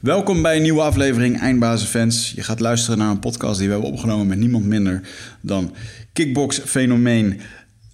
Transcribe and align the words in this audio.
Welkom 0.00 0.42
bij 0.42 0.56
een 0.56 0.62
nieuwe 0.62 0.80
aflevering 0.80 1.40
Eindbazen 1.40 1.88
Fans. 1.88 2.32
Je 2.34 2.42
gaat 2.42 2.60
luisteren 2.60 2.98
naar 2.98 3.10
een 3.10 3.18
podcast 3.18 3.58
die 3.58 3.66
we 3.66 3.72
hebben 3.72 3.92
opgenomen 3.92 4.26
met 4.26 4.38
niemand 4.38 4.64
minder 4.64 5.00
dan 5.40 5.74
kickbox-fenomeen 6.12 7.40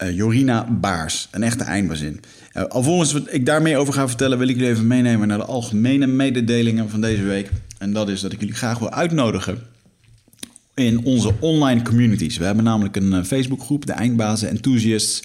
uh, 0.03 0.17
Jorina 0.17 0.67
Baars. 0.71 1.29
Een 1.31 1.43
echte 1.43 1.65
eindbazin. 1.65 2.21
Uh, 2.57 2.63
alvorens 2.63 3.15
ik 3.15 3.47
daar 3.47 3.63
meer 3.63 3.77
over 3.77 3.93
ga 3.93 4.09
vertellen, 4.09 4.39
wil 4.39 4.49
ik 4.49 4.57
jullie 4.57 4.71
even 4.71 4.87
meenemen 4.87 5.29
naar 5.29 5.39
de 5.39 5.45
algemene 5.45 6.07
mededelingen 6.07 6.91
van 6.91 7.01
deze 7.01 7.23
week. 7.23 7.51
En 7.79 7.93
dat 7.93 8.09
is 8.09 8.21
dat 8.21 8.33
ik 8.33 8.41
jullie 8.41 8.55
graag 8.55 8.79
wil 8.79 8.93
uitnodigen 8.93 9.59
in 10.75 11.05
onze 11.05 11.33
online 11.41 11.83
communities. 11.83 12.37
We 12.37 12.45
hebben 12.45 12.65
namelijk 12.65 12.97
een 12.97 13.13
uh, 13.13 13.23
Facebookgroep, 13.23 13.87
de 13.87 13.93
Eindbazen 13.93 14.49
Enthusiasts. 14.49 15.23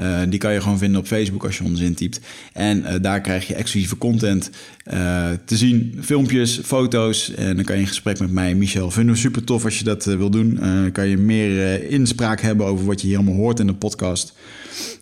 Uh, 0.00 0.20
die 0.28 0.38
kan 0.38 0.52
je 0.52 0.60
gewoon 0.60 0.78
vinden 0.78 1.00
op 1.00 1.06
Facebook 1.06 1.44
als 1.44 1.58
je 1.58 1.64
ons 1.64 1.80
intypt. 1.80 2.20
En 2.52 2.78
uh, 2.78 2.94
daar 3.00 3.20
krijg 3.20 3.46
je 3.46 3.54
exclusieve 3.54 3.98
content 3.98 4.50
uh, 4.92 5.30
te 5.44 5.56
zien. 5.56 5.98
Filmpjes, 6.00 6.60
foto's. 6.64 7.34
En 7.34 7.56
dan 7.56 7.64
kan 7.64 7.74
je 7.74 7.80
in 7.80 7.88
gesprek 7.88 8.18
met 8.18 8.30
mij, 8.30 8.54
Michel. 8.54 8.90
Vinden 8.90 9.14
we 9.14 9.20
super 9.20 9.44
tof 9.44 9.64
als 9.64 9.78
je 9.78 9.84
dat 9.84 10.04
wil 10.04 10.30
doen. 10.30 10.58
kan 10.92 11.08
je 11.08 11.16
meer 11.16 11.82
inspraak 11.90 12.40
hebben 12.40 12.66
over 12.66 12.86
wat 12.86 13.00
je 13.00 13.06
hier 13.06 13.16
allemaal 13.16 13.34
hoort 13.34 13.60
in 13.60 13.66
de 13.66 13.74
podcast. 13.74 14.34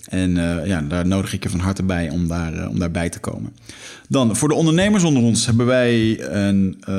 En 0.07 0.37
uh, 0.37 0.67
ja, 0.67 0.81
daar 0.81 1.07
nodig 1.07 1.33
ik 1.33 1.43
je 1.43 1.49
van 1.49 1.61
harte 1.61 1.83
bij 1.83 2.11
om, 2.11 2.29
daar, 2.29 2.55
uh, 2.55 2.69
om 2.69 2.79
daarbij 2.79 3.09
te 3.09 3.19
komen. 3.19 3.53
Dan, 4.09 4.37
voor 4.37 4.49
de 4.49 4.55
ondernemers 4.55 5.05
onder 5.05 5.23
ons 5.23 5.47
hebben 5.47 5.67
wij 5.67 6.21
een, 6.21 6.83
uh, 6.89 6.95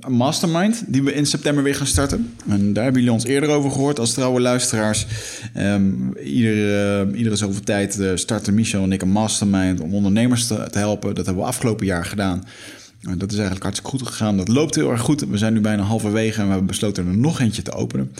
een, 0.00 0.12
mastermind 0.12 0.84
die 0.86 1.02
we 1.02 1.14
in 1.14 1.26
september 1.26 1.64
weer 1.64 1.74
gaan 1.74 1.86
starten. 1.86 2.34
En 2.48 2.72
daar 2.72 2.84
hebben 2.84 3.02
jullie 3.02 3.16
ons 3.16 3.26
eerder 3.26 3.48
over 3.48 3.70
gehoord 3.70 3.98
als 3.98 4.12
trouwe 4.12 4.40
luisteraars. 4.40 5.06
Iedere, 6.24 7.10
iedere 7.14 7.36
zoveel 7.36 7.62
tijd 7.62 8.00
starten 8.14 8.54
Michel 8.54 8.82
en 8.82 8.92
ik 8.92 9.02
een 9.02 9.08
mastermind 9.10 9.80
om 9.80 9.94
ondernemers 9.94 10.46
te 10.46 10.68
helpen. 10.70 11.14
Dat 11.14 11.26
hebben 11.26 11.42
we 11.42 11.48
afgelopen 11.48 11.86
jaar 11.86 12.04
gedaan. 12.04 12.44
Dat 13.00 13.30
is 13.30 13.36
eigenlijk 13.36 13.62
hartstikke 13.62 13.90
goed 13.90 14.06
gegaan. 14.06 14.36
Dat 14.36 14.48
loopt 14.48 14.74
heel 14.74 14.90
erg 14.90 15.00
goed. 15.00 15.20
We 15.20 15.38
zijn 15.38 15.52
nu 15.52 15.60
bijna 15.60 15.82
halverwege 15.82 16.38
en 16.38 16.42
we 16.42 16.48
hebben 16.48 16.66
besloten 16.66 17.06
er 17.06 17.16
nog 17.16 17.40
eentje 17.40 17.62
te 17.62 17.72
openen. 17.72 18.12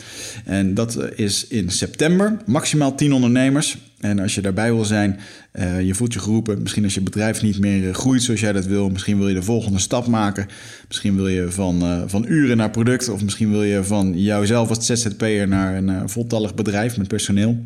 En 0.45 0.75
dat 0.75 0.99
is 1.15 1.47
in 1.47 1.71
september. 1.71 2.37
Maximaal 2.47 2.95
10 2.95 3.13
ondernemers. 3.13 3.79
En 4.01 4.19
als 4.19 4.35
je 4.35 4.41
daarbij 4.41 4.75
wil 4.75 4.85
zijn, 4.85 5.21
uh, 5.53 5.81
je 5.81 5.95
voelt 5.95 6.13
je 6.13 6.19
geroepen. 6.19 6.63
Misschien 6.63 6.85
als 6.85 6.95
je 6.95 7.01
bedrijf 7.01 7.43
niet 7.43 7.59
meer 7.59 7.95
groeit 7.95 8.23
zoals 8.23 8.41
jij 8.41 8.53
dat 8.53 8.67
wil. 8.67 8.89
Misschien 8.89 9.19
wil 9.19 9.29
je 9.29 9.35
de 9.35 9.43
volgende 9.43 9.79
stap 9.79 10.07
maken. 10.07 10.49
Misschien 10.89 11.17
wil 11.17 11.29
je 11.29 11.51
van, 11.51 11.83
uh, 11.83 12.03
van 12.07 12.25
uren 12.29 12.57
naar 12.57 12.71
product. 12.71 13.09
Of 13.09 13.23
misschien 13.23 13.51
wil 13.51 13.63
je 13.63 13.85
van 13.85 14.21
jouzelf 14.21 14.69
als 14.69 14.87
ZZP'er 14.87 15.49
naar 15.49 15.77
een 15.77 15.89
uh, 15.89 16.03
voltallig 16.05 16.55
bedrijf 16.55 16.97
met 16.97 17.09
personeel 17.09 17.65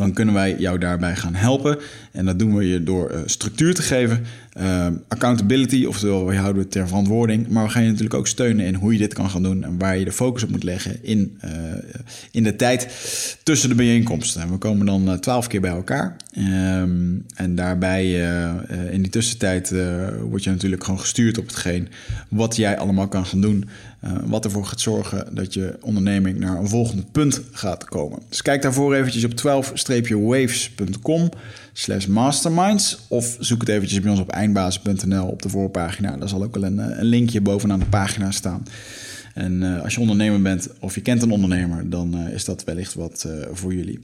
dan 0.00 0.12
kunnen 0.12 0.34
wij 0.34 0.56
jou 0.58 0.78
daarbij 0.78 1.16
gaan 1.16 1.34
helpen. 1.34 1.78
En 2.12 2.24
dat 2.24 2.38
doen 2.38 2.56
we 2.56 2.68
je 2.68 2.82
door 2.82 3.12
uh, 3.12 3.20
structuur 3.26 3.74
te 3.74 3.82
geven, 3.82 4.24
uh, 4.60 4.86
accountability, 5.08 5.84
oftewel 5.84 6.26
we 6.26 6.36
houden 6.36 6.62
het 6.62 6.70
ter 6.70 6.88
verantwoording. 6.88 7.48
Maar 7.48 7.64
we 7.64 7.70
gaan 7.70 7.82
je 7.82 7.88
natuurlijk 7.88 8.14
ook 8.14 8.26
steunen 8.26 8.66
in 8.66 8.74
hoe 8.74 8.92
je 8.92 8.98
dit 8.98 9.14
kan 9.14 9.30
gaan 9.30 9.42
doen 9.42 9.64
en 9.64 9.78
waar 9.78 9.98
je 9.98 10.04
de 10.04 10.12
focus 10.12 10.42
op 10.42 10.50
moet 10.50 10.62
leggen 10.62 11.04
in, 11.04 11.38
uh, 11.44 11.50
in 12.30 12.42
de 12.42 12.56
tijd 12.56 12.88
tussen 13.42 13.68
de 13.68 13.74
bijeenkomsten. 13.74 14.42
En 14.42 14.50
we 14.50 14.56
komen 14.56 14.86
dan 14.86 15.20
twaalf 15.20 15.46
keer 15.46 15.60
bij 15.60 15.70
elkaar. 15.70 16.16
Um, 16.38 17.24
en 17.34 17.54
daarbij, 17.54 18.12
in 18.90 19.02
die 19.02 19.10
tussentijd, 19.10 19.74
word 20.28 20.44
je 20.44 20.50
natuurlijk 20.50 20.84
gewoon 20.84 21.00
gestuurd 21.00 21.38
op 21.38 21.46
hetgeen 21.46 21.88
wat 22.28 22.56
jij 22.56 22.78
allemaal 22.78 23.08
kan 23.08 23.26
gaan 23.26 23.40
doen. 23.40 23.68
Wat 24.24 24.44
ervoor 24.44 24.66
gaat 24.66 24.80
zorgen 24.80 25.34
dat 25.34 25.54
je 25.54 25.78
onderneming 25.80 26.38
naar 26.38 26.56
een 26.56 26.68
volgend 26.68 27.12
punt 27.12 27.40
gaat 27.52 27.84
komen. 27.84 28.18
Dus 28.28 28.42
kijk 28.42 28.62
daarvoor 28.62 28.94
eventjes 28.94 29.24
op 29.24 29.32
12-waves.com 29.32 31.30
slash 31.72 32.06
masterminds. 32.06 32.98
Of 33.08 33.36
zoek 33.38 33.60
het 33.60 33.68
eventjes 33.68 34.00
bij 34.00 34.10
ons 34.10 34.20
op 34.20 34.30
eindbasis.nl 34.30 35.26
op 35.26 35.42
de 35.42 35.48
voorpagina. 35.48 36.16
Daar 36.16 36.28
zal 36.28 36.42
ook 36.42 36.54
wel 36.54 36.64
een, 36.64 36.78
een 36.78 37.04
linkje 37.04 37.40
bovenaan 37.40 37.78
de 37.78 37.86
pagina 37.86 38.30
staan. 38.30 38.62
En 39.34 39.62
uh, 39.62 39.82
als 39.82 39.94
je 39.94 40.00
ondernemer 40.00 40.42
bent 40.42 40.68
of 40.80 40.94
je 40.94 41.00
kent 41.00 41.22
een 41.22 41.30
ondernemer, 41.30 41.90
dan 41.90 42.16
uh, 42.16 42.34
is 42.34 42.44
dat 42.44 42.64
wellicht 42.64 42.94
wat 42.94 43.28
voor 43.52 43.74
jullie. 43.74 43.98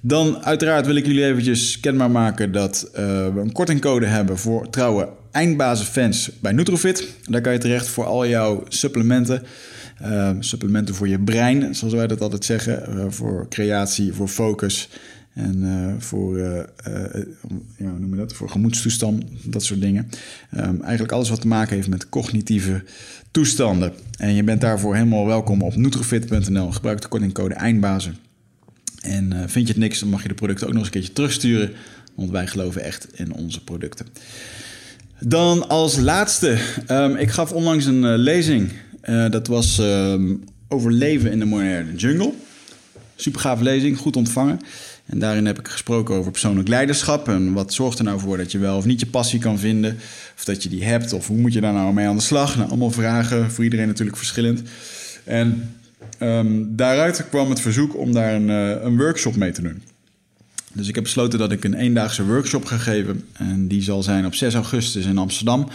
Dan 0.00 0.44
uiteraard 0.44 0.86
wil 0.86 0.94
ik 0.94 1.06
jullie 1.06 1.24
eventjes 1.24 1.80
kenbaar 1.80 2.10
maken 2.10 2.52
dat 2.52 2.88
we 2.92 3.32
een 3.36 3.52
kortingcode 3.52 4.06
hebben 4.06 4.38
voor 4.38 4.70
trouwe 4.70 5.08
eindbazenfans 5.30 6.30
bij 6.40 6.52
Nutrofit. 6.52 7.08
Daar 7.28 7.40
kan 7.40 7.52
je 7.52 7.58
terecht 7.58 7.86
voor 7.86 8.04
al 8.04 8.26
jouw 8.26 8.64
supplementen. 8.68 9.42
supplementen 10.40 10.94
voor 10.94 11.08
je 11.08 11.18
brein, 11.18 11.74
zoals 11.74 11.94
wij 11.94 12.06
dat 12.06 12.20
altijd 12.20 12.44
zeggen. 12.44 13.12
voor 13.12 13.46
creatie, 13.48 14.12
voor 14.12 14.28
focus. 14.28 14.88
En 15.34 15.62
uh, 15.62 15.94
voor, 15.98 16.38
uh, 16.38 16.60
ja, 17.76 17.90
noem 17.98 18.10
je 18.10 18.16
dat? 18.16 18.32
voor 18.32 18.50
gemoedstoestand, 18.50 19.24
dat 19.44 19.64
soort 19.64 19.80
dingen. 19.80 20.08
Um, 20.56 20.82
eigenlijk 20.82 21.12
alles 21.12 21.28
wat 21.28 21.40
te 21.40 21.46
maken 21.46 21.76
heeft 21.76 21.88
met 21.88 22.08
cognitieve 22.08 22.82
toestanden. 23.30 23.92
En 24.18 24.34
je 24.34 24.44
bent 24.44 24.60
daarvoor 24.60 24.94
helemaal 24.94 25.26
welkom 25.26 25.62
op 25.62 25.76
nutrofit.nl. 25.76 26.72
Gebruik 26.72 27.00
de 27.00 27.08
kortingcode 27.08 27.54
EINDBAZEN. 27.54 28.16
En 29.00 29.50
vind 29.50 29.66
je 29.66 29.72
het 29.72 29.82
niks, 29.82 30.00
dan 30.00 30.08
mag 30.08 30.22
je 30.22 30.28
de 30.28 30.34
producten 30.34 30.66
ook 30.66 30.72
nog 30.72 30.82
eens 30.82 30.94
een 30.94 31.00
keertje 31.00 31.14
terugsturen. 31.14 31.72
Want 32.14 32.30
wij 32.30 32.46
geloven 32.46 32.82
echt 32.82 33.08
in 33.14 33.32
onze 33.32 33.64
producten. 33.64 34.06
Dan 35.20 35.68
als 35.68 35.96
laatste, 35.96 36.58
um, 36.90 37.16
ik 37.16 37.30
gaf 37.30 37.52
onlangs 37.52 37.84
een 37.84 38.16
lezing. 38.16 38.72
dat 39.30 39.46
was 39.46 39.78
um, 39.78 40.44
over 40.68 40.92
leven 40.92 41.30
in 41.30 41.38
de 41.38 41.44
moderne 41.44 41.94
jungle. 41.94 42.32
Super 43.16 43.62
lezing, 43.62 43.98
goed 43.98 44.16
ontvangen. 44.16 44.60
En 45.06 45.18
daarin 45.18 45.46
heb 45.46 45.58
ik 45.58 45.68
gesproken 45.68 46.14
over 46.14 46.30
persoonlijk 46.30 46.68
leiderschap. 46.68 47.28
En 47.28 47.52
wat 47.52 47.72
zorgt 47.72 47.98
er 47.98 48.04
nou 48.04 48.20
voor 48.20 48.36
dat 48.36 48.52
je 48.52 48.58
wel 48.58 48.76
of 48.76 48.84
niet 48.84 49.00
je 49.00 49.06
passie 49.06 49.40
kan 49.40 49.58
vinden. 49.58 49.96
Of 50.36 50.44
dat 50.44 50.62
je 50.62 50.68
die 50.68 50.84
hebt. 50.84 51.12
Of 51.12 51.26
hoe 51.26 51.36
moet 51.36 51.52
je 51.52 51.60
daar 51.60 51.72
nou 51.72 51.94
mee 51.94 52.06
aan 52.06 52.16
de 52.16 52.22
slag? 52.22 52.56
Nou, 52.56 52.68
allemaal 52.68 52.90
vragen. 52.90 53.50
Voor 53.50 53.64
iedereen 53.64 53.86
natuurlijk 53.86 54.16
verschillend. 54.16 54.62
En 55.24 55.74
um, 56.20 56.76
daaruit 56.76 57.28
kwam 57.28 57.50
het 57.50 57.60
verzoek 57.60 57.96
om 57.96 58.12
daar 58.12 58.34
een, 58.34 58.48
uh, 58.48 58.82
een 58.82 58.96
workshop 58.96 59.36
mee 59.36 59.52
te 59.52 59.62
doen. 59.62 59.82
Dus 60.72 60.88
ik 60.88 60.94
heb 60.94 61.04
besloten 61.04 61.38
dat 61.38 61.52
ik 61.52 61.64
een 61.64 61.74
eendaagse 61.74 62.26
workshop 62.26 62.64
ga 62.64 62.76
geven. 62.76 63.24
En 63.32 63.68
die 63.68 63.82
zal 63.82 64.02
zijn 64.02 64.26
op 64.26 64.34
6 64.34 64.54
augustus 64.54 65.04
in 65.04 65.18
Amsterdam. 65.18 65.68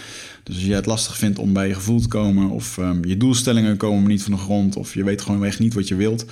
Dus 0.43 0.55
als 0.55 0.65
jij 0.65 0.75
het 0.75 0.85
lastig 0.85 1.17
vindt 1.17 1.39
om 1.39 1.53
bij 1.53 1.67
je 1.67 1.73
gevoel 1.73 2.01
te 2.01 2.07
komen... 2.07 2.49
of 2.49 2.77
um, 2.77 3.05
je 3.05 3.17
doelstellingen 3.17 3.77
komen 3.77 4.07
niet 4.09 4.23
van 4.23 4.31
de 4.31 4.37
grond... 4.37 4.75
of 4.75 4.93
je 4.93 5.03
weet 5.03 5.21
gewoon 5.21 5.45
echt 5.45 5.59
niet 5.59 5.73
wat 5.73 5.87
je 5.87 5.95
wilt 5.95 6.25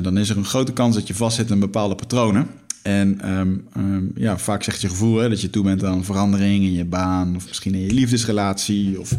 dan 0.00 0.18
is 0.18 0.28
er 0.28 0.36
een 0.36 0.44
grote 0.44 0.72
kans 0.72 0.94
dat 0.94 1.06
je 1.06 1.14
vastzit 1.14 1.50
in 1.50 1.58
bepaalde 1.58 1.94
patronen. 1.94 2.46
En 2.82 3.30
um, 3.38 3.66
um, 3.76 4.12
ja, 4.14 4.38
vaak 4.38 4.62
zegt 4.62 4.80
je 4.80 4.88
gevoel 4.88 5.16
hè, 5.16 5.28
dat 5.28 5.40
je 5.40 5.50
toe 5.50 5.64
bent 5.64 5.84
aan 5.84 6.04
verandering 6.04 6.64
in 6.64 6.72
je 6.72 6.84
baan, 6.84 7.36
of 7.36 7.46
misschien 7.46 7.74
in 7.74 7.80
je 7.80 7.92
liefdesrelatie, 7.92 9.00
of, 9.00 9.16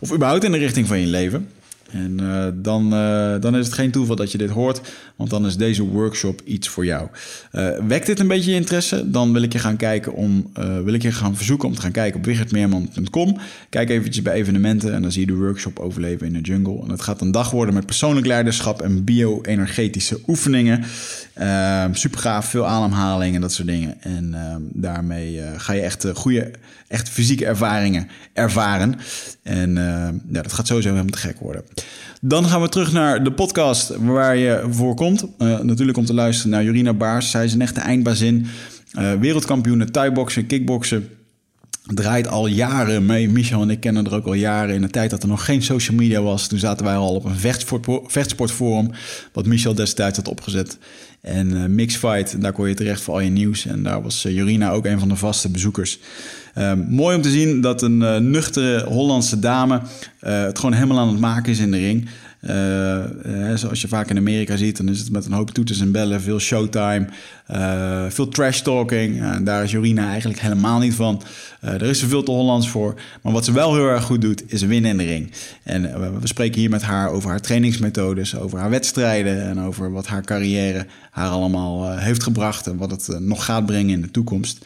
of 0.00 0.12
überhaupt 0.12 0.44
in 0.44 0.52
de 0.52 0.58
richting 0.58 0.86
van 0.86 1.00
je 1.00 1.06
leven. 1.06 1.48
En 1.90 2.18
uh, 2.20 2.46
dan, 2.54 2.94
uh, 2.94 3.40
dan 3.40 3.56
is 3.56 3.64
het 3.64 3.74
geen 3.74 3.90
toeval 3.90 4.16
dat 4.16 4.32
je 4.32 4.38
dit 4.38 4.50
hoort, 4.50 4.80
want 5.16 5.30
dan 5.30 5.46
is 5.46 5.56
deze 5.56 5.82
workshop 5.82 6.40
iets 6.44 6.68
voor 6.68 6.84
jou. 6.84 7.08
Uh, 7.52 7.68
wekt 7.86 8.06
dit 8.06 8.20
een 8.20 8.28
beetje 8.28 8.50
je 8.50 8.56
interesse? 8.56 9.10
Dan 9.10 9.32
wil 9.32 9.42
ik 9.42 9.52
je 9.52 9.58
gaan 9.58 9.76
kijken 9.76 10.12
om, 10.12 10.50
wil 10.84 10.94
ik 10.94 11.02
je 11.02 11.12
gaan 11.12 11.36
verzoeken 11.36 11.68
om 11.68 11.74
te 11.74 11.80
gaan 11.80 11.90
kijken 11.90 12.18
op 12.18 12.24
wichertmeerman.com. 12.24 13.38
Kijk 13.68 13.90
eventjes 13.90 14.22
bij 14.22 14.32
evenementen 14.32 14.94
en 14.94 15.02
dan 15.02 15.12
zie 15.12 15.20
je 15.20 15.26
de 15.26 15.34
workshop 15.34 15.78
Overleven 15.78 16.26
in 16.26 16.32
de 16.32 16.40
Jungle. 16.40 16.82
En 16.82 16.90
het 16.90 17.02
gaat 17.02 17.20
een 17.20 17.30
dag 17.30 17.50
worden 17.50 17.74
met 17.74 17.86
persoonlijk 17.86 18.26
leiderschap 18.26 18.82
en 18.82 19.04
bio-energetische 19.04 20.20
oefeningen. 20.26 20.84
super 21.92 22.18
gaaf, 22.18 22.46
veel 22.46 22.66
ademhaling 22.66 23.34
en 23.34 23.40
dat 23.40 23.52
soort 23.52 23.68
dingen. 23.68 24.02
En 24.02 24.34
daarmee 24.72 25.40
ga 25.56 25.72
je 25.72 25.80
echt 25.80 26.06
goede, 26.14 26.50
echt 26.88 27.08
fysieke 27.08 27.46
ervaringen 27.46 28.08
ervaren. 28.32 28.94
En 29.42 29.74
ja, 30.32 30.42
dat 30.42 30.52
gaat 30.52 30.66
sowieso 30.66 30.88
helemaal 30.88 31.10
te 31.10 31.18
gek 31.18 31.38
worden. 31.38 31.62
Dan 32.20 32.44
gaan 32.44 32.60
we 32.60 32.68
terug 32.68 32.92
naar 32.92 33.24
de 33.24 33.32
podcast 33.32 33.96
waar 33.96 34.36
je 34.36 34.66
voor 34.70 34.94
komt. 34.94 35.26
Uh, 35.38 35.60
natuurlijk 35.60 35.98
om 35.98 36.04
te 36.04 36.14
luisteren 36.14 36.50
naar 36.50 36.64
Jorina 36.64 36.94
Baars. 36.94 37.30
Zij 37.30 37.44
is 37.44 37.52
een 37.52 37.60
echte 37.60 37.80
eindbazin. 37.80 38.46
Uh, 38.98 39.12
wereldkampioen 39.12 39.90
thai-boksen, 39.90 40.46
kickboksen. 40.46 41.08
Draait 41.94 42.28
al 42.28 42.46
jaren 42.46 43.06
mee. 43.06 43.28
Michel 43.28 43.62
en 43.62 43.70
ik 43.70 43.80
kennen 43.80 44.04
er 44.06 44.14
ook 44.14 44.26
al 44.26 44.34
jaren. 44.34 44.74
In 44.74 44.80
de 44.80 44.90
tijd 44.90 45.10
dat 45.10 45.22
er 45.22 45.28
nog 45.28 45.44
geen 45.44 45.62
social 45.62 45.96
media 45.96 46.20
was. 46.20 46.46
Toen 46.46 46.58
zaten 46.58 46.84
wij 46.84 46.94
al 46.94 47.14
op 47.14 47.24
een 47.24 47.56
vechtsportforum. 48.06 48.90
Wat 49.32 49.46
Michel 49.46 49.74
destijds 49.74 50.16
had 50.16 50.28
opgezet. 50.28 50.78
En 51.20 51.50
uh, 51.50 51.64
Mixfight, 51.64 52.42
daar 52.42 52.52
kon 52.52 52.68
je 52.68 52.74
terecht 52.74 53.00
voor 53.00 53.14
al 53.14 53.20
je 53.20 53.30
nieuws. 53.30 53.66
En 53.66 53.82
daar 53.82 54.02
was 54.02 54.22
Jorina 54.22 54.70
ook 54.70 54.84
een 54.84 54.98
van 54.98 55.08
de 55.08 55.16
vaste 55.16 55.48
bezoekers. 55.48 55.98
Uh, 56.58 56.72
mooi 56.88 57.16
om 57.16 57.22
te 57.22 57.30
zien 57.30 57.60
dat 57.60 57.82
een 57.82 58.00
uh, 58.00 58.16
nuchtere 58.16 58.84
Hollandse 58.84 59.38
dame 59.38 59.74
uh, 59.74 60.42
het 60.42 60.58
gewoon 60.58 60.74
helemaal 60.74 60.98
aan 60.98 61.08
het 61.08 61.20
maken 61.20 61.52
is 61.52 61.58
in 61.58 61.70
de 61.70 61.78
ring. 61.78 62.08
zoals 63.58 63.80
je 63.80 63.88
vaak 63.88 64.10
in 64.10 64.16
Amerika 64.16 64.56
ziet, 64.56 64.76
dan 64.76 64.88
is 64.88 64.98
het 64.98 65.10
met 65.10 65.26
een 65.26 65.32
hoop 65.32 65.50
toeters 65.50 65.80
en 65.80 65.92
bellen, 65.92 66.20
veel 66.20 66.38
showtime, 66.38 67.06
veel 68.08 68.28
trash 68.28 68.60
talking. 68.60 69.42
daar 69.44 69.62
is 69.62 69.70
Jorina 69.70 70.08
eigenlijk 70.08 70.40
helemaal 70.40 70.78
niet 70.78 70.94
van. 70.94 71.22
er 71.60 71.82
is 71.82 72.02
er 72.02 72.08
veel 72.08 72.22
te 72.22 72.30
Hollands 72.30 72.68
voor. 72.68 72.94
Maar 73.22 73.32
wat 73.32 73.44
ze 73.44 73.52
wel 73.52 73.74
heel 73.74 73.86
erg 73.86 74.04
goed 74.04 74.20
doet, 74.20 74.42
is 74.46 74.62
winnen 74.62 74.90
in 74.90 74.96
de 74.96 75.04
ring. 75.04 75.32
En 75.62 75.82
we 76.20 76.26
spreken 76.26 76.60
hier 76.60 76.70
met 76.70 76.82
haar 76.82 77.10
over 77.10 77.30
haar 77.30 77.40
trainingsmethodes, 77.40 78.36
over 78.36 78.58
haar 78.58 78.70
wedstrijden 78.70 79.42
en 79.42 79.60
over 79.60 79.92
wat 79.92 80.06
haar 80.06 80.22
carrière 80.22 80.86
haar 81.10 81.28
allemaal 81.28 81.98
heeft 81.98 82.22
gebracht 82.22 82.66
en 82.66 82.76
wat 82.76 82.90
het 82.90 83.20
nog 83.20 83.44
gaat 83.44 83.66
brengen 83.66 83.94
in 83.94 84.02
de 84.02 84.10
toekomst. 84.10 84.64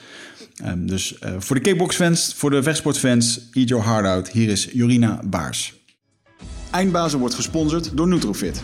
Ehm, 0.62 0.86
dus 0.86 1.18
uh, 1.24 1.34
voor 1.38 1.56
de 1.56 1.62
kickboxfans, 1.62 2.34
voor 2.34 2.50
de 2.50 2.62
vechtsportfans, 2.62 3.40
eat 3.52 3.68
your 3.68 3.84
heart 3.84 4.06
out. 4.06 4.28
Hier 4.28 4.48
is 4.48 4.68
Jorina 4.72 5.20
Baars. 5.24 5.74
Eindbazen 6.70 7.18
wordt 7.18 7.34
gesponsord 7.34 7.96
door 7.96 8.08
Nutrofit. 8.08 8.62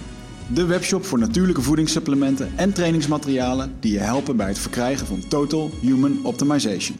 De 0.55 0.65
webshop 0.65 1.05
voor 1.05 1.19
natuurlijke 1.19 1.63
voedingssupplementen 1.63 2.53
en 2.57 2.73
trainingsmaterialen 2.73 3.73
die 3.81 3.93
je 3.93 3.99
helpen 3.99 4.37
bij 4.37 4.49
het 4.49 4.59
verkrijgen 4.59 5.07
van 5.07 5.29
Total 5.29 5.71
Human 5.81 6.25
Optimization. 6.25 6.97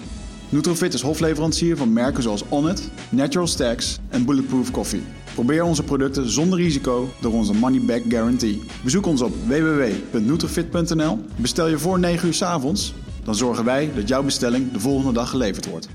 Nutrofit 0.49 0.95
is 0.95 1.01
hofleverancier 1.01 1.77
van 1.77 1.93
merken 1.93 2.23
zoals 2.23 2.45
Onnit, 2.49 2.91
Natural 3.09 3.47
Stacks 3.47 3.99
en 4.09 4.25
Bulletproof 4.25 4.71
Coffee. 4.71 5.03
Probeer 5.35 5.63
onze 5.63 5.83
producten 5.83 6.31
zonder 6.31 6.59
risico 6.59 7.09
door 7.21 7.33
onze 7.33 7.55
money 7.55 7.81
back 7.81 8.03
guarantee. 8.09 8.63
Bezoek 8.85 9.07
ons 9.07 9.21
op 9.21 9.33
www.nutrofit.nl. 9.47 11.19
Bestel 11.37 11.69
je 11.69 11.79
voor 11.79 11.99
9 11.99 12.27
uur 12.27 12.35
s 12.35 12.43
avonds, 12.43 12.95
dan 13.27 13.35
zorgen 13.35 13.65
wij 13.65 13.91
dat 13.95 14.09
jouw 14.09 14.23
bestelling 14.23 14.73
de 14.73 14.81
volgende 14.81 15.13
dag 15.13 15.31
geleverd 15.31 15.67
wordt. 15.67 15.89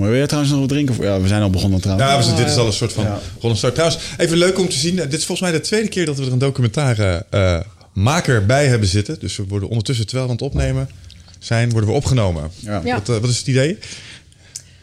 Mooi. 0.00 0.12
Wil 0.12 0.20
je 0.20 0.26
trouwens 0.26 0.52
nog 0.52 0.60
wat 0.60 0.70
drinken? 0.70 0.96
Ja, 1.00 1.20
we 1.20 1.28
zijn 1.28 1.42
al 1.42 1.50
begonnen 1.50 1.80
trouwens. 1.80 2.10
Ja, 2.10 2.16
dus 2.16 2.36
dit 2.36 2.48
is 2.48 2.56
al 2.56 2.66
een 2.66 2.72
soort 2.72 2.92
van 2.92 3.04
ja. 3.40 3.54
start. 3.54 3.74
Trouwens, 3.74 4.02
even 4.16 4.36
leuk 4.36 4.58
om 4.58 4.68
te 4.68 4.76
zien. 4.76 4.96
Dit 4.96 5.12
is 5.12 5.24
volgens 5.24 5.40
mij 5.40 5.58
de 5.58 5.60
tweede 5.60 5.88
keer 5.88 6.06
dat 6.06 6.16
we 6.18 6.24
er 6.24 6.32
een 6.32 6.38
documentaire 6.38 7.26
uh, 7.30 7.60
maker 7.92 8.46
bij 8.46 8.66
hebben 8.66 8.88
zitten. 8.88 9.20
Dus 9.20 9.36
we 9.36 9.44
worden 9.48 9.68
ondertussen, 9.68 10.06
terwijl 10.06 10.26
we 10.26 10.32
aan 10.32 10.38
het 10.38 10.54
opnemen 10.54 10.90
zijn, 11.38 11.70
worden 11.70 11.90
we 11.90 11.96
opgenomen. 11.96 12.50
Ja. 12.58 12.82
Wat, 12.82 13.08
uh, 13.08 13.16
wat, 13.16 13.30
is 13.30 13.38
het 13.38 13.46
idee? 13.46 13.78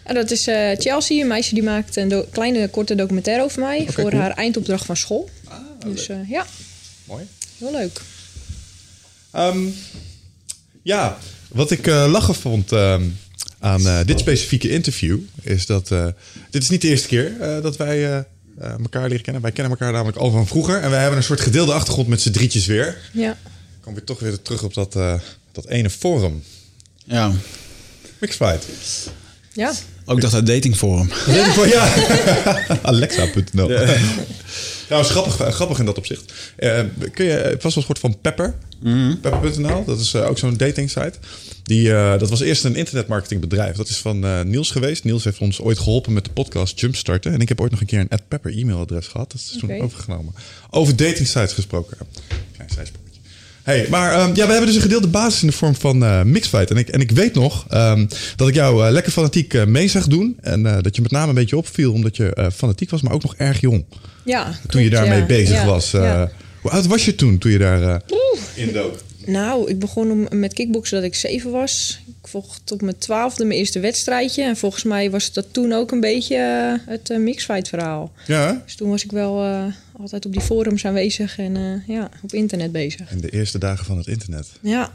En 0.03 0.15
dat 0.15 0.31
is 0.31 0.47
uh, 0.47 0.71
Chelsea, 0.77 1.21
een 1.21 1.27
meisje 1.27 1.53
die 1.53 1.63
maakt 1.63 1.95
een 1.95 2.25
kleine 2.31 2.67
korte 2.67 2.95
documentaire 2.95 3.43
over 3.43 3.59
mij. 3.59 3.79
Okay, 3.79 3.93
voor 3.93 4.09
cool. 4.09 4.21
haar 4.21 4.31
eindopdracht 4.31 4.85
van 4.85 4.97
school. 4.97 5.29
Ah, 5.47 5.57
dus 5.85 6.09
ja. 6.27 6.45
Mooi. 7.03 7.25
Heel 7.57 7.71
leuk. 7.71 8.01
Um, 9.35 9.75
ja, 10.81 11.17
wat 11.47 11.71
ik 11.71 11.85
lachen 11.85 12.35
vond... 12.35 12.71
Um, 12.71 13.17
aan 13.59 13.81
uh, 13.81 13.99
dit 14.05 14.19
specifieke 14.19 14.69
interview 14.69 15.19
is 15.41 15.65
dat 15.65 15.91
uh, 15.91 16.07
dit 16.49 16.61
is 16.61 16.69
niet 16.69 16.81
de 16.81 16.87
eerste 16.87 17.07
keer 17.07 17.31
uh, 17.41 17.61
dat 17.61 17.77
wij 17.77 18.25
elkaar 18.59 19.07
leren 19.07 19.23
kennen. 19.23 19.41
Wij 19.41 19.51
kennen 19.51 19.71
elkaar 19.71 19.91
namelijk 19.91 20.17
al 20.17 20.31
van 20.31 20.47
vroeger 20.47 20.81
en 20.81 20.89
wij 20.89 20.99
hebben 20.99 21.17
een 21.17 21.23
soort 21.23 21.41
gedeelde 21.41 21.73
achtergrond 21.73 22.07
met 22.07 22.21
z'n 22.21 22.31
drietjes 22.31 22.65
weer. 22.65 22.97
Ja. 23.13 23.31
Ik 23.31 23.81
kom 23.81 23.93
weer 23.93 24.03
toch 24.03 24.19
weer 24.19 24.41
terug 24.41 24.63
op 24.63 24.73
dat, 24.73 24.93
dat 25.51 25.67
ene 25.67 25.89
forum. 25.89 26.43
Ja. 27.03 27.31
Mixfight. 28.19 28.65
Ja. 29.57 29.73
Ook 30.05 30.21
dat 30.21 30.45
datingforum. 30.45 31.09
Datingforum, 31.25 31.69
ja. 31.79 31.93
Alexa.nl. 32.81 33.69
Ja. 33.69 33.85
Trouwens, 34.85 35.11
grappig, 35.11 35.55
grappig 35.55 35.79
in 35.79 35.85
dat 35.85 35.97
opzicht. 35.97 36.33
Uh, 36.59 36.79
kun 37.13 37.25
je 37.25 37.55
vast 37.59 37.75
wel 37.75 37.83
gehoord 37.83 37.99
van 37.99 38.21
Pepper? 38.21 38.55
Mm 38.79 39.19
Pepper.nl, 39.19 39.85
dat 39.85 39.99
is 39.99 40.13
uh, 40.13 40.27
ook 40.27 40.37
zo'n 40.37 40.57
dating 40.57 40.89
site. 40.89 41.13
Die, 41.63 41.87
uh, 41.87 42.19
dat 42.19 42.29
was 42.29 42.39
eerst 42.39 42.63
een 42.63 42.75
internetmarketingbedrijf. 42.75 43.75
Dat 43.75 43.89
is 43.89 43.97
van 43.97 44.49
Niels 44.49 44.71
geweest. 44.71 45.03
Niels 45.03 45.23
heeft 45.23 45.39
ons 45.39 45.61
ooit 45.61 45.79
geholpen 45.79 46.13
met 46.13 46.25
de 46.25 46.31
podcast 46.31 46.79
Jumpstarten. 46.79 47.33
En 47.33 47.39
ik 47.39 47.49
heb 47.49 47.61
ooit 47.61 47.71
nog 47.71 47.79
een 47.79 47.85
keer 47.85 47.99
een 47.99 48.19
Pepper 48.27 48.57
e-mailadres 48.57 49.07
gehad. 49.07 49.31
Dat 49.31 49.41
is 49.41 49.57
toen 49.59 49.69
okay. 49.69 49.81
overgenomen. 49.81 50.33
Over 50.69 50.95
dating 50.95 51.27
sites 51.27 51.53
gesproken. 51.53 51.97
Klein. 52.67 52.87
Hey, 53.67 53.87
maar 53.89 54.21
um, 54.21 54.35
ja, 54.35 54.45
we 54.45 54.51
hebben 54.51 54.65
dus 54.65 54.75
een 54.75 54.81
gedeelde 54.81 55.07
basis 55.07 55.41
in 55.41 55.47
de 55.47 55.53
vorm 55.53 55.75
van 55.75 56.03
uh, 56.03 56.23
Mixfight. 56.23 56.71
En 56.71 56.77
ik, 56.77 56.89
en 56.89 56.99
ik 56.99 57.11
weet 57.11 57.33
nog 57.33 57.65
um, 57.73 58.07
dat 58.35 58.47
ik 58.47 58.53
jou 58.53 58.85
uh, 58.85 58.91
lekker 58.91 59.11
fanatiek 59.11 59.53
uh, 59.53 59.65
mee 59.65 59.87
zag 59.87 60.07
doen. 60.07 60.37
En 60.41 60.63
dat 60.81 60.95
je 60.95 61.01
met 61.01 61.11
name 61.11 61.27
een 61.27 61.35
beetje 61.35 61.57
opviel 61.57 61.93
omdat 61.93 62.17
je 62.17 62.51
fanatiek 62.53 62.89
was, 62.89 63.01
maar 63.01 63.13
ook 63.13 63.23
nog 63.23 63.35
erg 63.35 63.61
jong. 63.61 63.85
Ja, 64.25 64.43
toen 64.43 64.53
klopt, 64.67 64.85
je 64.85 64.89
daarmee 64.89 65.19
ja. 65.19 65.25
bezig 65.25 65.55
ja, 65.55 65.65
was. 65.65 65.91
ja. 65.91 66.31
Hoe 66.61 66.71
oud 66.71 66.87
was 66.87 67.05
je 67.05 67.15
toen, 67.15 67.37
toen 67.37 67.51
je 67.51 67.57
daar 67.57 68.01
in 68.55 68.73
dook? 68.73 68.99
Nou, 69.25 69.69
ik 69.69 69.79
begon 69.79 70.11
om, 70.11 70.27
met 70.39 70.53
kickboksen 70.53 70.97
dat 70.97 71.05
ik 71.05 71.15
zeven 71.15 71.51
was. 71.51 71.99
Ik 72.27 72.33
vocht 72.33 72.71
op 72.71 72.81
mijn 72.81 72.97
twaalfde 72.97 73.45
mijn 73.45 73.59
eerste 73.59 73.79
wedstrijdje. 73.79 74.43
En 74.43 74.57
volgens 74.57 74.83
mij 74.83 75.11
was 75.11 75.33
dat 75.33 75.45
toen 75.51 75.73
ook 75.73 75.91
een 75.91 75.99
beetje 75.99 76.35
uh, 76.35 76.89
het 76.93 77.09
uh, 77.09 77.17
mixfight 77.17 77.67
verhaal. 77.67 78.11
Ja. 78.25 78.61
Dus 78.65 78.75
toen 78.75 78.89
was 78.89 79.03
ik 79.03 79.11
wel 79.11 79.45
uh, 79.45 79.65
altijd 79.99 80.25
op 80.25 80.31
die 80.31 80.41
forums 80.41 80.85
aanwezig 80.85 81.37
en 81.37 81.83
ja, 81.87 82.09
op 82.23 82.33
internet 82.33 82.71
bezig. 82.71 83.11
In 83.11 83.21
de 83.21 83.29
eerste 83.29 83.57
dagen 83.57 83.85
van 83.85 83.97
het 83.97 84.07
internet. 84.07 84.47
Ja. 84.61 84.91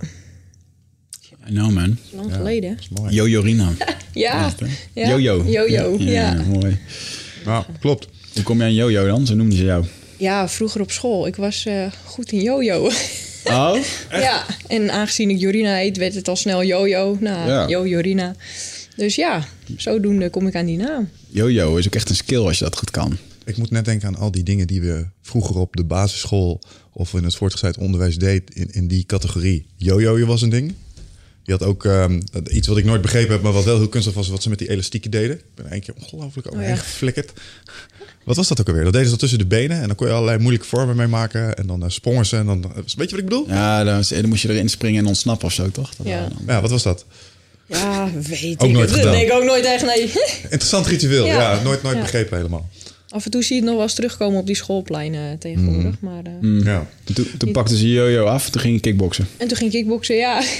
I 1.49 1.51
know 1.51 1.71
man. 1.71 1.99
Lang 2.11 2.31
ja, 2.31 2.37
geleden. 2.37 2.79
Jojo 3.09 3.41
Rina. 3.41 3.73
ja. 4.13 4.53
ja. 4.93 5.09
Jojo. 5.09 5.45
Jojo, 5.47 5.97
ja. 5.99 6.11
ja. 6.13 6.43
Mooi. 6.43 6.79
Nou, 7.45 7.65
klopt. 7.81 8.09
Hoe 8.35 8.43
kom 8.43 8.59
jij 8.59 8.67
aan 8.67 8.75
Jojo 8.75 9.07
dan? 9.07 9.27
Zo 9.27 9.35
noemden 9.35 9.59
ze 9.59 9.65
jou. 9.65 9.85
Ja, 10.17 10.49
vroeger 10.49 10.81
op 10.81 10.91
school. 10.91 11.27
Ik 11.27 11.37
was 11.37 11.67
goed 12.05 12.33
in 12.33 12.43
Jojo. 12.43 12.91
Oh? 13.45 13.77
Ja, 14.11 14.47
en 14.69 14.91
aangezien 14.91 15.31
ik 15.31 15.39
Jorina 15.39 15.75
heet, 15.75 15.97
werd 15.97 16.15
het 16.15 16.29
al 16.29 16.37
snel 16.37 16.65
Jojo. 16.65 17.17
Nou, 17.21 17.49
Ja. 17.49 17.69
Jo 17.69 17.87
Jorina. 17.87 18.35
Dus 18.97 19.15
ja, 19.15 19.47
zodoende 19.77 20.31
kom 20.31 20.47
ik 20.47 20.55
aan 20.55 20.67
die 20.67 20.77
naam. 20.77 21.09
Jojo 21.29 21.77
is 21.77 21.87
ook 21.87 21.95
echt 21.95 22.09
een 22.09 22.17
skill 22.17 22.39
als 22.41 22.59
je 22.59 22.65
dat 22.65 22.77
goed 22.77 22.91
kan. 22.91 23.17
Ik 23.45 23.57
moet 23.57 23.71
net 23.71 23.85
denken 23.85 24.09
aan 24.09 24.17
al 24.17 24.31
die 24.31 24.43
dingen 24.43 24.67
die 24.67 24.81
we 24.81 25.07
vroeger 25.23 25.57
op 25.57 25.77
de 25.77 25.85
basisschool 25.85 26.61
of 26.93 27.15
in 27.15 27.25
het 27.25 27.35
voortgezet 27.37 27.79
onderwijs 27.79 28.17
deed 28.19 28.55
in, 28.55 28.69
in 28.73 28.87
die 28.89 29.05
categorie. 29.07 29.67
Jojo 29.77 30.27
was 30.27 30.43
een 30.43 30.49
ding. 30.51 30.75
Je 31.45 31.53
had 31.53 31.63
ook 31.63 31.85
um, 31.85 32.23
iets 32.51 32.69
wat 32.69 32.77
ik 32.77 32.85
nooit 32.85 33.03
begrepen 33.03 33.33
heb, 33.33 33.43
maar 33.43 33.53
wat 33.53 33.65
wel 33.65 33.77
heel 33.79 33.89
kunstig 33.89 34.15
was, 34.15 34.29
wat 34.29 34.43
ze 34.43 34.49
met 34.49 34.59
die 34.59 34.71
elastieken 34.71 35.11
deden. 35.11 35.37
Ik 35.37 35.45
ben 35.55 35.67
er 35.67 35.73
een 35.73 35.81
keer 35.81 35.95
ongelooflijk 36.01 36.47
overheen 36.47 36.71
Oh 36.71 36.77
ja. 36.77 36.83
geflikkerd. 36.83 37.33
Wat 38.25 38.37
was 38.37 38.49
dat 38.49 38.61
ook 38.61 38.69
alweer? 38.69 38.85
Dat 38.85 38.93
deden 38.93 39.09
ze 39.09 39.17
tussen 39.17 39.39
de 39.39 39.47
benen 39.47 39.81
en 39.81 39.87
dan 39.87 39.97
kon 39.97 40.07
je 40.07 40.13
allerlei 40.13 40.39
moeilijke 40.39 40.67
vormen 40.67 40.97
mee 40.97 41.07
maken. 41.07 41.55
En 41.57 41.67
dan 41.67 41.83
uh, 41.83 41.89
sprongen 41.89 42.27
ze 42.27 42.37
en 42.37 42.47
dan... 42.47 42.73
Weet 42.75 42.91
je 42.97 42.97
wat 42.97 43.19
ik 43.19 43.25
bedoel? 43.25 43.45
Ja, 43.49 43.85
dan, 43.85 44.03
dan 44.09 44.29
moest 44.29 44.43
je 44.43 44.49
erin 44.49 44.69
springen 44.69 45.01
en 45.03 45.07
ontsnappen 45.07 45.47
of 45.47 45.53
zo, 45.53 45.71
toch? 45.71 45.95
Dat 45.95 46.07
Ja. 46.07 46.29
Ja, 46.47 46.61
wat 46.61 46.71
was 46.71 46.83
dat? 46.83 47.05
Ja, 47.67 48.09
weet 48.29 48.59
Ook 48.59 48.69
ik. 48.69 48.73
nooit 48.75 48.89
Dat 48.89 48.99
gedaan. 48.99 49.13
denk 49.13 49.27
ik 49.31 49.33
ook 49.33 49.45
nooit 49.45 49.65
echt, 49.65 49.85
nee. 49.85 50.13
Interessant 50.43 50.87
ritueel. 50.87 51.27
Ja, 51.27 51.53
Ja. 51.53 51.63
nooit, 51.63 51.83
nooit 51.83 51.97
Ja. 51.97 52.03
begrepen 52.03 52.37
helemaal. 52.37 52.69
Af 53.13 53.25
en 53.25 53.31
toe 53.31 53.43
zie 53.43 53.55
je 53.55 53.61
het 53.61 53.65
nog 53.65 53.75
wel 53.75 53.83
eens 53.85 53.95
terugkomen 53.95 54.41
op 54.41 54.47
die 54.47 54.55
schoolpleinen 54.57 55.39
tegenwoordig. 55.39 55.95
Maar, 56.01 56.23
eh, 56.25 56.31
Mm. 56.41 56.65
Ja, 56.65 56.87
Toen, 57.15 57.27
toen 57.39 57.53
pakten 57.53 57.77
ze 57.77 57.89
Jojo 57.93 58.25
af, 58.25 58.51
toen 58.51 58.61
ging 58.61 58.75
je 58.75 58.81
kickboksen. 58.81 59.27
En 59.37 59.49
toen 59.49 59.57
ging 59.57 59.73
ik 59.73 59.79
kickboksen, 59.79 60.17
ja. 60.17 60.43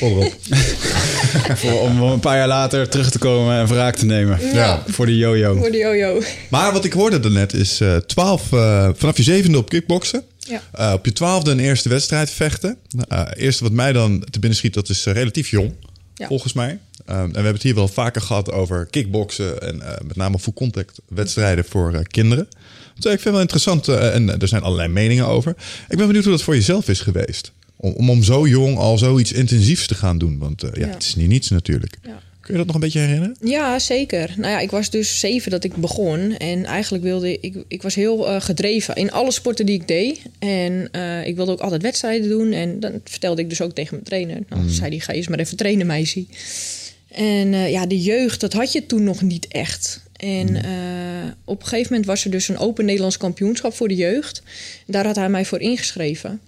Voor, 1.55 1.81
om 1.81 2.03
een 2.03 2.21
paar 2.21 2.37
jaar 2.37 2.49
later 2.49 2.89
terug 2.89 3.11
te 3.11 3.19
komen 3.19 3.59
en 3.59 3.67
wraak 3.67 3.97
te 3.97 4.05
nemen. 4.07 4.39
Ja. 4.53 4.83
Voor 4.87 5.07
de 5.07 5.17
Jojo. 5.17 5.57
Voor 5.57 5.71
de 5.71 5.79
jojo. 5.79 6.23
Maar 6.49 6.73
wat 6.73 6.85
ik 6.85 6.93
hoorde 6.93 7.21
daarnet 7.21 7.53
is 7.53 7.81
eh 7.81 7.97
12, 7.97 8.53
eh, 8.53 8.89
vanaf 8.95 9.17
je 9.17 9.23
zevende 9.23 9.59
op 9.59 9.69
kickboksen. 9.69 10.23
Ja. 10.39 10.63
Eh, 10.73 10.93
op 10.93 11.05
je 11.05 11.13
twaalfde 11.13 11.51
een 11.51 11.61
eerste 11.61 11.89
wedstrijd 11.89 12.31
vechten. 12.31 12.77
Uh, 13.13 13.23
eerste 13.35 13.63
wat 13.63 13.73
mij 13.73 13.93
dan 13.93 14.25
te 14.31 14.39
binnen 14.39 14.59
schiet, 14.59 14.75
dat 14.75 14.89
is 14.89 15.07
eh, 15.07 15.15
relatief 15.15 15.49
jong, 15.51 15.73
Ja. 16.15 16.27
volgens 16.27 16.53
mij. 16.53 16.79
Um, 17.07 17.15
en 17.17 17.27
we 17.29 17.35
hebben 17.35 17.53
het 17.53 17.63
hier 17.63 17.75
wel 17.75 17.89
vaker 17.89 18.23
gehad 18.23 18.53
over 18.53 18.87
kickboksen 18.87 19.63
en 19.63 19.81
eh, 19.81 20.01
met 20.07 20.17
name 20.17 20.39
full 20.39 20.53
contact 20.53 21.01
wedstrijden 21.09 21.65
voor 21.65 21.93
eh, 21.95 22.01
kinderen. 22.11 22.49
Dus 22.95 23.05
ik 23.13 23.21
vind 23.21 23.25
het 23.25 23.33
wel 23.33 23.41
interessant 23.41 23.89
eh, 23.89 24.15
en 24.15 24.41
er 24.41 24.49
zijn 24.49 24.63
allerlei 24.63 24.89
meningen 24.89 25.27
over. 25.27 25.55
Ik 25.89 25.97
ben 25.97 26.07
benieuwd 26.07 26.25
hoe 26.25 26.33
dat 26.33 26.43
voor 26.43 26.55
jezelf 26.55 26.89
is 26.89 27.01
geweest. 27.01 27.53
Om, 27.77 27.93
om, 27.93 28.11
om 28.11 28.23
zo 28.23 28.47
jong 28.47 28.77
al 28.77 28.99
zoiets 28.99 29.33
intensiefs 29.33 29.87
te 29.87 29.95
gaan 29.95 30.19
doen. 30.19 30.39
Want 30.39 30.61
ja, 30.61 30.69
Ja. 30.75 30.87
het 30.89 31.03
is 31.03 31.15
niet 31.15 31.29
niets 31.29 31.51
natuurlijk. 31.51 31.97
Ja. 32.03 32.21
Kun 32.41 32.53
je 32.53 32.57
dat 32.59 32.67
nog 32.67 32.75
een 32.75 32.81
beetje 32.81 32.99
herinneren? 32.99 33.37
Ja, 33.41 33.79
zeker. 33.79 34.35
Nou 34.37 34.53
ja, 34.53 34.61
ik 34.61 34.71
was 34.71 34.91
dus 34.91 35.21
zeven 35.21 35.51
dat 35.51 35.65
ik 35.65 35.77
begon. 35.77 36.37
En 36.37 36.65
eigenlijk 36.65 37.05
wilde 37.05 37.39
ik... 37.41 37.57
Ik 37.69 37.83
was 37.83 37.95
heel 37.95 38.41
gedreven 38.41 38.95
in 38.95 39.13
alle 39.13 39.31
sporten 39.31 39.67
die 39.67 39.75
ik 39.75 39.89
deed. 39.89 40.21
En 40.39 40.91
ik 41.25 41.37
wilde 41.37 41.53
ook 41.53 41.61
altijd 41.61 41.83
wedstrijden 41.83 42.29
doen. 42.29 42.53
En 42.53 42.81
dan 42.81 43.01
vertelde 43.05 43.43
ik 43.43 43.49
dus 43.49 43.61
ook 43.61 43.75
tegen 43.75 43.91
mijn 43.93 44.05
trainer. 44.05 44.39
Nou, 44.49 44.69
zei 44.69 44.91
die, 44.91 45.01
ga 45.01 45.13
je 45.13 45.19
eens 45.19 45.29
maar 45.29 45.39
even 45.39 45.57
trainen, 45.57 45.87
meisje. 45.87 46.25
En 47.15 47.55
eh, 47.55 47.71
ja, 47.71 47.87
de 47.87 48.01
jeugd, 48.03 48.41
dat 48.41 48.53
had 48.53 48.73
je 48.73 48.87
toen 48.87 49.05
nog 49.05 49.23
niet 49.23 49.49
echt. 49.49 50.01
En 50.17 50.57
eh, 50.65 50.71
op 51.45 51.61
een 51.61 51.67
gegeven 51.67 51.89
moment 51.91 52.07
was 52.11 52.25
er 52.25 52.31
dus 52.31 52.49
een 52.49 52.59
open 52.59 52.85
Nederlands 52.85 53.17
kampioenschap 53.17 53.75
voor 53.75 53.89
de 53.89 53.95
jeugd. 53.95 54.43
Daar 54.87 55.07
had 55.07 55.17
hij 55.17 55.29
mij 55.29 55.45
voor 55.45 55.61
ingeschreven. 55.61 56.41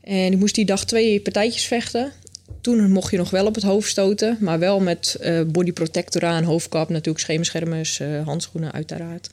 En 0.00 0.32
ik 0.32 0.38
moest 0.38 0.54
die 0.54 0.64
dag 0.64 0.84
twee 0.84 1.20
partijtjes 1.20 1.64
vechten. 1.64 2.12
Toen 2.60 2.90
mocht 2.90 3.10
je 3.10 3.16
nog 3.16 3.30
wel 3.30 3.46
op 3.46 3.54
het 3.54 3.64
hoofd 3.64 3.90
stoten, 3.90 4.36
maar 4.40 4.58
wel 4.58 4.80
met 4.80 5.16
eh 5.20 5.40
body 5.46 5.72
protector 5.72 6.24
aan, 6.24 6.44
hoofdkap, 6.44 6.88
natuurlijk 6.88 7.18
schemerschermers, 7.24 8.00
handschoenen 8.24 8.72
uiteraard. 8.72 9.28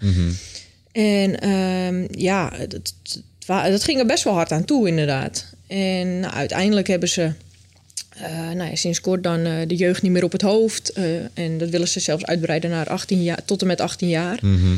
En 0.92 1.40
ehm, 1.40 2.06
ja, 2.20 2.50
dat, 2.60 2.72
dat, 2.72 3.22
wa- 3.46 3.70
dat 3.70 3.84
ging 3.84 4.00
er 4.00 4.06
best 4.06 4.24
wel 4.24 4.34
hard 4.34 4.52
aan 4.52 4.66
toe 4.66 4.88
inderdaad. 4.88 5.46
En 5.68 6.20
nou, 6.20 6.34
uiteindelijk 6.34 6.88
hebben 6.88 7.10
ze 7.10 7.32
Uh, 8.22 8.52
nou 8.52 8.70
ja, 8.70 8.76
sinds 8.76 9.02
kort 9.02 9.24
dan 9.24 9.48
uh, 9.48 9.54
de 9.68 9.76
jeugd 9.76 10.02
niet 10.02 10.12
meer 10.12 10.24
op 10.24 10.32
het 10.32 10.42
hoofd. 10.42 10.98
Uh, 10.98 11.04
en 11.34 11.58
dat 11.58 11.70
willen 11.70 11.88
ze 11.88 12.00
zelfs 12.00 12.26
uitbreiden 12.26 12.70
naar 12.70 12.90
18 12.90 13.24
jaar, 13.24 13.46
tot 13.46 13.62
en 13.62 13.68
met 13.68 13.82
18 13.82 14.10
jaar. 14.10 14.40
Mhm. 14.42 14.78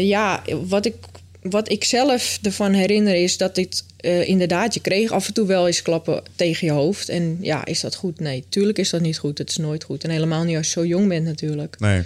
ja, 0.00 0.42
wat 0.66 0.86
ik, 0.86 0.94
wat 1.42 1.70
ik 1.70 1.84
zelf 1.84 2.38
ervan 2.42 2.72
herinner 2.72 3.14
is 3.14 3.36
dat 3.36 3.54
dit 3.54 3.84
inderdaad, 4.24 4.74
je 4.74 4.80
kreeg 4.80 5.10
af 5.10 5.26
en 5.26 5.34
toe 5.34 5.46
wel 5.46 5.66
eens 5.66 5.82
klappen 5.82 6.22
tegen 6.36 6.66
je 6.66 6.72
hoofd. 6.72 7.08
En 7.08 7.38
ja, 7.40 7.64
is 7.64 7.80
dat 7.80 7.94
goed? 7.94 8.20
Nee, 8.20 8.44
tuurlijk 8.48 8.78
is 8.78 8.90
dat 8.90 9.00
niet 9.00 9.18
goed. 9.18 9.38
Het 9.38 9.50
is 9.50 9.56
nooit 9.56 9.84
goed. 9.84 10.04
En 10.04 10.10
helemaal 10.10 10.44
niet 10.44 10.56
als 10.56 10.66
je 10.66 10.72
zo 10.72 10.86
jong 10.86 11.08
bent 11.08 11.24
natuurlijk. 11.24 11.78
Nee. 11.78 12.02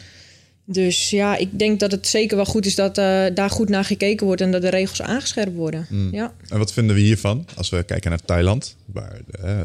Dus 0.72 1.10
ja, 1.10 1.36
ik 1.36 1.58
denk 1.58 1.80
dat 1.80 1.90
het 1.90 2.06
zeker 2.06 2.36
wel 2.36 2.44
goed 2.44 2.66
is 2.66 2.74
dat 2.74 2.98
uh, 2.98 3.04
daar 3.34 3.50
goed 3.50 3.68
naar 3.68 3.84
gekeken 3.84 4.26
wordt 4.26 4.40
en 4.40 4.50
dat 4.50 4.62
de 4.62 4.68
regels 4.70 5.02
aangescherpt 5.02 5.54
worden. 5.54 5.86
Mm. 5.88 6.08
Ja. 6.12 6.32
En 6.48 6.58
wat 6.58 6.72
vinden 6.72 6.94
we 6.96 7.02
hiervan 7.02 7.46
als 7.56 7.68
we 7.68 7.82
kijken 7.82 8.10
naar 8.10 8.24
Thailand, 8.24 8.76
waar 8.92 9.20
uh, 9.44 9.60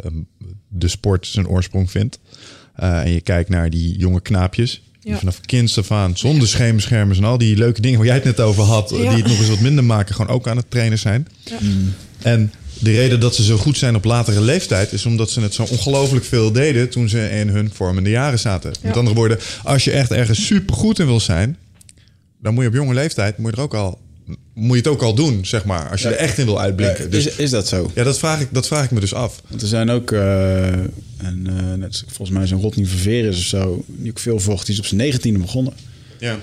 de 0.67 0.87
sport 0.87 1.27
zijn 1.27 1.47
oorsprong 1.47 1.91
vindt? 1.91 2.19
Uh, 2.79 2.99
en 2.99 3.11
je 3.11 3.21
kijkt 3.21 3.49
naar 3.49 3.69
die 3.69 3.97
jonge 3.97 4.21
knaapjes. 4.21 4.81
Die 4.99 5.11
Ja. 5.11 5.17
vanaf 5.19 5.41
kinds 5.41 5.77
af 5.77 5.91
aan, 5.91 6.17
zonder 6.17 6.47
schemerschermers 6.47 7.17
en 7.17 7.23
al 7.23 7.37
die 7.37 7.57
leuke 7.57 7.81
dingen 7.81 7.97
waar 7.97 8.07
jij 8.07 8.15
het 8.15 8.23
net 8.23 8.39
over 8.39 8.63
had, 8.63 8.89
Ja. 8.89 8.97
die 8.97 9.07
het 9.23 9.27
nog 9.27 9.37
eens 9.39 9.49
wat 9.49 9.59
minder 9.59 9.83
maken, 9.83 10.15
gewoon 10.15 10.35
ook 10.35 10.47
aan 10.47 10.57
het 10.57 10.71
trainen 10.71 10.99
zijn. 10.99 11.27
Ja. 11.43 11.57
En 12.21 12.51
de 12.85 12.91
reden 12.91 13.19
dat 13.19 13.35
ze 13.35 13.43
zo 13.43 13.57
goed 13.57 13.77
zijn 13.77 13.95
op 13.95 14.03
latere 14.03 14.41
leeftijd 14.41 14.91
is 14.93 15.05
omdat 15.05 15.29
ze 15.29 15.41
het 15.41 15.53
zo 15.53 15.63
ongelooflijk 15.63 16.25
veel 16.25 16.51
deden 16.51 16.89
toen 16.89 17.09
ze 17.09 17.29
in 17.29 17.47
hun 17.49 17.69
vormende 17.73 18.09
jaren 18.09 18.39
zaten. 18.39 18.71
Met 18.81 18.97
andere 18.97 19.15
woorden, 19.15 19.37
als 19.63 19.83
je 19.83 19.91
echt 19.91 20.11
ergens 20.11 20.45
super 20.45 20.75
goed 20.75 20.99
in 20.99 21.05
wil 21.05 21.19
zijn, 21.19 21.57
dan 22.41 22.53
moet 22.53 22.63
je 22.63 22.69
op 22.69 22.75
jonge 22.75 22.93
leeftijd 22.93 23.37
moet 23.37 23.51
je 23.51 23.57
er 23.57 23.63
ook 23.63 23.73
al, 23.73 23.99
moet 24.53 24.71
je 24.71 24.77
het 24.77 24.87
ook 24.87 25.01
al 25.01 25.15
doen, 25.15 25.45
zeg 25.45 25.65
maar. 25.65 25.89
Als 25.89 26.01
je 26.01 26.07
er 26.07 26.15
echt 26.15 26.37
in 26.37 26.45
wil 26.45 26.59
uitblinken. 26.61 27.03
Ja, 27.03 27.09
dus 27.09 27.25
is, 27.27 27.35
is 27.35 27.49
dat 27.49 27.67
zo? 27.67 27.91
ja, 27.95 28.03
dat 28.03 28.17
vraag, 28.19 28.39
ik, 28.41 28.47
dat 28.51 28.67
vraag 28.67 28.83
ik 28.85 28.91
me 28.91 28.99
dus 28.99 29.13
af. 29.13 29.41
Want 29.47 29.61
er 29.61 29.67
zijn 29.67 29.89
ook, 29.89 30.11
eh, 30.11 30.67
en, 30.73 31.43
eh, 31.47 31.73
net, 31.73 32.03
volgens 32.07 32.37
mij 32.37 32.47
zo'n 32.47 32.61
Rodney 32.61 32.85
Ververes 32.85 33.37
of 33.37 33.43
zo, 33.43 33.83
die 33.87 34.09
ook 34.11 34.19
veel 34.19 34.39
vocht. 34.39 34.65
Die 34.65 34.73
is 34.73 34.79
op 34.79 34.85
zijn 34.85 34.99
negentiende 35.01 35.39
begonnen. 35.39 35.73
Ja. 36.19 36.39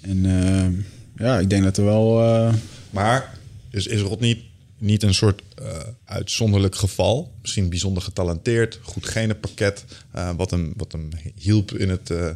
En 0.00 0.26
eh, 0.26 1.26
ja, 1.26 1.38
ik 1.38 1.50
denk 1.50 1.62
dat 1.64 1.76
er 1.76 1.84
wel... 1.84 2.22
eh, 2.22 2.52
Maar 2.90 3.32
is, 3.70 3.86
is 3.86 4.00
Rodney 4.00 4.42
niet 4.78 5.02
een 5.02 5.14
soort 5.14 5.42
eh, 5.54 5.66
uitzonderlijk 6.04 6.74
geval? 6.74 7.32
Misschien 7.40 7.68
bijzonder 7.68 8.02
getalenteerd, 8.02 8.78
goed 8.82 9.06
genenpakket, 9.06 9.84
eh, 10.10 10.30
wat, 10.36 10.50
hem, 10.50 10.72
wat 10.76 10.92
hem 10.92 11.08
hielp 11.34 11.72
in 11.72 11.88
het 11.88 12.10
eh, 12.10 12.30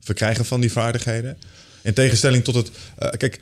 verkrijgen 0.00 0.44
van 0.44 0.60
die 0.60 0.72
vaardigheden. 0.72 1.36
In 1.82 1.94
tegenstelling 1.94 2.44
tot 2.44 2.54
het. 2.54 2.70
kijk, 3.16 3.40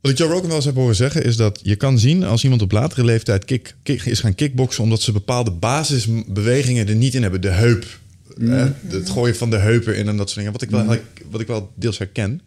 wat 0.00 0.10
ik 0.10 0.18
Joe 0.18 0.28
Rogan 0.28 0.46
wel 0.46 0.56
eens 0.56 0.64
heb 0.64 0.74
horen 0.74 0.94
zeggen, 0.94 1.24
is 1.24 1.36
dat 1.36 1.60
je 1.62 1.76
kan 1.76 1.98
zien 1.98 2.24
als 2.24 2.44
iemand 2.44 2.62
op 2.62 2.72
latere 2.72 3.04
leeftijd 3.04 3.44
kick, 3.44 3.74
kick, 3.82 4.02
is 4.02 4.20
gaan 4.20 4.34
kickboksen, 4.34 4.82
omdat 4.82 5.02
ze 5.02 5.12
bepaalde 5.12 5.50
basisbewegingen 5.50 6.88
er 6.88 6.94
niet 6.94 7.14
in 7.14 7.22
hebben. 7.22 7.40
De 7.40 7.50
heup. 7.50 8.00
hè, 8.38 8.72
het 8.86 9.10
gooien 9.10 9.36
van 9.36 9.50
de 9.50 9.56
heupen 9.56 9.96
in 9.96 10.08
en 10.08 10.16
dat 10.16 10.30
soort 10.30 10.36
dingen. 10.36 10.52
Wat 10.52 10.62
ik 10.62 10.70
wel, 10.70 10.98
wat 11.30 11.40
ik 11.40 11.46
wel 11.46 11.72
deels 11.74 11.98
herken. 11.98 12.40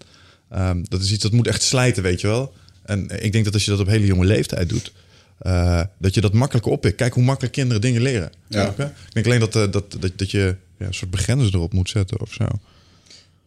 Ehm, 0.49 0.83
dat 0.87 1.01
is 1.01 1.11
iets 1.11 1.23
dat 1.23 1.31
moet 1.31 1.47
echt 1.47 1.61
slijten, 1.61 2.03
weet 2.03 2.21
je 2.21 2.27
wel. 2.27 2.53
En 2.83 3.23
ik 3.23 3.31
denk 3.31 3.45
dat 3.45 3.53
als 3.53 3.65
je 3.65 3.71
dat 3.71 3.79
op 3.79 3.87
hele 3.87 4.05
jonge 4.05 4.25
leeftijd 4.25 4.69
doet, 4.69 4.91
eh, 5.39 5.81
dat 5.97 6.13
je 6.13 6.21
dat 6.21 6.33
makkelijker 6.33 6.71
oppikt. 6.71 6.95
Kijk 6.95 7.13
hoe 7.13 7.23
makkelijk 7.23 7.53
kinderen 7.53 7.81
dingen 7.81 8.01
leren. 8.01 8.31
Ja. 8.47 8.67
Ik 8.77 8.93
denk 9.13 9.25
alleen 9.25 9.39
dat, 9.39 9.55
eh, 9.55 9.71
dat, 9.71 9.95
dat, 9.99 10.11
dat 10.15 10.31
je 10.31 10.55
ja, 10.77 10.85
een 10.85 10.93
soort 10.93 11.11
begrenzen 11.11 11.53
erop 11.53 11.73
moet 11.73 11.89
zetten 11.89 12.21
of 12.21 12.33
zo. 12.33 12.45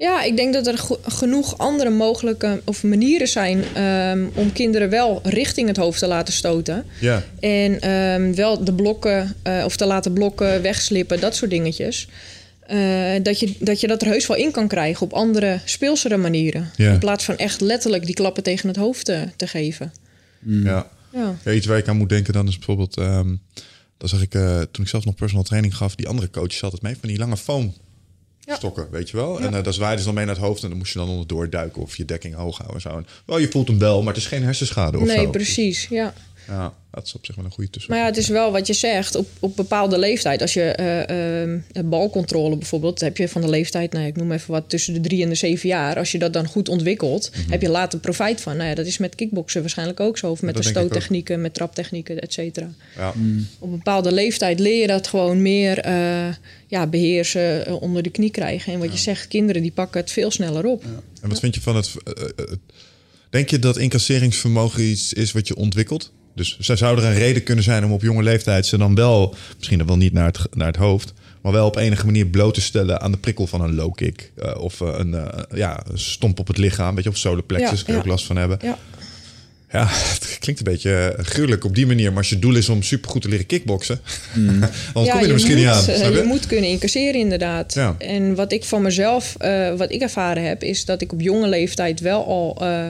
Ja, 0.02 0.22
ik 0.22 0.36
denk 0.36 0.52
dat 0.52 0.66
er 0.66 0.80
genoeg 1.02 1.58
andere 1.58 1.90
mogelijke 1.90 2.60
of 2.64 2.82
manieren 2.82 3.28
zijn 3.28 3.64
ehm, 3.74 4.26
om 4.34 4.52
kinderen 4.52 4.90
wel 4.90 5.20
richting 5.22 5.68
het 5.68 5.76
hoofd 5.76 5.98
te 5.98 6.06
laten 6.06 6.34
stoten. 6.34 6.84
Ja. 7.00 7.22
En 7.40 7.80
ehm, 7.80 8.34
wel 8.34 8.64
de 8.64 8.74
blokken 8.74 9.34
eh, 9.42 9.62
of 9.64 9.76
te 9.76 9.86
laten 9.86 10.12
blokken, 10.12 10.62
wegslippen, 10.62 11.20
dat 11.20 11.36
soort 11.36 11.50
dingetjes. 11.50 12.08
Eh, 12.66 12.78
dat, 13.22 13.40
je, 13.40 13.54
dat 13.58 13.80
je 13.80 13.86
dat 13.86 14.02
er 14.02 14.08
heus 14.08 14.26
wel 14.26 14.36
in 14.36 14.50
kan 14.50 14.68
krijgen 14.68 15.02
op 15.02 15.12
andere 15.12 15.60
speelsere 15.64 16.16
manieren. 16.16 16.70
Ja. 16.76 16.92
In 16.92 16.98
plaats 16.98 17.24
van 17.24 17.36
echt 17.36 17.60
letterlijk 17.60 18.06
die 18.06 18.14
klappen 18.14 18.42
tegen 18.42 18.68
het 18.68 18.76
hoofd 18.76 19.04
te, 19.04 19.24
te 19.36 19.46
geven. 19.46 19.92
Ja. 20.38 20.88
Ja. 21.12 21.52
Iets 21.52 21.66
waar 21.66 21.78
ik 21.78 21.88
aan 21.88 21.96
moet 21.96 22.08
denken 22.08 22.32
dan 22.32 22.48
is 22.48 22.56
bijvoorbeeld... 22.56 22.94
dan 24.02 24.08
zag 24.10 24.22
ik, 24.22 24.34
eh, 24.34 24.60
toen 24.60 24.84
ik 24.84 24.90
zelf 24.90 25.04
nog 25.04 25.14
personal 25.14 25.44
training 25.44 25.76
gaf... 25.76 25.94
die 25.94 26.08
andere 26.08 26.30
coaches 26.30 26.62
altijd 26.62 26.82
mee 26.82 26.96
van 27.00 27.08
die 27.08 27.18
lange 27.18 27.36
foam 27.36 27.74
Ja. 28.40 28.56
stokken, 28.56 28.88
weet 28.90 29.10
je 29.10 29.16
wel? 29.16 29.38
Ja. 29.40 29.46
En 29.46 29.54
eh 29.54 29.62
daar 29.62 29.72
zwaaiden 29.72 29.98
ze 30.00 30.06
dan 30.06 30.14
mee 30.14 30.24
naar 30.24 30.34
het 30.34 30.44
hoofd... 30.44 30.62
en 30.62 30.68
dan 30.68 30.78
moest 30.78 30.92
je 30.92 30.98
dan 30.98 31.08
onderdoor 31.08 31.50
duiken 31.50 31.82
of 31.82 31.96
je 31.96 32.04
dekking 32.04 32.34
hoog 32.34 32.56
houden 32.56 32.76
en 32.76 32.90
zo. 32.90 32.96
En, 32.96 33.06
wel, 33.26 33.38
je 33.38 33.50
voelt 33.50 33.68
hem 33.68 33.78
wel, 33.78 33.98
maar 34.02 34.12
het 34.14 34.22
is 34.22 34.28
geen 34.28 34.42
hersenschade 34.42 34.98
of 34.98 35.06
nee, 35.06 35.24
zo. 35.24 35.30
precies. 35.30 35.86
Ja. 35.90 36.14
Ja, 36.48 36.74
dat 36.90 37.06
is 37.06 37.14
op 37.14 37.26
zich 37.26 37.34
wel 37.34 37.44
een 37.44 37.50
goede 37.50 37.70
tussen. 37.70 37.90
Maar 37.90 38.00
ja, 38.00 38.06
het 38.06 38.16
is 38.16 38.28
wel 38.28 38.52
wat 38.52 38.66
je 38.66 38.72
zegt. 38.72 39.14
Op, 39.14 39.28
op 39.40 39.56
bepaalde 39.56 39.98
leeftijd, 39.98 40.40
als 40.40 40.52
je 40.52 40.62
eh, 40.62 41.42
ehm, 41.42 41.60
balcontrole 41.84 42.56
bijvoorbeeld, 42.56 43.00
heb 43.00 43.16
je 43.16 43.28
van 43.28 43.40
de 43.40 43.48
leeftijd, 43.48 43.92
nou, 43.92 44.06
ik 44.06 44.16
noem 44.16 44.32
even 44.32 44.50
wat, 44.50 44.68
tussen 44.68 44.94
de 44.94 45.00
drie 45.00 45.22
en 45.22 45.28
de 45.28 45.34
zeven 45.34 45.68
jaar. 45.68 45.96
Als 45.96 46.12
je 46.12 46.18
dat 46.18 46.32
dan 46.32 46.46
goed 46.46 46.68
ontwikkelt, 46.68 47.30
heb 47.48 47.60
je 47.60 47.68
later 47.68 47.98
profijt 47.98 48.40
van. 48.40 48.56
Nou 48.56 48.68
ja, 48.68 48.74
dat 48.74 48.86
is 48.86 48.98
met 48.98 49.14
kickboksen 49.14 49.60
waarschijnlijk 49.60 50.00
ook 50.00 50.18
zo. 50.18 50.30
Of 50.30 50.42
met 50.42 50.54
dat 50.54 50.62
de 50.62 50.68
stoottechnieken, 50.68 51.40
met 51.40 51.54
traptechnieken, 51.54 52.20
et 52.20 52.32
cetera. 52.32 52.70
Ja. 52.96 53.08
Op 53.58 53.70
een 53.70 53.70
bepaalde 53.70 54.12
leeftijd 54.12 54.58
leer 54.58 54.80
je 54.80 54.86
dat 54.86 55.06
gewoon 55.06 55.42
meer 55.42 55.78
eh, 55.78 56.34
ja, 56.66 56.86
beheersen, 56.86 57.66
eh, 57.66 57.82
onder 57.82 58.02
de 58.02 58.10
knie 58.10 58.30
krijgen. 58.30 58.72
En 58.72 58.78
wat 58.78 58.92
je 58.92 58.98
zegt, 58.98 59.28
kinderen 59.28 59.62
die 59.62 59.72
pakken 59.72 60.00
het 60.00 60.10
veel 60.10 60.30
sneller 60.30 60.66
op. 60.66 60.84
En 61.22 61.28
wat 61.28 61.40
vind 61.40 61.54
je 61.54 61.60
van 61.60 61.76
het... 61.76 61.92
denk 63.30 63.50
je 63.50 63.58
dat 63.58 63.78
incasseringsvermogen 63.78 64.82
iets 64.82 65.12
is 65.12 65.32
wat 65.32 65.48
je 65.48 65.56
ontwikkelt? 65.56 66.12
Dus 66.34 66.56
zij 66.58 66.76
zou 66.76 66.98
er 66.98 67.04
een 67.04 67.14
reden 67.14 67.42
kunnen 67.42 67.64
zijn 67.64 67.84
om 67.84 67.92
op 67.92 68.02
jonge 68.02 68.22
leeftijd 68.22 68.66
ze 68.66 68.78
dan 68.78 68.94
wel, 68.94 69.34
misschien 69.56 69.78
dan 69.78 69.86
wel 69.86 69.96
niet 69.96 70.12
naar 70.12 70.26
het, 70.26 70.38
naar 70.54 70.66
het 70.66 70.76
hoofd, 70.76 71.12
maar 71.42 71.52
wel 71.52 71.66
op 71.66 71.76
enige 71.76 72.04
manier 72.04 72.26
bloot 72.26 72.54
te 72.54 72.60
stellen 72.60 73.00
aan 73.00 73.12
de 73.12 73.18
prikkel 73.18 73.46
van 73.46 73.60
een 73.60 73.74
low 73.74 73.94
kick. 73.94 74.32
eh, 74.36 74.60
of 74.60 74.80
eh, 74.80 74.94
een, 74.96 75.14
eh, 75.14 75.42
ja, 75.54 75.82
een 75.90 75.98
stomp 75.98 76.38
op 76.38 76.46
het 76.46 76.58
lichaam, 76.58 76.94
weet 76.94 77.04
je, 77.04 77.10
of 77.10 77.16
solar 77.16 77.42
plexus, 77.42 77.78
Ja, 77.78 77.84
kun 77.84 77.94
je 77.94 78.00
ook 78.00 78.06
last 78.06 78.26
van 78.26 78.36
hebben. 78.36 78.58
Ja. 78.62 78.78
Ja, 79.72 79.86
het 80.12 80.36
klinkt 80.38 80.66
een 80.66 80.72
beetje 80.72 81.14
gruwelijk 81.18 81.64
op 81.64 81.74
die 81.74 81.86
manier, 81.86 82.08
maar 82.08 82.18
als 82.18 82.28
je 82.28 82.38
doel 82.38 82.54
is 82.54 82.68
om 82.68 82.82
supergoed 82.82 83.22
te 83.22 83.28
leren 83.28 83.46
kickboksen, 83.46 84.00
anders 84.92 85.12
kom 85.12 85.20
je 85.20 85.26
er 85.26 85.32
misschien 85.32 85.54
moet, 85.54 85.64
niet 85.64 85.72
aan. 85.72 85.82
snap 85.82 86.12
je 86.12 86.18
je? 86.18 86.24
moet 86.24 86.46
kunnen 86.46 86.70
incasseren, 86.70 87.20
inderdaad. 87.20 87.74
Ja. 87.74 87.94
En 87.98 88.34
wat 88.34 88.52
ik 88.52 88.64
van 88.64 88.82
mezelf, 88.82 89.34
eh, 89.38 89.74
wat 89.74 89.92
ik 89.92 90.00
ervaren 90.00 90.44
heb, 90.44 90.62
is 90.62 90.84
dat 90.84 91.00
ik 91.00 91.12
op 91.12 91.20
jonge 91.20 91.48
leeftijd 91.48 92.00
wel 92.00 92.26
al 92.26 92.56
eh, 92.60 92.86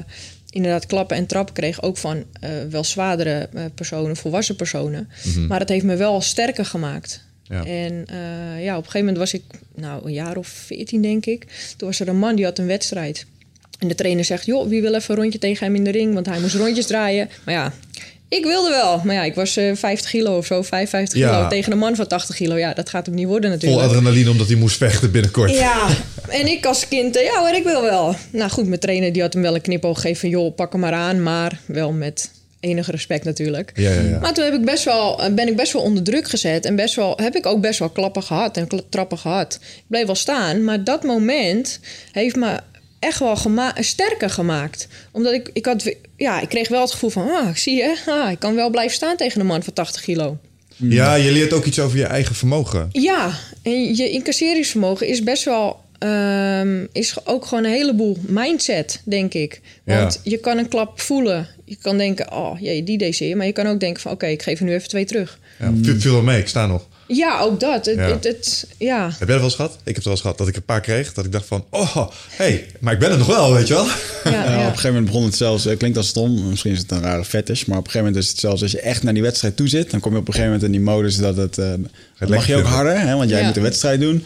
inderdaad 0.53 0.87
klappen 0.87 1.17
en 1.17 1.27
trappen 1.27 1.55
kreeg. 1.55 1.83
Ook 1.83 1.97
van 1.97 2.25
eh, 2.41 2.51
wel 2.71 2.85
zwaardere 2.85 3.49
eh, 3.55 3.65
personen, 3.75 4.17
volwassen 4.17 4.57
personen. 4.57 5.09
Maar 5.49 5.61
het 5.61 5.69
heeft 5.69 5.85
me 5.85 5.97
wel 5.97 6.21
sterker 6.21 6.65
gemaakt. 6.65 7.25
Mhm. 7.49 7.55
Ja. 7.55 7.65
En 7.67 8.05
eh, 8.07 8.65
ja, 8.65 8.77
op 8.77 8.85
een 8.85 8.91
gegeven 8.91 8.99
moment 8.99 9.17
was 9.17 9.35
ik, 9.35 9.43
nou, 9.75 10.07
een 10.07 10.13
jaar 10.13 10.37
of 10.37 10.47
veertien, 10.47 11.03
denk 11.03 11.27
ik. 11.27 11.47
Toen 11.77 11.89
was 11.89 12.01
er 12.01 12.09
een 12.09 12.19
man 12.19 12.37
die 12.37 12.45
had 12.45 12.59
een 12.59 12.67
wedstrijd. 12.67 13.27
En 13.79 13.89
de 13.89 13.95
trainer 13.95 14.25
zegt, 14.25 14.47
joh, 14.47 14.69
wie 14.69 14.83
wil 14.83 14.95
even 14.95 15.15
een 15.15 15.21
rondje 15.21 15.39
tegen 15.39 15.67
hem 15.67 15.75
in 15.75 15.85
de 15.85 15.91
ring? 15.91 16.15
Want 16.15 16.27
hij 16.27 16.41
moest 16.41 16.55
rondjes 16.55 16.87
draaien. 16.87 17.29
Maar 17.45 17.55
ja, 17.55 17.73
ik 18.37 18.45
wilde 18.45 18.71
wel. 18.71 19.01
Maar 19.05 19.15
ja, 19.15 19.23
ik 19.25 19.35
was 19.35 19.57
eh 19.57 19.71
50 19.75 20.11
kilo 20.11 20.37
of 20.37 20.47
zo, 20.47 20.63
55 20.63 21.19
Ja. 21.19 21.29
kilo. 21.37 21.49
Tegen 21.49 21.73
een 21.73 21.79
man 21.79 21.97
van 21.97 22.07
80 22.07 22.37
kilo. 22.37 22.57
Ja, 22.57 22.73
dat 22.75 22.89
gaat 22.89 23.07
hem 23.07 23.15
niet 23.15 23.27
worden 23.27 23.51
Vol 23.51 23.59
natuurlijk. 23.59 23.89
adrenaline 23.93 24.31
omdat 24.31 24.47
hij 24.47 24.57
moest 24.57 24.77
vechten 24.77 25.11
binnenkort. 25.11 25.51
Ja, 25.51 25.87
en 26.29 26.47
ik 26.47 26.67
als 26.67 26.89
kind, 26.89 27.17
eh, 27.17 27.23
ja 27.25 27.39
hoor, 27.39 27.55
ik 27.55 27.65
wil 27.65 27.83
wel. 27.83 28.15
Nou 28.31 28.51
goed, 28.51 28.67
mijn 28.67 28.81
trainer 28.81 29.13
die 29.13 29.23
had 29.23 29.33
hem 29.33 29.43
wel 29.43 29.55
een 29.55 29.61
knipoog 29.61 30.01
gegeven 30.01 30.21
van... 30.21 30.29
joh, 30.29 30.55
pak 30.55 30.73
hem 30.73 30.81
maar 30.81 30.93
aan, 30.93 31.23
maar 31.23 31.59
wel 31.67 31.93
met 31.93 32.31
enige 32.61 32.91
respect 32.91 33.25
natuurlijk. 33.25 33.73
Ja, 33.75 33.91
ja, 33.93 34.01
ja. 34.01 34.19
Maar 34.19 34.33
toen 34.33 34.45
heb 34.45 34.55
ik 34.55 34.65
best 34.65 34.85
wel, 34.85 35.23
eh, 35.23 35.33
ben 35.35 35.49
ik 35.49 35.57
best 35.57 35.73
wel 35.73 35.83
onder 35.83 36.03
druk 36.03 36.29
gezet... 36.29 36.65
en 36.65 36.77
best 36.77 36.95
wel, 36.95 37.17
heb 37.23 37.35
ik 37.37 37.47
ook 37.47 37.61
best 37.61 37.79
wel 37.79 37.91
klappen 37.91 38.23
gehad 38.23 38.57
en 38.57 38.69
trappen 38.89 39.19
gehad. 39.19 39.59
Ik 39.63 39.83
bleef 39.87 40.07
wel 40.07 40.15
staan, 40.15 40.65
maar 40.65 40.85
dat 40.85 41.03
moment 41.03 41.81
heeft 42.13 42.37
me 42.37 42.59
echt 43.03 43.19
wel 43.19 43.37
gema- 43.37 43.75
sterker 43.81 44.31
gemaakt. 44.31 44.89
Omdat 45.13 45.33
ik, 45.33 45.51
ik 45.53 45.65
had, 45.67 45.95
ja, 46.17 46.41
ik 46.41 46.49
kreeg 46.49 46.69
wel 46.69 46.81
het 46.81 46.91
gevoel 46.91 47.11
van... 47.11 47.29
ah, 47.31 47.55
zie 47.55 47.77
je, 47.77 47.97
ah, 48.07 48.31
ik 48.31 48.39
kan 48.39 48.55
wel 48.55 48.71
blijven 48.71 48.95
staan 48.95 49.17
tegen 49.17 49.41
een 49.41 49.47
man 49.47 49.63
van 49.63 49.73
80 49.73 50.03
kilo. 50.03 50.39
Ja, 50.77 51.15
je 51.15 51.31
leert 51.33 51.53
ook 51.53 51.65
iets 51.65 51.79
over 51.79 51.99
je 51.99 52.05
eigen 52.05 52.35
vermogen. 52.35 52.89
Ja, 52.93 53.39
en 53.63 53.95
je 53.97 54.11
incasseringsvermogen 54.11 55.07
is 55.07 55.23
best 55.23 55.45
wel. 55.45 55.81
ehm, 55.99 56.87
is 56.93 57.27
ook 57.27 57.47
gewoon 57.47 57.65
een 57.65 57.71
heleboel 57.73 58.17
mindset, 58.27 59.01
denk 59.05 59.35
ik. 59.35 59.61
Want 59.85 60.21
je 60.25 60.37
kan 60.39 60.59
een 60.59 60.69
klap 60.69 61.01
voelen. 61.01 61.47
Je 61.65 61.77
kan 61.77 61.99
denken, 61.99 62.33
oh 62.33 62.61
jee, 62.61 62.85
die 62.85 62.99
deed 62.99 63.17
zeer. 63.17 63.37
Maar 63.37 63.47
je 63.47 63.53
kan 63.53 63.67
ook 63.67 63.81
denken 63.81 64.03
van, 64.03 64.13
oké, 64.13 64.27
ik 64.27 64.43
geef 64.43 64.59
er 64.59 64.65
nu 64.65 64.73
even 64.73 64.89
twee 64.89 65.05
terug. 65.05 65.39
Ja, 65.59 65.73
viel, 65.83 66.01
viel 66.01 66.13
wel 66.13 66.23
mee, 66.23 66.39
ik 66.41 66.49
sta 66.49 66.67
nog. 66.67 66.89
Ja, 67.15 67.41
ook 67.41 67.61
dat. 67.61 67.87
Het, 67.87 67.97
Ja. 67.97 68.03
het, 68.09 68.25
het- 68.25 68.67
ja. 68.79 69.03
Heb 69.05 69.19
jij 69.19 69.27
dat 69.27 69.37
wel 69.37 69.45
eens 69.45 69.55
gehad? 69.55 69.73
Ik 69.73 69.81
heb 69.85 69.95
het 69.95 70.05
wel 70.05 70.13
eens 70.13 70.23
gehad 70.23 70.39
dat 70.39 70.49
ik 70.49 70.57
een 70.57 70.63
paar 70.65 70.81
kreeg. 70.81 71.13
Dat 71.13 71.25
ik 71.25 71.33
dacht 71.33 71.47
van, 71.47 71.65
oh, 71.71 71.97
hey, 72.31 72.67
maar 72.81 72.93
ik 72.93 72.99
ben 72.99 73.09
het 73.11 73.19
nog 73.19 73.27
wel, 73.27 73.53
weet 73.53 73.69
je 73.69 73.75
wel. 73.75 73.85
Ja, 73.85 73.93
Ja, 74.31 74.45
ja. 74.45 74.51
Op 74.53 74.59
een 74.59 74.65
gegeven 74.69 74.89
moment 74.89 75.07
begon 75.07 75.25
het 75.25 75.35
zelfs, 75.37 75.65
het 75.65 75.79
klinkt 75.79 75.97
als 75.97 76.09
stom, 76.09 76.49
misschien 76.49 76.73
is 76.73 76.79
het 76.79 76.91
een 76.91 77.03
rare 77.03 77.25
fetish, 77.25 77.65
maar 77.65 77.79
op 77.79 77.85
een 77.85 77.91
gegeven 77.91 78.07
moment 78.07 78.25
is 78.25 78.31
het 78.31 78.41
zelfs 78.41 78.63
als 78.63 78.71
je 78.73 78.81
echt 78.81 79.03
naar 79.03 79.15
die 79.15 79.23
wedstrijd 79.23 79.57
toe 79.57 79.69
zit, 79.69 79.91
dan 79.91 80.01
kom 80.01 80.13
je 80.13 80.19
op 80.19 80.29
een 80.29 80.35
gegeven 80.35 80.53
moment 80.55 80.73
in 80.75 80.79
die 80.79 80.87
modus 80.91 81.17
dat 81.17 81.37
het, 81.37 81.59
eh, 81.59 81.67
dan 82.19 82.29
mag 82.31 82.47
je 82.47 82.57
ook 82.57 82.65
harder, 82.67 83.01
hè, 83.01 83.15
want 83.17 83.31
jij 83.31 83.39
Ja. 83.39 83.45
moet 83.45 83.55
de 83.55 83.61
wedstrijd 83.61 84.01
doen. 84.01 84.25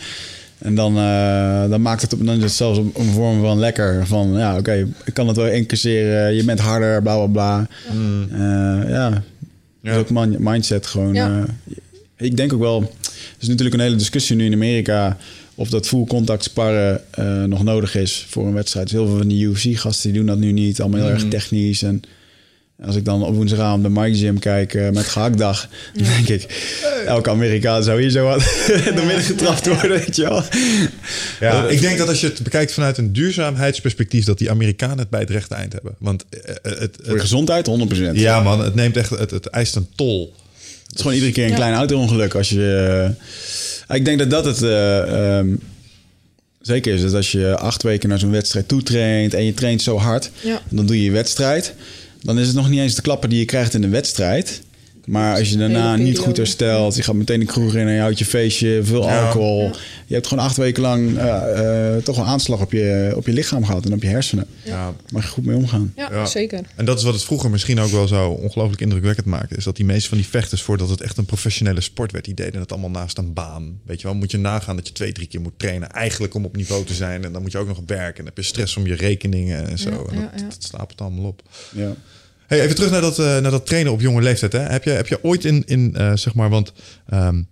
En 0.59 0.75
dan, 0.75 0.97
eh, 0.99 1.71
dan 1.71 1.83
maakt 1.83 2.03
het, 2.03 2.13
op, 2.13 2.27
dan 2.27 2.37
is 2.37 2.43
het 2.43 2.53
zelfs 2.53 2.79
een, 2.79 2.93
een 2.97 3.13
vorm 3.13 3.41
van 3.41 3.59
lekker, 3.59 4.07
van 4.07 4.33
ja, 4.33 4.57
oké, 4.57 4.87
ik 5.05 5.15
kan 5.15 5.27
het 5.29 5.37
wel 5.37 5.47
incasseren, 5.47 6.35
je 6.35 6.45
bent 6.45 6.61
harder, 6.61 7.03
bla 7.03 7.15
bla 7.17 7.27
bla. 7.27 7.67
Eh, 8.33 8.91
ja, 8.91 9.23
Ja. 9.83 9.93
Dus 9.93 9.97
ook 10.01 10.11
man, 10.11 10.37
mindset 10.39 10.87
gewoon. 10.87 11.15
Ja. 11.15 11.29
eh, 11.29 11.77
Ik 12.19 12.37
denk 12.37 12.53
ook 12.53 12.61
wel, 12.61 12.81
er 12.81 13.37
is 13.41 13.49
natuurlijk 13.49 13.75
een 13.75 13.81
hele 13.83 13.97
discussie 13.97 14.37
nu 14.37 14.45
in 14.45 14.53
Amerika 14.53 15.17
of 15.55 15.69
dat 15.69 15.87
full 15.87 16.05
contact 16.05 16.43
sparren 16.45 17.01
eh, 17.11 17.43
nog 17.45 17.63
nodig 17.63 17.95
is 17.95 18.27
voor 18.29 18.47
een 18.47 18.55
wedstrijd. 18.55 18.87
Dus 18.87 18.97
heel 18.97 19.07
veel 19.07 19.17
van 19.19 19.29
die 19.29 19.45
UFC-gasten 19.47 20.11
die 20.11 20.19
doen 20.19 20.27
dat 20.29 20.39
nu 20.39 20.53
niet, 20.53 20.81
allemaal 20.81 21.01
heel 21.01 21.11
erg 21.11 21.21
Mhm. 21.21 21.31
technisch. 21.31 21.83
En 21.83 22.01
als 22.83 22.97
ik 22.97 23.05
dan 23.05 23.23
op 23.25 23.35
woensdagavond 23.35 23.83
de 23.83 23.89
Mike 23.91 24.17
Gym 24.19 24.39
kijk 24.39 24.75
eh, 24.75 24.91
met 24.91 25.05
gehaktdag, 25.05 25.69
dan 25.95 26.05
denk 26.15 26.29
ik, 26.29 26.73
elke 27.07 27.31
Amerikaan 27.31 27.83
zou 27.83 28.01
hier 28.01 28.11
zo 28.11 28.25
wat 28.25 28.39
door 28.95 29.05
midden 29.05 29.25
getrapt 29.25 29.67
worden, 29.67 29.91
weet 29.91 30.17
je 30.17 30.23
wel. 30.23 30.43
Ja, 31.41 31.69
ik 31.69 31.81
denk 31.81 31.99
dat 31.99 32.09
als 32.09 32.21
je 32.21 32.27
het 32.27 32.43
bekijkt 32.43 32.73
vanuit 32.73 32.99
een 32.99 33.13
duurzaamheidsperspectief, 33.13 34.25
dat 34.25 34.39
die 34.39 34.51
Amerikanen 34.51 34.99
het 34.99 35.11
bij 35.11 35.21
het 35.21 35.31
rechte 35.31 35.55
eind 35.55 35.73
hebben. 35.73 35.95
Want 35.99 36.25
eh, 36.31 36.55
het, 36.63 36.79
het, 36.79 36.99
Voor 37.05 37.21
gezondheid 37.21 37.67
100%. 37.67 38.13
ja, 38.13 38.41
man, 38.43 38.65
het 38.65 38.75
neemt 38.75 38.97
echt, 38.97 39.11
het, 39.11 39.31
het 39.31 39.47
eist 39.47 39.77
een 39.77 39.89
tol. 39.95 40.35
Het 40.87 40.95
is 40.95 41.01
gewoon 41.01 41.13
iedere 41.15 41.33
keer 41.33 41.45
een 41.45 41.51
Ja. 41.51 41.57
klein 41.57 41.75
auto-ongeluk 41.75 42.35
als 42.35 42.49
je. 42.49 43.15
eh, 43.89 43.97
ik 43.97 44.05
denk 44.05 44.19
dat 44.19 44.31
dat 44.31 44.45
het 44.45 44.63
eh, 44.63 45.39
ehm, 45.39 45.49
zeker 46.61 46.95
is. 46.95 47.01
Dat 47.03 47.15
als 47.15 47.33
je 47.33 47.57
acht 47.57 47.83
weken 47.83 48.09
naar 48.09 48.19
zo'n 48.19 48.31
wedstrijd 48.31 48.69
toe 48.69 48.83
traint 48.83 49.35
en 49.35 49.45
je 49.45 49.55
traint 49.55 49.83
zo 49.83 49.97
hard, 49.99 50.31
Ja. 50.43 50.61
dan 50.69 50.87
doe 50.87 50.97
je 50.97 51.05
je 51.05 51.11
wedstrijd. 51.11 51.75
Dan 52.23 52.39
is 52.39 52.47
het 52.47 52.57
nog 52.57 52.69
niet 52.69 52.81
eens 52.81 52.95
de 52.95 53.03
klappen 53.03 53.29
die 53.29 53.39
je 53.39 53.45
krijgt 53.45 53.75
in 53.75 53.81
de 53.81 53.89
wedstrijd. 53.89 54.61
Maar 55.07 55.39
als 55.39 55.51
je 55.51 55.57
daarna 55.57 55.97
niet 55.97 56.19
goed 56.19 56.37
herstelt, 56.37 56.97
je 56.97 57.03
gaat 57.03 57.15
meteen 57.15 57.41
de 57.41 57.47
kroeg 57.47 57.75
in 57.75 57.87
en 57.87 57.93
je 57.95 58.01
houdt 58.01 58.19
je 58.19 58.25
feestje, 58.25 58.81
veel 58.85 59.03
Ja. 59.03 59.25
alcohol. 59.27 59.71
Je 60.07 60.15
hebt 60.15 60.27
gewoon 60.27 60.45
acht 60.45 60.57
weken 60.57 60.83
lang 60.83 61.19
eh, 61.19 61.95
eh, 61.97 62.03
toch 62.03 62.17
een 62.19 62.25
aanslag 62.25 62.61
op 62.61 62.73
je, 62.73 63.13
op 63.17 63.27
je 63.27 63.33
lichaam 63.33 63.65
gehad 63.65 63.85
en 63.85 63.93
op 63.93 64.03
je 64.03 64.09
hersenen. 64.09 64.47
Ja. 64.65 64.73
Daar 64.73 64.93
mag 65.13 65.23
je 65.23 65.29
goed 65.29 65.45
mee 65.45 65.57
omgaan. 65.57 65.93
Ja, 65.97 66.09
Ja. 66.13 66.27
zeker. 66.27 66.61
En 66.77 66.85
dat 66.85 66.99
is 66.99 67.05
wat 67.05 67.15
het 67.15 67.25
vroeger 67.25 67.51
misschien 67.51 67.81
ook 67.81 67.91
wel 67.91 68.09
zo 68.09 68.29
ongelooflijk 68.31 68.81
indrukwekkend 68.81 69.27
maakte. 69.27 69.57
Is 69.57 69.65
dat 69.65 69.77
die 69.77 69.85
meeste 69.85 70.09
van 70.09 70.19
die 70.19 70.27
vechters, 70.27 70.63
voordat 70.63 70.89
het 70.89 71.01
echt 71.01 71.17
een 71.19 71.25
professionele 71.27 71.81
sport 71.81 72.13
werd, 72.13 72.25
die 72.25 72.35
deden 72.35 72.61
het 72.61 72.73
allemaal 72.73 72.91
naast 72.91 73.19
een 73.19 73.33
baan. 73.33 73.81
Weet 73.85 74.01
je 74.01 74.07
wel, 74.07 74.17
moet 74.17 74.31
je 74.31 74.39
nagaan 74.39 74.77
dat 74.77 74.87
je 74.87 74.93
twee, 74.93 75.13
drie 75.13 75.27
keer 75.27 75.41
moet 75.41 75.53
trainen. 75.59 75.91
Eigenlijk 75.91 76.35
om 76.35 76.45
op 76.45 76.57
niveau 76.57 76.85
te 76.85 76.95
zijn. 76.95 77.25
En 77.25 77.33
dan 77.33 77.43
moet 77.43 77.53
je 77.53 77.59
ook 77.59 77.69
nog 77.69 77.81
werken. 77.87 78.07
En 78.07 78.15
dan 78.17 78.25
heb 78.27 78.37
je 78.37 78.43
stress 78.43 78.77
om 78.77 78.87
je 78.87 78.95
rekeningen 78.95 79.69
en 79.69 79.79
zo. 79.79 79.91
Ja, 79.91 80.13
en 80.13 80.21
ja, 80.21 80.31
dat, 80.37 80.41
dat 80.51 80.57
stapelt 80.65 81.01
allemaal 81.01 81.25
op. 81.25 81.43
Ja. 81.75 81.95
Hey, 82.47 82.61
even 82.61 82.75
terug 82.75 82.91
naar 82.91 83.01
dat, 83.01 83.19
eh, 83.19 83.25
naar 83.39 83.51
dat 83.51 83.67
trainen 83.67 83.93
op 83.93 84.01
jonge 84.01 84.23
leeftijd. 84.23 84.53
Hè? 84.53 84.59
Heb, 84.59 84.85
je, 84.85 84.91
heb 84.91 85.07
je 85.09 85.25
ooit 85.25 85.45
in, 85.45 85.63
in 85.67 85.95
eh, 85.97 86.13
zeg 86.17 86.35
maar, 86.35 86.51
want 86.51 86.73
ehm, 87.09 87.43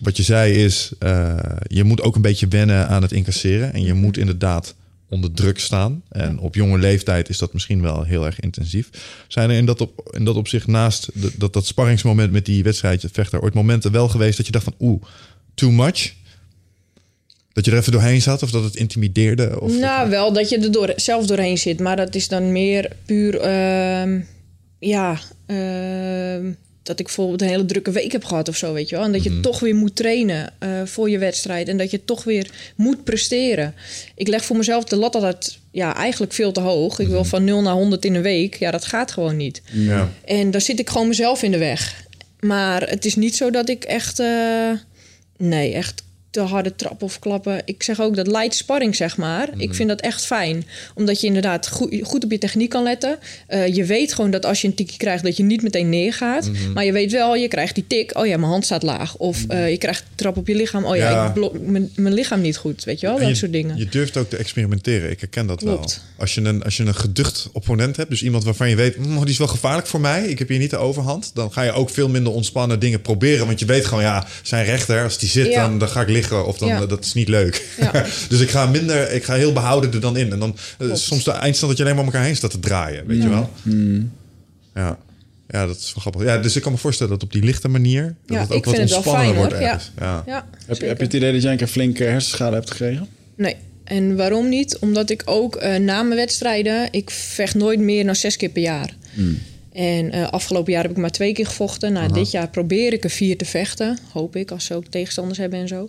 wat 0.00 0.16
je 0.16 0.22
zei 0.22 0.64
is, 0.64 0.90
eh, 0.98 1.36
je 1.66 1.84
moet 1.84 2.02
ook 2.02 2.14
een 2.16 2.22
beetje 2.22 2.48
wennen 2.48 2.88
aan 2.88 3.02
het 3.02 3.12
incasseren. 3.12 3.72
En 3.72 3.82
je 3.82 3.94
moet 3.94 4.16
inderdaad 4.16 4.74
onder 5.08 5.32
druk 5.32 5.58
staan. 5.58 6.02
En 6.08 6.38
op 6.38 6.54
jonge 6.54 6.78
leeftijd 6.78 7.28
is 7.28 7.38
dat 7.38 7.52
misschien 7.52 7.82
wel 7.82 8.02
heel 8.04 8.26
erg 8.26 8.40
intensief. 8.40 8.88
Zijn 9.28 9.50
er 9.50 9.56
in 9.56 9.66
dat, 9.66 9.80
op, 9.80 10.10
in 10.16 10.24
dat 10.24 10.36
opzicht 10.36 10.66
naast 10.66 11.08
de- 11.14 11.32
dat, 11.36 11.52
dat 11.52 11.66
sparringsmoment 11.66 12.32
met 12.32 12.44
die 12.44 12.62
wedstrijdje 12.62 13.08
vechter 13.12 13.40
ooit 13.42 13.54
momenten 13.54 13.92
wel 13.92 14.08
geweest 14.08 14.36
dat 14.36 14.46
je 14.46 14.52
dacht 14.52 14.64
van 14.64 14.74
oeh, 14.80 15.02
too 15.54 15.70
much? 15.70 16.12
Dat 17.52 17.64
je 17.64 17.70
er 17.70 17.78
even 17.78 17.92
doorheen 17.92 18.22
zat 18.22 18.42
of 18.42 18.50
dat 18.50 18.64
het 18.64 18.76
intimideerde? 18.76 19.60
Of 19.60 19.78
nou, 19.78 20.10
wel 20.10 20.32
dat 20.32 20.48
je 20.48 20.58
er 20.58 20.72
door, 20.72 20.92
zelf 20.96 21.26
doorheen 21.26 21.58
zit. 21.58 21.80
Maar 21.80 21.96
dat 21.96 22.14
is 22.14 22.28
dan 22.28 22.52
meer 22.52 22.90
puur... 23.06 23.40
ehm, 23.40 24.20
ja, 24.80 25.18
ehm, 25.46 26.52
dat 26.82 26.98
ik 26.98 27.04
bijvoorbeeld 27.06 27.42
een 27.42 27.48
hele 27.48 27.64
drukke 27.64 27.90
week 27.90 28.12
heb 28.12 28.24
gehad 28.24 28.48
of 28.48 28.56
zo, 28.56 28.72
weet 28.72 28.88
je 28.88 28.96
wel. 28.96 29.04
En 29.04 29.12
dat 29.12 29.22
je 29.22 29.30
Mhm. 29.30 29.40
toch 29.40 29.60
weer 29.60 29.74
moet 29.74 29.96
trainen 29.96 30.52
eh, 30.58 30.68
voor 30.84 31.10
je 31.10 31.18
wedstrijd. 31.18 31.68
En 31.68 31.76
dat 31.76 31.90
je 31.90 32.04
toch 32.04 32.24
weer 32.24 32.50
moet 32.76 33.04
presteren. 33.04 33.74
Ik 34.14 34.28
leg 34.28 34.44
voor 34.44 34.56
mezelf 34.56 34.84
de 34.84 34.96
lat 34.96 35.14
altijd 35.14 35.58
ja, 35.70 35.96
eigenlijk 35.96 36.32
veel 36.32 36.52
te 36.52 36.60
hoog. 36.60 36.98
Ik 36.98 37.04
Mhm. 37.06 37.14
wil 37.14 37.24
van 37.24 37.44
0 37.44 37.62
naar 37.62 37.74
100 37.74 38.04
in 38.04 38.14
een 38.14 38.22
week. 38.22 38.54
Ja, 38.54 38.70
dat 38.70 38.84
gaat 38.84 39.10
gewoon 39.12 39.36
niet. 39.36 39.62
ja. 39.72 40.08
En 40.24 40.50
daar 40.50 40.60
zit 40.60 40.78
ik 40.78 40.90
gewoon 40.90 41.08
mezelf 41.08 41.42
in 41.42 41.50
de 41.50 41.58
weg. 41.58 42.04
Maar 42.40 42.88
het 42.88 43.04
is 43.04 43.14
niet 43.16 43.36
zo 43.36 43.50
dat 43.50 43.68
ik 43.68 43.84
echt... 43.84 44.18
eh, 44.18 44.70
nee, 45.36 45.72
echt 45.72 46.02
te 46.30 46.40
harde 46.40 46.74
trappen 46.76 47.06
of 47.06 47.18
klappen. 47.18 47.62
Ik 47.64 47.82
zeg 47.82 48.00
ook 48.00 48.16
dat 48.16 48.26
light 48.26 48.54
sparring, 48.54 48.96
zeg 48.96 49.16
maar. 49.16 49.48
Ik 49.56 49.74
vind 49.74 49.88
dat 49.88 50.00
echt 50.00 50.26
fijn. 50.26 50.64
Omdat 50.94 51.20
je 51.20 51.26
inderdaad 51.26 51.68
goed, 51.68 51.94
goed 52.02 52.24
op 52.24 52.30
je 52.30 52.38
techniek 52.38 52.68
kan 52.70 52.82
letten. 52.82 53.18
Eh, 53.46 53.74
je 53.74 53.84
weet 53.84 54.12
gewoon 54.14 54.30
dat 54.30 54.46
als 54.46 54.60
je 54.60 54.66
een 54.68 54.74
tikje 54.74 54.96
krijgt... 54.96 55.24
dat 55.24 55.36
je 55.36 55.42
niet 55.42 55.62
meteen 55.62 55.88
neergaat. 55.88 56.50
Maar 56.74 56.84
je 56.84 56.92
weet 56.92 57.12
wel, 57.12 57.36
je 57.36 57.48
krijgt 57.48 57.74
die 57.74 57.84
tik. 57.86 58.18
Oh 58.18 58.26
ja, 58.26 58.36
mijn 58.36 58.50
hand 58.50 58.64
staat 58.64 58.82
laag. 58.82 59.16
Of 59.16 59.44
eh, 59.48 59.70
je 59.70 59.78
krijgt 59.78 60.04
trap 60.14 60.36
op 60.36 60.46
je 60.46 60.54
lichaam. 60.54 60.84
Oh 60.84 60.96
ja, 60.96 61.10
Ja. 61.10 61.26
ik 61.26 61.32
blok 61.32 61.58
mijn, 61.60 61.90
mijn 61.96 62.14
lichaam 62.14 62.40
niet 62.40 62.56
goed. 62.56 62.84
Weet 62.84 63.00
je 63.00 63.06
wel, 63.06 63.14
En 63.16 63.20
dat 63.22 63.30
je, 63.30 63.36
soort 63.36 63.52
dingen. 63.52 63.76
Je 63.76 63.86
durft 63.88 64.16
ook 64.16 64.28
te 64.30 64.36
experimenteren. 64.36 65.10
Ik 65.10 65.20
herken 65.20 65.46
dat 65.46 65.58
Klopt. 65.58 65.94
wel. 65.94 66.04
Als 66.18 66.34
je, 66.34 66.40
een, 66.40 66.62
als 66.62 66.76
je 66.76 66.84
een 66.84 66.94
geducht 66.94 67.48
opponent 67.52 67.96
hebt, 67.96 68.10
dus 68.10 68.22
iemand 68.22 68.44
waarvan 68.44 68.68
je 68.68 68.76
weet, 68.76 68.96
"Mm, 68.96 69.18
die 69.20 69.28
is 69.28 69.38
wel 69.38 69.46
gevaarlijk 69.46 69.86
voor 69.86 70.00
mij, 70.00 70.24
ik 70.26 70.38
heb 70.38 70.48
hier 70.48 70.58
niet 70.58 70.70
de 70.70 70.76
overhand, 70.76 71.30
dan 71.34 71.52
ga 71.52 71.62
je 71.62 71.72
ook 71.72 71.90
veel 71.90 72.08
minder 72.08 72.32
ontspannen 72.32 72.78
dingen 72.80 73.00
proberen. 73.02 73.46
Want 73.46 73.58
je 73.58 73.66
weet 73.66 73.84
gewoon, 73.84 74.02
ja, 74.02 74.26
zijn 74.42 74.64
rechter, 74.64 75.02
als 75.02 75.18
die 75.18 75.28
zit, 75.28 75.46
Ja. 75.46 75.62
dan, 75.68 75.78
dan 75.78 75.88
ga 75.88 76.00
ik 76.00 76.08
liggen 76.20 76.46
of 76.46 76.58
dan, 76.58 76.68
Ja. 76.68 76.80
eh, 76.80 76.88
dat 76.88 77.04
is 77.04 77.14
niet 77.14 77.28
leuk. 77.28 77.66
Ja. 77.80 77.90
dus 78.28 78.40
ik 78.40 78.50
ga 78.50 78.66
minder, 78.66 79.12
ik 79.12 79.24
ga 79.24 79.34
heel 79.34 79.52
behouden 79.52 79.92
er 79.92 80.00
dan 80.00 80.16
in. 80.16 80.32
En 80.32 80.38
dan 80.38 80.56
eh, 80.78 80.94
soms 80.94 81.24
de 81.24 81.30
eindstand 81.30 81.68
dat 81.70 81.76
je 81.76 81.82
alleen 81.82 81.96
maar 81.96 82.04
om 82.06 82.10
elkaar 82.12 82.26
heen 82.26 82.36
staat 82.36 82.50
te 82.50 82.58
draaien, 82.60 83.06
weet 83.06 83.22
je 83.22 83.28
wel? 83.28 83.50
Ja. 84.74 84.98
Ja, 85.48 85.66
dat 85.66 85.76
is 85.76 85.84
wel 85.94 86.00
grappig. 86.00 86.22
Ja, 86.22 86.38
dus 86.38 86.56
ik 86.56 86.62
kan 86.62 86.72
me 86.72 86.78
voorstellen 86.78 87.12
dat 87.12 87.22
op 87.22 87.32
die 87.32 87.42
lichte 87.44 87.68
manier 87.68 88.02
dat 88.26 88.36
Ja, 88.36 88.42
het 88.42 88.52
ook 88.52 88.64
wat 88.64 88.78
ontspannender 88.78 89.24
fijn, 89.24 89.36
wordt. 89.36 89.52
Ja. 89.52 89.58
ergens. 89.60 89.90
Ja. 89.98 90.22
Ja, 90.26 90.46
Heb, 90.66 90.76
je, 90.80 90.86
heb 90.86 90.98
je 90.98 91.04
het 91.04 91.12
idee 91.14 91.32
dat 91.32 91.42
jij 91.42 91.52
een 91.52 91.58
keer 91.58 91.66
flinke 91.66 92.04
hersenschade 92.04 92.54
hebt 92.56 92.70
gekregen? 92.70 93.08
Nee. 93.36 93.56
En 93.84 94.16
waarom 94.16 94.48
niet? 94.48 94.78
Omdat 94.78 95.10
ik 95.10 95.22
ook 95.24 95.56
eh, 95.56 95.78
na 95.78 96.02
mijn 96.02 96.16
wedstrijden... 96.16 96.88
ik 96.90 97.10
vecht 97.10 97.54
nooit 97.54 97.80
meer 97.80 98.04
dan 98.04 98.16
zes 98.16 98.36
keer 98.36 98.48
per 98.48 98.62
jaar. 98.62 98.94
En 99.72 100.10
eh, 100.10 100.28
afgelopen 100.28 100.72
jaar 100.72 100.82
heb 100.82 100.90
ik 100.90 100.96
maar 100.96 101.10
twee 101.10 101.32
keer 101.32 101.46
gevochten. 101.46 101.92
Nou, 101.92 102.12
dit 102.12 102.30
jaar 102.30 102.48
probeer 102.48 102.92
ik 102.92 103.04
er 103.04 103.10
vier 103.10 103.36
te 103.36 103.44
vechten. 103.44 103.98
Hoop 104.12 104.36
ik, 104.36 104.50
als 104.50 104.64
ze 104.64 104.74
ook 104.74 104.86
tegenstanders 104.86 105.38
hebben 105.38 105.58
en 105.58 105.68
zo. 105.68 105.88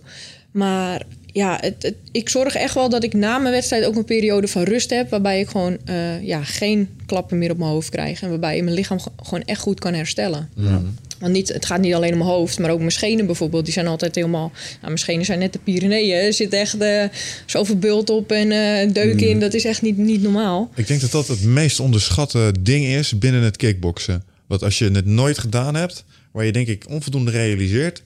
Maar 0.52 1.06
ja, 1.32 1.58
het, 1.62 1.76
het- 1.84 1.96
ik 2.12 2.30
zorg 2.30 2.56
echt 2.56 2.74
wel 2.74 2.89
dat 2.89 3.04
ik 3.04 3.13
na 3.13 3.38
mijn 3.38 3.54
wedstrijd 3.54 3.86
ook 3.86 3.96
een 3.96 4.06
periode 4.06 4.48
van 4.48 4.63
rust 4.63 4.89
heb... 4.89 5.10
waarbij 5.10 5.39
ik 5.39 5.48
gewoon 5.50 5.78
eh, 5.86 6.24
ja, 6.24 6.44
geen 6.44 6.89
klappen 7.06 7.38
meer 7.38 7.52
op 7.52 7.58
mijn 7.58 7.70
hoofd 7.70 7.89
krijg... 7.89 8.22
en 8.22 8.30
waarbij 8.30 8.62
mijn 8.62 8.76
lichaam 8.76 9.00
ge- 9.00 9.10
gewoon 9.24 9.44
echt 9.44 9.62
goed 9.62 9.80
kan 9.80 9.94
herstellen. 9.94 10.50
Want 11.20 11.34
niet, 11.34 11.48
het 11.54 11.65
gaat 11.65 11.82
niet 11.82 11.94
alleen 11.94 12.12
om 12.12 12.17
mijn 12.17 12.30
hoofd, 12.30 12.60
maar 12.60 12.70
ook 12.72 12.80
mijn 12.80 12.91
schenen 12.91 13.26
bijvoorbeeld. 13.26 13.63
Die 13.65 13.74
zijn 13.74 13.88
altijd 13.88 14.15
helemaal... 14.15 14.52
Nou, 14.54 14.78
mijn 14.82 14.98
schenen 14.98 15.26
zijn 15.26 15.39
net 15.39 15.54
de 15.54 15.60
Pyreneeën. 15.63 16.15
Er 16.26 16.34
zit 16.34 16.54
echt 16.54 16.78
eh, 16.78 17.04
zoveel 17.46 17.78
bult 17.78 18.10
op 18.10 18.32
en 18.32 18.52
eh 18.52 18.94
deuk 18.94 19.22
in. 19.22 19.39
Dat 19.39 19.54
is 19.54 19.65
echt 19.65 19.82
niet, 19.82 19.98
niet 19.98 20.22
normaal. 20.22 20.70
Ik 20.76 20.88
denk 20.88 21.02
dat 21.02 21.12
dat 21.12 21.28
het 21.28 21.44
meest 21.44 21.80
onderschatte 21.80 22.54
ding 22.60 22.86
is 22.86 23.17
binnen 23.17 23.41
het 23.41 23.58
kickboksen. 23.58 24.24
Want 24.48 24.63
als 24.63 24.78
je 24.80 24.89
het 24.91 25.06
nooit 25.06 25.38
gedaan 25.38 25.76
hebt, 25.76 26.04
waar 26.32 26.46
je 26.46 26.52
denk 26.52 26.67
ik 26.67 26.86
onvoldoende 26.89 27.32
realiseert 27.32 28.04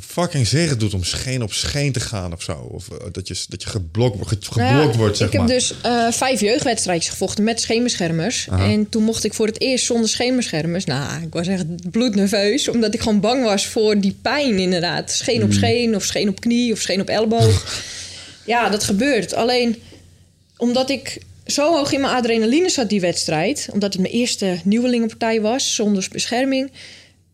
fucking 0.00 0.50
het 0.50 0.80
doet 0.80 0.94
om 0.94 1.04
scheen 1.04 1.42
op 1.42 1.52
scheen 1.52 1.92
te 1.92 2.00
gaan 2.00 2.32
of 2.32 2.42
zo. 2.42 2.52
Of 2.52 2.88
eh, 2.90 2.96
dat 3.12 3.28
je, 3.28 3.44
dat 3.48 3.62
je 3.62 3.68
geblokt, 3.68 4.16
ge- 4.28 4.36
geblokt 4.40 4.56
Nou 4.56 4.90
ja, 4.92 4.96
wordt, 4.96 5.16
zeg 5.16 5.28
ik 5.28 5.38
maar. 5.38 5.48
heb 5.48 5.56
dus 5.58 5.74
eh, 5.82 6.10
vijf 6.10 6.40
jeugdwedstrijdjes 6.40 7.10
gevochten 7.10 7.44
met 7.44 7.60
scheenbeschermers. 7.60 8.48
En 8.50 8.88
toen 8.88 9.02
mocht 9.02 9.24
ik 9.24 9.34
voor 9.34 9.46
het 9.46 9.60
eerst 9.60 9.84
zonder 9.84 10.08
scheenbeschermers. 10.08 10.84
Nou, 10.84 11.22
ik 11.22 11.32
was 11.32 11.46
echt 11.46 11.90
bloednerveus. 11.90 12.68
Omdat 12.68 12.94
ik 12.94 13.00
gewoon 13.00 13.20
bang 13.20 13.44
was 13.44 13.66
voor 13.66 14.00
die 14.00 14.16
pijn 14.22 14.58
inderdaad. 14.58 15.10
Scheen 15.10 15.42
op 15.42 15.52
scheen 15.52 15.94
of 15.96 16.04
scheen 16.04 16.28
op 16.28 16.40
knie 16.40 16.72
of 16.72 16.80
scheen 16.80 17.00
op 17.00 17.08
elleboog. 17.08 17.82
ja, 18.46 18.68
dat 18.68 18.84
gebeurt. 18.84 19.34
Alleen 19.34 19.82
omdat 20.56 20.90
ik 20.90 21.18
zo 21.46 21.72
hoog 21.72 21.92
in 21.92 22.00
mijn 22.00 22.14
adrenaline 22.14 22.68
zat 22.70 22.88
die 22.88 23.00
wedstrijd... 23.00 23.68
omdat 23.72 23.92
het 23.92 24.02
mijn 24.02 24.14
eerste 24.14 24.60
nieuwelingenpartij 24.64 25.40
was 25.40 25.74
zonder 25.74 26.08
bescherming... 26.12 26.70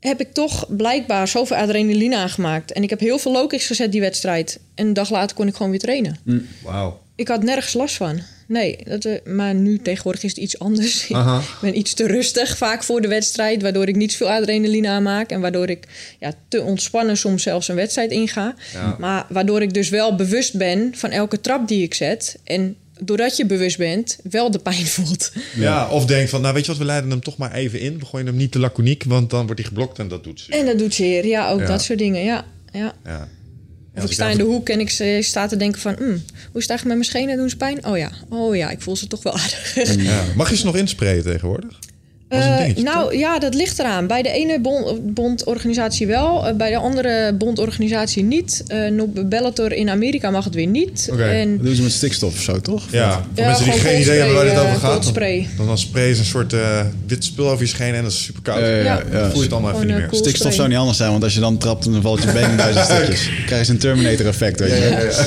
heb 0.01 0.21
ik 0.21 0.33
toch 0.33 0.77
blijkbaar 0.77 1.29
zoveel 1.29 1.57
adrenaline 1.57 2.17
aangemaakt. 2.17 2.73
En 2.73 2.83
ik 2.83 2.91
heb 2.91 3.01
heel 3.01 3.19
veel 3.19 3.47
kicks 3.47 3.67
gezet 3.67 3.93
die 3.93 4.01
wedstrijd. 4.01 4.61
En 4.75 4.87
een 4.87 4.93
dag 4.93 5.11
later 5.11 5.37
kon 5.37 5.47
ik 5.47 5.55
gewoon 5.55 5.71
weer 5.71 5.81
trainen. 5.81 6.19
Wauw. 6.63 7.01
Ik 7.15 7.29
had 7.29 7.43
nergens 7.43 7.73
last 7.73 7.97
van. 7.97 8.21
Nee, 8.47 8.79
dat, 8.85 9.05
eh, 9.05 9.15
maar 9.25 9.55
nu 9.55 9.79
tegenwoordig 9.79 10.23
is 10.23 10.31
het 10.31 10.39
iets 10.39 10.59
anders. 10.59 11.09
Aha. 11.13 11.39
Ik 11.39 11.59
ben 11.61 11.79
iets 11.79 11.95
te 11.95 12.07
rustig 12.07 12.57
vaak 12.57 12.83
voor 12.83 13.01
de 13.01 13.09
wedstrijd, 13.09 13.63
waardoor 13.63 13.89
ik 13.89 13.97
niet 13.97 14.17
veel 14.17 14.31
adrenaline 14.31 14.89
aanmaak 14.89 15.31
en 15.31 15.41
waardoor 15.41 15.69
ik 15.69 15.87
ja, 16.19 16.33
te 16.49 16.63
ontspannen 16.63 17.17
soms 17.17 17.43
zelfs 17.43 17.69
een 17.69 17.75
wedstrijd 17.75 18.11
inga. 18.11 18.55
Ja. 18.73 18.97
Maar 18.99 19.27
waardoor 19.29 19.63
ik 19.63 19.75
dus 19.75 19.89
wel 19.89 20.15
bewust 20.15 20.57
ben 20.57 20.93
van 20.95 21.11
elke 21.11 21.41
trap 21.41 21.69
die 21.69 21.83
ik 21.83 21.95
zet 21.95 22.39
en 22.45 22.77
doordat 23.03 23.37
je 23.37 23.47
bewust 23.47 23.79
bent, 23.79 24.19
wel 24.31 24.51
de 24.51 24.59
pijn 24.59 24.87
voelt. 24.97 25.33
Ja. 25.55 25.89
of 25.89 26.05
denk 26.07 26.29
van, 26.29 26.41
nou 26.41 26.55
weet 26.55 26.63
je 26.65 26.71
wat, 26.71 26.81
we 26.81 26.85
leiden 26.87 27.11
hem 27.11 27.21
toch 27.21 27.37
maar 27.37 27.53
even 27.53 27.81
in. 27.81 27.99
We 27.99 28.05
gooien 28.07 28.27
hem 28.27 28.37
niet 28.37 28.53
te 28.53 28.59
laconiek, 28.59 29.05
want 29.05 29.31
dan 29.31 29.45
wordt 29.47 29.61
hij 29.61 29.69
geblokt 29.69 29.99
en 29.99 30.09
dat 30.09 30.25
doet 30.25 30.41
ze. 30.41 30.53
En 30.53 30.67
dat 30.67 30.79
doet 30.79 30.95
zeer, 30.95 31.27
ja, 31.27 31.51
ook 31.51 31.61
Ja. 31.61 31.67
dat 31.67 31.83
soort 31.83 31.99
dingen, 31.99 32.25
ja. 32.25 32.45
ja. 32.73 32.93
Ja. 33.05 33.29
Of 33.97 34.05
ik 34.05 34.13
sta 34.13 34.29
in 34.29 34.37
de 34.37 34.43
hoek 34.43 34.69
en 34.69 34.81
ik 34.81 34.91
eh, 34.99 35.23
sta 35.23 35.47
te 35.47 35.57
denken 35.57 35.81
van... 35.81 35.95
"Hmm, 35.99 36.23
hoe 36.53 36.63
sta 36.63 36.75
ik 36.75 36.81
met 36.85 36.89
mijn 36.93 37.05
schenen? 37.05 37.37
Doen 37.37 37.51
ze 37.51 37.57
pijn? 37.57 37.87
Oh 37.87 37.99
ja, 37.99 38.11
oh 38.29 38.57
ja, 38.57 38.71
ik 38.71 38.81
voel 38.81 38.97
ze 38.97 39.07
toch 39.07 39.23
wel 39.23 39.33
aardig. 39.41 39.95
Ja. 40.03 40.25
Mag 40.37 40.51
je 40.51 40.57
ze 40.57 40.65
nog 40.65 40.77
insprayen 40.77 41.23
tegenwoordig? 41.23 41.79
Eh, 42.39 42.59
dingetje, 42.59 42.83
nou 42.83 43.19
ja, 43.19 43.39
dat 43.39 43.55
ligt 43.55 43.79
eraan. 43.79 44.07
Bij 44.07 44.23
de 44.23 44.31
ene 44.31 44.61
bond, 44.61 45.15
bondorganisatie 45.15 46.07
wel, 46.07 46.47
eh, 46.47 46.55
bij 46.55 46.71
de 46.71 46.77
andere 46.77 47.35
bondorganisatie 47.39 48.23
niet. 48.25 48.63
Eh 48.67 49.01
op 49.01 49.23
Bellator 49.27 49.73
in 49.73 49.89
Amerika 49.91 50.31
mag 50.31 50.45
het 50.45 50.55
weer 50.55 50.67
niet. 50.67 51.11
En 51.19 51.57
Dat 51.57 51.67
doen 51.67 51.75
ze 51.75 51.83
met 51.83 51.93
stikstof 51.93 52.35
of 52.35 52.41
zo, 52.41 52.61
toch? 52.61 52.83
Ja, 52.91 53.13
voor 53.13 53.23
Ja, 53.35 53.47
mensen 53.47 53.65
die 53.65 53.73
geen 53.81 54.01
idee 54.01 54.19
hebben 54.19 54.35
waar 54.37 54.45
dit 54.45 54.59
over 54.59 54.77
gaat. 54.77 55.15
Dan, 55.57 55.67
dan 55.67 55.79
spray 55.79 56.09
een 56.09 56.25
soort 56.25 56.53
eh, 56.53 56.81
wit 57.07 57.25
spul 57.25 57.49
over 57.51 57.65
je 57.65 57.71
schenen 57.71 57.95
en 57.95 58.03
dat 58.03 58.13
is 58.13 58.23
super 58.23 58.43
koud. 58.43 58.59
Ja, 58.61 58.67
ja, 58.67 58.77
ja, 58.77 58.83
Ja. 58.83 59.03
ja. 59.13 59.21
Dan 59.21 59.29
voel 59.31 59.37
je 59.37 59.43
het 59.43 59.53
allemaal 59.53 59.73
even 59.75 59.87
niet 59.87 59.97
meer. 59.97 60.07
cool. 60.09 60.21
Stikstof 60.23 60.41
spray. 60.41 60.53
zou 60.57 60.69
niet 60.69 60.79
anders 60.79 60.97
zijn, 60.99 61.11
want 61.11 61.23
als 61.23 61.35
je 61.35 61.41
dan 61.41 61.59
trapt, 61.59 61.85
dan 61.93 62.03
valt 62.03 62.23
je 62.23 62.33
been 62.33 62.51
in 62.51 62.57
duizend 62.57 62.85
stukjes. 62.85 63.25
Dan 63.37 63.45
krijg 63.47 63.67
je 63.67 63.73
een 63.73 63.79
Terminator 63.79 64.27
effect, 64.27 64.61
weet 64.61 64.71
je. 64.71 65.21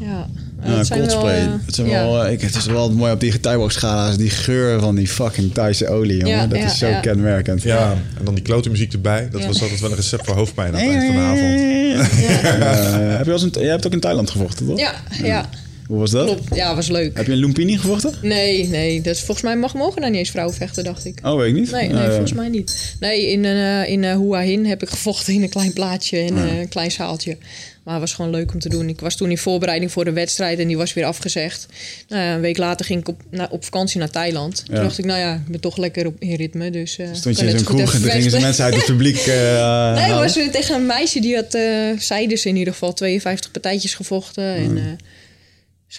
ja, 0.00 0.26
Ja, 0.64 0.76
dat 0.76 0.86
zijn 0.86 0.98
wel, 0.98 1.08
coldspray. 1.08 1.38
eh, 1.40 1.52
het, 1.66 1.74
zijn 1.74 1.86
ja. 1.88 2.04
wel, 2.04 2.24
eh, 2.24 2.32
ik, 2.32 2.40
het 2.40 2.54
is 2.54 2.66
wel 2.66 2.90
mooi 2.92 3.12
op 3.12 3.20
die 3.20 3.32
getuigenschala's. 3.32 4.16
Die 4.16 4.30
geur 4.30 4.80
van 4.80 4.94
die 4.94 5.08
fucking 5.08 5.54
Thaise 5.54 5.88
olie, 5.88 6.16
jongen. 6.16 6.36
Ja, 6.36 6.46
dat 6.46 6.58
ja, 6.58 6.64
is 6.64 6.78
zo 6.78 6.86
ja. 6.86 7.00
kenmerkend. 7.00 7.62
Ja, 7.62 7.90
en 8.18 8.24
dan 8.24 8.34
die 8.34 8.42
klote 8.44 8.70
muziek 8.70 8.92
erbij. 8.92 9.28
Dat 9.30 9.40
Ja. 9.40 9.46
was 9.46 9.62
altijd 9.62 9.80
wel 9.80 9.90
een 9.90 9.96
recept 9.96 10.26
voor 10.26 10.34
hoofdpijn 10.34 10.74
aan 10.74 10.80
het 10.80 10.90
eind 10.90 11.04
van 11.04 11.14
de 11.14 11.20
avond. 11.20 11.62
Eh, 11.94 13.10
heb 13.16 13.18
je 13.18 13.24
wel 13.24 13.32
eens 13.34 13.42
een, 13.42 13.62
jij 13.62 13.70
hebt 13.70 13.86
ook 13.86 13.92
in 13.92 14.00
Thailand 14.00 14.30
gevochten, 14.30 14.66
toch? 14.66 14.78
Ja, 14.78 14.92
ja, 15.22 15.48
Hoe 15.86 15.98
was 15.98 16.10
dat? 16.10 16.26
klopt. 16.26 16.54
Ja, 16.54 16.74
was 16.74 16.88
leuk. 16.88 17.16
Heb 17.16 17.26
je 17.26 17.32
in 17.32 17.38
Lumpini 17.38 17.78
gevochten? 17.78 18.14
Nee, 18.22 18.68
nee. 18.68 19.00
Dat 19.00 19.14
is, 19.14 19.18
volgens 19.22 19.46
mij 19.46 19.56
mag, 19.56 19.74
mogen 19.74 20.00
daar 20.00 20.10
niet 20.10 20.18
eens 20.18 20.30
vrouwen 20.30 20.54
vechten, 20.56 20.84
dacht 20.84 21.04
ik. 21.04 21.18
Oh, 21.22 21.36
weet 21.36 21.48
ik 21.48 21.54
niet. 21.54 21.70
Nee, 21.70 21.88
nee 21.88 22.02
Eh, 22.02 22.08
volgens 22.08 22.32
mij 22.32 22.48
niet. 22.48 22.94
Nee, 23.00 23.30
in, 23.30 23.44
eh 23.44 23.88
in 23.88 24.04
eh, 24.04 24.16
Hua 24.16 24.40
Hin 24.40 24.66
heb 24.66 24.82
ik 24.82 24.88
gevochten 24.88 25.34
in 25.34 25.42
een 25.42 25.48
klein 25.48 25.72
plaatsje 25.72 26.18
en 26.18 26.36
eh, 26.36 26.58
een 26.58 26.68
klein 26.68 26.90
zaaltje. 26.90 27.36
Maar 27.82 27.94
het 27.94 28.02
was 28.02 28.12
gewoon 28.14 28.30
leuk 28.30 28.52
om 28.52 28.58
te 28.60 28.68
doen. 28.68 28.88
Ik 28.88 29.00
was 29.00 29.16
toen 29.16 29.30
in 29.30 29.38
voorbereiding 29.38 29.92
voor 29.92 30.04
de 30.04 30.12
wedstrijd 30.12 30.58
en 30.58 30.66
die 30.66 30.76
was 30.76 30.92
weer 30.94 31.04
afgezegd. 31.04 31.66
Nou 32.08 32.22
een 32.34 32.40
week 32.40 32.56
later 32.58 32.86
ging 32.86 33.00
ik 33.00 33.08
op, 33.08 33.20
na, 33.30 33.48
op 33.50 33.64
vakantie 33.64 33.98
naar 33.98 34.10
Thailand. 34.10 34.62
Toen 34.66 34.74
Ja. 34.74 34.82
dacht 34.82 34.98
ik, 34.98 35.04
nou 35.04 35.18
ja, 35.18 35.34
ik 35.34 35.50
ben 35.50 35.60
toch 35.60 35.76
lekker 35.76 36.06
op, 36.06 36.14
in 36.18 36.34
ritme. 36.34 36.70
Dus 36.70 36.98
Stond 37.12 37.38
je 37.38 37.46
in 37.46 37.50
zo'n 37.58 37.64
kroeg 37.66 37.94
en 37.94 38.00
toen 38.00 38.10
gingen 38.10 38.30
ze 38.30 38.40
mensen 38.40 38.64
uit 38.64 38.74
het 38.74 38.84
publiek 38.94 39.16
eh 39.16 39.94
Nee, 39.94 40.12
was 40.12 40.34
weer 40.34 40.50
tegen 40.50 40.74
een 40.74 40.86
meisje 40.86 41.20
die 41.20 41.34
had, 41.34 41.58
zei 42.02 42.26
dus 42.28 42.46
in 42.46 42.56
ieder 42.56 42.72
geval 42.72 42.92
52 42.92 43.50
partijtjes 43.50 43.94
gevochten. 43.94 44.54
En 44.54 44.98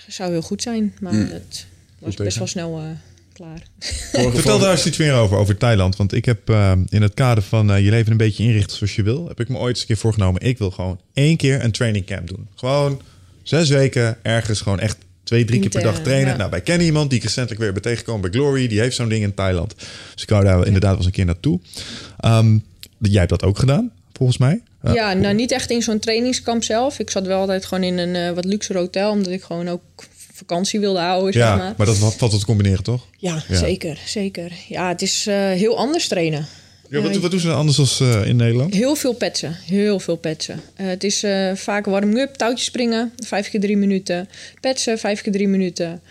eh 0.07 0.13
zou 0.13 0.31
heel 0.31 0.41
goed 0.41 0.61
zijn, 0.61 0.93
maar 0.99 1.13
Mm. 1.13 1.29
het 1.31 1.65
was 1.99 2.15
best 2.15 2.37
wel 2.37 2.47
snel 2.47 2.79
eh, 2.79 2.83
klaar. 3.33 3.63
Vertel 4.33 4.59
daar 4.59 4.71
eens 4.71 4.85
iets 4.85 4.97
meer 4.97 5.13
over, 5.13 5.37
over 5.37 5.57
Thailand. 5.57 5.95
Want 5.95 6.13
ik 6.13 6.25
heb 6.25 6.49
eh, 6.49 6.71
in 6.89 7.01
het 7.01 7.13
kader 7.13 7.43
van 7.43 7.71
eh, 7.71 7.83
je 7.83 7.89
leven 7.89 8.11
een 8.11 8.17
beetje 8.17 8.43
inrichten 8.43 8.77
zoals 8.77 8.95
je 8.95 9.03
wil... 9.03 9.27
heb 9.27 9.39
ik 9.39 9.49
me 9.49 9.57
ooit 9.57 9.69
eens 9.69 9.79
een 9.79 9.85
keer 9.87 9.97
voorgenomen... 9.97 10.41
ik 10.41 10.57
wil 10.57 10.71
gewoon 10.71 10.99
één 11.13 11.37
keer 11.37 11.63
een 11.63 11.71
training 11.71 12.05
camp 12.05 12.27
doen. 12.27 12.47
Gewoon 12.55 13.01
zes 13.43 13.69
weken 13.69 14.17
ergens 14.23 14.61
gewoon 14.61 14.79
echt 14.79 14.97
twee, 15.23 15.45
drie 15.45 15.59
keer 15.59 15.69
per 15.69 15.81
dag 15.81 15.99
trainen. 16.01 16.31
ja. 16.31 16.37
Nou, 16.37 16.49
wij 16.49 16.61
kennen 16.61 16.85
iemand 16.85 17.09
die 17.09 17.17
ik 17.19 17.25
recentelijk 17.25 17.61
weer 17.61 17.73
ben 17.73 17.81
tegengekomen 17.81 18.21
bij 18.31 18.39
Glory. 18.39 18.67
Die 18.67 18.79
heeft 18.79 18.95
zo'n 18.95 19.09
ding 19.09 19.23
in 19.23 19.33
Thailand. 19.33 19.75
Dus 20.13 20.23
ik 20.23 20.29
wou 20.29 20.43
daar 20.43 20.65
inderdaad 20.65 20.89
wel 20.89 20.97
eens 20.97 21.05
een 21.05 21.11
keer 21.11 21.25
naartoe. 21.25 21.59
Ehm, 22.19 22.57
jij 22.99 23.17
hebt 23.19 23.29
dat 23.29 23.43
ook 23.43 23.59
gedaan, 23.59 23.91
volgens 24.17 24.37
mij. 24.37 24.61
Ja, 24.93 25.13
nou 25.13 25.35
niet 25.35 25.51
echt 25.51 25.69
in 25.69 25.81
zo'n 25.81 25.99
trainingskamp 25.99 26.63
zelf. 26.63 26.99
Ik 26.99 27.09
zat 27.09 27.25
wel 27.25 27.39
altijd 27.39 27.65
gewoon 27.65 27.83
in 27.83 27.97
een 27.97 28.15
eh, 28.15 28.31
wat 28.35 28.45
luxer 28.45 28.77
hotel, 28.77 29.11
omdat 29.11 29.31
ik 29.31 29.43
gewoon 29.43 29.67
ook 29.67 29.81
vakantie 30.33 30.79
wilde 30.79 30.99
houden, 30.99 31.33
zeg 31.33 31.43
ja, 31.43 31.55
maar. 31.55 31.73
maar 31.77 31.85
dat 31.85 31.97
valt 31.97 32.17
tot 32.17 32.39
te 32.39 32.45
combineren, 32.45 32.83
toch? 32.83 33.07
Ja, 33.17 33.43
Ja. 33.47 33.57
zeker, 33.57 33.99
zeker. 34.05 34.51
Ja, 34.67 34.87
het 34.87 35.01
is 35.01 35.27
eh, 35.27 35.35
heel 35.35 35.77
anders 35.77 36.07
trainen. 36.07 36.45
Ja, 36.89 37.01
wat, 37.01 37.17
wat 37.17 37.31
doen 37.31 37.39
ze 37.39 37.47
dan 37.47 37.55
anders 37.55 37.79
als 37.79 37.99
eh, 37.99 38.27
in 38.27 38.35
Nederland? 38.35 38.73
Heel 38.73 38.95
veel 38.95 39.13
petsen, 39.13 39.57
heel 39.65 39.99
veel 39.99 40.15
petsen. 40.15 40.61
Het 40.73 41.03
is 41.03 41.23
vaak 41.53 41.85
warm-up, 41.85 42.33
touwtjes 42.33 42.65
springen, 42.65 43.11
vijf 43.25 43.49
keer 43.49 43.59
drie 43.59 43.77
minuten. 43.77 44.29
Petsen, 44.61 44.99
vijf 44.99 45.21
keer 45.21 45.33
drie 45.33 45.47
minuten. 45.47 46.01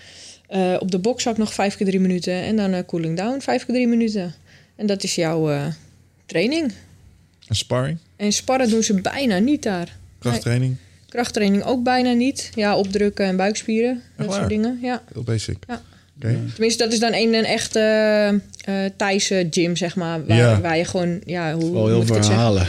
Op 0.78 0.90
de 0.90 0.98
bokzak 0.98 1.36
nog 1.36 1.54
vijf 1.54 1.76
keer 1.76 1.86
drie 1.86 2.00
minuten. 2.00 2.34
En 2.34 2.56
dan 2.56 2.84
cooling 2.84 3.16
down, 3.16 3.40
vijf 3.40 3.64
keer 3.64 3.74
drie 3.74 3.88
minuten. 3.88 4.34
En 4.76 4.86
dat 4.86 5.02
is 5.02 5.14
jouw 5.14 5.72
training. 6.26 6.72
Een 7.48 7.56
sparring, 7.56 7.98
En 8.16 8.32
sparren 8.32 8.70
doen 8.70 8.82
ze 8.82 9.00
bijna 9.00 9.38
niet 9.38 9.62
daar. 9.62 9.96
krachttraining, 10.18 10.76
Krachttraining 11.08 11.64
ook 11.64 11.82
bijna 11.82 12.12
niet. 12.12 12.50
Ja, 12.54 12.76
opdrukken 12.76 13.26
en 13.26 13.36
buikspieren. 13.36 14.02
Dat 14.16 14.26
waar? 14.26 14.36
soort 14.36 14.48
dingen. 14.48 14.78
Ja. 14.82 15.02
heel 15.12 15.22
basic. 15.22 15.56
Ja. 15.68 15.82
Oké. 16.16 16.38
Tenminste, 16.52 16.82
dat 16.84 16.92
is 16.92 16.98
dan 17.00 17.12
een, 17.14 17.34
een 17.34 17.44
echte 17.44 17.80
eh 18.64 18.74
Thaise 18.96 19.46
gym, 19.50 19.76
zeg 19.76 19.96
maar. 19.96 20.26
Waar, 20.26 20.36
Ja. 20.36 20.60
waar 20.60 20.76
je 20.76 20.84
gewoon, 20.84 21.20
ja, 21.24 21.52
hoe 21.54 21.72
Wel 21.72 21.80
moet 21.80 21.88
heel 21.88 22.00
ik 22.00 22.06
veel 22.06 22.16
het 22.16 22.24
zeggen? 22.24 22.66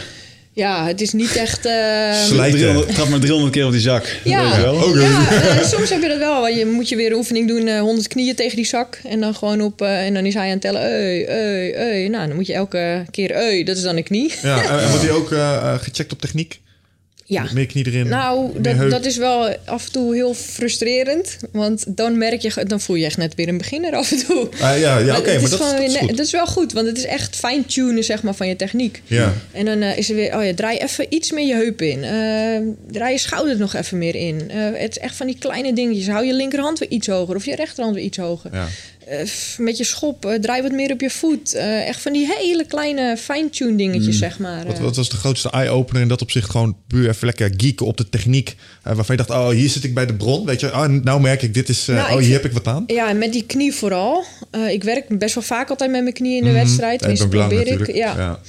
Ja, 0.56 0.86
het 0.88 1.02
is 1.02 1.14
niet 1.14 1.36
echt... 1.36 1.66
eh, 1.66 2.14
Slijten. 2.14 2.60
300 2.60 2.96
Trap 2.96 3.10
maar 3.10 3.20
300 3.20 3.54
keer 3.54 3.66
op 3.66 3.72
die 3.72 3.82
zak. 3.82 4.20
Ja, 4.24 4.62
wel? 4.62 4.98
ja 4.98 5.30
eh, 5.32 5.64
soms 5.64 5.90
heb 5.90 6.02
je 6.02 6.08
dat 6.08 6.18
wel. 6.18 6.42
Want 6.42 6.56
je 6.56 6.66
moet 6.66 6.90
je 6.90 6.96
weer 6.96 7.12
een 7.12 7.18
oefening 7.18 7.48
doen, 7.48 7.68
eh 7.68 7.80
100 7.80 8.08
knieën 8.08 8.36
tegen 8.36 8.56
die 8.56 8.66
zak. 8.66 9.00
En 9.04 9.20
dan 9.20 9.36
gewoon 9.36 9.62
op, 9.62 9.82
eh, 9.82 10.06
en 10.06 10.14
dan 10.14 10.26
is 10.26 10.34
hij 10.34 10.44
aan 10.44 10.50
het 10.50 10.62
tellen, 10.62 10.82
ui, 10.82 11.28
ui, 11.28 11.76
ui. 11.76 12.10
Nou, 12.10 12.28
dan 12.28 12.36
moet 12.36 12.48
je 12.48 12.54
elke 12.54 13.06
keer, 13.12 13.36
ui, 13.36 13.64
dat 13.64 13.78
is 13.78 13.84
dan 13.84 13.98
een 13.98 14.04
knie. 14.04 14.34
Ja, 14.42 14.80
en, 14.80 14.90
wordt 14.90 15.04
hij 15.04 15.12
ook 15.12 15.28
gecheckt 15.82 16.12
op 16.12 16.22
techniek? 16.22 16.60
Ja. 17.28 17.46
Meer 17.54 17.66
knie 17.66 17.86
erin? 17.86 18.08
Nou, 18.08 18.62
dat, 18.62 18.90
dat 18.90 19.06
is 19.06 19.18
wel 19.18 19.56
af 19.66 19.86
en 19.86 19.92
toe 19.92 20.14
heel 20.16 20.34
frustrerend. 20.34 21.38
Want 21.52 21.84
dan 21.88 22.18
merk 22.18 22.42
je, 22.42 22.64
dan 22.68 22.82
voel 22.82 22.96
je 22.96 23.06
echt 23.06 23.18
net 23.18 23.36
weer 23.36 23.48
een 23.48 23.58
beginner 23.58 23.94
af 23.96 24.12
en 24.12 24.18
toe. 24.26 24.50
Ah, 24.62 24.80
ja, 24.80 24.98
ja 24.98 25.18
oké, 25.18 25.34
maar 25.34 25.42
is 25.44 25.50
dat, 25.50 25.80
is 25.80 25.94
net- 25.94 26.10
dat 26.10 26.26
is 26.26 26.32
wel 26.32 26.46
goed, 26.46 26.74
want 26.74 26.88
het 26.88 26.98
is 26.98 27.06
echt 27.06 27.36
fine-tunen 27.36 28.04
zeg 28.04 28.24
maar, 28.24 28.34
van 28.36 28.48
je 28.48 28.56
techniek. 28.56 29.02
Ja. 29.06 29.34
En 29.52 29.66
dan 29.66 29.82
eh, 29.82 29.98
is 29.98 30.10
er 30.10 30.16
weer, 30.16 30.38
oh 30.38 30.46
ja, 30.46 30.54
draai 30.54 30.78
even 30.78 31.06
iets 31.10 31.32
meer 31.32 31.48
je 31.48 31.54
heup 31.54 31.82
in. 31.82 32.04
Eh, 32.04 32.92
draai 32.92 33.12
je 33.14 33.20
schouder 33.20 33.58
nog 33.58 33.74
even 33.76 33.98
meer 33.98 34.16
in. 34.16 34.50
Eh, 34.52 34.58
het 34.74 34.92
is 34.96 34.98
echt 34.98 35.16
van 35.16 35.26
die 35.28 35.38
kleine 35.40 35.74
dingetjes. 35.74 36.08
Hou 36.08 36.26
je 36.26 36.34
linkerhand 36.34 36.80
weer 36.80 36.90
iets 36.90 37.08
hoger 37.08 37.36
of 37.36 37.46
je 37.46 37.56
rechterhand 37.56 37.96
weer 37.96 38.04
iets 38.06 38.18
hoger. 38.18 38.50
Ja. 38.54 38.68
Eh, 39.08 39.20
met 39.58 39.78
je 39.78 39.84
schop, 39.84 40.38
draai 40.42 40.62
wat 40.62 40.72
meer 40.72 40.92
op 40.92 41.02
je 41.02 41.10
voet. 41.10 41.54
Eh, 41.54 41.88
echt 41.88 42.02
van 42.02 42.14
die 42.14 42.28
hele 42.40 42.66
kleine 42.66 43.18
fine-tune 43.18 43.76
dingetjes, 43.76 44.18
zeg 44.18 44.40
maar. 44.40 44.60
Mm. 44.62 44.66
Wat, 44.68 44.76
Eh, 44.78 44.82
wat 44.84 44.96
was 44.96 45.10
de 45.10 45.16
grootste 45.18 45.50
eye-opener 45.50 46.02
in 46.02 46.08
dat 46.08 46.22
opzicht? 46.22 46.50
Gewoon 46.50 46.78
puur 46.88 47.10
even 47.10 47.26
lekker 47.26 47.54
geeken 47.58 47.86
op 47.86 47.98
de 47.98 48.10
techniek. 48.10 48.56
waarvan 48.84 49.16
je 49.16 49.24
dacht, 49.26 49.30
oh, 49.40 49.50
hier 49.50 49.70
zit 49.70 49.84
ik 49.84 49.94
bij 49.94 50.06
de 50.06 50.14
bron. 50.14 50.46
Weet 50.46 50.60
je, 50.60 50.68
oh, 50.68 50.86
nou 50.88 51.22
merk 51.22 51.42
ik, 51.42 51.54
dit 51.54 51.70
is, 51.70 51.86
Nou, 51.86 52.12
oh, 52.14 52.20
hier 52.20 52.32
heb 52.34 52.46
ik 52.46 52.52
wat 52.52 52.68
aan. 52.68 52.84
Ja, 52.88 53.10
en 53.10 53.18
met 53.18 53.32
die 53.34 53.46
knie 53.46 53.74
vooral. 53.74 54.24
Ik 54.70 54.84
werk 54.84 55.20
best 55.20 55.36
wel 55.36 55.44
vaak 55.44 55.70
altijd 55.70 55.92
met 55.92 56.02
mijn 56.02 56.14
knie 56.14 56.36
in 56.38 56.44
de 56.44 56.50
Mhm. 56.50 56.58
wedstrijd. 56.58 57.00
Tenminste, 57.00 57.28
lang 57.36 57.50
probeer 57.50 57.80
ik. 57.82 57.96
Ja. 57.96 58.40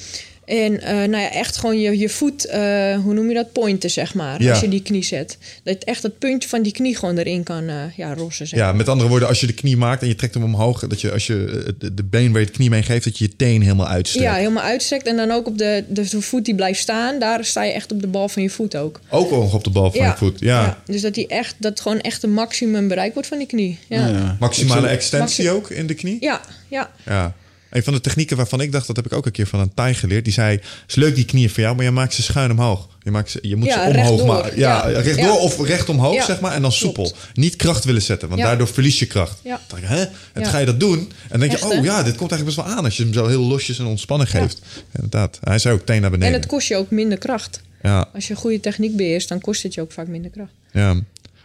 En 0.47 0.81
eh, 0.81 0.95
nou 0.95 1.17
ja, 1.23 1.31
echt 1.31 1.57
gewoon 1.57 1.79
je, 1.81 1.99
je 1.99 2.09
voet, 2.09 2.45
eh, 2.47 2.99
hoe 2.99 3.15
noem 3.15 3.29
je 3.29 3.35
dat, 3.35 3.53
pointen, 3.53 3.91
zeg 3.91 4.15
maar. 4.15 4.43
Ja. 4.43 4.51
Als 4.51 4.61
je 4.61 4.69
die 4.69 4.83
knie 4.83 5.05
zet. 5.05 5.39
Dat 5.63 5.77
echt 5.85 6.03
het 6.03 6.19
puntje 6.19 6.49
van 6.49 6.63
die 6.63 6.73
knie 6.73 6.97
gewoon 6.97 7.19
erin 7.19 7.43
kan 7.43 7.69
eh, 7.69 7.75
ja, 7.97 8.15
rossen, 8.15 8.47
zeg 8.47 8.59
Ja, 8.59 8.73
met 8.73 8.89
andere 8.89 9.09
woorden, 9.09 9.29
als 9.29 9.41
je 9.41 9.47
de 9.47 9.53
knie 9.53 9.77
maakt 9.77 10.03
en 10.03 10.09
je 10.09 10.15
trekt 10.15 10.35
hem 10.35 10.43
omhoog, 10.45 10.87
dat 10.87 11.01
je 11.01 11.13
als 11.13 11.27
je 11.27 11.75
de, 11.79 11.95
de 11.95 12.05
been 12.05 12.33
waar 12.33 12.41
je 12.41 12.47
de 12.47 12.53
knie 12.53 12.71
mee 12.71 12.83
geeft, 12.83 13.05
dat 13.05 13.19
je 13.19 13.25
je 13.25 13.37
teen 13.37 13.63
helemaal 13.63 13.89
uitstrekt. 13.89 14.27
Ja, 14.27 14.35
helemaal 14.35 14.63
uitstrekt. 14.63 15.07
En 15.07 15.17
dan 15.17 15.31
ook 15.31 15.47
op 15.47 15.59
de, 15.59 15.85
de, 15.89 16.09
de 16.09 16.21
voet 16.21 16.45
die 16.45 16.55
blijft 16.55 16.81
staan. 16.81 17.19
Daar 17.19 17.45
sta 17.45 17.65
je 17.65 17.73
echt 17.73 17.93
op 17.93 18.01
de 18.01 18.07
bal 18.09 18.29
van 18.29 18.43
je 18.43 18.51
voet 18.51 18.77
ook. 18.77 19.01
Ook 19.11 19.31
nog 19.31 19.55
op 19.55 19.65
de 19.65 19.71
bal 19.71 19.93
van 19.93 20.07
je 20.07 20.13
voet. 20.17 20.41
Ja. 20.41 20.83
Dus 20.87 21.01
dat, 21.01 21.15
die 21.15 21.27
echt, 21.27 21.55
dat 21.59 21.81
gewoon 21.81 22.01
echt 22.01 22.23
een 22.23 22.33
maximum 22.33 22.89
bereikt 22.89 23.15
wordt 23.15 23.29
van 23.29 23.39
die 23.39 23.47
knie. 23.47 23.79
Ja, 23.89 24.01
Ja, 24.01 24.07
ja. 24.09 24.19
ja. 24.19 24.37
Maximale 24.41 24.87
extensie 24.87 25.45
Maxi- 25.45 25.59
ook 25.59 25.71
in 25.71 25.87
de 25.87 25.95
knie. 25.95 26.17
ja, 26.21 26.41
ja. 26.69 26.91
Ja. 27.05 27.35
Een 27.71 27.83
van 27.83 27.93
de 27.93 28.01
technieken 28.01 28.37
waarvan 28.37 28.61
ik 28.61 28.73
dacht, 28.73 28.87
dat 28.87 28.97
heb 28.97 29.07
ik 29.07 29.13
ook 29.13 29.27
een 29.27 29.33
keer 29.33 29.47
van 29.47 29.61
een 29.61 29.75
Thai 29.75 29.95
geleerd. 29.95 30.25
Die 30.25 30.33
zei, 30.33 30.61
is 30.89 30.95
leuk 30.95 31.15
die 31.15 31.25
knieën 31.25 31.51
voor 31.51 31.63
jou, 31.63 31.77
maar 31.77 31.85
je 31.85 31.91
maakt 31.91 32.15
ze 32.15 32.23
schuin 32.23 32.51
omhoog. 32.51 32.89
Je, 33.03 33.11
maakt 33.11 33.31
ze, 33.31 33.39
je 33.43 33.57
moet 33.57 33.67
Ja, 33.67 33.93
ze 33.93 33.99
omhoog 33.99 34.25
maken. 34.27 34.59
Ja, 34.59 34.89
Ja. 34.89 35.01
rechtdoor 35.01 35.27
Ja. 35.27 35.37
of 35.37 35.61
recht 35.67 35.89
omhoog, 35.89 36.25
zeg 36.25 36.41
maar. 36.41 36.53
En 36.53 36.63
dan 36.63 36.71
Klopt. 36.71 36.77
soepel. 36.97 37.13
Niet 37.35 37.57
kracht 37.57 37.85
willen 37.85 38.03
zetten, 38.03 38.29
want 38.29 38.41
daardoor 38.41 38.69
verlies 38.69 38.99
je 38.99 39.07
kracht. 39.07 39.39
Ja. 39.45 39.51
Dan 39.67 39.81
dacht 39.81 39.83
ik, 39.83 39.89
hè? 39.89 40.05
En 40.41 40.47
ga 40.47 40.59
je 40.59 40.67
dat 40.67 40.81
doen. 40.81 40.99
En 40.99 41.09
dan 41.29 41.41
denk 41.41 41.53
je, 41.53 41.65
oh 41.65 41.71
hè? 41.71 41.77
ja, 41.77 42.03
dit 42.03 42.17
komt 42.17 42.31
eigenlijk 42.33 42.45
best 42.45 42.57
wel 42.69 42.77
aan. 42.77 42.85
Als 42.85 42.97
je 42.97 43.03
hem 43.03 43.13
zo 43.13 43.27
heel 43.27 43.43
losjes 43.43 43.79
en 43.79 43.85
ontspannen 43.87 44.27
geeft. 44.27 44.61
Inderdaad. 44.95 45.39
Hij 45.43 45.59
zei 45.59 45.75
ook 45.75 45.87
teen 45.87 46.01
naar 46.01 46.11
beneden. 46.11 46.35
En 46.35 46.41
het 46.41 46.49
kost 46.49 46.69
je 46.69 46.77
ook 46.77 46.91
minder 46.91 47.19
kracht. 47.19 47.61
ja, 47.83 48.09
Als 48.15 48.27
je 48.27 48.35
goede 48.35 48.61
techniek 48.61 48.97
beheerst, 48.97 49.29
dan 49.29 49.41
kost 49.41 49.63
het 49.63 49.75
je 49.75 49.81
ook 49.81 49.93
vaak 49.93 50.07
minder 50.09 50.31
kracht. 50.31 50.53
ja. 50.73 50.95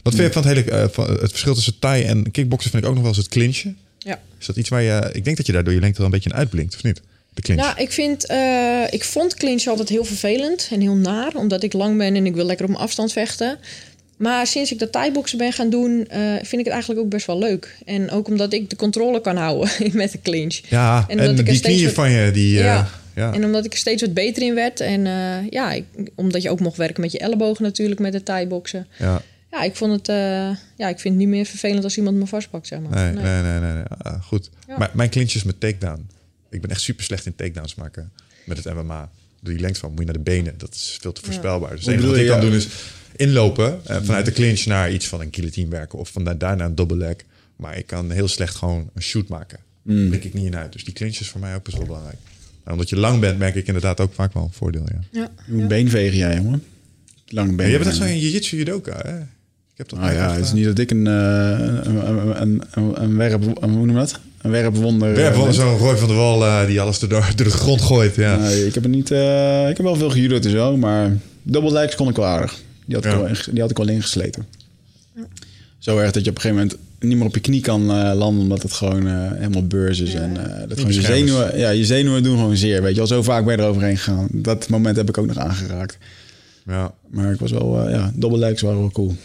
Wat 0.04 0.16
vind 0.16 0.28
je 0.28 0.34
van 0.42 0.48
het 0.48 0.58
hele 0.58 0.72
eh, 0.82 0.88
van 0.92 1.10
het 1.10 1.30
verschil 1.30 1.54
tussen 1.54 1.80
Thai 1.80 2.04
en 2.04 2.32
kickboksen? 2.32 2.72
Vind 2.72 2.84
ik 2.84 2.90
ook 2.90 2.96
nog 2.96 3.04
wel 3.04 3.14
eens 3.14 3.22
het 3.24 3.32
clinchen. 3.32 3.78
Ja. 4.04 4.20
Is 4.40 4.46
dat 4.46 4.56
iets 4.56 4.70
waar 4.70 4.82
je... 4.82 5.10
Ik 5.14 5.24
denk 5.24 5.38
dat 5.38 5.46
je 5.46 5.52
daardoor 5.52 5.74
je 5.74 5.80
lengte 5.80 5.98
wel 5.98 6.06
een 6.06 6.12
beetje 6.14 6.30
in 6.30 6.36
uitblinkt, 6.36 6.76
of 6.76 6.84
niet? 6.84 7.02
De 7.34 7.42
clinch. 7.42 7.62
Nou, 7.62 7.78
ik, 7.78 7.92
vind, 7.92 8.26
eh, 8.26 8.84
ik 8.90 9.04
vond 9.04 9.34
clinch 9.36 9.68
altijd 9.68 9.90
heel 9.90 10.04
vervelend 10.06 10.68
en 10.72 10.82
heel 10.82 10.96
naar. 10.96 11.36
Omdat 11.36 11.64
ik 11.64 11.74
lang 11.74 11.98
ben 11.98 12.16
en 12.16 12.26
ik 12.26 12.34
wil 12.36 12.46
lekker 12.46 12.66
op 12.66 12.72
mijn 12.72 12.84
afstand 12.84 13.12
vechten. 13.12 13.58
Maar 14.18 14.48
sinds 14.48 14.72
ik 14.72 14.80
dat 14.80 14.92
thai-boksen 14.92 15.38
ben 15.38 15.54
gaan 15.54 15.70
doen, 15.70 16.08
eh, 16.08 16.20
vind 16.36 16.52
ik 16.52 16.58
het 16.58 16.68
eigenlijk 16.68 17.02
ook 17.02 17.10
best 17.10 17.26
wel 17.26 17.38
leuk. 17.40 17.76
En 17.86 18.10
ook 18.12 18.28
omdat 18.28 18.54
ik 18.54 18.70
de 18.70 18.76
controle 18.76 19.22
kan 19.22 19.36
houden 19.38 19.70
met 19.94 20.12
de 20.12 20.22
clinch. 20.22 20.60
Ja, 20.70 21.06
En 21.08 21.20
en, 21.20 21.36
die 21.36 21.60
knieën 21.60 21.86
wat- 21.86 21.94
van 21.94 22.12
je, 22.12 22.32
die... 22.32 22.58
eh, 22.58 22.64
Ja. 22.64 22.90
ja. 23.16 23.34
En 23.34 23.46
omdat 23.46 23.66
ik 23.66 23.72
er 23.72 23.78
steeds 23.80 24.02
wat 24.02 24.14
beter 24.14 24.42
in 24.44 24.56
werd. 24.56 24.80
En 24.80 25.06
ja, 25.50 25.72
ik- 25.72 25.86
omdat 26.16 26.42
je 26.42 26.50
ook 26.50 26.60
mocht 26.60 26.78
werken 26.78 27.02
met 27.02 27.12
je 27.12 27.20
ellebogen 27.20 27.64
natuurlijk 27.64 28.00
met 28.00 28.14
het 28.14 28.26
thai-boksen. 28.26 28.88
ja. 29.00 29.22
Ja, 29.52 29.64
ik 29.64 29.76
vond 29.76 29.92
het, 29.92 30.10
eh, 30.10 30.16
ja, 30.78 30.90
ik 30.90 31.00
vind 31.00 31.04
het 31.04 31.16
niet 31.16 31.28
meer 31.28 31.46
vervelend 31.46 31.84
als 31.84 31.98
iemand 31.98 32.18
me 32.18 32.26
vastpakt, 32.28 32.68
zeg 32.68 32.80
maar. 32.80 32.92
Nee, 32.92 33.14
Nee. 33.14 33.24
nee, 33.24 33.42
nee, 33.42 33.60
nee. 33.60 33.74
nee. 33.74 33.84
Ah, 33.98 34.24
goed. 34.24 34.50
Ja. 34.68 34.78
Maar 34.78 34.92
mijn 34.94 35.10
clinches 35.10 35.44
met 35.44 35.60
takedown. 35.60 36.08
Ik 36.50 36.62
ben 36.62 36.70
echt 36.70 36.82
super 36.82 37.04
slecht 37.04 37.26
in 37.26 37.36
takedowns 37.36 37.76
maken 37.76 38.12
met 38.46 38.64
het 38.64 38.74
MMA. 38.74 39.10
Door 39.42 39.54
die 39.54 39.62
lengte 39.62 39.80
van 39.80 39.90
moet 39.90 40.00
je 40.00 40.06
naar 40.06 40.14
de 40.14 40.20
benen. 40.20 40.54
Dat 40.58 40.74
is 40.76 40.98
veel 41.02 41.12
te 41.12 41.22
voorspelbaar. 41.22 41.72
Dus 41.76 41.80
het 41.86 41.94
enige 41.94 42.08
wat 42.08 42.18
ik 42.18 42.28
kan 42.28 42.36
je? 42.42 42.46
doen 42.46 42.56
is 42.56 42.68
inlopen. 43.16 43.86
eh, 43.86 43.98
vanuit 44.04 44.26
de 44.26 44.32
clinch 44.32 44.66
naar 44.66 44.92
iets 44.92 45.08
van 45.08 45.22
een 45.22 45.28
guillotine 45.32 45.70
werken. 45.70 46.00
Of 46.00 46.10
van 46.10 46.24
daar- 46.24 46.38
daarna 46.38 46.66
een 46.66 46.76
double 46.76 46.98
leg. 46.98 47.16
Maar 47.56 47.78
ik 47.78 47.86
kan 47.88 48.12
heel 48.12 48.28
slecht 48.28 48.56
gewoon 48.56 48.90
een 48.94 49.02
shoot 49.02 49.28
maken. 49.28 49.60
Daar 49.84 50.08
blik 50.08 50.24
ik 50.24 50.34
niet 50.34 50.46
in 50.46 50.56
uit. 50.56 50.72
Dus 50.74 50.84
die 50.84 50.94
clinch 50.94 51.20
is 51.20 51.28
voor 51.30 51.40
mij 51.40 51.56
ook 51.56 51.64
best 51.64 51.78
wel 51.78 51.86
belangrijk. 51.86 52.18
Nou, 52.64 52.72
omdat 52.72 52.90
je 52.90 52.96
lang 52.98 53.20
bent, 53.20 53.38
merk 53.38 53.56
ik 53.56 53.68
inderdaad 53.68 54.00
ook 54.00 54.14
vaak 54.14 54.34
wel 54.34 54.44
een 54.44 54.52
voordeel, 54.52 54.86
ja. 54.92 55.00
Ja. 55.12 55.32
Je 55.48 55.54
moet 55.54 55.68
been 55.68 55.90
vegen 55.90 56.18
jij, 56.18 56.36
jongen. 56.36 56.64
Lange 57.28 57.48
been. 57.48 57.56
Maar 57.58 57.70
jij 57.70 57.78
bent 57.78 57.90
echt 57.90 57.98
zo'n 58.00 58.20
jiu-jitsu 58.20 58.58
judoka, 58.58 58.98
hè? 59.08 59.20
Heb 59.82 59.90
dat 59.90 60.00
Nou 60.00 60.14
ja, 60.14 60.26
echt, 60.26 60.36
het 60.36 60.44
is 60.44 60.50
eh, 60.50 60.56
niet 60.56 60.66
dat 60.66 60.80
ik 60.80 60.92
een, 60.92 61.08
eh, 61.08 61.60
een, 61.84 62.42
een, 62.42 62.62
een, 62.72 63.04
een, 63.04 63.18
werp... 63.18 63.44
Een, 63.62 63.70
hoe 63.70 63.86
noem 63.86 63.96
dat? 63.96 64.20
Een 64.42 64.52
werpwonder... 64.52 65.14
We 65.14 65.22
eh, 65.22 65.44
ben. 65.44 65.54
zo'n 65.54 65.78
Roy 65.78 65.98
van 65.98 66.08
der 66.08 66.18
Wal 66.18 66.46
eh, 66.46 66.66
die 66.66 66.82
alles 66.82 67.00
door, 67.00 67.10
door 67.10 67.46
de 67.46 67.50
grond 67.50 67.82
gooit, 67.82 68.16
ja. 68.16 68.36
Nee, 68.38 68.66
ik 68.68 68.74
heb 68.74 68.84
het 68.84 68.92
niet... 68.92 69.12
eh, 69.12 69.70
ik 69.70 69.78
heb 69.78 69.86
wel 69.86 69.96
veel 69.96 70.10
gejudo'd 70.10 70.46
en 70.46 70.52
zo, 70.52 70.78
maar 70.78 71.18
double 71.44 71.72
legs 71.72 71.96
kon 71.96 72.10
ik 72.10 72.16
wel 72.16 72.26
aardig. 72.26 72.60
Die 72.86 72.96
had, 72.96 73.06
ik, 73.06 73.12
Ja. 73.12 73.18
wel, 73.18 73.28
inge- 73.28 73.52
die 73.52 73.62
had 73.62 73.70
ik 73.70 73.78
wel 73.78 73.88
ingesleten. 73.88 74.46
Zo 75.78 75.98
erg 75.98 76.12
dat 76.12 76.24
je 76.24 76.30
op 76.30 76.36
een 76.36 76.42
gegeven 76.42 76.64
moment 76.64 76.82
niet 77.00 77.18
meer 77.18 77.28
op 77.28 77.34
je 77.36 77.42
knie 77.42 77.62
kan 77.62 77.82
eh, 77.92 78.12
landen... 78.16 78.42
omdat 78.44 78.62
het 78.64 78.74
gewoon 78.74 79.08
eh, 79.08 79.32
helemaal 79.34 79.68
beurs 79.68 80.00
is. 80.00 80.14
En 80.14 80.38
eh, 80.62 80.68
dat 80.68 80.78
gewoon 80.80 80.94
je 80.94 81.02
zenuwen, 81.02 81.58
ja, 81.58 81.70
je 81.70 81.86
zenuwen 81.86 82.24
doen 82.24 82.38
gewoon 82.38 82.58
zeer. 82.58 82.82
Weet 82.82 82.92
je 82.92 82.98
wel, 82.98 83.08
zo 83.08 83.24
vaak 83.24 83.46
ben 83.46 83.56
je 83.58 83.62
eroverheen 83.64 83.98
gegaan. 83.98 84.28
Dat 84.32 84.70
moment 84.70 84.96
heb 84.96 85.10
ik 85.10 85.18
ook 85.18 85.28
nog 85.28 85.38
aangeraakt. 85.38 85.98
ja. 86.66 86.94
Maar 87.10 87.32
ik 87.34 87.40
was 87.40 87.52
wel... 87.52 87.86
eh, 87.86 87.94
ja, 87.94 88.12
double 88.16 88.38
legs 88.40 88.62
waren 88.62 88.80
wel 88.80 88.92
cool. 88.92 89.16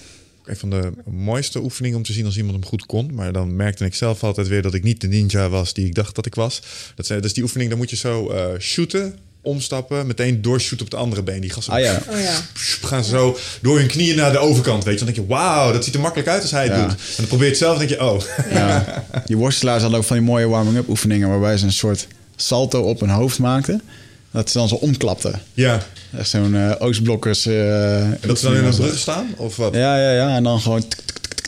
Een 0.46 0.56
van 0.56 0.70
de 0.70 0.92
mooiste 1.10 1.62
oefeningen 1.62 1.96
om 1.96 2.02
te 2.02 2.12
zien 2.12 2.24
als 2.24 2.36
iemand 2.36 2.54
hem 2.56 2.64
goed 2.64 2.86
kon. 2.86 3.10
Maar 3.14 3.32
dan 3.32 3.56
merkte 3.56 3.84
ik 3.84 3.94
zelf 3.94 4.24
altijd 4.24 4.48
weer 4.48 4.62
dat 4.62 4.74
ik 4.74 4.82
niet 4.82 5.00
de 5.00 5.06
ninja 5.08 5.48
was 5.48 5.72
die 5.74 5.86
ik 5.86 5.94
dacht 5.94 6.14
dat 6.14 6.26
ik 6.26 6.34
was. 6.34 6.62
Dat 6.94 7.06
zijn, 7.06 7.20
dus 7.22 7.32
die 7.32 7.42
oefening, 7.42 7.68
dan 7.70 7.78
moet 7.78 7.90
je 7.90 7.96
zo 7.96 8.30
eh, 8.30 8.44
shooten, 8.58 9.18
omstappen, 9.40 10.06
meteen 10.06 10.42
doorshooten 10.42 10.84
op 10.84 10.90
de 10.90 10.96
andere 10.96 11.22
been. 11.22 11.40
Die 11.40 11.50
gasten 11.50 11.72
Ah 11.74 11.80
ja. 11.80 12.02
Oh 12.08 12.20
ja. 12.20 12.40
gaan 12.82 13.04
zo 13.04 13.38
door 13.62 13.78
hun 13.78 13.86
knieën 13.86 14.16
naar 14.16 14.32
de 14.32 14.38
overkant, 14.38 14.84
weet 14.84 14.98
je. 14.98 15.04
Dan 15.04 15.14
denk 15.14 15.26
je, 15.28 15.34
wauw, 15.34 15.72
dat 15.72 15.84
ziet 15.84 15.94
er 15.94 16.00
makkelijk 16.00 16.28
uit 16.28 16.42
als 16.42 16.50
hij 16.50 16.64
het 16.64 16.72
Ja. 16.72 16.82
doet. 16.82 16.90
En 16.92 16.98
dan 17.16 17.26
probeer 17.26 17.44
je 17.44 17.50
het 17.50 17.60
zelf 17.60 17.80
en 17.80 17.86
denk 17.86 18.00
je, 18.00 18.06
oh. 18.06 18.20
Ja. 18.50 19.04
Die 19.26 19.36
worstelaars 19.36 19.80
hadden 19.82 20.00
ook 20.00 20.06
van 20.06 20.16
die 20.16 20.26
mooie 20.26 20.46
warming-up 20.48 20.88
oefeningen... 20.88 21.28
waarbij 21.28 21.56
ze 21.56 21.64
een 21.64 21.72
soort 21.72 22.06
salto 22.36 22.82
op 22.82 23.00
hun 23.00 23.08
hoofd 23.10 23.38
maakten. 23.38 23.82
Dat 24.30 24.50
ze 24.50 24.58
dan 24.58 24.68
zo 24.68 24.74
omklapten. 24.74 25.40
Ja. 25.54 25.82
Echt 26.16 26.28
zo'n 26.28 26.78
Oostblokkers... 26.78 27.46
En 27.46 28.18
dat 28.20 28.38
ze 28.38 28.44
dan 28.46 28.56
in 28.56 28.64
een 28.64 28.74
brug 28.74 28.98
staan? 28.98 29.34
Of 29.36 29.56
wat? 29.56 29.74
Ja, 29.74 29.98
ja, 29.98 30.12
ja. 30.12 30.36
En 30.36 30.42
dan 30.42 30.60
gewoon 30.60 30.84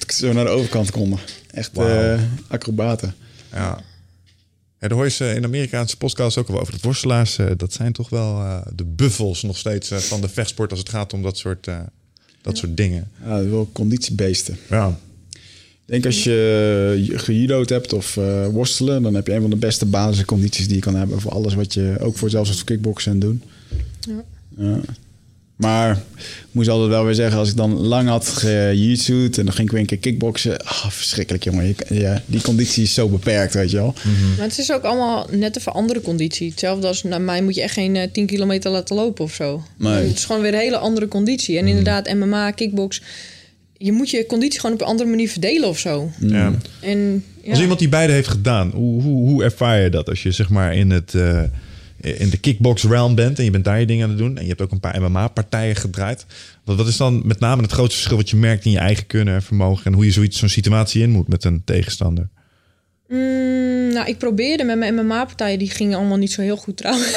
zo 0.09 0.33
naar 0.33 0.45
de 0.45 0.51
overkant 0.51 0.91
konden. 0.91 1.19
Echt 1.51 1.71
Wauw. 1.73 1.88
eh, 1.88 2.21
acrobaten. 2.49 3.14
Ja. 3.53 3.81
Ja, 4.81 4.88
daar 4.88 4.97
hoor 4.97 5.05
je 5.07 5.11
ze 5.11 5.35
in 5.35 5.41
de 5.41 5.47
Amerikaanse 5.47 5.97
podcast 5.97 6.37
ook 6.37 6.49
al 6.49 6.61
over. 6.61 6.73
Dat 6.73 6.83
worstelaars, 6.83 7.38
dat 7.57 7.73
zijn 7.73 7.93
toch 7.93 8.09
wel 8.09 8.62
de 8.75 8.85
buffels 8.85 9.43
nog 9.43 9.59
steeds 9.59 9.88
van 9.95 10.21
de 10.21 10.29
vechtsport... 10.29 10.71
als 10.71 10.79
het 10.81 10.88
gaat 10.88 11.12
om 11.12 11.23
dat 11.23 11.38
soort, 11.38 11.67
dat 12.43 12.57
soort 12.57 12.77
dingen. 12.77 13.11
Ja, 13.25 13.49
wel 13.49 13.71
conditiebeesten. 13.73 14.59
Ja. 14.71 14.99
Ik 15.88 15.94
denk 15.94 16.07
als 16.07 16.24
je 16.24 17.12
gejudo'd 17.14 17.68
hebt 17.68 17.92
of 17.92 18.16
eh, 18.16 18.46
worstelen... 18.46 19.03
dan 19.03 19.14
heb 19.14 19.27
je 19.27 19.33
een 19.35 19.40
van 19.40 19.51
de 19.51 19.57
beste 19.57 19.87
basiscondities 19.87 20.66
die 20.66 20.74
je 20.77 20.83
kan 20.83 20.94
hebben... 20.94 21.20
voor 21.20 21.31
alles 21.33 21.55
wat 21.55 21.74
je 21.74 21.96
ook 22.01 22.16
voor 22.16 22.31
zelfs 22.31 22.48
als 22.51 22.64
kickboksen 22.64 23.12
en 23.12 23.18
doen. 23.18 23.42
Ja. 24.09 24.24
Ja. 24.59 24.81
Maar 25.57 25.90
ik 26.16 26.46
moest 26.51 26.68
altijd 26.68 26.88
wel 26.90 27.05
weer 27.05 27.14
zeggen... 27.14 27.38
als 27.38 27.51
ik 27.51 27.57
dan 27.57 27.72
lang 27.72 28.09
had 28.09 28.29
gejiu-jitsu'd... 28.29 29.38
en 29.38 29.44
dan 29.44 29.55
ging 29.55 29.66
ik 29.66 29.72
weer 29.72 29.81
een 29.81 29.87
keer 29.87 29.98
kickboksen... 29.98 30.64
ah, 30.64 30.87
verschrikkelijk 30.90 31.44
jongen. 31.44 31.66
Je- 31.66 31.94
ja, 31.94 32.22
die 32.27 32.40
conditie 32.40 32.83
is 32.83 32.94
zo 32.94 33.09
beperkt, 33.09 33.55
weet 33.55 33.70
je 33.70 33.77
wel. 33.77 33.94
Maar 34.37 34.46
het 34.46 34.59
is 34.59 34.72
ook 34.72 34.83
allemaal 34.83 35.27
net 35.31 35.57
even 35.59 35.72
andere 35.72 36.01
conditie. 36.01 36.51
Hetzelfde 36.51 36.87
als 36.87 37.03
naar 37.03 37.20
mij 37.20 37.42
moet 37.42 37.55
je 37.55 37.62
echt 37.62 37.72
geen 37.74 37.96
eh, 37.96 38.09
10 38.12 38.27
kilometer 38.27 38.70
laten 38.70 38.96
lopen 38.96 39.24
of 39.24 39.35
zo. 39.35 39.62
Nee. 39.77 39.92
Het 40.07 40.16
is 40.16 40.24
gewoon 40.24 40.42
weer 40.42 40.53
een 40.55 40.59
hele 40.61 40.79
andere 40.79 41.09
conditie. 41.09 41.59
En 41.59 41.66
inderdaad, 41.66 42.14
MMA, 42.14 42.51
kickbox. 42.51 43.01
Je 43.79 43.93
moet 43.93 44.11
je 44.11 44.27
conditie 44.27 44.61
gewoon 44.61 44.75
op 44.75 44.81
een 44.81 44.87
andere 44.87 45.09
manier 45.09 45.29
verdelen 45.29 45.69
of 45.69 45.79
zo. 45.79 46.11
ja. 46.21 46.55
En 46.81 47.25
ja, 47.43 47.51
Als 47.51 47.61
iemand 47.61 47.79
die 47.79 47.88
beide 47.88 48.12
heeft 48.12 48.29
gedaan, 48.29 48.71
hoe, 48.71 49.03
hoe, 49.03 49.29
hoe 49.29 49.45
ervaar 49.45 49.81
je 49.81 49.91
dat 49.91 50.09
als 50.09 50.23
je 50.23 50.31
zeg 50.31 50.49
maar 50.49 50.75
in, 50.75 50.91
het, 50.91 51.14
eh, 51.14 51.43
in 52.01 52.31
de 52.31 52.38
kickbox 52.41 52.83
realm 52.83 53.14
bent 53.14 53.38
en 53.38 53.45
je 53.45 53.51
bent 53.51 53.64
daar 53.64 53.81
je 53.81 53.87
dingen 53.87 54.05
aan 54.05 54.11
het 54.11 54.19
doen 54.19 54.37
en 54.37 54.43
je 54.43 54.49
hebt 54.49 54.61
ook 54.61 54.71
een 54.71 54.81
paar 54.81 55.01
MMA-partijen 55.01 55.77
gedraaid? 55.77 56.27
Wat, 56.64 56.77
wat 56.77 56.87
is 56.87 56.97
dan 56.97 57.23
met 57.25 57.41
name 57.41 57.62
het 57.62 57.73
grootste 57.73 57.97
verschil 57.97 58.17
wat 58.17 58.31
je 58.31 58.37
merkt 58.37 58.64
in 58.64 58.71
je 58.71 58.79
eigen 58.79 59.07
kunnen 59.07 59.35
en 59.35 59.43
vermogen 59.43 59.85
en 59.85 59.93
hoe 59.93 60.05
je 60.05 60.12
zoiets, 60.12 60.38
zo'n 60.38 60.49
situatie 60.49 61.03
in 61.03 61.11
moet 61.11 61.29
met 61.29 61.45
een 61.45 61.62
tegenstander? 61.64 62.29
Mm, 63.09 63.93
nou, 63.93 64.09
ik 64.09 64.19
probeerde 64.19 64.64
met 64.64 64.79
mijn 64.79 64.95
MMA-partijen, 64.95 65.59
die 65.59 65.71
gingen 65.71 65.99
allemaal 65.99 66.17
niet 66.17 66.33
zo 66.33 66.43
heel 66.43 66.57
goed 66.57 66.77
trouwens. 66.77 67.12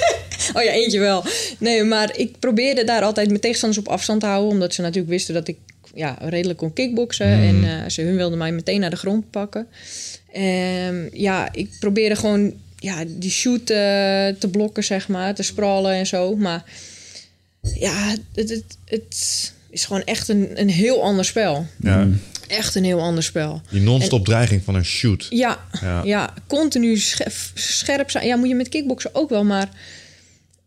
oh 0.54 0.62
ja, 0.62 0.70
eentje 0.72 0.98
wel. 0.98 1.24
Nee, 1.58 1.84
maar 1.84 2.16
ik 2.16 2.38
probeerde 2.38 2.84
daar 2.84 3.02
altijd 3.02 3.28
mijn 3.28 3.40
tegenstanders 3.40 3.86
op 3.86 3.92
afstand 3.92 4.20
te 4.20 4.26
houden, 4.26 4.50
omdat 4.50 4.74
ze 4.74 4.80
natuurlijk 4.80 5.12
wisten 5.12 5.34
dat 5.34 5.48
ik 5.48 5.56
ja, 5.94 6.16
redelijk 6.20 6.58
kon 6.58 6.72
kickboksen. 6.72 7.26
En 7.26 7.64
eh, 7.64 7.88
ze 7.90 8.02
hun 8.02 8.16
wilden 8.16 8.38
mij 8.38 8.52
meteen 8.52 8.80
naar 8.80 8.90
de 8.90 8.96
grond 8.96 9.30
pakken. 9.30 9.66
Ehm, 10.32 11.08
ja, 11.12 11.52
ik 11.52 11.70
probeerde 11.80 12.16
gewoon 12.16 12.52
ja, 12.78 13.04
die 13.06 13.30
shoot 13.30 13.60
eh, 13.60 13.66
te 14.38 14.48
blokken, 14.50 14.84
zeg 14.84 15.08
maar, 15.08 15.34
te 15.34 15.42
sprawlen 15.42 15.92
en 15.94 16.06
zo. 16.06 16.36
Maar 16.36 16.64
ja, 17.74 18.08
het, 18.34 18.50
het, 18.50 18.64
het 18.84 19.52
is 19.70 19.84
gewoon 19.84 20.04
echt 20.04 20.28
een, 20.28 20.60
een 20.60 20.68
heel 20.70 21.02
ander 21.02 21.24
spel. 21.24 21.66
Ja. 21.82 22.08
Echt 22.48 22.74
een 22.74 22.84
heel 22.84 23.00
ander 23.00 23.22
spel. 23.22 23.60
Die 23.70 23.80
non-stop 23.80 24.24
dreiging 24.24 24.62
van 24.64 24.74
een 24.74 24.84
shoot. 24.84 25.26
Ja, 25.30 25.58
Ja. 25.80 26.02
ja. 26.04 26.34
continu 26.46 26.96
sche- 26.98 27.30
scherp 27.54 28.10
zijn. 28.10 28.26
Ja, 28.26 28.36
moet 28.36 28.48
je 28.48 28.54
met 28.54 28.68
kickboksen 28.68 29.10
ook 29.14 29.28
wel, 29.30 29.44
maar 29.44 29.68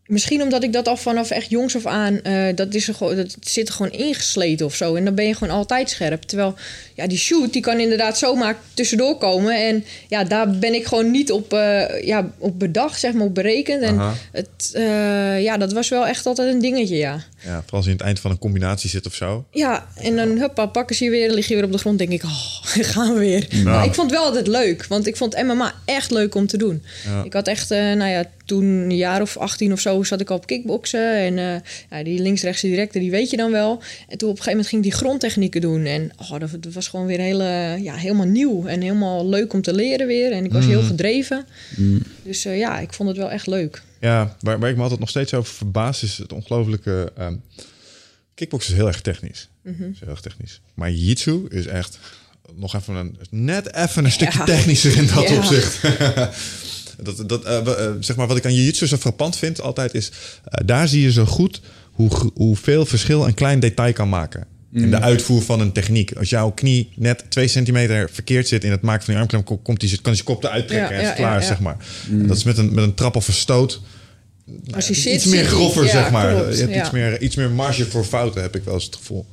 misschien 0.06 0.42
omdat 0.42 0.62
ik 0.62 0.72
dat 0.72 0.88
al 0.88 0.96
vanaf 0.96 1.30
echt 1.30 1.50
jongs 1.50 1.76
af 1.76 1.86
aan, 1.86 2.22
eh, 2.22 2.46
dat, 2.54 2.74
is 2.74 2.88
er 2.88 2.94
gewoon, 2.94 3.16
dat 3.16 3.36
zit 3.40 3.68
er 3.68 3.74
gewoon 3.74 3.92
ingesleten 3.92 4.66
of 4.66 4.74
zo. 4.74 4.94
En 4.94 5.04
dan 5.04 5.14
ben 5.14 5.26
je 5.26 5.34
gewoon 5.34 5.56
altijd 5.56 5.90
scherp. 5.90 6.22
Terwijl, 6.22 6.54
ja, 6.94 7.06
die 7.06 7.18
shoot, 7.18 7.52
die 7.52 7.62
kan 7.62 7.78
inderdaad 7.78 8.18
zomaar 8.18 8.56
tussendoor 8.74 9.18
komen. 9.18 9.66
En 9.66 9.84
ja, 10.08 10.24
daar 10.24 10.50
ben 10.50 10.74
ik 10.74 10.86
gewoon 10.86 11.10
niet 11.10 11.32
op, 11.32 11.52
eh, 11.52 12.02
ja, 12.02 12.30
op 12.38 12.58
bedacht, 12.58 13.00
zeg 13.00 13.12
maar, 13.12 13.26
op 13.26 13.34
berekend. 13.34 13.82
En 13.82 13.98
Aha. 13.98 14.14
het, 14.32 14.70
eh, 14.72 15.42
ja, 15.42 15.56
dat 15.56 15.72
was 15.72 15.88
wel 15.88 16.06
echt 16.06 16.26
altijd 16.26 16.54
een 16.54 16.60
dingetje, 16.60 16.96
ja. 16.96 17.24
Ja, 17.46 17.60
vooral 17.60 17.76
als 17.76 17.84
je 17.84 17.90
in 17.90 17.96
het 17.96 18.06
eind 18.06 18.20
van 18.20 18.30
een 18.30 18.38
combinatie 18.38 18.90
zit 18.90 19.06
of 19.06 19.14
zo. 19.14 19.44
Ja, 19.50 19.88
en 19.94 20.16
dan 20.16 20.28
huppa, 20.28 20.66
pakken 20.66 20.96
ze 20.96 21.04
je 21.04 21.10
weer, 21.10 21.30
lig 21.30 21.48
je 21.48 21.54
weer 21.54 21.64
op 21.64 21.72
de 21.72 21.78
grond. 21.78 21.98
Denk 21.98 22.10
ik, 22.10 22.22
oh, 22.22 22.60
gaan 22.94 23.12
we 23.12 23.18
weer. 23.18 23.48
Maar 23.64 23.84
ik 23.84 23.94
vond 23.94 24.10
het 24.10 24.18
wel 24.18 24.28
altijd 24.28 24.46
leuk, 24.46 24.86
want 24.86 25.06
ik 25.06 25.16
vond 25.16 25.42
MMA 25.42 25.74
echt 25.84 26.10
leuk 26.10 26.34
om 26.34 26.46
te 26.46 26.56
doen. 26.56 26.82
Ja. 27.04 27.24
Ik 27.24 27.32
had 27.32 27.48
echt, 27.48 27.70
eh, 27.70 27.78
nou 27.78 28.10
ja, 28.10 28.24
toen 28.44 28.64
een 28.64 28.96
jaar 28.96 29.22
of 29.22 29.36
18 29.36 29.72
of 29.72 29.80
zo 29.80 30.02
zat 30.02 30.20
ik 30.20 30.30
al 30.30 30.36
op 30.36 30.46
kickboksen. 30.46 31.16
En 31.16 31.38
eh, 31.38 31.54
ja, 31.90 32.04
die 32.04 32.22
links-rechtse 32.22 32.66
directe, 32.66 32.98
die 32.98 33.10
weet 33.10 33.30
je 33.30 33.36
dan 33.36 33.50
wel. 33.50 33.82
En 34.08 34.18
toen 34.18 34.28
op 34.28 34.36
een 34.36 34.42
gegeven 34.42 34.50
moment 34.50 34.68
ging 34.68 34.84
ik 34.84 34.90
die 34.90 34.98
grondtechnieken 34.98 35.60
doen. 35.60 35.84
En 35.84 36.10
oh, 36.16 36.40
dat, 36.40 36.50
dat 36.60 36.72
was 36.72 36.88
gewoon 36.88 37.06
weer 37.06 37.20
hele, 37.20 37.78
ja, 37.80 37.94
helemaal 37.94 38.26
nieuw 38.26 38.66
en 38.66 38.80
helemaal 38.80 39.28
leuk 39.28 39.52
om 39.52 39.62
te 39.62 39.74
leren 39.74 40.06
weer. 40.06 40.32
En 40.32 40.44
ik 40.44 40.52
was 40.52 40.66
heel 40.66 40.82
gedreven. 40.82 41.46
Dus 42.22 42.44
eh, 42.44 42.58
ja, 42.58 42.78
ik 42.78 42.92
vond 42.92 43.08
het 43.08 43.18
wel 43.18 43.30
echt 43.30 43.46
leuk. 43.46 43.82
Ja, 44.06 44.36
waar, 44.40 44.58
waar 44.58 44.70
ik 44.70 44.76
me 44.76 44.82
altijd 44.82 45.00
nog 45.00 45.08
steeds 45.08 45.34
over 45.34 45.54
verbaas 45.54 46.02
is 46.02 46.18
het 46.18 46.32
ongelofelijke... 46.32 47.12
ehm 47.16 47.34
kickbox 48.34 48.68
is 48.68 48.74
heel 48.74 48.86
erg 48.86 49.00
technisch. 49.00 49.48
Is 49.64 49.72
heel 50.00 50.08
erg 50.08 50.20
technisch. 50.20 50.60
Maar 50.74 50.90
jiu-jitsu 50.90 51.46
is 51.48 51.66
echt 51.66 51.98
nog 52.54 52.74
even 52.74 52.94
een, 52.94 53.16
net 53.30 53.74
even 53.74 54.04
een 54.04 54.10
stukje 54.12 54.38
Ja. 54.38 54.44
technischer 54.44 54.96
in 54.96 55.06
dat 55.14 55.28
Ja. 55.28 55.36
opzicht. 55.36 55.80
dat, 57.02 57.28
dat, 57.28 57.44
eh, 57.44 57.56
eh, 57.86 57.92
zeg 58.00 58.16
maar, 58.16 58.26
wat 58.26 58.36
ik 58.36 58.44
aan 58.44 58.54
jiu-jitsu 58.54 58.86
zo 58.86 58.96
frappant 58.96 59.36
vind 59.36 59.60
altijd 59.60 59.94
is... 59.94 60.10
eh, 60.44 60.66
daar 60.66 60.88
zie 60.88 61.02
je 61.02 61.12
zo 61.12 61.24
goed 61.24 61.60
hoe, 61.92 62.30
hoeveel 62.34 62.86
verschil 62.86 63.26
een 63.26 63.34
klein 63.34 63.60
detail 63.60 63.92
kan 63.92 64.08
maken. 64.08 64.46
In 64.72 64.90
de 64.90 65.00
uitvoer 65.00 65.42
van 65.42 65.60
een 65.60 65.72
techniek. 65.72 66.12
Als 66.16 66.28
jouw 66.30 66.50
knie 66.50 66.88
net 66.96 67.24
twee 67.28 67.48
centimeter 67.48 68.10
verkeerd 68.12 68.48
zit 68.48 68.64
in 68.64 68.70
het 68.70 68.80
maken 68.82 69.04
van 69.04 69.12
die 69.12 69.20
armklem, 69.22 69.44
ko- 69.44 69.56
komt 69.58 69.80
die, 69.80 69.90
kan 69.90 70.00
hij 70.02 70.14
zijn 70.14 70.24
kop 70.26 70.44
eruit 70.44 70.68
trekken 70.68 70.96
Ja, 70.96 71.02
en 71.02 71.08
is 71.10 71.16
klaar, 71.16 71.42
zeg 71.42 71.60
maar. 71.60 71.76
En 72.10 72.26
dat 72.26 72.36
is 72.36 72.44
met 72.44 72.58
een, 72.58 72.74
met 72.74 72.84
een 72.84 72.94
trap 72.94 73.16
of 73.16 73.28
een 73.28 73.34
stoot 73.34 73.80
Als 74.74 74.88
je 74.88 74.94
zit, 74.94 75.14
iets 75.14 75.24
meer 75.24 75.44
groffer, 75.44 75.84
Ja, 75.84 75.90
zeg 75.90 76.10
maar. 76.10 76.34
klopt, 76.34 76.54
je 76.54 76.60
hebt 76.60 76.74
ja. 76.74 76.80
iets, 76.82 76.90
meer, 76.90 77.20
iets 77.22 77.36
meer 77.36 77.50
marge 77.50 77.84
voor 77.84 78.04
fouten, 78.04 78.42
heb 78.42 78.56
ik 78.56 78.64
wel 78.64 78.74
eens 78.74 78.84
het 78.84 78.96
gevoel. 78.96 79.26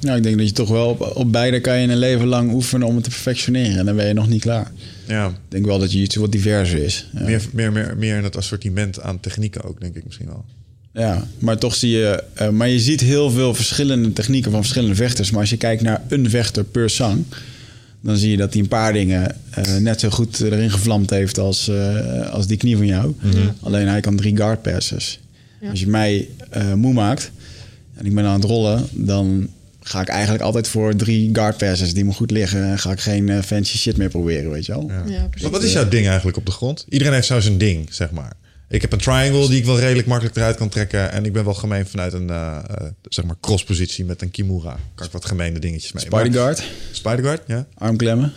Ja, 0.00 0.14
ik 0.14 0.22
denk 0.22 0.38
dat 0.38 0.46
je 0.46 0.52
toch 0.52 0.68
wel 0.68 0.88
op, 0.88 1.10
op 1.16 1.32
beide 1.32 1.60
kan 1.60 1.80
je 1.80 1.88
een 1.88 1.96
leven 1.98 2.26
lang 2.26 2.52
oefenen 2.52 2.86
om 2.86 2.94
het 2.94 3.04
te 3.04 3.10
perfectioneren. 3.10 3.78
En 3.78 3.86
dan 3.86 3.96
ben 3.96 4.06
je 4.06 4.12
nog 4.12 4.28
niet 4.28 4.40
klaar. 4.40 4.70
Ja, 5.06 5.26
Ik 5.26 5.32
denk 5.48 5.64
wel 5.66 5.78
dat 5.78 5.92
je 5.92 5.98
iets 5.98 6.16
wat 6.16 6.32
diverser 6.32 6.78
is. 6.78 7.08
Ja. 7.12 7.20
meer, 7.24 7.42
meer, 7.52 7.72
meer, 7.72 7.94
meer 7.98 8.16
in 8.16 8.24
het 8.24 8.36
assortiment 8.36 9.00
aan 9.00 9.20
technieken 9.20 9.62
ook, 9.64 9.80
denk 9.80 9.94
ik 9.96 10.04
misschien 10.04 10.26
wel. 10.26 10.44
Ja, 10.94 11.26
maar 11.38 11.58
toch 11.58 11.74
zie 11.74 11.90
je... 11.90 12.24
eh, 12.34 12.48
maar 12.48 12.68
je 12.68 12.80
ziet 12.80 13.00
heel 13.00 13.30
veel 13.30 13.54
verschillende 13.54 14.12
technieken 14.12 14.50
van 14.50 14.60
verschillende 14.60 14.94
vechters. 14.94 15.30
Maar 15.30 15.40
als 15.40 15.50
je 15.50 15.56
kijkt 15.56 15.82
naar 15.82 16.02
een 16.08 16.30
vechter 16.30 16.64
per 16.64 16.90
zang... 16.90 17.24
dan 18.02 18.16
zie 18.16 18.30
je 18.30 18.36
dat 18.36 18.52
hij 18.52 18.62
een 18.62 18.68
paar 18.68 18.92
dingen 18.92 19.36
eh, 19.50 19.76
net 19.76 20.00
zo 20.00 20.10
goed 20.10 20.40
erin 20.40 20.70
gevlamd 20.70 21.10
heeft 21.10 21.38
als, 21.38 21.68
eh, 21.68 22.30
als 22.30 22.46
die 22.46 22.56
knie 22.56 22.76
van 22.76 22.86
jou. 22.86 23.14
Alleen 23.60 23.88
hij 23.88 24.00
kan 24.00 24.16
drie 24.16 24.36
guard 24.36 24.62
passes. 24.62 25.20
Als 25.70 25.80
je 25.80 25.86
mij 25.88 26.28
eh, 26.50 26.72
moe 26.72 26.92
maakt 26.92 27.30
en 27.94 28.06
ik 28.06 28.14
ben 28.14 28.24
aan 28.24 28.40
het 28.40 28.44
rollen... 28.44 28.86
dan 28.92 29.48
ga 29.80 30.00
ik 30.00 30.08
eigenlijk 30.08 30.42
altijd 30.42 30.68
voor 30.68 30.96
drie 30.96 31.30
guard 31.32 31.56
passes 31.56 31.94
die 31.94 32.04
me 32.04 32.12
goed 32.12 32.30
liggen. 32.30 32.64
En 32.64 32.78
ga 32.78 32.90
ik 32.90 33.00
geen 33.00 33.42
fancy 33.42 33.76
shit 33.76 33.96
meer 33.96 34.08
proberen, 34.08 34.50
weet 34.50 34.66
je 34.66 34.72
wel. 34.72 34.86
Ja. 34.88 34.94
Ja, 34.94 35.26
precies. 35.26 35.42
Maar 35.42 35.50
wat 35.50 35.62
is 35.62 35.72
jouw 35.72 35.88
ding 35.88 36.06
eigenlijk 36.06 36.36
op 36.36 36.46
de 36.46 36.52
grond? 36.52 36.86
Iedereen 36.88 37.12
heeft 37.14 37.26
zo 37.26 37.40
zijn 37.40 37.58
ding, 37.58 37.94
zeg 37.94 38.10
maar. 38.10 38.32
Ik 38.72 38.80
heb 38.80 38.92
een 38.92 38.98
triangle 38.98 39.48
die 39.48 39.58
ik 39.58 39.64
wel 39.64 39.78
redelijk 39.78 40.06
makkelijk 40.06 40.36
eruit 40.36 40.56
kan 40.56 40.68
trekken. 40.68 41.12
En 41.12 41.24
ik 41.24 41.32
ben 41.32 41.44
wel 41.44 41.54
gemeen 41.54 41.86
vanuit 41.86 42.12
een 42.12 42.30
eh, 42.30 42.58
zeg 43.02 43.24
maar 43.24 43.36
crosspositie 43.40 44.04
met 44.04 44.22
een 44.22 44.30
kimura. 44.30 44.76
Kan 44.94 45.06
ik 45.06 45.12
wat 45.12 45.24
gemene 45.24 45.58
dingetjes 45.58 45.92
mee. 45.92 46.04
Spider 46.04 46.32
guard, 46.32 46.64
Spider 46.92 47.24
guard, 47.24 47.42
ja. 47.46 47.66
armklemmen. 47.74 48.32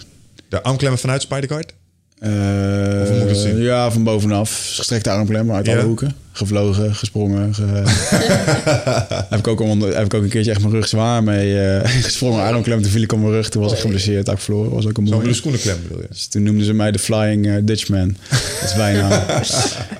De 0.49 0.61
armklemmen 0.61 0.99
vanuit 0.99 1.21
Spider 1.21 1.49
guard. 1.49 1.73
Eh, 2.19 3.23
moet 3.25 3.37
zien? 3.37 3.57
Ja, 3.61 3.91
van 3.91 4.03
bovenaf. 4.03 4.71
Gestrekte 4.75 5.09
armklem 5.09 5.51
uit 5.51 5.65
Ja. 5.65 5.73
alle 5.75 5.83
hoeken. 5.85 6.15
Gevlogen, 6.31 6.95
gesprongen. 6.95 7.53
ge- 7.53 7.63
heb, 9.29 9.39
ik 9.39 9.47
ook 9.47 9.59
onder, 9.59 9.95
heb 9.95 10.05
ik 10.05 10.13
ook 10.13 10.23
een 10.23 10.29
keertje 10.29 10.51
echt 10.51 10.59
mijn 10.61 10.73
rug 10.73 10.87
zwaar 10.87 11.23
mee 11.23 11.59
eh, 11.61 11.89
gesprongen. 12.03 12.43
Armklem, 12.43 12.81
toen 12.81 12.91
viel 12.91 13.01
ik 13.01 13.11
op 13.13 13.19
mijn 13.19 13.31
rug. 13.31 13.49
Toen 13.49 13.61
was 13.61 13.71
ik 13.73 13.79
geblesseerd, 13.79 14.27
had 14.27 14.35
ik 14.35 14.41
verloren. 14.41 14.71
was 14.71 14.85
ook 14.87 14.97
een 14.97 15.03
Zo'n 15.07 15.13
mooie. 15.13 15.21
blue 15.21 15.33
schoenenklem 15.35 15.77
bedoel 15.81 16.01
je? 16.01 16.07
Dus 16.09 16.27
toen 16.27 16.43
noemden 16.43 16.65
ze 16.65 16.73
mij 16.73 16.91
de 16.91 16.99
Flying 16.99 17.47
eh, 17.47 17.53
Dutchman. 17.63 18.07
Dat 18.61 18.69
is 18.69 18.75
bijna. 18.75 19.25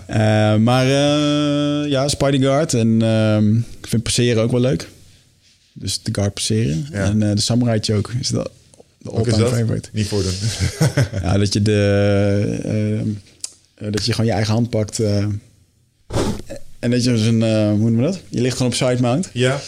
Eh, 0.06 0.56
maar 0.60 0.86
eh, 0.86 1.90
ja, 1.92 2.08
Spidey 2.08 2.40
Guard. 2.40 2.74
En 2.74 3.02
ehm, 3.02 3.56
ik 3.58 3.88
vind 3.88 4.04
passeren 4.04 4.44
ook 4.44 4.52
wel 4.52 4.62
leuk. 4.62 4.88
Dus 5.74 6.00
de 6.04 6.10
guard 6.14 6.34
passeren. 6.34 6.88
Ja. 6.92 6.98
En 7.04 7.24
eh, 7.30 7.36
de 7.36 7.42
Samurai 7.42 7.80
Choke 7.82 8.12
is 8.20 8.28
dat 8.30 8.50
de 9.12 9.18
all-time 9.18 9.38
dat? 9.44 9.54
favorite. 9.54 9.90
Niet 9.94 10.08
voor 10.08 10.24
doen. 10.24 10.34
Ja, 11.22 11.38
dat 11.38 11.54
je 11.54 11.62
de... 11.62 12.60
eh, 12.64 13.00
eh, 13.88 13.92
dat 13.94 14.06
je 14.06 14.12
gewoon 14.12 14.26
je 14.26 14.32
eigen 14.36 14.54
hand 14.54 14.70
pakt. 14.70 15.00
eh, 15.00 15.26
en 16.80 16.92
dat 16.92 17.04
je 17.04 17.10
dus 17.12 17.22
een... 17.26 17.44
eh, 17.44 17.68
hoe 17.70 17.78
noemen 17.78 17.96
we 17.96 18.02
dat? 18.12 18.20
Je 18.30 18.42
ligt 18.42 18.58
gewoon 18.58 18.72
op 18.72 18.78
side 18.78 19.02
mount. 19.02 19.30
ja. 19.34 19.62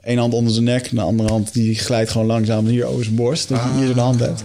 Eén 0.00 0.18
hand 0.18 0.34
onder 0.34 0.52
zijn 0.52 0.64
nek. 0.64 0.86
En 0.86 0.96
de 0.96 1.02
andere 1.02 1.28
hand 1.28 1.52
die 1.52 1.74
glijdt 1.74 2.10
gewoon 2.10 2.26
langzaam 2.26 2.66
hier 2.66 2.84
over 2.84 3.04
zijn 3.04 3.16
borst. 3.16 3.48
Dat 3.48 3.60
je 3.62 3.78
hier 3.78 3.86
zo 3.86 3.94
de 3.94 4.00
hand 4.00 4.20
hebt. 4.20 4.42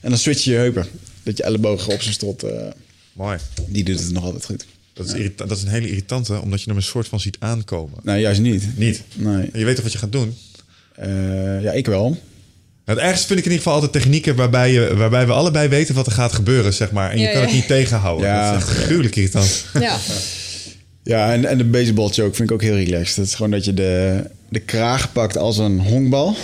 En 0.00 0.10
dan 0.10 0.18
switch 0.18 0.44
je 0.44 0.50
je 0.50 0.56
heupen. 0.56 0.86
Dat 1.22 1.36
je 1.36 1.42
ellebogen 1.42 1.92
op 1.92 2.00
zijn 2.02 2.14
strot... 2.14 2.42
eh, 2.42 2.66
Mooi. 3.12 3.38
die 3.68 3.84
doet 3.84 4.00
het 4.00 4.12
nog 4.12 4.24
altijd 4.24 4.44
goed. 4.44 4.66
Dat 4.92 5.06
is, 5.06 5.12
irrita- 5.12 5.44
dat 5.46 5.56
is 5.56 5.62
een 5.62 5.68
hele 5.68 5.88
irritante, 5.88 6.40
omdat 6.40 6.60
je 6.62 6.66
hem 6.68 6.76
een 6.76 6.82
soort 6.82 7.08
van 7.08 7.20
ziet 7.20 7.36
aankomen. 7.40 7.98
Nee, 8.02 8.20
juist 8.20 8.40
niet. 8.40 8.64
Niet. 8.78 9.02
Nee. 9.14 9.50
Je 9.52 9.64
weet 9.64 9.74
toch 9.74 9.84
wat 9.84 9.92
je 9.92 9.98
gaat 9.98 10.12
doen? 10.12 10.34
Eh, 10.94 11.62
ja, 11.62 11.72
ik 11.72 11.86
wel. 11.86 12.18
Het 12.86 12.98
ergste 12.98 13.26
vind 13.26 13.38
ik 13.38 13.44
in 13.44 13.50
ieder 13.50 13.56
geval 13.66 13.72
altijd 13.72 13.92
technieken 13.92 14.36
waarbij, 14.36 14.72
je, 14.72 14.96
waarbij 14.96 15.26
we 15.26 15.32
allebei 15.32 15.68
weten 15.68 15.94
wat 15.94 16.06
er 16.06 16.12
gaat 16.12 16.32
gebeuren, 16.32 16.72
zeg 16.74 16.90
maar. 16.92 17.10
En 17.10 17.18
je 17.18 17.24
Ja, 17.24 17.30
kan 17.30 17.40
ja. 17.40 17.46
het 17.46 17.54
niet 17.54 17.66
tegenhouden. 17.66 18.26
Ja. 18.26 18.52
Dat 18.52 18.62
is 18.62 18.68
echt 18.68 18.78
gruwelijk 18.78 19.16
irritant. 19.16 19.64
Ja, 19.80 19.96
Ja, 21.02 21.32
en, 21.32 21.44
en 21.44 21.58
de 21.58 21.64
baseball 21.64 22.08
choke 22.08 22.34
vind 22.34 22.48
ik 22.50 22.54
ook 22.54 22.62
heel 22.62 22.74
relaxed. 22.76 23.16
Dat 23.16 23.26
is 23.26 23.34
gewoon 23.34 23.50
dat 23.50 23.64
je 23.64 23.74
de, 23.74 24.20
de 24.48 24.58
kraag 24.60 25.12
pakt 25.12 25.36
als 25.36 25.58
een 25.58 25.80
honkbal. 25.80 26.36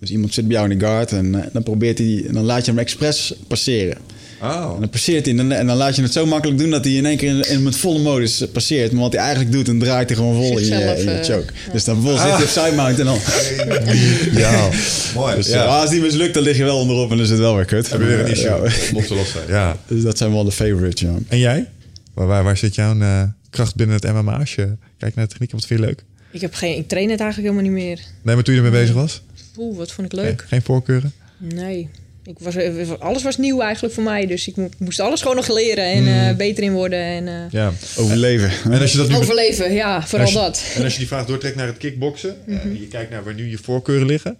Dus 0.00 0.10
iemand 0.10 0.34
zit 0.34 0.46
bij 0.48 0.56
jou 0.56 0.70
in 0.70 0.78
de 0.78 0.84
guard 0.84 1.12
en 1.12 1.34
eh, 1.34 1.46
dan 1.52 1.62
probeert 1.62 1.98
hij... 1.98 2.24
En 2.28 2.34
dan 2.34 2.44
laat 2.44 2.64
je 2.64 2.70
hem 2.70 2.80
expres 2.80 3.34
passeren. 3.48 3.98
Oh. 4.42 4.72
En 4.74 4.80
dan 4.80 4.88
passeert 4.88 5.26
hij 5.26 5.38
en 5.38 5.48
dan, 5.48 5.52
en 5.58 5.66
dan 5.66 5.76
laat 5.76 5.96
je 5.96 6.02
het 6.02 6.12
zo 6.12 6.26
makkelijk 6.26 6.58
doen 6.58 6.70
dat 6.70 6.84
hij 6.84 6.94
in 6.94 7.06
één 7.06 7.16
keer 7.16 7.28
in, 7.28 7.50
in 7.50 7.62
met 7.62 7.76
volle 7.76 7.98
modus 7.98 8.44
passeert. 8.52 8.92
Maar 8.92 9.00
wat 9.02 9.12
hij 9.12 9.20
eigenlijk 9.22 9.52
doet, 9.52 9.66
dan 9.66 9.78
draait 9.78 10.08
hij 10.08 10.16
gewoon 10.18 10.34
vol 10.34 10.58
in 10.58 10.58
je, 10.58 10.64
Zichzelf, 10.64 10.98
in 10.98 11.04
je 11.04 11.10
eh, 11.10 11.24
choke. 11.24 11.52
Dus 11.72 11.84
dan 11.84 12.02
vol 12.02 12.10
zit 12.18 12.30
hij 12.30 12.42
op 12.42 12.48
side 12.48 12.72
mount 12.76 12.98
en 12.98 13.04
dan... 13.04 13.18
Ja, 14.42 14.68
mooi. 15.14 15.34
Dus 15.36 15.48
ja. 15.48 15.64
eh, 15.64 15.80
als 15.80 15.90
die 15.90 16.00
mislukt, 16.00 16.34
dan 16.34 16.42
lig 16.42 16.56
je 16.56 16.64
wel 16.64 16.78
onderop 16.78 17.10
en 17.10 17.16
dan 17.16 17.24
is 17.24 17.30
het 17.30 17.38
wel 17.38 17.56
weer 17.56 17.64
kut. 17.64 17.90
Heb 17.90 18.00
je 18.00 18.06
weer 18.06 18.20
een 18.20 18.26
issue 18.30 18.50
Ja, 18.50 18.56
op 18.94 19.02
te 19.04 19.14
lossen. 19.14 19.40
Ja. 19.48 19.76
dus 19.88 20.02
dat 20.02 20.18
zijn 20.18 20.32
wel 20.32 20.44
de 20.44 20.52
favorites, 20.52 21.00
ja. 21.00 21.14
En 21.28 21.38
jij? 21.38 21.68
Waar, 22.14 22.26
waar, 22.26 22.44
waar 22.44 22.56
zit 22.56 22.74
jouw 22.74 23.00
eh, 23.00 23.22
kracht 23.50 23.74
binnen 23.74 23.96
het 23.96 24.12
MMA 24.12 24.38
als 24.38 24.54
je 24.54 24.68
kijkt 24.98 25.16
naar 25.16 25.24
de 25.24 25.30
techniek? 25.30 25.52
Wat 25.52 25.64
vind 25.66 25.80
je 25.80 25.86
leuk? 25.86 26.04
ik, 26.30 26.40
heb 26.40 26.54
geen, 26.54 26.76
ik 26.76 26.88
train 26.88 27.10
het 27.10 27.20
eigenlijk 27.20 27.52
helemaal 27.54 27.72
niet 27.74 27.84
meer. 27.84 28.00
Nee, 28.22 28.34
maar 28.34 28.44
toen 28.44 28.54
je 28.54 28.60
ermee 28.62 28.80
bezig 28.80 28.94
was? 28.94 29.22
Oeh, 29.58 29.76
wat 29.76 29.92
vond 29.92 30.12
ik 30.12 30.18
Nee, 30.18 30.24
leuk. 30.24 30.44
geen 30.48 30.62
voorkeuren? 30.62 31.12
Nee. 31.38 31.88
Ik 32.24 32.36
was, 32.38 32.54
eh, 32.56 32.90
alles 32.98 33.22
was 33.22 33.36
nieuw 33.38 33.60
eigenlijk 33.60 33.94
voor 33.94 34.02
mij. 34.02 34.26
Dus 34.26 34.48
ik 34.48 34.56
mo- 34.56 34.68
moest 34.78 35.00
alles 35.00 35.20
gewoon 35.20 35.36
nog 35.36 35.48
leren 35.52 35.84
en 35.84 36.06
eh, 36.28 36.36
beter 36.36 36.62
in 36.62 36.72
worden. 36.72 36.98
En 36.98 37.28
eh, 37.28 37.34
Ja. 37.50 37.72
Overleven. 37.96 38.50
En 38.72 38.80
als 38.80 38.92
je 38.92 38.98
dat 38.98 39.08
nu 39.08 39.14
overleven, 39.16 39.72
ja, 39.72 40.06
vooral 40.06 40.28
je- 40.28 40.34
dat. 40.34 40.64
En 40.74 40.82
als 40.84 40.92
je 40.92 40.98
die 40.98 41.08
vraag 41.08 41.26
doortrekt 41.26 41.56
naar 41.56 41.66
het 41.66 41.76
kickboksen, 41.76 42.36
eh, 42.46 42.64
en 42.64 42.80
je 42.80 42.88
kijkt 42.88 43.10
naar 43.10 43.24
waar 43.24 43.34
nu 43.34 43.50
je 43.50 43.58
voorkeuren 43.58 44.06
liggen, 44.06 44.36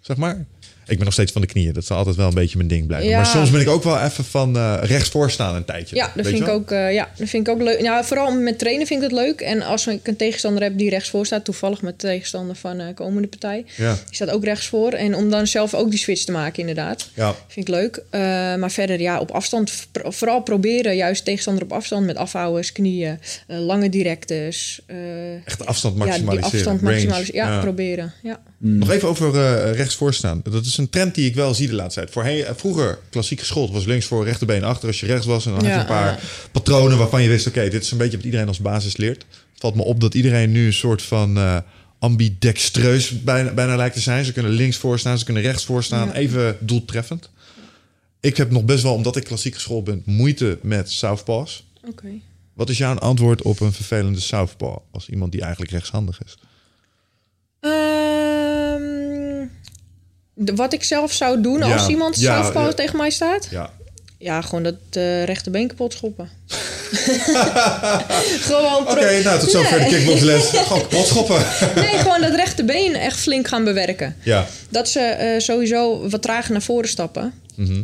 zeg 0.00 0.16
maar. 0.16 0.44
Ik 0.90 0.96
ben 0.96 1.04
nog 1.04 1.12
steeds 1.14 1.32
van 1.32 1.40
de 1.40 1.46
knieën. 1.46 1.72
Dat 1.72 1.84
zal 1.84 1.96
altijd 1.96 2.16
wel 2.16 2.28
een 2.28 2.34
beetje 2.34 2.56
mijn 2.56 2.68
ding 2.68 2.86
blijven. 2.86 3.08
Ja. 3.08 3.16
Maar 3.16 3.26
soms 3.26 3.50
ben 3.50 3.60
ik 3.60 3.68
ook 3.68 3.82
wel 3.84 4.00
even 4.00 4.24
van 4.24 4.56
eh 4.56 4.78
rechts 4.82 5.08
voor 5.08 5.30
staan 5.30 5.54
een 5.54 5.64
tijdje. 5.64 5.96
Ja, 5.96 6.12
dat 6.16 6.26
vind, 6.26 6.40
ik 6.40 6.48
ook, 6.48 6.70
eh, 6.70 6.92
ja, 6.92 7.08
dat 7.16 7.28
vind 7.28 7.46
ik 7.48 7.52
ook 7.54 7.62
leuk. 7.62 7.80
Ja, 7.80 8.04
vooral 8.04 8.32
met 8.32 8.58
trainen 8.58 8.86
vind 8.86 9.02
ik 9.02 9.10
het 9.10 9.18
leuk. 9.18 9.40
En 9.40 9.62
als 9.62 9.86
ik 9.86 10.06
een 10.06 10.16
tegenstander 10.16 10.62
heb 10.62 10.78
die 10.78 10.90
rechtsvoor 10.90 11.26
staat, 11.26 11.44
toevallig 11.44 11.82
met 11.82 11.98
tegenstander 11.98 12.56
van 12.56 12.80
eh 12.80 12.86
komende 12.94 13.28
partij, 13.28 13.64
Ja. 13.76 13.92
die 14.06 14.14
staat 14.14 14.30
ook 14.30 14.44
rechtsvoor. 14.44 14.92
En 14.92 15.14
om 15.14 15.30
dan 15.30 15.46
zelf 15.46 15.74
ook 15.74 15.90
die 15.90 15.98
switch 15.98 16.24
te 16.24 16.32
maken, 16.32 16.58
inderdaad. 16.60 17.08
Ja. 17.14 17.34
Vind 17.48 17.68
ik 17.68 17.74
leuk. 17.74 18.02
Eh, 18.10 18.20
maar 18.54 18.70
verder, 18.70 19.00
ja, 19.00 19.20
op 19.20 19.30
afstand, 19.30 19.72
vooral 19.92 20.40
proberen 20.42 20.96
juist 20.96 21.24
tegenstander 21.24 21.62
op 21.62 21.72
afstand 21.72 22.06
met 22.06 22.16
afhouders, 22.16 22.72
knieën, 22.72 23.18
eh, 23.46 23.58
lange 23.58 23.88
directes. 23.88 24.80
eh, 24.86 25.34
Echt 25.46 25.58
de 25.58 25.64
afstand 25.64 25.94
ja, 25.94 26.00
die 26.00 26.08
maximaliseren. 26.10 26.52
afstand 26.52 26.80
range. 26.80 26.92
maximaliseren. 26.92 27.50
Ja, 27.52 27.60
proberen. 27.60 28.12
Ja. 28.22 28.40
Nog 28.62 28.90
even 28.90 29.08
over 29.08 29.34
eh 29.34 29.74
rechts. 29.74 29.98
Dat 30.42 30.64
is 30.64 30.76
een 30.76 30.90
trend 30.90 31.14
die 31.14 31.26
ik 31.26 31.34
wel 31.34 31.54
zie 31.54 31.68
de 31.68 31.74
laatste 31.74 32.00
tijd. 32.00 32.12
Voorheen, 32.12 32.44
eh, 32.44 32.54
vroeger, 32.56 32.98
klassiek 33.10 33.38
geschoold, 33.38 33.70
was 33.70 33.84
links 33.84 34.06
voor, 34.06 34.24
rechterbeen 34.24 34.64
achter 34.64 34.88
als 34.88 35.00
je 35.00 35.06
rechts 35.06 35.26
was. 35.26 35.46
En 35.46 35.52
dan 35.52 35.64
had 35.64 35.72
je 35.74 35.80
een 35.80 35.86
paar 35.86 36.20
patronen 36.52 36.98
waarvan 36.98 37.22
je 37.22 37.28
wist, 37.28 37.46
oké, 37.46 37.68
dit 37.68 37.82
is 37.82 37.90
een 37.90 37.98
beetje 37.98 38.16
wat 38.16 38.24
iedereen 38.26 38.48
als 38.48 38.58
basis 38.58 38.96
leert. 38.96 39.24
Het 39.30 39.60
valt 39.60 39.74
me 39.74 39.82
op 39.82 40.00
dat 40.00 40.14
iedereen 40.14 40.52
nu 40.52 40.66
een 40.66 40.72
soort 40.72 41.02
van 41.02 41.36
eh, 41.36 41.56
ambidextreus 41.98 43.22
bijna, 43.22 43.52
bijna 43.52 43.76
lijkt 43.76 43.94
te 43.94 44.00
zijn. 44.00 44.24
Ze 44.24 44.32
kunnen 44.32 44.52
links 44.52 44.76
voor 44.76 44.98
staan, 44.98 45.18
ze 45.18 45.24
kunnen 45.24 45.42
rechts 45.42 45.64
voor 45.64 45.82
staan. 45.84 46.06
Ja. 46.06 46.14
Even 46.14 46.56
doeltreffend. 46.60 47.30
Ik 48.20 48.36
heb 48.36 48.50
nog 48.50 48.64
best 48.64 48.82
wel, 48.82 48.94
omdat 48.94 49.16
ik 49.16 49.24
klassiek 49.24 49.54
geschoold 49.54 49.84
ben, 49.84 50.02
moeite 50.04 50.58
met 50.62 50.90
southpaws. 50.90 51.64
Oké. 51.88 52.08
Wat 52.54 52.68
is 52.70 52.78
jouw 52.78 52.94
antwoord 52.94 53.42
op 53.42 53.60
een 53.60 53.72
vervelende 53.72 54.20
southpaw? 54.20 54.76
Als 54.90 55.08
iemand 55.08 55.32
die 55.32 55.40
eigenlijk 55.40 55.72
rechtshandig 55.72 56.20
is. 56.24 56.36
De- 57.60 57.99
wat 60.54 60.72
ik 60.72 60.84
zelf 60.84 61.12
zou 61.12 61.40
doen 61.40 61.58
Ja, 61.58 61.72
als 61.72 61.88
iemand 61.88 62.20
ja, 62.20 62.52
ja. 62.52 62.72
tegen 62.72 62.96
mij 62.96 63.10
staat? 63.10 63.46
Ja. 63.50 63.70
Ja, 64.18 64.40
gewoon 64.40 64.62
dat 64.62 64.74
eh 64.90 65.24
rechterbeen 65.24 65.68
kapot 65.68 65.92
schoppen. 65.92 66.28
gewoon 68.48 68.88
Oké, 68.88 69.22
nou 69.22 69.38
tot 69.40 69.50
zover 69.50 69.78
de 69.78 69.84
Nee. 69.84 69.88
kickboxles. 69.88 70.48
Gewoon 70.48 70.80
kapot 70.82 71.06
schoppen. 71.06 71.44
Nee, 71.82 71.98
gewoon 71.98 72.20
dat 72.20 72.34
rechterbeen 72.34 72.94
echt 72.96 73.20
flink 73.20 73.48
gaan 73.48 73.64
bewerken. 73.64 74.16
Ja, 74.22 74.46
Dat 74.68 74.88
ze 74.88 75.00
eh, 75.00 75.40
sowieso 75.40 76.08
wat 76.08 76.22
trager 76.22 76.52
naar 76.52 76.62
voren 76.62 76.88
stappen. 76.88 77.32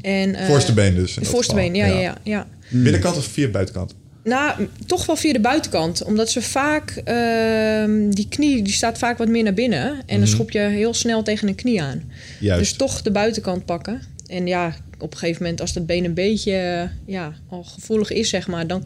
en, 0.02 0.34
eh, 0.34 0.46
voorste 0.46 0.72
been 0.72 0.94
dus. 0.94 1.14
De 1.14 1.24
voorste 1.24 1.54
been, 1.54 1.74
ja, 1.74 1.86
ja. 1.86 1.98
ja, 2.00 2.14
ja. 2.22 2.46
Binnenkant 2.68 3.16
of 3.16 3.24
via 3.24 3.48
buitenkant? 3.48 3.94
Nou, 4.26 4.68
toch 4.86 5.06
wel 5.06 5.16
via 5.16 5.32
de 5.32 5.40
buitenkant. 5.40 6.02
Omdat 6.02 6.30
ze 6.30 6.42
vaak... 6.42 6.90
ehm, 7.04 8.10
die 8.10 8.28
knie 8.28 8.62
die 8.62 8.72
staat 8.72 8.98
vaak 8.98 9.18
wat 9.18 9.28
meer 9.28 9.42
naar 9.42 9.54
binnen. 9.54 10.02
En 10.06 10.18
dan 10.18 10.28
schop 10.28 10.50
je 10.50 10.58
heel 10.58 10.94
snel 10.94 11.22
tegen 11.22 11.48
een 11.48 11.54
knie 11.54 11.82
aan. 11.82 11.96
Mhm. 11.96 12.44
Juist. 12.44 12.60
Dus 12.60 12.72
toch 12.72 13.02
de 13.02 13.10
buitenkant 13.10 13.64
pakken. 13.64 14.02
En 14.26 14.46
ja, 14.46 14.74
op 14.98 15.12
een 15.12 15.18
gegeven 15.18 15.42
moment 15.42 15.60
als 15.60 15.72
dat 15.72 15.86
been 15.86 16.04
een 16.04 16.14
beetje 16.14 16.88
ja, 17.06 17.32
al 17.48 17.62
gevoelig 17.64 18.10
is, 18.10 18.28
zeg 18.28 18.46
maar... 18.46 18.66
dan 18.66 18.84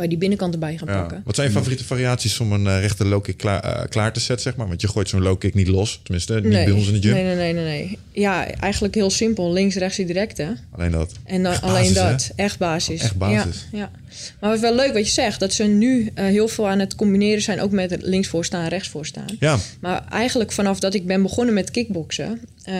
kan 0.00 0.08
je 0.10 0.18
die 0.18 0.28
binnenkant 0.28 0.52
erbij 0.54 0.76
gaan 0.78 0.88
Ja. 0.88 1.00
pakken. 1.00 1.22
Wat 1.24 1.34
zijn 1.34 1.46
je 1.46 1.52
favoriete 1.54 1.84
variaties 1.84 2.40
om 2.40 2.52
een 2.52 2.66
eh, 2.66 2.80
rechte 2.80 3.04
low 3.04 3.22
kick 3.22 3.36
klaar, 3.36 3.60
eh, 3.62 3.88
klaar 3.88 4.12
te 4.12 4.20
zetten, 4.20 4.40
zeg 4.44 4.56
maar? 4.56 4.68
Want 4.68 4.80
je 4.80 4.88
gooit 4.88 5.08
zo'n 5.08 5.22
low 5.22 5.38
kick 5.38 5.54
niet 5.54 5.68
los. 5.68 6.00
Tenminste, 6.02 6.34
niet 6.34 6.42
bij 6.50 6.70
ons 6.70 6.86
in 6.86 6.92
de 6.92 7.00
gym. 7.00 7.12
Nee, 7.12 7.24
nee, 7.24 7.34
nee, 7.34 7.52
nee, 7.52 7.64
nee. 7.64 7.98
Ja, 8.12 8.46
eigenlijk 8.46 8.94
heel 8.94 9.10
simpel. 9.10 9.52
Links, 9.52 9.74
rechts, 9.76 9.96
direct, 9.96 10.36
hè. 10.38 10.48
Alleen 10.70 10.90
dat. 10.90 11.12
En 11.24 11.42
dan 11.42 11.60
alleen 11.60 11.94
basis, 11.94 12.26
dat. 12.26 12.32
Echt 12.36 12.58
basis. 12.58 13.00
Echt 13.02 13.16
basis. 13.16 13.66
Ja, 13.72 13.78
ja. 13.78 13.90
Maar 14.40 14.50
het 14.50 14.62
is 14.62 14.68
wel 14.68 14.74
leuk 14.74 14.92
wat 14.92 15.06
je 15.06 15.12
zegt. 15.12 15.40
Dat 15.40 15.52
ze 15.52 15.64
nu 15.64 16.10
eh, 16.14 16.24
heel 16.24 16.48
veel 16.48 16.68
aan 16.68 16.78
het 16.78 16.94
combineren 16.94 17.42
zijn. 17.42 17.60
Ook 17.60 17.70
met 17.70 17.90
het 17.90 18.02
links 18.02 18.28
voor 18.28 18.44
staan, 18.44 18.68
rechts 18.68 18.88
voor 18.88 19.06
staan. 19.06 19.36
Ja, 19.38 19.58
Maar 19.80 20.04
eigenlijk 20.10 20.52
vanaf 20.52 20.80
dat 20.80 20.94
ik 20.94 21.06
ben 21.06 21.22
begonnen 21.22 21.54
met 21.54 21.70
kickboksen... 21.70 22.40
eh, 22.64 22.74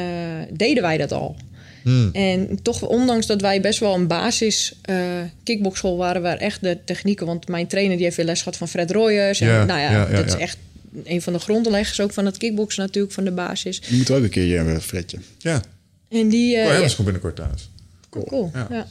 deden 0.53 0.83
wij 0.83 0.97
dat 0.97 1.13
al. 1.13 1.37
Hmm. 1.83 2.11
En 2.13 2.63
toch, 2.63 2.83
ondanks 2.83 3.27
dat 3.27 3.41
wij 3.41 3.61
best 3.61 3.79
wel 3.79 3.95
een 3.95 4.07
basis 4.07 4.75
eh 4.83 4.97
kickboxschool 5.45 5.97
waren... 5.97 6.23
waar 6.23 6.37
echt 6.37 6.63
de 6.63 6.79
technieken... 6.85 7.27
want 7.27 7.49
mijn 7.49 7.67
trainer 7.67 7.97
die 7.97 8.05
heeft 8.05 8.17
weer 8.17 8.27
les 8.27 8.39
gehad 8.39 8.57
van 8.57 8.69
Fred 8.69 8.91
Royers. 8.91 9.41
En, 9.41 9.47
Ja, 9.47 9.65
nou 9.65 9.81
ja, 9.81 9.91
ja, 9.91 10.09
ja, 10.11 10.17
dat 10.17 10.31
ja. 10.31 10.37
is 10.37 10.43
echt 10.43 10.57
een 11.05 11.23
van 11.23 11.33
de 11.33 11.39
grondleggers 11.39 12.01
ook 12.01 12.13
van 12.13 12.27
het 12.27 12.37
kickboksen 12.37 12.83
natuurlijk... 12.83 13.15
van 13.15 13.25
de 13.25 13.31
basis. 13.33 13.81
Je 13.89 13.97
moet 13.97 14.11
ook 14.11 14.23
een 14.23 14.31
keer 14.31 14.57
hebben, 14.57 14.83
Fredje. 14.83 15.19
ja. 15.39 15.63
En 16.09 16.29
die... 16.29 16.57
eh, 16.57 16.81
Oh, 16.81 16.89
ja, 16.89 17.03
binnenkort 17.03 17.37
thuis. 17.37 17.71
Cool. 18.11 18.25
cool. 18.25 18.51
Ja. 18.55 18.87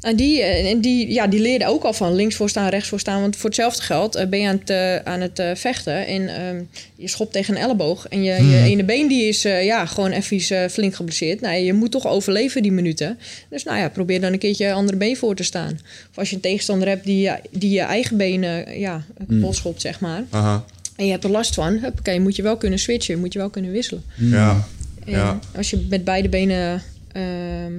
En 0.00 0.16
die, 0.16 0.40
eh, 0.42 0.70
en 0.70 0.80
die, 0.80 1.12
ja, 1.12 1.26
die 1.26 1.40
leerde 1.40 1.66
ook 1.66 1.84
al 1.84 1.92
van 1.92 2.14
links 2.14 2.34
voor 2.34 2.48
staan, 2.48 2.68
rechts 2.68 2.88
voor 2.88 3.00
staan. 3.00 3.20
Want 3.20 3.36
voor 3.36 3.44
hetzelfde 3.48 3.82
geld 3.82 4.14
eh, 4.14 4.26
ben 4.26 4.40
je 4.40 4.46
aan 4.48 4.58
het, 4.58 4.70
eh, 4.70 4.96
aan 5.12 5.20
het 5.20 5.42
vechten. 5.58 6.06
En 6.06 6.28
ehm, 6.28 6.62
je 6.96 7.08
schopt 7.08 7.32
tegen 7.32 7.56
een 7.56 7.62
elleboog. 7.62 8.06
En 8.08 8.22
je, 8.22 8.32
je 8.46 8.56
ene 8.62 8.84
been 8.84 9.08
die 9.08 9.28
is 9.28 9.42
ja, 9.42 9.86
gewoon 9.86 10.10
even 10.10 10.70
flink 10.70 10.94
geblesseerd. 10.94 11.40
Nou, 11.40 11.56
je 11.56 11.72
moet 11.72 11.90
toch 11.90 12.06
overleven 12.06 12.62
die 12.62 12.72
minuten. 12.72 13.18
Dus 13.50 13.64
nou 13.64 13.78
ja, 13.78 13.88
probeer 13.88 14.20
dan 14.20 14.32
een 14.32 14.38
keertje 14.38 14.64
je 14.66 14.72
andere 14.72 14.96
been 14.98 15.16
voor 15.16 15.34
te 15.34 15.42
staan. 15.42 15.80
Of 16.10 16.18
als 16.18 16.28
je 16.30 16.34
een 16.34 16.42
tegenstander 16.42 16.88
hebt 16.88 17.04
die, 17.04 17.20
je- 17.20 17.40
die 17.50 17.70
je 17.70 17.80
eigen 17.80 18.16
benen 18.16 18.78
ja, 18.78 19.04
kapot 19.28 19.56
schopt, 19.56 19.80
zeg 19.80 20.00
maar. 20.00 20.24
Aha. 20.30 20.64
En 20.96 21.04
je 21.04 21.10
hebt 21.10 21.24
er 21.24 21.30
last 21.30 21.54
van. 21.54 21.80
Oké, 21.98 22.18
moet 22.18 22.36
je 22.36 22.42
wel 22.42 22.56
kunnen 22.56 22.78
switchen. 22.78 23.18
Moet 23.18 23.32
je 23.32 23.38
wel 23.38 23.50
kunnen 23.50 23.70
wisselen. 23.70 24.02
Ja. 24.16 24.66
En 25.04 25.12
Ja. 25.12 25.38
als 25.56 25.70
je 25.70 25.86
met 25.90 26.04
beide 26.04 26.28
benen, 26.28 26.82
ehm, 27.12 27.72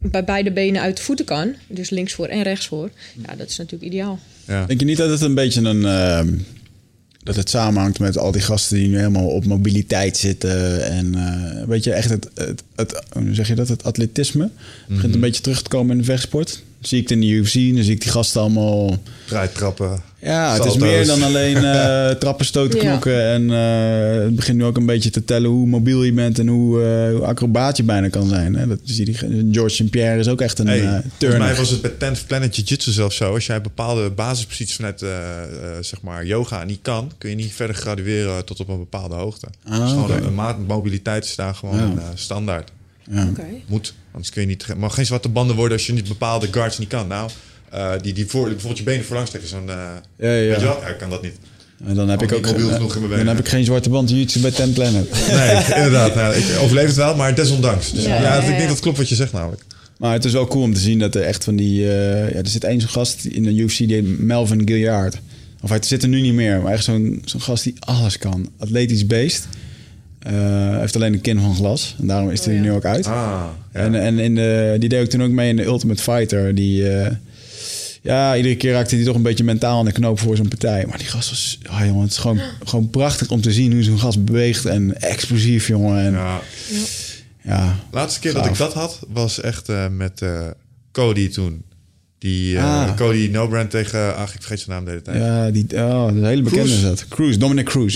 bij 0.00 0.24
beide 0.24 0.52
benen 0.52 0.82
uit 0.82 0.96
de 0.96 1.02
voeten 1.02 1.24
kan, 1.24 1.54
dus 1.68 1.90
links 1.90 2.12
voor 2.12 2.26
en 2.26 2.42
rechts 2.42 2.66
voor, 2.66 2.90
ja, 3.26 3.36
dat 3.36 3.48
is 3.48 3.56
natuurlijk 3.56 3.92
ideaal. 3.92 4.18
ja. 4.46 4.66
Denk 4.66 4.80
je 4.80 4.86
niet 4.86 4.96
dat 4.96 5.10
het 5.10 5.20
een 5.20 5.34
beetje 5.34 5.60
een... 5.60 5.84
ehm, 5.84 6.38
dat 7.22 7.36
het 7.36 7.50
samenhangt 7.50 7.98
met 7.98 8.18
al 8.18 8.32
die 8.32 8.40
gasten 8.40 8.76
die 8.76 8.88
nu 8.88 8.96
helemaal 8.96 9.26
op 9.26 9.44
mobiliteit 9.44 10.16
zitten. 10.16 10.84
En 10.90 11.14
eh 11.14 11.66
weet 11.66 11.84
je, 11.84 11.92
echt 11.92 12.10
het, 12.10 12.28
het, 12.34 12.62
het, 12.76 13.02
hoe 13.12 13.34
zeg 13.34 13.48
je 13.48 13.54
dat, 13.54 13.68
het 13.68 13.84
atletisme 13.84 14.50
begint 14.88 15.14
een 15.14 15.20
beetje 15.20 15.42
terug 15.42 15.62
te 15.62 15.68
komen 15.68 15.90
in 15.92 15.98
de 15.98 16.04
vechtsport. 16.04 16.62
zie 16.80 16.98
ik 16.98 17.08
het 17.08 17.12
in 17.12 17.20
de 17.20 17.26
UFC, 17.26 17.54
dan 17.54 17.84
zie 17.84 17.94
ik 17.94 18.00
die 18.00 18.10
gasten 18.10 18.40
allemaal... 18.40 18.98
Draaitrappen. 19.26 20.02
Ja, 20.22 20.54
het 20.54 20.64
is 20.64 20.76
meer 20.76 21.06
dan 21.06 21.22
alleen 21.22 21.56
eh, 21.64 22.10
trappen, 22.10 22.46
stoten, 22.46 22.80
Ja. 22.80 22.86
knokken. 22.86 23.24
En 23.30 23.50
eh, 23.50 24.22
het 24.22 24.34
begint 24.36 24.58
nu 24.58 24.64
ook 24.64 24.76
een 24.76 24.86
beetje 24.86 25.10
te 25.10 25.24
tellen 25.24 25.50
hoe 25.50 25.66
mobiel 25.66 26.02
je 26.02 26.12
bent... 26.12 26.38
en 26.38 26.48
hoe, 26.48 26.82
eh, 26.82 27.16
hoe 27.16 27.26
acrobaat 27.26 27.76
je 27.76 27.82
bijna 27.82 28.08
kan 28.08 28.28
zijn. 28.28 28.54
Hè? 28.54 28.66
Dat, 28.66 28.78
zie 28.84 29.04
die, 29.04 29.16
George 29.52 29.74
St. 29.74 29.90
Pierre 29.90 30.18
is 30.18 30.28
ook 30.28 30.40
echt 30.40 30.58
een 30.58 30.66
Hey, 30.66 30.80
eh 30.80 30.98
volgens 31.18 31.40
mij 31.40 31.54
was 31.54 31.70
het 31.70 31.98
bij 31.98 32.10
10th 32.10 32.26
Planet 32.26 32.56
Jiu-Jitsu 32.56 32.90
zelfs 32.92 33.16
zo. 33.16 33.34
Als 33.34 33.46
jij 33.46 33.60
bepaalde 33.60 34.10
basisposities 34.10 34.76
vanuit 34.76 35.04
zeg 35.80 36.02
maar 36.02 36.26
yoga 36.26 36.64
niet 36.64 36.78
kan... 36.82 37.12
kun 37.18 37.30
je 37.30 37.36
niet 37.36 37.52
verder 37.52 37.76
gradueren 37.76 38.44
tot 38.44 38.60
op 38.60 38.68
een 38.68 38.78
bepaalde 38.78 39.14
hoogte. 39.14 39.46
Ah, 39.68 39.80
dus 39.80 39.90
gewoon 39.90 40.10
een, 40.10 40.34
maat 40.34 40.66
mobiliteit 40.66 41.24
is 41.24 41.36
daar 41.36 41.54
gewoon 41.54 41.76
Ja. 41.76 41.96
eh, 41.96 42.04
standaard. 42.14 42.70
Ja. 43.10 43.26
Oké. 43.30 43.44
Moet. 43.66 43.94
Anders 44.12 44.30
kun 44.30 44.40
je 44.42 44.48
niet... 44.48 44.66
mag 44.76 44.94
geen 44.94 45.06
zwarte 45.06 45.28
banden 45.28 45.56
worden 45.56 45.76
als 45.76 45.86
je 45.86 45.92
niet 45.92 46.08
bepaalde 46.08 46.48
guards 46.50 46.78
niet 46.78 46.88
kan. 46.88 47.06
Nou, 47.06 47.30
eh, 47.70 47.90
die, 48.02 48.12
die 48.12 48.26
voor, 48.26 48.44
bijvoorbeeld 48.44 48.78
je 48.78 48.84
benen 48.84 49.04
voorlangs 49.04 49.30
trekken. 49.30 49.50
Zo'n... 49.50 49.68
eh, 49.68 49.74
Ja, 49.76 49.92
ja, 50.18 50.28
Weet 50.48 50.54
je 50.54 50.60
ja. 50.60 50.60
wel? 50.60 50.80
Ja, 50.80 50.86
ik 50.86 50.98
kan 50.98 51.10
dat 51.10 51.22
niet. 51.22 51.34
En 51.86 51.94
dan 51.94 52.08
heb 52.08 52.22
ik 52.22 52.32
ook 52.32 52.46
mobiel 52.46 52.66
geen- 52.68 52.74
genoeg 52.76 52.94
in 52.94 53.00
mijn 53.00 53.10
dan 53.10 53.18
benen. 53.18 53.36
heb 53.36 53.44
ik 53.44 53.50
geen 53.50 53.64
zwarte 53.64 53.88
band 53.90 54.10
jiu 54.10 54.26
bij 54.40 54.50
Ten 54.50 54.72
Planet. 54.72 55.10
Nee, 55.30 55.56
inderdaad. 55.76 56.14
Nou, 56.14 56.34
ik 56.34 56.44
overleef 56.60 56.86
het 56.86 56.96
wel, 56.96 57.16
maar 57.16 57.34
desondanks. 57.34 57.92
Dus, 57.92 58.04
Ja, 58.04 58.14
ja, 58.14 58.22
ja, 58.22 58.38
ik 58.40 58.46
denk 58.46 58.58
dat 58.60 58.68
het 58.68 58.80
klopt 58.80 58.96
wat 58.98 59.08
je 59.08 59.14
zegt 59.14 59.32
namelijk. 59.32 59.62
Maar 59.98 60.12
het 60.12 60.24
is 60.24 60.32
wel 60.32 60.46
cool 60.46 60.62
om 60.62 60.74
te 60.74 60.80
zien 60.80 60.98
dat 60.98 61.14
er 61.14 61.22
echt 61.22 61.44
van 61.44 61.56
die... 61.56 61.82
eh, 61.92 62.30
ja, 62.32 62.36
er 62.38 62.48
zit 62.48 62.64
één 62.64 62.80
zo'n 62.80 62.90
gast 62.90 63.24
in 63.24 63.42
de 63.42 63.54
UFC, 63.54 63.78
die 63.78 63.92
heet 63.94 64.18
Melvin 64.20 64.62
Gilliard. 64.68 65.16
Of 65.62 65.68
hij 65.68 65.78
zit 65.82 66.02
er 66.02 66.08
nu 66.08 66.20
niet 66.20 66.32
meer, 66.34 66.60
maar 66.62 66.72
echt 66.72 66.84
zo'n 66.84 67.22
zo'n 67.24 67.40
gast 67.40 67.64
die 67.64 67.74
alles 67.78 68.18
kan. 68.18 68.48
Atletisch 68.58 69.06
beest. 69.06 69.48
Eh, 70.18 70.78
heeft 70.78 70.94
alleen 70.96 71.12
een 71.12 71.20
kin 71.20 71.40
van 71.40 71.54
glas. 71.54 71.96
En 72.00 72.06
daarom 72.06 72.30
is 72.30 72.44
hij 72.44 72.54
Oh, 72.54 72.58
er 72.60 72.64
ja. 72.64 72.70
nu 72.70 72.76
ook 72.76 72.84
uit. 72.84 73.06
Ah, 73.06 73.44
ja. 73.72 73.80
En, 73.80 73.94
en 73.94 74.18
in 74.18 74.34
de, 74.34 74.76
die 74.78 74.88
deed 74.88 75.02
ik 75.04 75.10
toen 75.10 75.22
ook 75.22 75.30
mee 75.30 75.48
in 75.48 75.56
de 75.56 75.64
Ultimate 75.64 76.02
Fighter. 76.02 76.54
Die, 76.54 76.88
eh, 76.88 77.10
ja, 78.00 78.36
iedere 78.36 78.56
keer 78.56 78.72
raakte 78.72 78.94
hij 78.96 79.04
toch 79.04 79.14
een 79.16 79.22
beetje 79.22 79.44
mentaal 79.44 79.78
aan 79.78 79.84
de 79.84 79.92
knoop 79.92 80.18
voor 80.20 80.36
zo'n 80.36 80.48
partij. 80.48 80.84
Maar 80.88 80.98
die 80.98 81.06
gast 81.06 81.30
was, 81.30 81.58
ah, 81.70 81.86
jongen, 81.86 82.02
het 82.02 82.10
is 82.10 82.18
gewoon, 82.18 82.40
gewoon 82.64 82.90
prachtig 82.90 83.30
om 83.30 83.40
te 83.40 83.52
zien 83.52 83.72
hoe 83.72 83.82
zo'n 83.82 83.98
gast 83.98 84.24
beweegt. 84.24 84.64
En 84.64 85.00
explosief, 85.00 85.66
jongen. 85.66 86.04
En, 86.04 86.12
ja. 86.12 86.40
Ja. 87.42 87.76
Laatste 87.90 88.20
keer 88.20 88.32
dat 88.34 88.46
ik 88.46 88.56
dat 88.56 88.72
had, 88.72 88.98
was 89.08 89.40
echt 89.40 89.68
eh, 89.68 89.88
met 89.88 90.22
eh, 90.22 90.46
Cody 90.92 91.28
toen. 91.28 91.62
Die 92.18 92.58
Ah. 92.60 92.96
Cody 92.96 93.28
No-Brand 93.32 93.70
tegen... 93.70 94.16
Ach, 94.16 94.34
ik 94.34 94.40
vergeet 94.40 94.60
zijn 94.60 94.70
naam 94.76 94.84
de 94.84 94.90
hele 94.90 95.02
tijd. 95.02 95.16
Ja. 95.16 95.44
Ja, 95.44 95.50
die, 95.50 95.66
oh, 95.74 96.06
een 96.08 96.24
hele 96.24 96.42
bekende 96.42 96.64
Cruz. 96.64 96.76
is 96.76 96.82
dat. 96.82 97.08
Cruz, 97.08 97.36
Dominic 97.36 97.64
Cruz. 97.64 97.94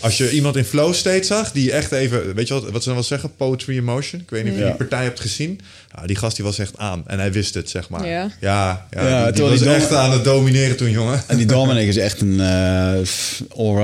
Als 0.00 0.16
je 0.18 0.30
iemand 0.30 0.56
in 0.56 0.64
flow 0.64 0.94
state 0.94 1.22
zag, 1.26 1.52
die 1.52 1.72
echt 1.72 1.92
even... 1.92 2.34
Weet 2.34 2.48
je 2.48 2.54
wat, 2.54 2.70
wat 2.70 2.80
ze 2.82 2.84
dan 2.88 2.94
wel 2.94 3.06
zeggen? 3.06 3.36
Poetry 3.36 3.76
in 3.76 3.84
motion. 3.84 4.20
Ik 4.20 4.30
weet 4.30 4.42
niet 4.44 4.52
of 4.52 4.58
je 4.58 4.64
Ja. 4.64 4.68
die 4.70 4.78
partij 4.78 5.02
hebt 5.04 5.20
gezien. 5.20 5.60
Ja, 5.94 6.06
die 6.06 6.16
gast 6.16 6.36
die 6.36 6.44
was 6.44 6.58
echt 6.58 6.76
aan. 6.78 7.02
En 7.06 7.18
hij 7.18 7.32
wist 7.32 7.54
het, 7.54 7.70
zeg 7.70 7.88
maar. 7.88 8.06
Ja. 8.06 8.30
ja, 8.40 8.86
ja, 8.90 9.08
Ja, 9.08 9.30
die, 9.30 9.42
was 9.44 9.58
die 9.58 9.68
echt 9.74 9.92
aan 9.92 10.10
het 10.12 10.24
domineren 10.24 10.76
toen, 10.76 10.90
jongen. 10.90 11.22
En 11.26 11.36
die 11.36 11.46
Dominic 11.56 11.88
is 11.88 11.96
echt 11.96 12.20
een 12.20 12.32
uh, 12.32 12.92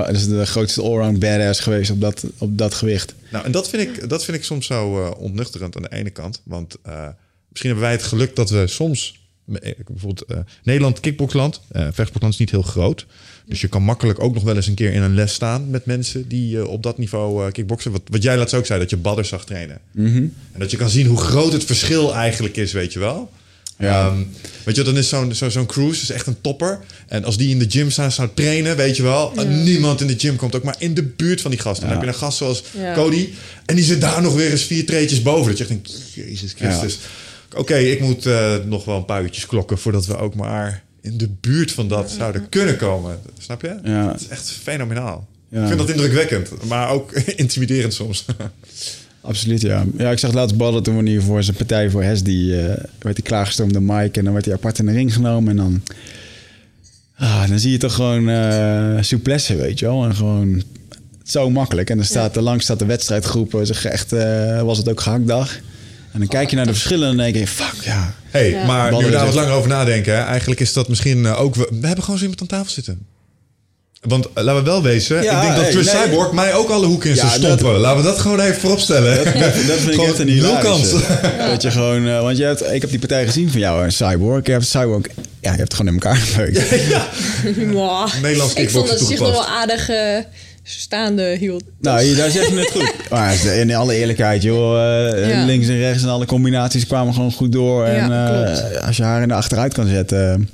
dat 0.07 0.11
is 0.15 0.29
de 0.29 0.47
grootste 0.47 0.83
allround 0.83 1.19
badass 1.19 1.61
geweest 1.61 1.91
op 1.91 2.01
dat, 2.01 2.25
op 2.39 2.59
dat 2.59 2.75
gewicht. 2.75 3.15
Nou, 3.31 3.45
en 3.45 3.53
dat 3.53 3.69
vind 3.69 3.83
ik, 3.83 4.09
dat 4.09 4.25
vind 4.25 4.37
ik 4.37 4.45
soms 4.45 4.67
zo 4.67 5.05
eh, 5.05 5.11
ontnuchterend 5.21 5.77
aan 5.77 5.83
de 5.83 5.93
ene 5.93 6.11
kant. 6.11 6.41
Want 6.45 6.77
eh, 6.83 7.07
misschien 7.49 7.71
hebben 7.71 7.89
wij 7.89 7.93
het 7.97 8.03
geluk 8.03 8.37
dat 8.37 8.51
we 8.51 8.67
soms... 8.67 9.21
eh, 9.53 9.73
Bijvoorbeeld 9.87 10.23
eh, 10.31 10.39
Nederland, 10.63 11.01
kickboxland. 11.01 11.61
eh 11.73 11.83
vechtsportland 11.93 12.33
is 12.33 12.39
niet 12.41 12.51
heel 12.51 12.63
groot. 12.63 13.07
Dus 13.47 13.61
je 13.61 13.69
kan 13.69 13.83
makkelijk 13.83 14.23
ook 14.23 14.35
nog 14.35 14.43
wel 14.43 14.57
eens 14.57 14.67
een 14.67 14.75
keer 14.75 14.93
in 14.93 15.03
een 15.03 15.15
les 15.15 15.35
staan... 15.35 15.71
met 15.71 15.87
mensen 15.87 16.29
die 16.29 16.59
eh, 16.59 16.69
op 16.69 16.83
dat 16.83 16.99
niveau 16.99 17.47
eh 17.47 17.53
kickboksen. 17.53 17.91
Wat, 17.93 18.01
wat 18.11 18.23
jij 18.23 18.37
laatst 18.37 18.55
ook 18.55 18.67
zei, 18.67 18.79
dat 18.81 18.91
je 18.91 18.97
badders 18.97 19.29
zag 19.29 19.45
trainen. 19.45 19.79
En 20.53 20.59
dat 20.59 20.71
je 20.71 20.77
kan 20.77 20.91
zien 20.91 21.07
hoe 21.07 21.19
groot 21.19 21.53
het 21.53 21.65
verschil 21.65 22.15
eigenlijk 22.15 22.57
is, 22.57 22.73
weet 22.73 22.93
je 22.93 22.99
wel. 22.99 23.31
Ja. 23.79 24.07
Ehm, 24.07 24.19
weet 24.65 24.77
je, 24.77 24.83
dan 24.83 24.97
is 24.97 25.09
zo'n 25.09 25.35
zo, 25.35 25.49
zo'n 25.51 25.67
cruise 25.67 26.03
is 26.03 26.11
echt 26.11 26.27
een 26.27 26.41
topper. 26.41 26.81
En 27.09 27.25
als 27.25 27.37
die 27.37 27.49
in 27.51 27.59
de 27.59 27.71
gym 27.71 27.91
staan, 27.91 28.13
zou 28.13 28.29
trainen, 28.35 28.77
weet 28.77 28.97
je 28.97 29.03
wel. 29.03 29.33
Niemand 29.47 30.01
in 30.01 30.07
de 30.07 30.19
gym 30.19 30.37
komt 30.37 30.55
ook 30.55 30.63
maar 30.63 30.77
in 30.79 30.95
de 30.95 31.03
buurt 31.03 31.41
van 31.41 31.51
die 31.51 31.61
gasten. 31.61 31.81
Dan 31.89 31.91
Ja. 31.93 31.97
heb 31.97 32.09
je 32.09 32.15
een 32.15 32.23
gast 32.25 32.39
zoals 32.39 32.65
Ja. 32.77 32.95
Cody. 32.95 33.29
En 33.67 33.75
die 33.75 33.85
zit 33.85 34.01
daar 34.01 34.23
nog 34.23 34.35
weer 34.35 34.51
eens 34.51 34.63
vier 34.63 34.87
treetjes 34.87 35.23
boven. 35.23 35.47
Dat 35.49 35.57
je 35.59 35.65
echt 35.65 35.73
denkt, 35.73 36.03
Jezus 36.15 36.53
Christus. 36.53 36.99
Oké, 37.57 37.77
ik 37.77 38.01
moet 38.01 38.27
eh, 38.27 38.55
nog 38.65 38.85
wel 38.85 38.97
een 38.97 39.05
paar 39.05 39.23
uurtjes 39.23 39.47
klokken... 39.47 39.79
voordat 39.79 40.07
we 40.07 40.17
ook 40.17 40.35
maar 40.35 40.83
in 41.05 41.19
de 41.19 41.29
buurt 41.41 41.73
van 41.73 41.89
dat 41.89 42.11
zouden 42.11 42.49
kunnen 42.49 42.77
komen. 42.77 43.21
Snap 43.39 43.63
je? 43.63 43.79
Ja. 43.83 44.13
Het 44.13 44.21
is 44.21 44.29
echt 44.29 44.51
fenomenaal. 44.51 45.27
Ja. 45.49 45.61
Ik 45.61 45.67
vind 45.67 45.79
dat 45.79 45.91
indrukwekkend, 45.91 46.65
maar 46.65 46.91
ook 46.91 47.13
intimiderend 47.45 47.95
soms. 47.95 48.25
Absoluut, 49.21 49.61
ja. 49.61 49.85
Ja, 49.97 50.11
ik 50.11 50.19
zag 50.19 50.33
laatst 50.33 50.57
ballen 50.57 50.83
toen 50.83 50.95
wanneer 50.95 51.23
voor 51.23 51.43
zijn 51.43 51.57
partij 51.57 51.91
voor 51.91 52.03
Hes, 52.03 52.23
die 52.23 52.61
eh, 52.61 52.67
werd 52.99 53.17
hij 53.17 53.27
klaargestoomd 53.27 53.73
door 53.73 53.83
Mike 53.83 54.19
en 54.19 54.25
dan 54.25 54.33
werd 54.33 54.45
hij 54.45 54.55
apart 54.55 54.79
in 54.79 54.87
de 54.87 54.93
ring 54.93 55.15
genomen 55.15 55.51
en 55.51 55.57
dan, 55.57 55.83
ah, 57.17 57.49
dan 57.49 57.59
zie 57.59 57.71
je 57.71 57.79
toch 57.79 57.95
gewoon 57.95 58.29
eh 58.29 58.97
souplesse, 59.01 59.57
weet 59.57 59.79
je 59.79 59.87
wel, 59.87 60.05
en 60.05 60.15
gewoon 60.15 60.63
zo 61.25 61.51
makkelijk. 61.51 61.91
En 61.91 61.97
dan 61.97 62.07
staat 62.07 62.37
er 62.37 62.43
langs 62.43 62.65
staat 62.65 62.79
de 62.79 62.87
wedstrijdgroep, 62.87 63.61
zeg 63.63 63.85
echt, 63.85 64.13
eh, 64.13 64.63
was 64.63 64.79
het 64.79 64.89
ook 64.89 65.01
gehaktdag. 65.01 65.61
En 66.15 66.21
dan 66.21 66.29
kijk 66.29 66.51
je 66.51 66.57
naar 66.57 66.67
de 66.67 66.73
verschillen 66.73 67.11
en 67.11 67.17
dan 67.17 67.25
denk 67.25 67.37
je, 67.37 67.47
fuck, 67.47 67.75
ja. 67.85 68.15
hey, 68.31 68.51
Ja. 68.51 68.67
maar 68.67 68.93
nu 68.97 69.05
we 69.05 69.11
daar 69.11 69.25
wat 69.25 69.35
langer 69.35 69.53
over 69.53 69.69
nadenken... 69.69 70.15
Hè, 70.17 70.23
eigenlijk 70.23 70.61
is 70.61 70.73
dat 70.73 70.89
misschien 70.89 71.27
eh, 71.27 71.41
ook... 71.41 71.55
We, 71.55 71.69
we 71.81 71.87
hebben 71.87 72.05
gewoon 72.05 72.19
zo 72.19 72.23
iemand 72.23 72.41
aan 72.41 72.47
tafel 72.59 72.71
zitten. 72.71 73.07
Want 74.01 74.27
eh, 74.35 74.45
laten 74.45 74.63
we 74.65 74.71
wel 74.71 74.83
wezen, 74.83 75.23
Ja, 75.23 75.35
ik 75.35 75.41
denk 75.41 75.55
dat 75.55 75.63
hey, 75.65 75.73
Chris 75.73 75.93
nee. 75.93 76.03
Cyborg 76.05 76.33
mij 76.33 76.55
ook 76.55 76.69
alle 76.71 76.87
hoeken 76.87 77.11
in 77.11 77.17
Ja, 77.17 77.23
dat- 77.23 77.33
stompen. 77.33 77.79
Laten 77.81 78.03
we 78.03 78.09
dat 78.09 78.19
gewoon 78.19 78.41
even 78.41 78.61
vooropstellen. 78.61 79.17
Dat, 79.25 79.35
dat 79.35 79.53
vind 79.79 79.95
ik 79.95 80.03
echt 80.03 80.19
een 80.19 80.27
nul 80.27 80.35
hilarische. 80.35 80.67
kans. 80.69 81.49
Dat 81.51 81.63
je 81.63 81.71
gewoon, 81.71 82.09
eh, 82.09 82.21
want 82.21 82.37
je 82.37 82.45
hebt, 82.45 82.73
ik 82.73 82.81
heb 82.81 82.91
die 82.91 82.99
partij 82.99 83.27
gezien 83.27 83.51
van 83.51 83.61
jou, 83.61 83.85
en 83.85 83.93
Cyborg. 83.93 84.39
Ik 84.39 84.47
heb 84.47 84.63
Cyborg, 84.63 85.07
ja, 85.17 85.23
je 85.41 85.49
hebt 85.49 85.61
het 85.61 85.75
gewoon 85.75 85.95
in 85.95 86.01
elkaar 86.01 86.17
gebeukt. 86.17 86.71
Mwah. 87.73 88.15
Nederlands 88.23 88.55
Ik 88.55 88.71
vond 88.71 88.89
dat 88.89 88.99
zich 89.01 89.19
nog 89.19 89.31
wel 89.31 89.47
aardig 89.47 89.89
eh, 89.89 90.19
staande 90.65 91.37
hield. 91.41 91.63
Nou, 91.81 92.15
daar 92.15 92.31
zeg 92.31 92.49
je 92.49 92.55
het 92.59 92.71
goed. 92.71 92.93
Maar 93.11 93.45
in 93.57 93.75
alle 93.75 93.95
eerlijkheid, 93.95 94.43
joh. 94.43 94.77
eh, 95.09 95.29
Ja. 95.31 95.45
Links 95.45 95.69
en 95.69 95.79
rechts 95.79 96.03
en 96.03 96.09
alle 96.09 96.27
combinaties 96.27 96.87
kwamen 96.87 97.15
gewoon 97.15 97.33
goed 97.33 97.53
door. 97.53 97.85
En 97.85 98.09
Ja, 98.11 98.45
eh, 98.45 98.87
als 98.87 98.97
je 98.97 99.03
haar 99.03 99.23
in 99.23 99.29
de 99.29 99.35
achteruit 99.35 99.75
kan 99.75 99.87
zetten. 99.87 100.49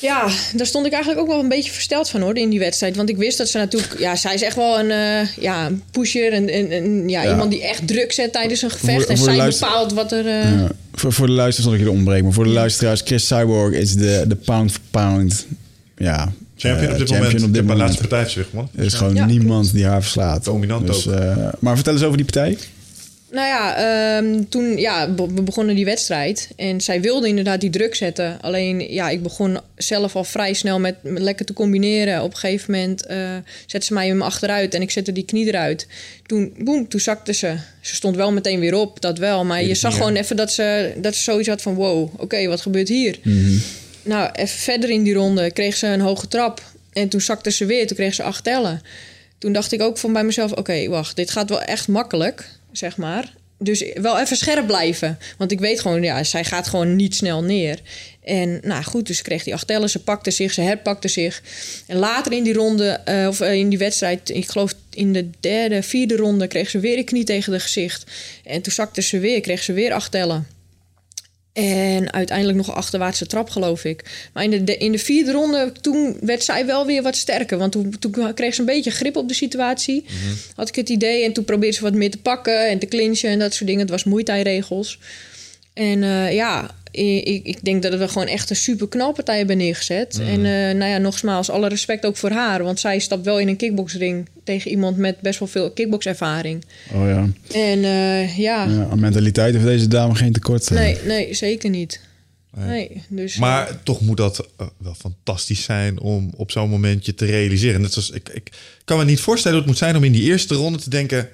Ja, 0.00 0.28
daar 0.54 0.66
stond 0.66 0.86
ik 0.86 0.92
eigenlijk 0.92 1.22
ook 1.22 1.28
wel 1.30 1.40
een 1.40 1.48
beetje 1.48 1.70
versteld 1.72 2.10
van 2.10 2.20
hoor 2.20 2.36
in 2.36 2.50
die 2.50 2.58
wedstrijd. 2.58 2.96
Want 2.96 3.08
ik 3.08 3.16
wist 3.16 3.38
dat 3.38 3.48
ze 3.48 3.58
natuurlijk... 3.58 3.98
Ja, 3.98 4.16
zij 4.16 4.34
is 4.34 4.42
echt 4.42 4.56
wel 4.56 4.78
een, 4.78 4.90
eh, 4.90 5.26
ja, 5.40 5.66
een 5.66 5.82
pusher. 5.90 6.32
En, 6.32 6.48
en, 6.48 7.08
ja, 7.08 7.22
Ja. 7.22 7.30
iemand 7.30 7.50
die 7.50 7.62
echt 7.62 7.86
druk 7.86 8.12
zet 8.12 8.32
tijdens 8.32 8.62
een 8.62 8.70
gevecht. 8.70 9.00
Voor- 9.02 9.10
en 9.10 9.16
voor 9.16 9.26
zij 9.26 9.36
luister- 9.36 9.66
bepaalt 9.68 9.92
wat 9.92 10.12
er... 10.12 10.26
eh, 10.26 10.42
ja. 10.60 10.68
voor, 10.92 11.12
voor 11.12 11.26
de 11.26 11.32
luisteraars 11.32 11.70
zal 11.72 11.80
ik 11.80 11.86
je 11.92 11.96
ontbreken. 11.96 12.24
Maar 12.24 12.32
voor 12.32 12.44
de 12.44 12.50
luisteraars, 12.50 13.00
Chris 13.04 13.26
Cyborg 13.26 13.74
is 13.74 13.94
de, 13.94 14.24
de 14.28 14.36
pound 14.36 14.70
for 14.72 14.80
pound. 14.90 15.46
Ja, 15.96 16.32
Champion 16.68 16.86
eh, 16.86 16.92
op 16.92 16.98
dit 16.98 17.08
champion 17.08 17.32
moment. 17.32 17.44
op 17.48 17.54
dit 17.54 17.64
mijn 17.64 17.78
laatste 17.78 18.06
partij. 18.06 18.44
Er 18.76 18.84
is 18.84 18.94
gewoon 18.94 19.14
Ja, 19.14 19.26
niemand 19.26 19.72
die 19.72 19.84
haar 19.86 20.02
verslaat. 20.02 20.44
Dominant 20.44 20.86
dus, 20.86 21.08
ook. 21.08 21.14
eh, 21.14 21.48
maar 21.58 21.74
vertel 21.74 21.92
eens 21.92 22.02
over 22.02 22.16
die 22.16 22.26
partij. 22.26 22.58
Nou 23.30 23.46
ja, 23.46 23.76
ehm, 23.76 24.42
toen 24.48 24.78
ja, 24.78 25.14
we 25.14 25.42
begonnen 25.42 25.74
die 25.74 25.84
wedstrijd. 25.84 26.48
En 26.56 26.80
zij 26.80 27.00
wilde 27.00 27.28
inderdaad 27.28 27.60
die 27.60 27.70
druk 27.70 27.94
zetten. 27.94 28.40
Alleen 28.40 28.92
ja, 28.92 29.08
ik 29.08 29.22
begon 29.22 29.58
zelf 29.76 30.16
al 30.16 30.24
vrij 30.24 30.52
snel 30.52 30.80
met, 30.80 30.94
met 31.02 31.22
lekker 31.22 31.44
te 31.46 31.52
combineren. 31.52 32.22
Op 32.22 32.30
een 32.30 32.36
gegeven 32.36 32.72
moment 32.72 33.06
eh, 33.06 33.18
zette 33.66 33.86
ze 33.86 33.92
mij 33.92 34.06
hem 34.06 34.22
achteruit 34.22 34.74
en 34.74 34.82
ik 34.82 34.90
zette 34.90 35.12
die 35.12 35.24
knie 35.24 35.46
eruit. 35.46 35.86
Toen, 36.26 36.52
boem, 36.58 36.88
toen 36.88 37.00
zakte 37.00 37.32
ze. 37.32 37.54
Ze 37.80 37.94
stond 37.94 38.16
wel 38.16 38.32
meteen 38.32 38.60
weer 38.60 38.74
op, 38.74 39.00
dat 39.00 39.18
wel. 39.18 39.44
Maar 39.44 39.60
de 39.60 39.66
je 39.66 39.74
zag 39.74 39.96
gewoon 39.96 40.14
even 40.16 40.36
dat 40.36 40.52
ze, 40.52 40.92
dat 40.96 41.14
ze 41.14 41.22
zoiets 41.22 41.48
had 41.48 41.62
van... 41.62 41.74
wow, 41.74 42.08
oké, 42.16 42.46
wat 42.46 42.60
gebeurt 42.60 42.88
hier? 42.88 43.18
Nou, 44.04 44.30
even 44.32 44.58
verder 44.58 44.90
in 44.90 45.02
die 45.02 45.14
ronde 45.14 45.50
kreeg 45.50 45.76
ze 45.76 45.86
een 45.86 46.00
hoge 46.00 46.28
trap. 46.28 46.62
En 46.92 47.08
toen 47.08 47.20
zakte 47.20 47.50
ze 47.50 47.64
weer, 47.64 47.86
toen 47.86 47.96
kreeg 47.96 48.14
ze 48.14 48.22
acht 48.22 48.44
tellen. 48.44 48.82
Toen 49.38 49.52
dacht 49.52 49.72
ik 49.72 49.82
ook 49.82 49.98
van 49.98 50.12
bij 50.12 50.24
mezelf... 50.24 50.52
oké, 50.52 50.88
wacht, 50.88 51.16
dit 51.16 51.30
gaat 51.30 51.48
wel 51.48 51.62
echt 51.62 51.88
makkelijk, 51.88 52.48
zeg 52.72 52.96
maar. 52.96 53.32
Dus 53.58 53.84
wel 53.94 54.20
even 54.20 54.36
scherp 54.36 54.66
blijven. 54.66 55.18
Want 55.38 55.52
ik 55.52 55.60
weet 55.60 55.80
gewoon, 55.80 56.02
ja, 56.02 56.24
zij 56.24 56.44
gaat 56.44 56.68
gewoon 56.68 56.96
niet 56.96 57.14
snel 57.14 57.42
neer. 57.42 57.80
En 58.24 58.58
nou 58.62 58.84
goed, 58.84 59.06
dus 59.06 59.22
kreeg 59.22 59.44
die 59.44 59.54
acht 59.54 59.66
tellen. 59.66 59.90
Ze 59.90 60.02
pakte 60.02 60.30
zich, 60.30 60.52
ze 60.52 60.60
herpakte 60.60 61.08
zich. 61.08 61.42
En 61.86 61.96
later 61.96 62.32
in 62.32 62.42
die 62.42 62.52
ronde, 62.52 62.88
eh, 62.88 63.26
of 63.28 63.40
eh, 63.40 63.54
in 63.54 63.68
die 63.68 63.78
wedstrijd... 63.78 64.30
ik 64.30 64.48
geloof 64.48 64.74
in 64.90 65.12
de 65.12 65.30
derde, 65.40 65.82
vierde 65.82 66.16
ronde... 66.16 66.46
kreeg 66.46 66.70
ze 66.70 66.78
weer 66.78 66.98
een 66.98 67.04
knie 67.04 67.24
tegen 67.24 67.52
de 67.52 67.60
gezicht. 67.60 68.04
En 68.44 68.62
toen 68.62 68.72
zakte 68.72 69.02
ze 69.02 69.18
weer, 69.18 69.40
kreeg 69.40 69.62
ze 69.62 69.72
weer 69.72 69.92
acht 69.92 70.10
tellen. 70.10 70.53
En 71.54 72.12
uiteindelijk 72.12 72.58
nog 72.58 72.68
een 72.68 72.74
achterwaartse 72.74 73.26
trap, 73.26 73.50
geloof 73.50 73.84
ik. 73.84 74.28
Maar 74.32 74.44
in 74.44 74.50
de, 74.50 74.64
de- 74.64 74.76
in 74.76 74.92
de 74.92 74.98
vierde 74.98 75.32
ronde, 75.32 75.72
toen 75.80 76.16
werd 76.20 76.44
zij 76.44 76.66
wel 76.66 76.86
weer 76.86 77.02
wat 77.02 77.16
sterker. 77.16 77.58
Want 77.58 77.72
toen, 77.72 77.94
toen 77.98 78.34
kreeg 78.34 78.54
ze 78.54 78.60
een 78.60 78.66
beetje 78.66 78.90
grip 78.90 79.16
op 79.16 79.28
de 79.28 79.34
situatie. 79.34 80.04
Had 80.56 80.68
ik 80.68 80.74
het 80.74 80.88
idee. 80.88 81.24
En 81.24 81.32
toen 81.32 81.44
probeerde 81.44 81.76
ze 81.76 81.82
wat 81.82 81.94
meer 81.94 82.10
te 82.10 82.18
pakken 82.18 82.68
en 82.68 82.78
te 82.78 82.86
clinchen 82.86 83.30
en 83.30 83.38
dat 83.38 83.52
soort 83.54 83.66
dingen. 83.66 83.80
Het 83.82 83.90
was 83.90 84.04
Muay 84.04 84.22
Thai 84.24 84.42
regels. 84.42 84.98
En 85.72 86.02
eh, 86.02 86.32
ja, 86.32 86.74
ik, 86.94 87.46
ik 87.46 87.64
denk 87.64 87.82
dat 87.82 87.94
we 87.98 88.08
gewoon 88.08 88.26
echt 88.26 88.50
een 88.50 88.56
super 88.56 88.88
knalpartij 88.88 89.36
hebben 89.36 89.56
neergezet. 89.56 90.18
En 90.20 90.44
eh, 90.44 90.76
nou 90.76 90.84
ja, 90.84 90.98
nogmaals, 90.98 91.50
alle 91.50 91.68
respect 91.68 92.06
ook 92.06 92.16
voor 92.16 92.30
haar. 92.30 92.62
Want 92.62 92.80
zij 92.80 92.98
stapt 92.98 93.24
wel 93.24 93.38
in 93.38 93.48
een 93.48 93.56
kickboxring 93.56 94.28
tegen 94.44 94.70
iemand 94.70 94.96
met 94.96 95.20
best 95.20 95.38
wel 95.38 95.48
veel 95.48 95.70
kickboxervaring. 95.70 96.64
Oh 96.92 97.08
ja. 97.08 97.28
En 97.52 97.84
eh, 97.84 98.38
ja, 98.38 98.64
ja. 98.64 98.88
Aan 98.90 99.00
mentaliteit 99.00 99.54
heeft 99.54 99.66
deze 99.66 99.88
dame 99.88 100.14
geen 100.14 100.32
tekort. 100.32 100.70
eh. 100.70 100.76
nee, 100.76 100.96
nee, 101.06 101.34
zeker 101.34 101.70
niet. 101.70 102.00
Nee, 102.56 103.02
dus, 103.08 103.36
Maar 103.36 103.82
toch 103.82 104.00
moet 104.00 104.16
dat 104.16 104.48
wel 104.78 104.94
fantastisch 104.94 105.62
zijn 105.62 106.00
om 106.00 106.30
op 106.36 106.50
zo'n 106.50 106.70
momentje 106.70 107.14
te 107.14 107.24
realiseren. 107.24 107.80
Net 107.80 107.92
zoals 107.92 108.10
ik, 108.10 108.28
ik 108.28 108.50
kan 108.84 108.98
me 108.98 109.04
niet 109.04 109.20
voorstellen 109.20 109.58
hoe 109.58 109.66
het 109.66 109.76
moet 109.76 109.84
zijn 109.84 109.96
om 109.96 110.04
in 110.04 110.12
die 110.12 110.30
eerste 110.30 110.54
ronde 110.54 110.78
te 110.78 110.90
denken. 110.90 111.28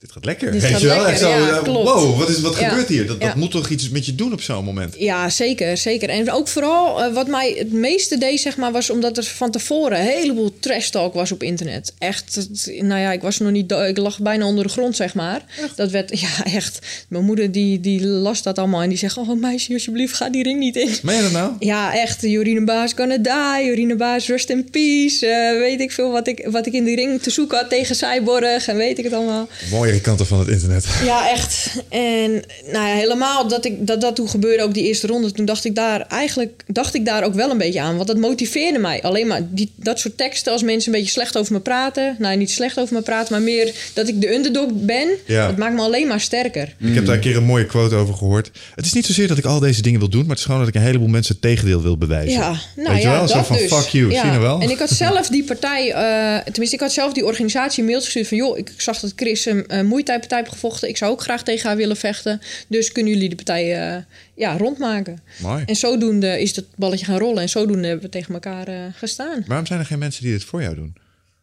Dit 0.00 0.12
gaat 0.12 0.24
lekker. 0.24 0.52
Dit 0.52 0.62
Weet 0.62 0.70
gaat 0.70 0.80
je 0.80 0.86
wel? 0.86 0.96
lekker, 0.96 1.12
Echt 1.12 1.20
zo, 1.22 1.28
ja, 1.28 1.48
eh, 1.56 1.62
klopt. 1.62 1.88
wow, 1.88 2.18
wat, 2.18 2.28
is, 2.28 2.40
wat 2.40 2.58
Ja. 2.58 2.68
gebeurt 2.68 2.88
hier? 2.88 3.06
Dat, 3.06 3.20
dat 3.20 3.28
Ja. 3.32 3.38
moet 3.38 3.50
toch 3.50 3.68
iets 3.68 3.88
met 3.90 4.06
je 4.06 4.14
doen 4.14 4.32
op 4.32 4.40
zo'n 4.42 4.64
moment? 4.64 4.94
Ja, 4.98 5.28
zeker, 5.30 5.76
zeker. 5.76 6.08
En 6.08 6.32
ook 6.32 6.48
vooral 6.48 7.02
eh, 7.02 7.12
wat 7.14 7.26
mij 7.28 7.54
het 7.58 7.72
meeste 7.72 8.18
deed, 8.18 8.40
zeg 8.40 8.56
maar, 8.56 8.72
was 8.72 8.90
omdat 8.90 9.16
er 9.16 9.24
van 9.24 9.50
tevoren 9.50 9.98
een 9.98 10.04
heleboel 10.06 10.54
trash 10.60 10.88
talk 10.88 11.14
was 11.14 11.32
op 11.32 11.42
internet. 11.42 11.92
Echt, 11.98 12.34
het- 12.34 12.72
nou 12.80 13.00
ja, 13.00 13.12
ik 13.12 13.20
was 13.22 13.38
nog 13.38 13.50
niet, 13.50 13.72
ik 13.72 13.96
lag 13.98 14.18
bijna 14.20 14.46
onder 14.46 14.64
de 14.64 14.70
grond, 14.70 14.96
zeg 14.96 15.14
maar. 15.14 15.44
Dat 15.76 15.90
werd, 15.90 16.20
ja, 16.20 16.44
echt. 16.44 16.78
Mijn 17.08 17.24
moeder 17.24 17.52
die, 17.52 17.80
die 17.80 18.06
las 18.06 18.42
dat 18.42 18.58
allemaal 18.58 18.82
en 18.82 18.88
die 18.88 18.98
zegt, 18.98 19.16
oh 19.16 19.40
meisje, 19.40 19.72
alsjeblieft, 19.72 20.14
ga 20.14 20.30
die 20.30 20.42
ring 20.42 20.58
niet 20.58 20.76
in. 20.76 20.90
Meen 21.02 21.16
je 21.16 21.22
dat 21.22 21.32
nou? 21.32 21.52
Ja, 21.72 21.94
echt. 21.94 22.22
Jorine 22.22 22.64
Baas 22.64 22.92
gonna 22.96 23.16
die. 23.18 23.66
Jorine 23.66 23.96
Baas 23.96 24.26
rest 24.26 24.50
in 24.50 24.70
peace. 24.70 25.26
Eh, 25.26 25.58
weet 25.58 25.80
ik 25.80 25.92
veel 25.92 26.10
wat 26.10 26.26
ik, 26.28 26.46
wat 26.50 26.66
ik 26.66 26.72
in 26.72 26.84
die 26.84 26.96
ring 26.96 27.22
te 27.22 27.30
zoeken 27.30 27.58
had 27.58 27.68
tegen 27.70 27.94
Cyborg 27.96 28.66
en 28.68 28.76
weet 28.76 28.98
ik 28.98 29.04
het 29.04 29.12
allemaal. 29.12 29.48
Mooiere 29.88 30.08
kanten 30.08 30.26
van 30.26 30.38
het 30.38 30.48
internet. 30.48 30.86
Ja, 31.04 31.30
echt. 31.30 31.82
En 31.88 32.30
nou 32.72 32.86
ja, 32.88 32.94
helemaal 32.94 33.48
dat, 33.48 33.64
ik, 33.64 33.86
dat 33.86 34.00
dat 34.00 34.16
toen 34.16 34.28
gebeurde, 34.28 34.62
ook 34.62 34.74
die 34.74 34.86
eerste 34.86 35.06
ronde, 35.06 35.32
toen 35.32 35.44
dacht 35.44 35.64
ik 35.64 35.74
daar 35.74 36.00
eigenlijk 36.00 36.62
dacht 36.66 36.94
ik 36.94 37.04
daar 37.04 37.24
ook 37.24 37.34
wel 37.34 37.50
een 37.50 37.58
beetje 37.58 37.80
aan. 37.80 37.96
Want 37.96 38.08
dat 38.08 38.16
motiveerde 38.16 38.78
mij. 38.78 39.02
Alleen 39.02 39.26
maar 39.26 39.40
die, 39.50 39.72
dat 39.76 39.98
soort 39.98 40.16
teksten 40.16 40.52
als 40.52 40.62
mensen 40.62 40.92
een 40.92 40.98
beetje 40.98 41.12
slecht 41.14 41.38
over 41.38 41.52
me 41.52 41.60
praten. 41.60 42.16
Nou, 42.18 42.36
niet 42.36 42.50
slecht 42.50 42.78
over 42.80 42.94
me 42.94 43.02
praten, 43.02 43.32
maar 43.32 43.42
meer 43.42 43.74
dat 43.94 44.08
ik 44.08 44.20
de 44.20 44.34
underdog 44.34 44.70
ben. 44.72 45.08
Ja. 45.26 45.46
Dat 45.46 45.56
maakt 45.56 45.74
me 45.74 45.80
alleen 45.80 46.06
maar 46.06 46.20
sterker. 46.20 46.74
Ik 46.78 46.94
heb 46.94 47.06
daar 47.06 47.14
een 47.14 47.20
keer 47.20 47.36
een 47.36 47.44
mooie 47.44 47.66
quote 47.66 47.94
over 47.94 48.14
gehoord. 48.14 48.50
Het 48.74 48.84
is 48.84 48.92
niet 48.92 49.06
zozeer 49.06 49.28
dat 49.28 49.38
ik 49.38 49.44
al 49.44 49.58
deze 49.58 49.82
dingen 49.82 49.98
wil 49.98 50.08
doen, 50.08 50.20
maar 50.20 50.30
het 50.30 50.38
is 50.38 50.44
gewoon 50.44 50.60
dat 50.60 50.68
ik 50.68 50.74
een 50.74 50.82
heleboel 50.82 51.08
mensen 51.08 51.32
het 51.32 51.42
tegendeel 51.42 51.82
wil 51.82 51.98
bewijzen. 51.98 52.40
Ja, 52.40 52.60
nou 52.76 52.88
Weet 52.88 53.02
je 53.02 53.08
ja, 53.08 53.18
wel? 53.18 53.28
Zo 53.28 53.42
van 53.42 53.56
dus. 53.56 53.72
fuck 53.72 53.88
you, 53.88 54.10
Ja. 54.10 54.20
zie 54.20 54.24
je 54.24 54.30
nou 54.30 54.40
wel? 54.40 54.60
En 54.60 54.70
ik 54.70 54.78
had 54.78 54.90
zelf 54.90 55.28
die 55.28 55.44
partij, 55.44 55.92
eh, 55.92 56.44
tenminste, 56.44 56.76
ik 56.76 56.82
had 56.82 56.92
zelf 56.92 57.12
die 57.12 57.24
organisatie 57.24 57.84
mailtje 57.84 58.04
gestuurd 58.04 58.28
van... 58.28 58.36
joh, 58.36 58.58
ik 58.58 58.72
zag 58.76 59.00
dat 59.00 59.12
Chris 59.16 59.46
uh, 59.46 59.77
moeitijpartij 59.86 60.38
heeft 60.38 60.50
gevochten. 60.50 60.88
Ik 60.88 60.96
zou 60.96 61.12
ook 61.12 61.20
graag 61.20 61.42
tegen 61.42 61.68
haar 61.68 61.76
willen 61.76 61.96
vechten. 61.96 62.40
Dus 62.68 62.92
kunnen 62.92 63.12
jullie 63.12 63.28
de 63.28 63.34
partij 63.34 63.96
uh, 63.96 64.02
ja, 64.34 64.56
rondmaken? 64.56 65.22
Mooi. 65.38 65.62
En 65.66 65.76
zodoende 65.76 66.40
is 66.40 66.54
dat 66.54 66.64
balletje 66.76 67.04
gaan 67.04 67.18
rollen. 67.18 67.42
En 67.42 67.48
zodoende 67.48 67.86
hebben 67.86 68.04
we 68.04 68.10
tegen 68.10 68.34
elkaar 68.34 68.68
uh, 68.68 68.74
gestaan. 68.94 69.44
Waarom 69.46 69.66
zijn 69.66 69.78
er 69.78 69.86
geen 69.86 69.98
mensen 69.98 70.22
die 70.22 70.32
dit 70.32 70.44
voor 70.44 70.62
jou 70.62 70.74
doen? 70.74 70.96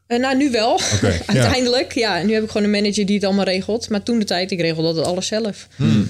Uh, 0.08 0.20
nou, 0.20 0.38
nu 0.38 0.52
wel. 0.52 0.74
Okay, 0.74 1.22
Uiteindelijk. 1.36 1.94
Ja. 1.94 2.18
ja. 2.18 2.26
nu 2.26 2.34
heb 2.34 2.44
ik 2.44 2.50
gewoon 2.50 2.64
een 2.64 2.82
manager 2.82 3.06
die 3.06 3.16
het 3.16 3.26
allemaal 3.26 3.46
regelt. 3.46 3.90
Maar 3.90 4.04
toen 4.04 4.20
de 4.20 4.26
tijd, 4.26 4.52
ik 4.52 4.60
regelde 4.60 4.94
dat 4.94 5.06
alles 5.06 5.28
zelf. 5.28 5.68
Hmm. 5.76 6.10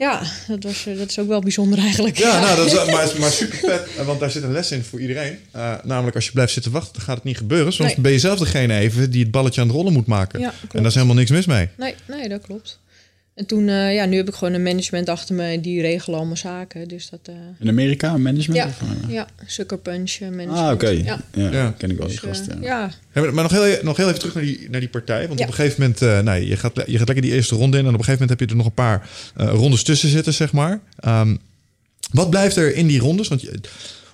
Ja, 0.00 0.22
dat, 0.48 0.62
was, 0.62 0.86
eh, 0.86 0.98
dat 0.98 1.08
is 1.08 1.18
ook 1.18 1.28
wel 1.28 1.40
bijzonder 1.40 1.78
eigenlijk. 1.78 2.18
Ja, 2.18 2.40
nou, 2.40 2.56
dat 2.56 2.66
is, 2.66 2.72
maar, 2.94 3.12
maar 3.20 3.30
super 3.30 3.58
vet. 3.58 4.04
Want 4.04 4.20
daar 4.20 4.30
zit 4.30 4.42
een 4.42 4.52
les 4.52 4.70
in 4.70 4.82
voor 4.82 5.00
iedereen. 5.00 5.38
Uh, 5.56 5.74
namelijk, 5.84 6.16
als 6.16 6.26
je 6.26 6.32
blijft 6.32 6.52
zitten 6.52 6.72
wachten, 6.72 6.92
dan 6.92 7.02
gaat 7.02 7.14
het 7.14 7.24
niet 7.24 7.36
gebeuren. 7.36 7.72
Soms 7.72 7.88
nee. 7.88 8.00
ben 8.00 8.12
je 8.12 8.18
zelf 8.18 8.38
degene 8.38 8.78
even 8.78 9.10
die 9.10 9.22
het 9.22 9.30
balletje 9.30 9.60
aan 9.60 9.66
het 9.66 9.76
rollen 9.76 9.92
moet 9.92 10.06
maken. 10.06 10.40
Ja, 10.40 10.52
en 10.60 10.68
daar 10.72 10.84
is 10.86 10.94
helemaal 10.94 11.14
niks 11.14 11.30
mis 11.30 11.46
mee. 11.46 11.68
Nee, 11.76 11.94
nee 12.06 12.28
dat 12.28 12.42
klopt. 12.42 12.78
En 13.40 13.46
toen, 13.46 13.68
uh, 13.68 13.94
ja, 13.94 14.04
nu 14.04 14.16
heb 14.16 14.28
ik 14.28 14.34
gewoon 14.34 14.54
een 14.54 14.62
management 14.62 15.08
achter 15.08 15.34
me 15.34 15.42
en 15.42 15.60
die 15.60 15.80
regelen 15.80 16.18
al 16.18 16.24
mijn 16.24 16.36
zaken. 16.36 16.88
Dus 16.88 17.10
dat, 17.10 17.20
uh... 17.30 17.34
In 17.58 17.68
Amerika 17.68 18.14
een 18.14 18.22
management? 18.22 18.56
Ja, 18.56 18.66
of, 18.66 19.08
uh... 19.08 19.14
ja 19.14 19.26
Sucker 19.46 19.78
Punch 19.78 20.18
management. 20.20 20.50
Ah, 20.50 20.64
oké. 20.64 20.72
Okay. 20.72 21.02
Ja. 21.02 21.20
Ja, 21.32 21.50
ja. 21.50 21.74
ken 21.78 21.90
ik 21.90 21.98
wel 21.98 22.08
die 22.08 22.20
dus, 22.20 22.40
ja. 22.60 22.90
ja. 23.12 23.30
Maar 23.30 23.42
nog 23.42 23.50
heel, 23.50 23.78
nog 23.82 23.96
heel 23.96 24.08
even 24.08 24.18
terug 24.18 24.34
naar 24.34 24.44
die, 24.44 24.70
naar 24.70 24.80
die 24.80 24.88
partij. 24.88 25.28
Want 25.28 25.40
op 25.40 25.46
een 25.46 25.52
gegeven 25.54 25.80
moment, 25.80 26.02
uh, 26.02 26.20
nou, 26.20 26.40
je, 26.40 26.56
gaat, 26.56 26.72
je 26.86 26.98
gaat 26.98 27.06
lekker 27.06 27.22
die 27.22 27.32
eerste 27.34 27.54
ronde 27.54 27.78
in. 27.78 27.86
En 27.86 27.94
op 27.94 27.98
een 27.98 28.04
gegeven 28.04 28.26
moment 28.26 28.40
heb 28.40 28.48
je 28.48 28.54
er 28.54 28.62
nog 28.62 28.66
een 28.66 28.84
paar 28.84 29.08
uh, 29.40 29.48
rondes 29.48 29.82
tussen 29.82 30.08
zitten, 30.08 30.34
zeg 30.34 30.52
maar. 30.52 30.80
Um, 31.06 31.38
wat 32.12 32.30
blijft 32.30 32.56
er 32.56 32.74
in 32.74 32.86
die 32.86 33.00
rondes? 33.00 33.28
Want 33.28 33.40
je, 33.40 33.60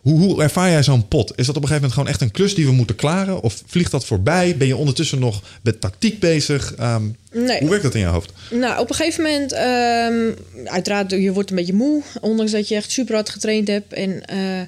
hoe, 0.06 0.18
hoe 0.18 0.42
ervaar 0.42 0.70
jij 0.70 0.82
zo'n 0.82 1.08
pot? 1.08 1.32
Is 1.36 1.46
dat 1.46 1.56
op 1.56 1.62
een 1.62 1.68
gegeven 1.68 1.74
moment 1.74 1.92
gewoon 1.92 2.08
echt 2.08 2.20
een 2.20 2.30
klus 2.30 2.54
die 2.54 2.66
we 2.66 2.72
moeten 2.72 2.96
klaren? 2.96 3.42
Of 3.42 3.62
vliegt 3.66 3.90
dat 3.90 4.04
voorbij? 4.04 4.56
Ben 4.56 4.66
je 4.66 4.76
ondertussen 4.76 5.18
nog 5.18 5.42
met 5.62 5.80
tactiek 5.80 6.20
bezig? 6.20 6.74
Um, 6.80 7.16
nee. 7.32 7.58
Hoe 7.60 7.68
werkt 7.68 7.84
dat 7.84 7.94
in 7.94 8.00
je 8.00 8.06
hoofd? 8.06 8.32
Nou, 8.50 8.80
op 8.80 8.88
een 8.88 8.94
gegeven 8.94 9.22
moment, 9.22 9.52
um, 9.52 10.34
uiteraard, 10.64 11.10
je 11.10 11.32
wordt 11.32 11.50
een 11.50 11.56
beetje 11.56 11.72
moe. 11.72 12.02
Ondanks 12.20 12.52
dat 12.52 12.68
je 12.68 12.74
echt 12.74 12.90
super 12.90 13.14
hard 13.14 13.28
getraind 13.28 13.68
hebt. 13.68 13.92
En 13.92 14.10
uh, 14.10 14.60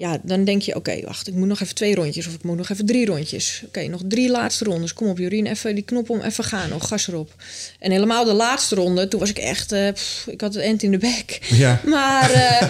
ja, 0.00 0.18
dan 0.22 0.44
denk 0.44 0.62
je, 0.62 0.76
oké, 0.76 0.90
okay, 0.90 1.02
wacht, 1.06 1.28
ik 1.28 1.34
moet 1.34 1.48
nog 1.48 1.60
even 1.60 1.74
twee 1.74 1.94
rondjes. 1.94 2.26
Of 2.26 2.34
ik 2.34 2.42
moet 2.42 2.56
nog 2.56 2.68
even 2.68 2.86
drie 2.86 3.06
rondjes. 3.06 3.60
Oké, 3.66 3.78
okay, 3.78 3.90
nog 3.90 4.00
drie 4.08 4.30
laatste 4.30 4.64
rondes. 4.64 4.92
Kom 4.92 5.08
op, 5.08 5.18
Jorien, 5.18 5.46
even 5.46 5.74
die 5.74 5.84
knop 5.84 6.10
om, 6.10 6.20
even 6.20 6.44
gaan. 6.44 6.68
Nog 6.68 6.88
gas 6.88 7.08
erop. 7.08 7.34
En 7.78 7.90
helemaal 7.90 8.24
de 8.24 8.32
laatste 8.32 8.74
ronde, 8.74 9.08
toen 9.08 9.20
was 9.20 9.28
ik 9.28 9.38
echt... 9.38 9.72
Uh, 9.72 9.92
pff, 9.92 10.26
ik 10.26 10.40
had 10.40 10.54
het 10.54 10.62
end 10.62 10.82
in 10.82 10.90
de 10.90 10.98
bek. 10.98 11.38
Ja. 11.50 11.80
Maar, 11.90 12.30
uh, 12.30 12.62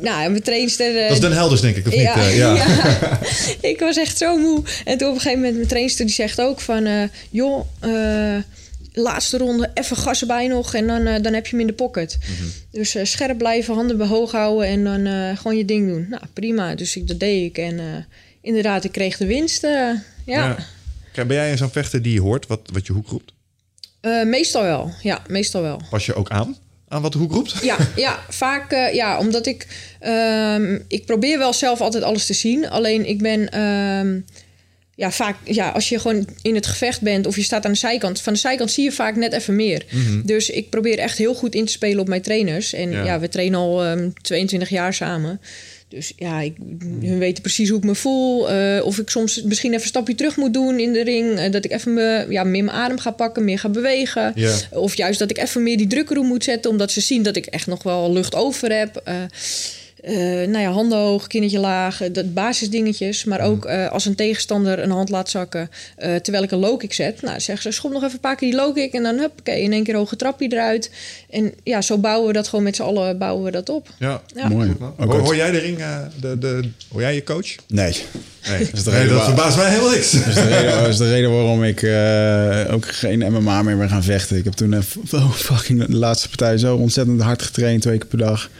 nou, 0.00 0.30
mijn 0.30 0.42
trainster... 0.42 0.92
dat 0.92 1.10
is 1.10 1.20
Den 1.20 1.32
Helders, 1.32 1.60
denk 1.60 1.76
ik, 1.76 1.86
of 1.86 1.94
ja, 1.94 2.16
niet? 2.16 2.24
Uh, 2.24 2.36
ja. 2.36 2.54
ja. 2.56 3.18
ik 3.60 3.80
was 3.80 3.96
echt 3.96 4.18
zo 4.18 4.36
moe. 4.36 4.62
En 4.84 4.98
toen 4.98 5.08
op 5.08 5.14
een 5.14 5.20
gegeven 5.20 5.38
moment, 5.38 5.56
mijn 5.56 5.68
trainster 5.68 6.06
die 6.06 6.14
zegt 6.14 6.40
ook 6.40 6.60
van... 6.60 6.86
uh, 6.86 7.02
joh, 7.30 7.66
laatste 8.92 9.38
ronde, 9.38 9.70
even 9.74 9.96
gas 9.96 10.20
erbij 10.20 10.46
nog 10.46 10.74
en 10.74 10.86
dan, 10.86 11.06
uh, 11.06 11.22
dan 11.22 11.32
heb 11.32 11.44
je 11.46 11.50
hem 11.50 11.60
in 11.60 11.66
de 11.66 11.72
pocket. 11.72 12.18
Mm 12.20 12.36
-hmm. 12.36 12.52
Dus 12.70 12.96
uh, 12.96 13.04
scherp 13.04 13.38
blijven, 13.38 13.74
handen 13.74 14.06
hoog 14.06 14.32
houden 14.32 14.66
en 14.66 14.84
dan 14.84 15.06
uh, 15.06 15.36
gewoon 15.36 15.56
je 15.56 15.64
ding 15.64 15.88
doen. 15.88 16.06
Nou, 16.08 16.22
prima. 16.32 16.74
Dus 16.74 16.96
ik, 16.96 17.08
dat 17.08 17.20
deed 17.20 17.44
ik. 17.44 17.58
En 17.58 18.06
inderdaad, 18.40 18.84
ik 18.84 18.92
kreeg 18.92 19.16
de 19.16 19.26
winst. 19.26 19.62
ja. 19.62 20.02
ja. 20.24 20.56
Kijk, 21.12 21.28
ben 21.28 21.36
jij 21.36 21.56
zo'n 21.56 21.70
vechter 21.70 22.02
die 22.02 22.12
je 22.12 22.20
hoort 22.20 22.46
wat, 22.46 22.60
wat 22.72 22.86
je 22.86 22.92
hoek 22.92 23.08
roept? 23.08 23.32
meestal 24.24 24.62
wel, 24.62 24.92
ja, 25.02 25.22
meestal 25.28 25.62
wel. 25.62 25.82
Pas 25.90 26.06
je 26.06 26.14
ook 26.14 26.30
aan? 26.30 26.56
Aan 26.88 27.02
wat 27.02 27.12
de 27.12 27.18
hoek 27.18 27.32
roept? 27.32 27.54
Ja, 27.62 27.76
ja 27.96 28.18
vaak 28.28 28.70
ja, 28.92 29.18
omdat 29.18 29.46
ik... 29.46 29.66
Um, 30.06 30.84
ik 30.88 31.06
probeer 31.06 31.38
wel 31.38 31.52
zelf 31.52 31.80
altijd 31.80 32.02
alles 32.02 32.26
te 32.26 32.32
zien. 32.32 32.68
Alleen 32.68 33.06
ik 33.06 33.18
ben... 33.18 33.60
Um, 33.60 34.24
ja, 35.00 35.10
vaak, 35.10 35.36
ja, 35.44 35.68
als 35.68 35.88
je 35.88 35.98
gewoon 35.98 36.26
in 36.42 36.54
het 36.54 36.66
gevecht 36.66 37.00
bent 37.00 37.26
of 37.26 37.36
je 37.36 37.42
staat 37.42 37.64
aan 37.64 37.72
de 37.72 37.78
zijkant, 37.78 38.20
van 38.20 38.32
de 38.32 38.38
zijkant 38.38 38.70
zie 38.70 38.84
je 38.84 38.92
vaak 38.92 39.16
net 39.16 39.32
even 39.32 39.56
meer. 39.56 39.84
Mm 39.90 40.06
-hmm. 40.06 40.22
Dus 40.24 40.50
ik 40.50 40.70
probeer 40.70 40.98
echt 40.98 41.18
heel 41.18 41.34
goed 41.34 41.54
in 41.54 41.64
te 41.64 41.72
spelen 41.72 42.00
op 42.00 42.08
mijn 42.08 42.22
trainers. 42.22 42.72
En 42.72 42.90
ja, 42.90 43.04
ja 43.04 43.20
we 43.20 43.28
trainen 43.28 43.58
al 43.58 43.86
um, 43.86 44.12
22 44.22 44.68
jaar 44.68 44.94
samen. 44.94 45.40
Dus 45.88 46.12
ja, 46.16 46.40
ik, 46.40 46.56
hun 47.00 47.18
weten 47.18 47.42
precies 47.42 47.68
hoe 47.68 47.78
ik 47.78 47.84
me 47.84 47.94
voel. 47.94 48.52
Uh, 48.52 48.84
of 48.84 48.98
ik 48.98 49.10
soms 49.10 49.42
misschien 49.42 49.70
even 49.70 49.82
een 49.82 49.88
stapje 49.88 50.14
terug 50.14 50.36
moet 50.36 50.54
doen 50.54 50.78
in 50.78 50.92
de 50.92 51.02
ring. 51.02 51.38
Uh, 51.38 51.50
dat 51.50 51.64
ik 51.64 51.72
even 51.72 51.94
me, 51.94 52.26
ja, 52.28 52.44
meer 52.44 52.64
mijn 52.64 52.76
adem 52.76 52.98
ga 52.98 53.10
pakken, 53.10 53.44
meer 53.44 53.58
ga 53.58 53.68
bewegen. 53.68 54.34
Of 54.70 54.96
juist 54.96 55.18
dat 55.18 55.30
ik 55.30 55.38
even 55.38 55.62
meer 55.62 55.76
die 55.76 55.86
druk 55.86 56.10
erop 56.10 56.24
moet 56.24 56.44
zetten, 56.44 56.70
omdat 56.70 56.92
ze 56.92 57.00
zien 57.00 57.22
dat 57.22 57.36
ik 57.36 57.46
echt 57.46 57.66
nog 57.66 57.82
wel 57.82 58.12
lucht 58.12 58.34
over 58.34 58.72
heb. 58.78 59.02
Uh, 59.08 59.14
uh, 60.04 60.48
nou 60.48 60.58
ja, 60.58 60.70
handen 60.70 60.98
hoog, 60.98 61.26
kindertje 61.26 61.58
laag, 61.58 62.10
dat 62.12 62.34
basisdingetjes. 62.34 63.24
Maar 63.24 63.40
ook 63.40 63.66
uh, 63.66 63.90
als 63.90 64.04
een 64.04 64.14
tegenstander 64.14 64.78
een 64.78 64.90
hand 64.90 65.08
laat 65.08 65.28
zakken 65.30 65.70
uh, 65.98 66.14
terwijl 66.14 66.44
ik 66.44 66.50
een 66.50 66.58
low 66.58 66.78
kick 66.78 66.92
zet. 66.92 67.22
Nou, 67.22 67.40
zeggen 67.40 67.72
ze, 67.72 67.78
schop 67.78 67.92
nog 67.92 68.02
even 68.02 68.14
een 68.14 68.20
paar 68.20 68.36
keer 68.36 68.50
die 68.50 68.58
low 68.58 68.74
kick 68.74 68.92
en 68.92 69.02
dan 69.02 69.18
hup, 69.18 69.32
oké, 69.38 69.50
in 69.50 69.72
één 69.72 69.84
keer 69.84 69.96
hoge 69.96 70.16
trapje 70.16 70.52
eruit. 70.52 70.90
En 71.30 71.52
ja, 71.62 71.80
zo 71.80 71.98
bouwen 71.98 72.26
we 72.26 72.32
dat 72.32 72.48
gewoon 72.48 72.64
met 72.64 72.76
z'n 72.76 72.82
allen 72.82 73.18
bouwen 73.18 73.44
we 73.44 73.50
dat 73.50 73.68
op. 73.68 73.88
Ja, 73.98 74.22
ja. 74.34 74.48
mooi. 74.48 74.76
Hoor, 74.96 75.18
hoor, 75.18 75.36
jij 75.36 75.50
de 75.50 75.58
ring, 75.58 75.78
de, 76.20 76.38
de, 76.38 76.68
hoor 76.92 77.00
jij 77.00 77.14
je 77.14 77.24
coach? 77.24 77.54
Nee. 77.66 77.96
Nee, 78.48 78.58
dat, 78.58 78.72
is 78.72 78.84
de 78.84 78.90
reden 78.90 79.06
nee, 79.06 79.14
dat 79.14 79.24
verbaast 79.24 79.56
mij 79.56 79.68
helemaal 79.68 79.90
niks. 79.90 80.10
Dat 80.10 80.26
is 80.26 80.34
de 80.34 80.48
reden, 80.48 80.88
is 80.88 80.96
de 80.96 81.10
reden 81.10 81.30
waarom 81.30 81.64
ik 81.64 81.82
uh, 81.82 82.74
ook 82.74 82.86
geen 82.86 83.32
MMA 83.32 83.62
meer 83.62 83.76
ben 83.76 83.88
gaan 83.88 84.02
vechten. 84.02 84.36
Ik 84.36 84.44
heb 84.44 84.52
toen 84.52 84.72
uh, 84.72 84.80
oh, 85.12 85.32
fucking 85.50 85.86
de 85.86 85.96
laatste 85.96 86.28
partij 86.28 86.58
zo 86.58 86.76
ontzettend 86.76 87.20
hard 87.20 87.42
getraind, 87.42 87.82
twee 87.82 87.98
keer 87.98 88.06
per 88.06 88.18
dag. 88.18 88.50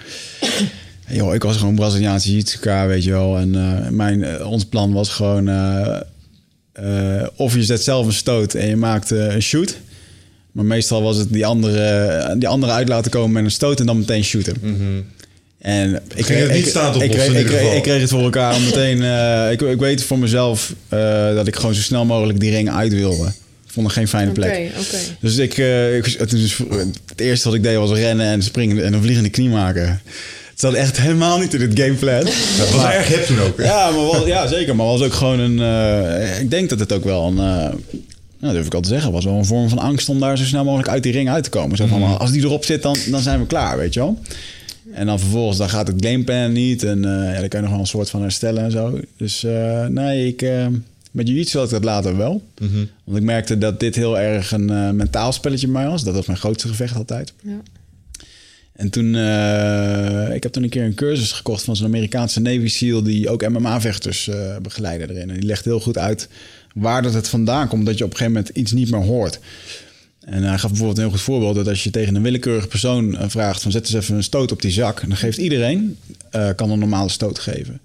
Yo, 1.12 1.32
ik 1.32 1.42
was 1.42 1.56
gewoon 1.56 1.74
Braziliaanse 1.74 2.28
jiu-jitsuka, 2.28 2.86
weet 2.86 3.04
je 3.04 3.10
wel. 3.10 3.38
En 3.38 3.54
uh, 3.54 3.88
mijn, 3.88 4.22
uh, 4.22 4.50
ons 4.50 4.64
plan 4.64 4.92
was 4.92 5.08
gewoon... 5.08 5.48
Uh, 5.48 5.96
of 7.36 7.54
je 7.54 7.62
zet 7.62 7.82
zelf 7.82 8.06
een 8.06 8.12
stoot 8.12 8.54
en 8.54 8.68
je 8.68 8.76
maakt 8.76 9.10
een 9.10 9.42
shoot. 9.42 9.76
Maar 10.52 10.64
meestal 10.64 11.02
was 11.02 11.16
het 11.16 11.32
die 11.32 11.46
andere, 11.46 12.34
die 12.38 12.48
andere 12.48 12.72
uit 12.72 12.88
laten 12.88 13.10
komen 13.10 13.32
met 13.32 13.44
een 13.44 13.50
stoot 13.50 13.80
en 13.80 13.86
dan 13.86 13.98
meteen 13.98 14.24
shooten. 14.24 14.56
Mm 14.60 14.76
-hmm. 14.76 15.04
En 15.58 16.02
ik 16.14 16.24
kreeg, 16.24 16.42
het 16.42 16.52
niet 16.52 16.66
staan 16.66 16.94
op 16.94 17.02
ik, 17.02 17.10
kreeg, 17.10 17.38
ik, 17.38 17.46
kreeg, 17.46 17.74
ik 17.74 17.82
kreeg 17.82 18.00
het 18.00 18.10
voor 18.10 18.22
elkaar 18.22 18.54
om 18.54 18.64
meteen... 18.64 19.02
ik, 19.52 19.60
ik 19.60 19.78
weet 19.78 20.02
voor 20.02 20.18
mezelf 20.18 20.74
dat 21.34 21.46
ik 21.46 21.56
gewoon 21.56 21.74
zo 21.74 21.80
snel 21.80 22.04
mogelijk 22.04 22.40
die 22.40 22.50
ring 22.50 22.70
uit 22.70 22.92
wilde. 22.92 23.26
Ik 23.66 23.72
vond 23.72 23.86
het 23.86 23.96
geen 23.96 24.08
fijne 24.08 24.32
plek. 24.32 24.50
Okay, 24.50 24.66
okay. 24.66 25.00
Dus 25.20 25.36
ik, 25.36 25.56
ik 25.96 26.30
dus, 26.30 26.58
het 27.06 27.20
eerste 27.20 27.48
wat 27.48 27.56
ik 27.56 27.62
deed 27.62 27.76
was 27.76 27.90
rennen 27.90 28.26
en 28.26 28.42
springen 28.42 28.84
en 28.84 28.92
een 28.92 29.02
vliegende 29.02 29.30
knie 29.30 29.48
maken. 29.48 30.00
Zat 30.60 30.74
echt 30.74 31.00
helemaal 31.00 31.38
niet 31.38 31.54
in 31.54 31.60
het 31.60 31.80
gameplan. 31.80 32.24
Dat 32.24 32.70
was 32.70 32.82
maar, 32.82 32.94
erg 32.94 33.08
hip 33.08 33.24
toen 33.24 33.40
ook. 33.40 33.56
Hè? 33.56 33.64
Ja, 33.64 33.90
maar 33.90 34.04
was, 34.04 34.26
ja, 34.26 34.46
zeker. 34.46 34.76
Maar 34.76 34.86
was 34.86 35.02
ook 35.02 35.12
gewoon 35.12 35.38
een... 35.38 35.58
Uh, 35.58 36.40
ik 36.40 36.50
denk 36.50 36.68
dat 36.68 36.78
het 36.78 36.92
ook 36.92 37.04
wel 37.04 37.26
een... 37.26 37.34
Uh, 37.34 37.74
nou, 38.38 38.54
durf 38.54 38.66
ik 38.66 38.74
al 38.74 38.80
te 38.80 38.88
zeggen. 38.88 39.12
was 39.12 39.24
wel 39.24 39.34
een 39.34 39.44
vorm 39.44 39.68
van 39.68 39.78
angst 39.78 40.08
om 40.08 40.20
daar 40.20 40.38
zo 40.38 40.44
snel 40.44 40.64
mogelijk 40.64 40.88
uit 40.88 41.02
die 41.02 41.12
ring 41.12 41.30
uit 41.30 41.44
te 41.44 41.50
komen. 41.50 41.76
Zo 41.76 41.86
van, 41.86 41.98
mm. 41.98 42.04
als 42.04 42.30
die 42.30 42.42
erop 42.42 42.64
zit, 42.64 42.82
dan, 42.82 42.96
dan 43.10 43.20
zijn 43.20 43.40
we 43.40 43.46
klaar, 43.46 43.76
weet 43.76 43.94
je 43.94 44.00
wel. 44.00 44.18
En 44.92 45.06
dan 45.06 45.18
vervolgens, 45.18 45.58
dan 45.58 45.68
gaat 45.68 45.86
het 45.86 46.06
gameplan 46.06 46.52
niet. 46.52 46.82
En 46.82 46.98
uh, 46.98 47.34
ja, 47.34 47.40
dan 47.40 47.48
kan 47.48 47.60
je 47.60 47.66
nog 47.66 47.70
wel 47.70 47.80
een 47.80 47.86
soort 47.86 48.10
van 48.10 48.22
herstellen 48.22 48.64
en 48.64 48.70
zo. 48.70 49.00
Dus 49.16 49.46
nee, 49.88 50.26
ik... 50.26 50.46
met 51.10 51.28
jiu-jitsu 51.28 51.58
had 51.58 51.66
ik 51.66 51.72
dat 51.72 51.84
later 51.84 52.16
wel. 52.16 52.42
Mm 52.58 52.68
-hmm. 52.68 52.88
Want 53.04 53.18
ik 53.18 53.24
merkte 53.24 53.58
dat 53.58 53.80
dit 53.80 53.94
heel 53.94 54.18
erg 54.18 54.52
een 54.52 54.96
mentaal 54.96 55.32
spelletje 55.32 55.66
bij 55.66 55.82
mij 55.82 55.90
was. 55.90 56.04
Dat 56.04 56.14
was 56.14 56.26
mijn 56.26 56.38
grootste 56.38 56.68
gevecht 56.68 56.96
altijd. 56.96 57.32
Ja. 57.42 57.60
En 58.80 58.90
toen, 58.90 59.14
eh, 59.14 60.34
ik 60.34 60.42
heb 60.42 60.52
toen 60.52 60.62
een 60.62 60.68
keer 60.68 60.84
een 60.84 60.94
cursus 60.94 61.32
gekocht 61.32 61.62
van 61.62 61.76
zo'n 61.76 61.86
Amerikaanse 61.86 62.40
Navy 62.40 62.68
SEAL 62.68 63.02
die 63.02 63.28
ook 63.28 63.48
MMA-vechters 63.48 64.26
uh, 64.26 64.56
begeleiden 64.62 65.10
erin. 65.10 65.30
En 65.30 65.34
die 65.34 65.46
legt 65.46 65.64
heel 65.64 65.80
goed 65.80 65.98
uit 65.98 66.28
waar 66.74 67.02
dat 67.02 67.14
het 67.14 67.28
vandaan 67.28 67.68
komt, 67.68 67.86
dat 67.86 67.98
je 67.98 68.04
op 68.04 68.10
een 68.10 68.16
gegeven 68.16 68.38
moment 68.38 68.56
iets 68.56 68.72
niet 68.72 68.90
meer 68.90 69.00
hoort. 69.00 69.38
En 70.20 70.42
hij 70.42 70.58
gaf 70.58 70.68
bijvoorbeeld 70.68 70.96
een 70.96 71.02
heel 71.02 71.12
goed 71.12 71.20
voorbeeld 71.20 71.54
dat 71.54 71.68
als 71.68 71.84
je 71.84 71.90
tegen 71.90 72.14
een 72.14 72.22
willekeurige 72.22 72.66
persoon 72.66 73.16
eh, 73.16 73.28
vraagt 73.28 73.62
van 73.62 73.70
zet 73.70 73.82
eens 73.82 73.94
even 73.94 74.16
een 74.16 74.22
stoot 74.22 74.52
op 74.52 74.62
die 74.62 74.70
zak, 74.70 75.00
dan 75.08 75.16
geeft 75.16 75.38
iedereen 75.38 75.96
kan 76.56 76.70
een 76.70 76.78
normale 76.78 77.08
stoot 77.08 77.38
geven. 77.38 77.80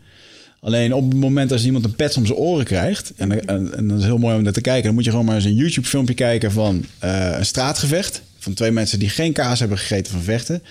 Alleen 0.59 0.93
op 0.93 1.11
het 1.11 1.19
moment 1.19 1.51
als 1.51 1.65
iemand 1.65 1.85
een 1.85 1.95
pet 1.95 2.17
om 2.17 2.25
zijn 2.25 2.37
oren 2.37 2.65
krijgt, 2.65 3.13
en, 3.15 3.47
en, 3.47 3.77
en, 3.77 3.87
dat 3.87 3.99
is 3.99 4.05
heel 4.05 4.17
mooi 4.17 4.35
om 4.35 4.43
naar 4.43 4.53
te 4.53 4.61
kijken, 4.61 4.83
dan 4.83 4.93
moet 4.93 5.03
je 5.03 5.09
gewoon 5.09 5.25
maar 5.25 5.35
eens 5.35 5.45
een 5.45 5.55
YouTube-filmpje 5.55 6.13
kijken 6.13 6.51
van 6.51 6.85
een 6.99 7.45
straatgevecht 7.45 8.21
van 8.45 8.53
twee 8.53 8.71
mensen 8.71 8.99
die 8.99 9.09
geen 9.09 9.33
kaas 9.33 9.59
hebben 9.59 9.77
gegeten 9.77 10.11
van 10.11 10.21
vechten. 10.21 10.63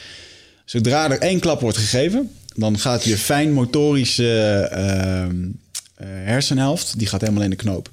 Zodra 0.65 1.11
er 1.11 1.19
één 1.19 1.41
klap 1.41 1.61
wordt 1.61 1.77
gegeven, 1.77 2.31
dan 2.55 2.79
gaat 2.79 3.05
je 3.05 3.19
fijn 3.19 3.53
motorische 3.53 4.69
uh, 4.73 6.07
hersenhelft, 6.07 6.99
die 6.99 7.07
gaat 7.07 7.21
helemaal 7.21 7.43
in 7.43 7.51
de 7.51 7.57
knoop. 7.57 7.91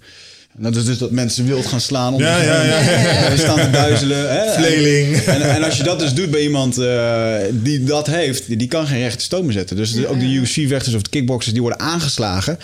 En 0.57 0.63
dat 0.63 0.75
is 0.75 0.85
dus 0.85 0.97
dat 0.97 1.11
mensen 1.11 1.45
wild 1.45 1.65
gaan 1.65 1.81
slaan. 1.81 2.13
Om 2.13 2.21
ja, 2.21 2.41
ja, 2.41 2.63
ja, 2.63 2.79
ja. 2.79 3.37
staan 3.37 3.59
te 3.59 3.69
duizelen. 3.69 4.29
Hè? 4.29 4.53
Vleeling. 4.53 5.17
En, 5.17 5.41
en, 5.41 5.63
als 5.63 5.77
je 5.77 5.83
dat 5.83 5.99
dus 5.99 6.13
doet 6.13 6.31
bij 6.31 6.41
iemand 6.41 6.79
uh, 6.79 7.35
die 7.51 7.83
dat 7.83 8.07
heeft, 8.07 8.47
die, 8.47 8.57
die, 8.57 8.67
kan 8.67 8.87
geen 8.87 9.01
rechte 9.01 9.23
stoot 9.23 9.43
meer 9.43 9.51
zetten. 9.51 9.75
Dus 9.75 10.05
ook 10.05 10.19
de 10.19 10.33
UFC-vechters 10.33 10.95
of 10.95 11.01
de 11.01 11.09
kickboxers 11.09 11.53
die 11.53 11.61
worden 11.61 11.79
aangeslagen, 11.79 12.59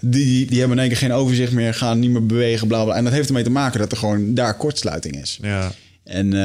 die, 0.00 0.46
die 0.46 0.58
hebben 0.58 0.76
in 0.76 0.82
één 0.82 0.92
keer 0.92 1.08
geen 1.08 1.12
overzicht 1.12 1.52
meer, 1.52 1.74
gaan 1.74 1.98
niet 1.98 2.10
meer 2.10 2.26
bewegen, 2.26 2.66
bla 2.66 2.84
bla. 2.84 2.94
En 2.94 3.04
dat 3.04 3.12
heeft 3.12 3.28
ermee 3.28 3.42
te 3.44 3.50
maken 3.50 3.80
dat 3.80 3.92
er 3.92 3.98
gewoon 3.98 4.34
daar 4.34 4.56
kortsluiting 4.56 5.22
is. 5.22 5.38
Ja. 5.42 5.72
En 6.04 6.26
uh, 6.26 6.40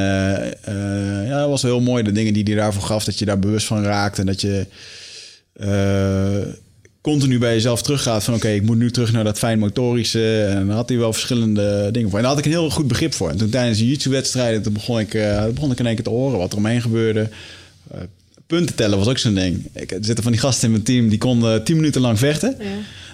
uh, 0.68 1.28
ja, 1.28 1.38
dat 1.38 1.48
was 1.48 1.62
heel 1.62 1.80
mooi, 1.80 2.02
de 2.02 2.12
dingen 2.12 2.32
die 2.32 2.44
hij 2.44 2.54
daarvoor 2.54 2.82
gaf, 2.82 3.04
dat 3.04 3.18
je 3.18 3.24
daar 3.24 3.38
bewust 3.38 3.66
van 3.66 3.82
raakt 3.82 4.18
en 4.18 4.26
dat 4.26 4.40
je 4.40 4.66
uh, 5.60 6.52
continu 7.00 7.38
bij 7.38 7.54
jezelf 7.54 7.82
teruggaat 7.82 8.24
van 8.24 8.34
oké, 8.34 8.48
ik 8.48 8.62
moet 8.62 8.78
nu 8.78 8.90
terug 8.90 9.12
naar 9.12 9.24
dat 9.24 9.38
fijn 9.38 9.58
motorische. 9.58 10.44
En 10.44 10.66
dan 10.66 10.76
had 10.76 10.88
hij 10.88 10.98
wel 10.98 11.12
verschillende 11.12 11.88
dingen 11.92 12.08
voor. 12.08 12.18
En 12.18 12.24
daar 12.24 12.34
had 12.34 12.44
ik 12.44 12.46
een 12.46 12.58
heel 12.58 12.70
goed 12.70 12.88
begrip 12.88 13.14
voor. 13.14 13.30
En 13.30 13.36
toen 13.36 13.50
tijdens 13.50 13.78
de 13.78 13.86
YouTube-wedstrijden, 13.86 14.62
toen 14.62 14.72
begon 14.72 14.98
ik, 14.98 15.10
begon 15.54 15.70
ik 15.70 15.78
in 15.78 15.86
één 15.86 15.94
keer 15.94 16.04
te 16.04 16.10
horen 16.10 16.38
wat 16.38 16.52
er 16.52 16.58
omheen 16.58 16.80
gebeurde. 16.80 17.28
Punten 18.48 18.74
tellen 18.74 18.98
was 18.98 19.08
ook 19.08 19.18
zo'n 19.18 19.34
ding. 19.34 19.66
Ik, 19.74 19.90
er 19.90 19.98
zitten 20.00 20.22
van 20.22 20.32
die 20.32 20.40
gasten 20.40 20.64
in 20.64 20.70
mijn 20.70 20.82
team, 20.82 21.08
die 21.08 21.18
konden 21.18 21.64
tien 21.64 21.76
minuten 21.76 22.00
lang 22.00 22.18
vechten. 22.18 22.54
Ja 22.58 22.66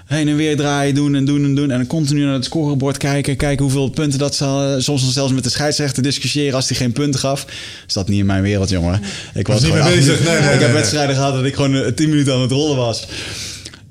heen 0.07 0.29
en 0.29 0.37
weer 0.37 0.57
draaien, 0.57 0.95
doen 0.95 1.15
en 1.15 1.25
doen 1.25 1.45
en 1.45 1.55
doen. 1.55 1.71
En 1.71 1.77
dan 1.77 1.87
continu 1.87 2.25
naar 2.25 2.35
het 2.35 2.45
scorebord 2.45 2.97
kijken. 2.97 3.37
Kijken 3.37 3.65
hoeveel 3.65 3.89
punten 3.89 4.19
dat 4.19 4.35
zal. 4.35 4.81
Soms 4.81 5.13
zelfs 5.13 5.33
met 5.33 5.45
de 5.45 5.51
scheidsrechter 5.51 6.03
discussiëren 6.03 6.55
als 6.55 6.69
hij 6.69 6.77
geen 6.77 6.93
punten 6.93 7.21
gaf. 7.21 7.47
Is 7.87 7.93
dat 7.93 8.09
niet 8.09 8.19
in 8.19 8.27
mijn 8.27 8.43
wereld, 8.43 8.69
jongen. 8.69 9.01
Ik 9.35 9.47
was, 9.47 9.63
niet 9.63 9.73
meer 9.73 9.85
bezig. 9.85 10.25
Nee, 10.25 10.41
nee, 10.41 10.55
ik 10.59 10.61
heb 10.61 10.73
wedstrijden 10.73 11.15
gehad 11.15 11.35
dat 11.35 11.45
ik 11.45 11.55
gewoon 11.55 11.95
tien 11.95 12.09
minuten 12.09 12.35
aan 12.35 12.41
het 12.41 12.51
rollen 12.51 12.77
was. 12.77 13.07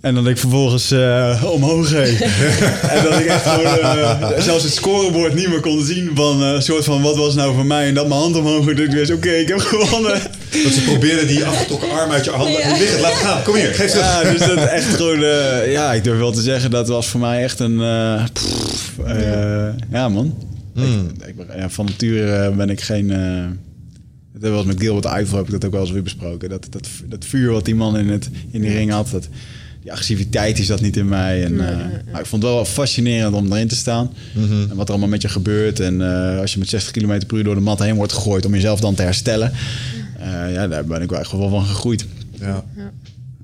En 0.04 0.14
dat 0.14 0.28
ik 0.28 0.38
vervolgens 0.38 0.92
uh, 0.92 1.44
omhoog 1.54 1.90
ging. 1.90 2.20
en 2.94 3.04
dat 3.04 3.20
ik 3.20 3.26
echt 3.26 3.48
gewoon 3.48 3.78
uh, 3.78 4.40
zelfs 4.40 4.64
het 4.64 4.74
scorebord 4.74 5.34
niet 5.34 5.48
meer 5.48 5.60
kon 5.60 5.84
zien 5.84 6.12
van 6.16 6.42
een 6.42 6.56
uh, 6.56 6.62
soort 6.62 6.84
van 6.84 7.02
wat 7.02 7.16
was 7.16 7.36
nou 7.36 7.56
voor 7.56 7.66
mij. 7.66 7.88
En 7.88 7.94
dat 7.94 8.08
mijn 8.08 8.20
hand 8.20 8.36
omhoog 8.36 8.66
ging. 8.66 8.90
Dus 8.90 9.10
oké, 9.10 9.28
okay, 9.28 9.40
ik 9.40 9.48
heb 9.48 9.60
gewonnen. 9.60 10.22
Dat 10.64 10.72
ze 10.72 10.82
probeerden 10.86 11.28
die 11.28 11.46
afgetrokken 11.46 11.92
arm 11.92 12.12
uit 12.12 12.26
je 12.26 12.32
handen. 12.32 12.60
Ja. 12.60 12.78
Liggen, 12.78 13.02
laat 13.02 13.14
gaan, 13.14 13.44
kom 13.44 13.56
hier, 13.56 13.74
geef 13.74 13.92
ze. 13.92 13.98
Ja, 13.98 14.24
dus 14.24 14.40
dat 14.40 14.58
echt 14.58 14.96
gewoon, 14.96 15.20
ja, 15.70 15.94
ik 15.94 16.04
durf 16.04 16.18
wel 16.18 16.32
te 16.32 16.42
zeggen, 16.42 16.72
dat 16.72 16.88
was 16.88 17.08
voor 17.08 17.20
mij 17.20 17.44
echt 17.44 17.60
een, 17.60 17.78
pff, 18.34 18.92
ja 19.92 20.10
man. 20.10 20.36
Mm. 20.74 21.12
Ik, 21.26 21.28
ik, 21.28 21.56
ja, 21.56 21.70
van 21.70 21.86
nature 21.86 22.52
ben 22.52 22.70
ik 22.70 22.82
geen... 22.82 23.08
dat 24.38 24.52
was 24.52 24.66
met 24.66 24.80
Gilbert 24.80 25.06
Eiffel 25.06 25.38
heb 25.38 25.46
ik 25.46 25.52
dat 25.52 25.66
ook 25.66 25.72
wel 25.72 25.82
eens 25.82 25.92
weer 25.92 26.04
besproken. 26.04 26.50
Dat, 26.50 26.68
dat, 26.70 26.88
dat 27.06 27.26
vuur 27.26 27.52
wat 27.52 27.66
die 27.66 27.76
man 27.76 27.98
in, 27.98 28.10
het, 28.10 28.30
in 28.52 28.62
die 28.62 28.72
ring 28.72 28.92
had, 28.92 29.10
dat, 29.12 29.28
die 29.84 29.92
agressiviteit 29.92 30.60
is 30.60 30.68
dat 30.68 30.82
niet 30.82 30.98
in 30.98 31.08
mij. 31.08 31.44
En, 31.44 31.56
nee, 31.56 31.72
uh, 31.72 31.78
maar 32.12 32.20
ik 32.20 32.26
vond 32.26 32.44
het 32.44 32.52
wel 32.52 32.66
fascinerend 32.66 33.36
om 33.36 33.54
erin 33.54 33.68
te 33.68 33.76
staan. 33.76 34.14
Mm 34.34 34.48
-hmm. 34.48 34.70
En 34.70 34.76
wat 34.76 34.86
er 34.86 34.92
allemaal 34.92 35.10
met 35.10 35.22
je 35.22 35.30
gebeurt. 35.30 35.80
En 35.80 36.00
uh, 36.00 36.40
als 36.40 36.54
je 36.54 36.60
met 36.60 36.70
60 36.70 36.92
km 36.92 37.26
per 37.28 37.38
uur 37.38 37.44
door 37.44 37.56
de 37.56 37.62
mat 37.62 37.80
heen 37.80 37.96
wordt 37.96 38.14
gegooid 38.14 38.46
om 38.46 38.54
jezelf 38.54 38.80
dan 38.80 38.96
te 38.96 39.02
herstellen. 39.02 39.52
Uh, 40.20 40.54
ja, 40.54 40.68
daar 40.68 40.86
ben 40.86 41.02
ik 41.02 41.10
wel 41.10 41.20
echt 41.20 41.32
wel 41.32 41.50
van 41.50 41.66
gegroeid. 41.66 42.06
Ja. 42.40 42.64
Ja. 42.76 42.92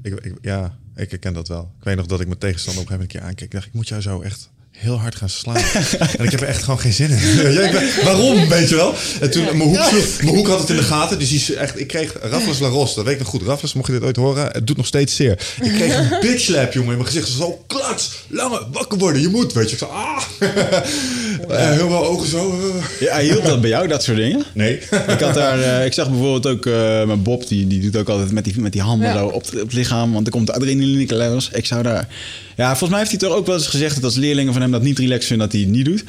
Ik, 0.02 0.14
ik, 0.14 0.34
ja, 0.42 0.78
ik 0.96 1.10
herken 1.10 1.34
dat 1.34 1.48
wel. 1.48 1.72
Ik 1.80 1.84
weet 1.84 1.96
nog 1.96 2.06
dat 2.06 2.20
ik 2.20 2.28
mijn 2.28 2.40
tegenstander 2.40 2.84
op 2.84 2.90
een 2.90 2.98
gegeven 2.98 3.14
moment 3.14 3.14
een 3.14 3.20
keer 3.20 3.30
aankeek. 3.30 3.46
Ik 3.46 3.52
dacht, 3.52 3.66
ik 3.66 3.74
moet 3.74 3.88
jou 3.88 4.02
zo 4.02 4.22
echt 4.22 4.50
heel 4.80 5.00
hard 5.00 5.16
gaan 5.16 5.30
slaan. 5.30 5.56
en 6.18 6.26
ik 6.26 6.32
heb 6.32 6.42
er 6.42 6.48
echt 6.48 6.64
gewoon 6.64 6.80
geen 6.80 6.94
zin 6.94 7.10
in. 7.10 7.18
ja, 7.54 7.72
ben, 7.72 8.04
waarom, 8.04 8.48
weet 8.48 8.70
je 8.70 8.76
wel? 8.76 8.96
En 9.22 9.32
toen, 9.32 9.44
mijn, 9.44 9.60
hoek, 9.60 9.92
mijn 10.22 10.36
hoek 10.36 10.48
had 10.48 10.60
het 10.60 10.70
in 10.70 10.76
de 10.76 10.84
gaten. 10.84 11.20
Dus 11.20 11.30
die, 11.30 11.56
echt, 11.56 11.80
ik 11.80 11.88
kreeg 11.88 12.14
Raffles 12.22 12.60
Laros, 12.60 12.96
dat 12.96 13.06
weet 13.06 13.14
ik 13.14 13.20
nog 13.20 13.30
goed. 13.30 13.42
Raffles, 13.42 13.74
mocht 13.74 13.88
je 13.88 13.94
dit 13.94 14.04
ooit 14.04 14.16
horen, 14.16 14.52
het 14.52 14.68
doet 14.68 14.78
nog 14.78 14.86
steeds 14.86 15.16
zeer. 15.16 15.32
Ik 15.62 15.72
kreeg 15.72 15.96
een 15.96 16.20
bitch 16.20 16.44
slap, 16.44 16.74
jongen, 16.74 16.92
in 16.92 16.98
mijn 16.98 17.10
gezicht. 17.10 17.30
Zo 17.30 17.64
klats, 17.68 18.12
lange, 18.28 18.68
wakker 18.72 18.98
worden, 18.98 19.22
je 19.22 19.28
moet, 19.28 19.54
weet 19.54 19.70
je. 19.70 19.76
Ik 19.76 19.78
zei, 19.78 19.92
ah. 19.92 20.24
Ja. 21.50 21.72
heel 21.72 21.88
veel 21.88 22.06
ogen 22.06 22.28
zo. 22.28 22.60
Uh. 22.60 23.00
Ja, 23.00 23.20
hielp 23.20 23.46
dat 23.46 23.62
bij 23.62 23.70
jou, 23.70 23.88
dat 23.88 24.04
soort 24.04 24.18
dingen? 24.18 24.44
Nee. 24.54 24.76
ik, 25.16 25.20
had 25.20 25.34
daar, 25.34 25.60
uh, 25.60 25.86
ik 25.86 25.94
zag 25.94 26.10
bijvoorbeeld 26.10 26.48
ook 26.48 26.66
uh, 26.66 27.04
mijn 27.04 27.24
Bob, 27.24 27.48
die, 27.48 27.68
die 27.68 27.80
doet 27.80 27.98
ook 27.98 28.10
altijd 28.10 28.32
met 28.32 28.44
die, 28.44 28.60
met 28.60 28.72
die 28.72 28.82
handen 28.82 29.08
ja. 29.08 29.26
op, 29.26 29.34
op 29.34 29.52
het 29.52 29.74
lichaam. 29.74 30.14
Want 30.14 30.26
er 30.26 30.32
komt 30.32 30.52
adrenaline 30.52 31.30
los. 31.30 31.50
Ik 31.54 31.66
zou 31.66 31.84
daar... 31.84 32.08
Ja, 32.56 32.68
volgens 32.68 32.90
mij 32.90 33.00
heeft 33.00 33.12
hij 33.12 33.20
toch 33.20 33.38
ook 33.38 33.46
wel 33.46 33.56
eens 33.56 33.68
gezegd 33.68 33.96
dat 33.96 34.04
als 34.04 34.16
leerlingen 34.16 34.54
van 34.54 34.62
hem 34.62 34.72
dat 34.72 34.82
niet 34.82 35.00
relaxed 35.00 35.26
vinden, 35.26 35.50
dat 35.50 35.56
hij 35.56 35.66
het 35.66 35.76
niet 35.76 35.86
doet. 35.86 36.04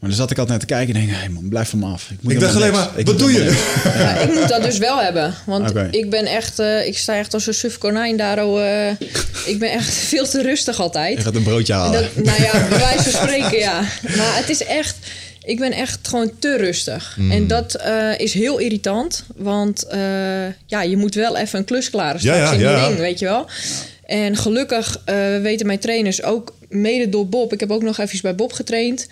Maar 0.00 0.08
dan 0.08 0.18
zat 0.18 0.30
ik 0.30 0.38
altijd 0.38 0.58
naar 0.58 0.66
te 0.68 0.74
kijken 0.74 0.94
en 0.94 1.00
denk, 1.00 1.12
hé 1.12 1.18
hey 1.18 1.28
man, 1.28 1.48
blijf 1.48 1.68
van 1.68 1.78
me 1.78 1.86
af. 1.86 2.10
Ik, 2.10 2.16
moet 2.20 2.32
ik 2.32 2.40
dacht 2.40 2.54
alleen 2.54 2.72
maar, 2.72 2.90
ik 2.96 3.06
wat 3.06 3.18
doe 3.18 3.32
je? 3.32 3.44
Ja, 3.84 4.16
ik 4.16 4.34
moet 4.34 4.48
dat 4.48 4.62
dus 4.62 4.78
wel 4.78 5.00
hebben. 5.00 5.34
Want 5.46 5.70
okay. 5.70 5.88
ik 5.90 6.10
ben 6.10 6.26
echt, 6.26 6.60
uh, 6.60 6.86
ik 6.86 6.98
sta 6.98 7.16
echt 7.16 7.34
als 7.34 7.46
een 7.46 7.54
suf 7.54 7.78
konijn 7.78 8.16
daar. 8.16 8.38
Uh, 8.38 8.90
ik 9.44 9.56
ben 9.58 9.72
echt 9.72 9.94
veel 10.12 10.28
te 10.28 10.42
rustig 10.42 10.80
altijd. 10.80 11.16
Je 11.16 11.22
gaat 11.22 11.34
een 11.34 11.42
broodje 11.42 11.72
halen. 11.72 12.02
Dat, 12.02 12.24
nou 12.24 12.42
ja, 12.42 12.68
bij 12.68 12.78
wijze 12.78 13.10
van 13.10 13.20
spreken, 13.22 13.58
ja. 13.58 13.80
Maar 14.16 14.36
het 14.36 14.48
is 14.48 14.64
echt, 14.64 14.96
ik 15.44 15.58
ben 15.58 15.72
echt 15.72 16.08
gewoon 16.08 16.30
te 16.38 16.56
rustig. 16.56 17.16
Mm. 17.18 17.30
En 17.30 17.46
dat 17.46 17.76
uh, 17.86 18.18
is 18.18 18.32
heel 18.32 18.58
irritant. 18.58 19.24
Want 19.36 19.86
ja, 20.66 20.82
je 20.82 20.96
moet 20.96 21.14
wel 21.14 21.36
even 21.36 21.58
een 21.58 21.64
klus 21.64 21.90
klaren 21.90 22.20
straks 22.20 22.38
ja, 22.38 22.44
ja, 22.44 22.52
in 22.52 22.60
ja. 22.60 22.74
die 22.74 22.86
ring, 22.86 22.98
weet 22.98 23.18
je 23.18 23.24
wel. 23.24 23.46
En 24.10 24.36
gelukkig 24.36 25.02
uh, 25.06 25.14
weten 25.42 25.66
mijn 25.66 25.78
trainers 25.78 26.22
ook, 26.22 26.54
mede 26.68 27.08
door 27.08 27.28
Bob. 27.28 27.52
Ik 27.52 27.60
heb 27.60 27.70
ook 27.70 27.82
nog 27.82 27.98
even 27.98 28.18
bij 28.22 28.34
Bob 28.34 28.52
getraind. 28.52 29.08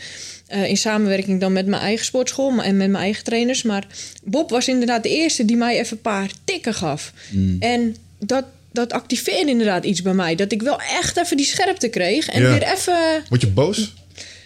Uh, 0.55 0.68
in 0.68 0.76
samenwerking 0.76 1.40
dan 1.40 1.53
met 1.53 1.66
mijn 1.66 1.82
eigen 1.82 2.05
sportschool 2.05 2.51
en 2.62 2.76
met 2.76 2.90
mijn 2.90 3.03
eigen 3.03 3.24
trainers. 3.24 3.62
Maar 3.62 3.86
Bob 4.24 4.51
was 4.51 4.68
inderdaad 4.68 5.03
de 5.03 5.09
eerste 5.09 5.44
die 5.44 5.57
mij 5.57 5.78
even 5.78 5.96
een 5.96 6.03
paar 6.03 6.30
tikken 6.44 6.74
gaf. 6.74 7.12
Mm. 7.30 7.57
En 7.61 7.96
dat, 8.18 8.44
dat 8.72 8.92
activeerde 8.92 9.51
inderdaad 9.51 9.84
iets 9.84 10.03
bij 10.03 10.14
mij. 10.14 10.34
Dat 10.34 10.53
ik 10.53 10.62
wel 10.62 10.80
echt 10.80 11.16
even 11.16 11.36
die 11.36 11.46
scherpte 11.46 11.88
kreeg. 11.88 12.28
En 12.28 12.42
Ja. 12.42 12.49
weer 12.51 12.72
even... 12.72 13.24
Word 13.28 13.40
je 13.40 13.46
boos? 13.46 13.94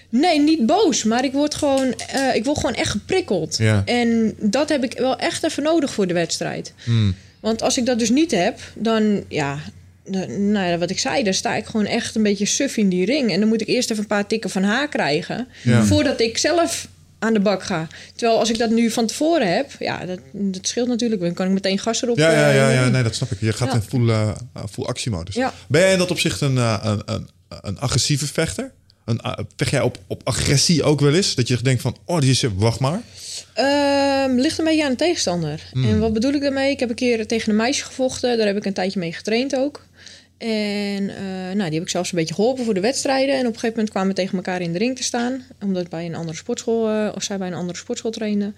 Nee, 0.09 0.41
niet 0.41 0.67
boos. 0.67 1.03
Maar 1.05 1.25
ik, 1.25 1.33
word 1.33 1.55
gewoon, 1.55 1.95
eh, 1.95 2.35
ik 2.35 2.45
word 2.45 2.59
gewoon 2.59 2.75
echt 2.75 2.91
geprikkeld. 2.91 3.57
Ja. 3.57 3.83
En 3.85 4.35
dat 4.41 4.69
heb 4.69 4.85
ik 4.85 4.99
wel 4.99 5.17
echt 5.19 5.45
even 5.45 5.63
nodig 5.63 5.93
voor 5.93 6.07
de 6.07 6.15
wedstrijd. 6.15 6.73
Hmm. 6.85 7.15
Want 7.41 7.63
als 7.63 7.79
ik 7.79 7.87
dat 7.87 7.99
dus 7.99 8.11
niet 8.11 8.31
heb, 8.31 8.61
dan 8.75 9.25
ja, 9.29 9.59
nou 10.05 10.67
ja, 10.67 10.79
wat 10.79 10.91
ik 10.91 10.99
zei, 10.99 11.23
dan 11.23 11.35
sta 11.35 11.55
ik 11.55 11.67
gewoon 11.67 11.87
echt 11.87 12.15
een 12.15 12.23
beetje 12.23 12.47
suf 12.47 12.77
in 12.77 12.89
die 12.89 13.05
ring. 13.05 13.33
En 13.33 13.41
dan 13.41 13.49
moet 13.49 13.61
ik 13.61 13.69
eerst 13.69 13.91
even 13.91 14.03
een 14.03 14.09
paar 14.09 14.27
tikken 14.27 14.51
van 14.51 14.63
haar 14.63 14.89
krijgen. 14.89 15.49
Ja. 15.63 15.85
Voordat 15.85 16.21
ik 16.21 16.39
zelf 16.39 16.89
aan 17.19 17.33
de 17.33 17.41
bak 17.41 17.63
ga. 17.63 17.87
Terwijl 18.15 18.39
als 18.39 18.51
ik 18.51 18.59
dat 18.59 18.71
nu 18.71 18.91
van 18.91 19.07
tevoren 19.07 19.55
heb, 19.55 19.71
ja, 19.79 20.05
dat, 20.07 20.19
dat 20.33 20.67
scheelt 20.67 20.89
natuurlijk. 20.89 21.21
Dan 21.21 21.35
kan 21.35 21.47
ik 21.47 21.53
meteen 21.53 21.79
gas 21.79 22.03
erop. 22.03 22.17
Ja, 22.19 22.31
ja, 22.33 22.49
ja, 22.51 22.69
eh, 22.69 22.75
ja, 22.75 22.89
nee, 22.89 23.03
dat 23.03 23.15
snap 23.15 23.31
ik. 23.31 23.41
Je 23.41 23.53
gaat 23.53 23.69
Ja. 23.69 23.75
in 23.75 23.83
full, 23.83 24.09
uh, 24.09 24.33
full 24.71 24.85
actiemodus. 24.85 25.35
Ja. 25.35 25.53
Ben 25.69 25.81
jij 25.81 25.93
in 25.93 25.99
dat 25.99 26.11
opzicht 26.11 26.41
een, 26.41 26.55
uh, 26.55 26.79
een, 26.83 27.03
een, 27.05 27.29
een 27.49 27.79
agressieve 27.79 28.27
vechter? 28.27 28.73
Een, 29.05 29.21
uh, 29.25 29.33
vecht 29.57 29.71
jij 29.71 29.81
op, 29.81 29.99
op 30.07 30.21
agressie 30.25 30.83
ook 30.83 31.01
wel 31.01 31.15
eens? 31.15 31.35
Dat 31.35 31.49
je 31.49 31.63
denkt 31.63 31.83
van, 31.83 31.97
oh, 32.05 32.21
die 32.21 32.31
is, 32.31 32.45
wacht 32.57 32.81
maar. 32.81 33.01
Ehm, 33.55 34.35
ligt 34.35 34.59
een 34.59 34.65
beetje 34.65 34.85
aan 34.85 34.91
de 34.91 34.97
tegenstander. 34.97 35.69
Hmm. 35.73 35.85
En 35.85 35.99
wat 35.99 36.13
bedoel 36.13 36.33
ik 36.33 36.41
daarmee? 36.41 36.71
Ik 36.71 36.81
heb 36.81 36.89
een 36.89 36.95
keer 36.95 37.27
tegen 37.27 37.51
een 37.51 37.57
meisje 37.57 37.85
gevochten. 37.85 38.37
Daar 38.39 38.47
heb 38.47 38.57
ik 38.57 38.65
een 38.65 38.73
tijdje 38.73 38.99
mee 38.99 39.13
getraind 39.13 39.57
ook. 39.57 39.87
En 40.43 41.09
eh, 41.09 41.55
nou, 41.55 41.65
die 41.65 41.75
heb 41.75 41.83
ik 41.83 41.89
zelfs 41.89 42.13
een 42.13 42.19
beetje 42.19 42.35
geholpen 42.35 42.65
voor 42.65 42.75
de 42.75 42.81
wedstrijden. 42.81 43.35
En 43.35 43.41
op 43.41 43.47
een 43.47 43.53
gegeven 43.53 43.71
moment 43.71 43.91
kwamen 43.91 44.09
we 44.09 44.15
tegen 44.15 44.37
elkaar 44.37 44.61
in 44.61 44.73
de 44.73 44.79
ring 44.79 44.97
te 44.97 45.03
staan. 45.03 45.45
Omdat 45.61 45.89
bij 45.89 46.07
een 46.07 46.15
andere 46.15 46.37
sportschool, 46.37 46.89
eh, 46.89 47.09
of 47.15 47.23
zij 47.23 47.39
bij 47.39 47.47
een 47.47 47.55
andere 47.55 47.79
sportschool 47.79 48.11
trainde. 48.11 48.53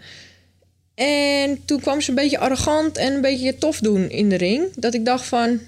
En 0.95 1.65
toen 1.65 1.81
kwam 1.81 2.01
ze 2.01 2.09
een 2.09 2.15
beetje 2.15 2.39
arrogant 2.39 2.97
en 2.97 3.15
een 3.15 3.21
beetje 3.21 3.59
tof 3.59 3.79
doen 3.79 4.11
in 4.11 4.29
de 4.29 4.37
ring. 4.37 4.67
Dat 4.77 4.95
ik 4.95 5.05
dacht 5.05 5.25
van, 5.25 5.61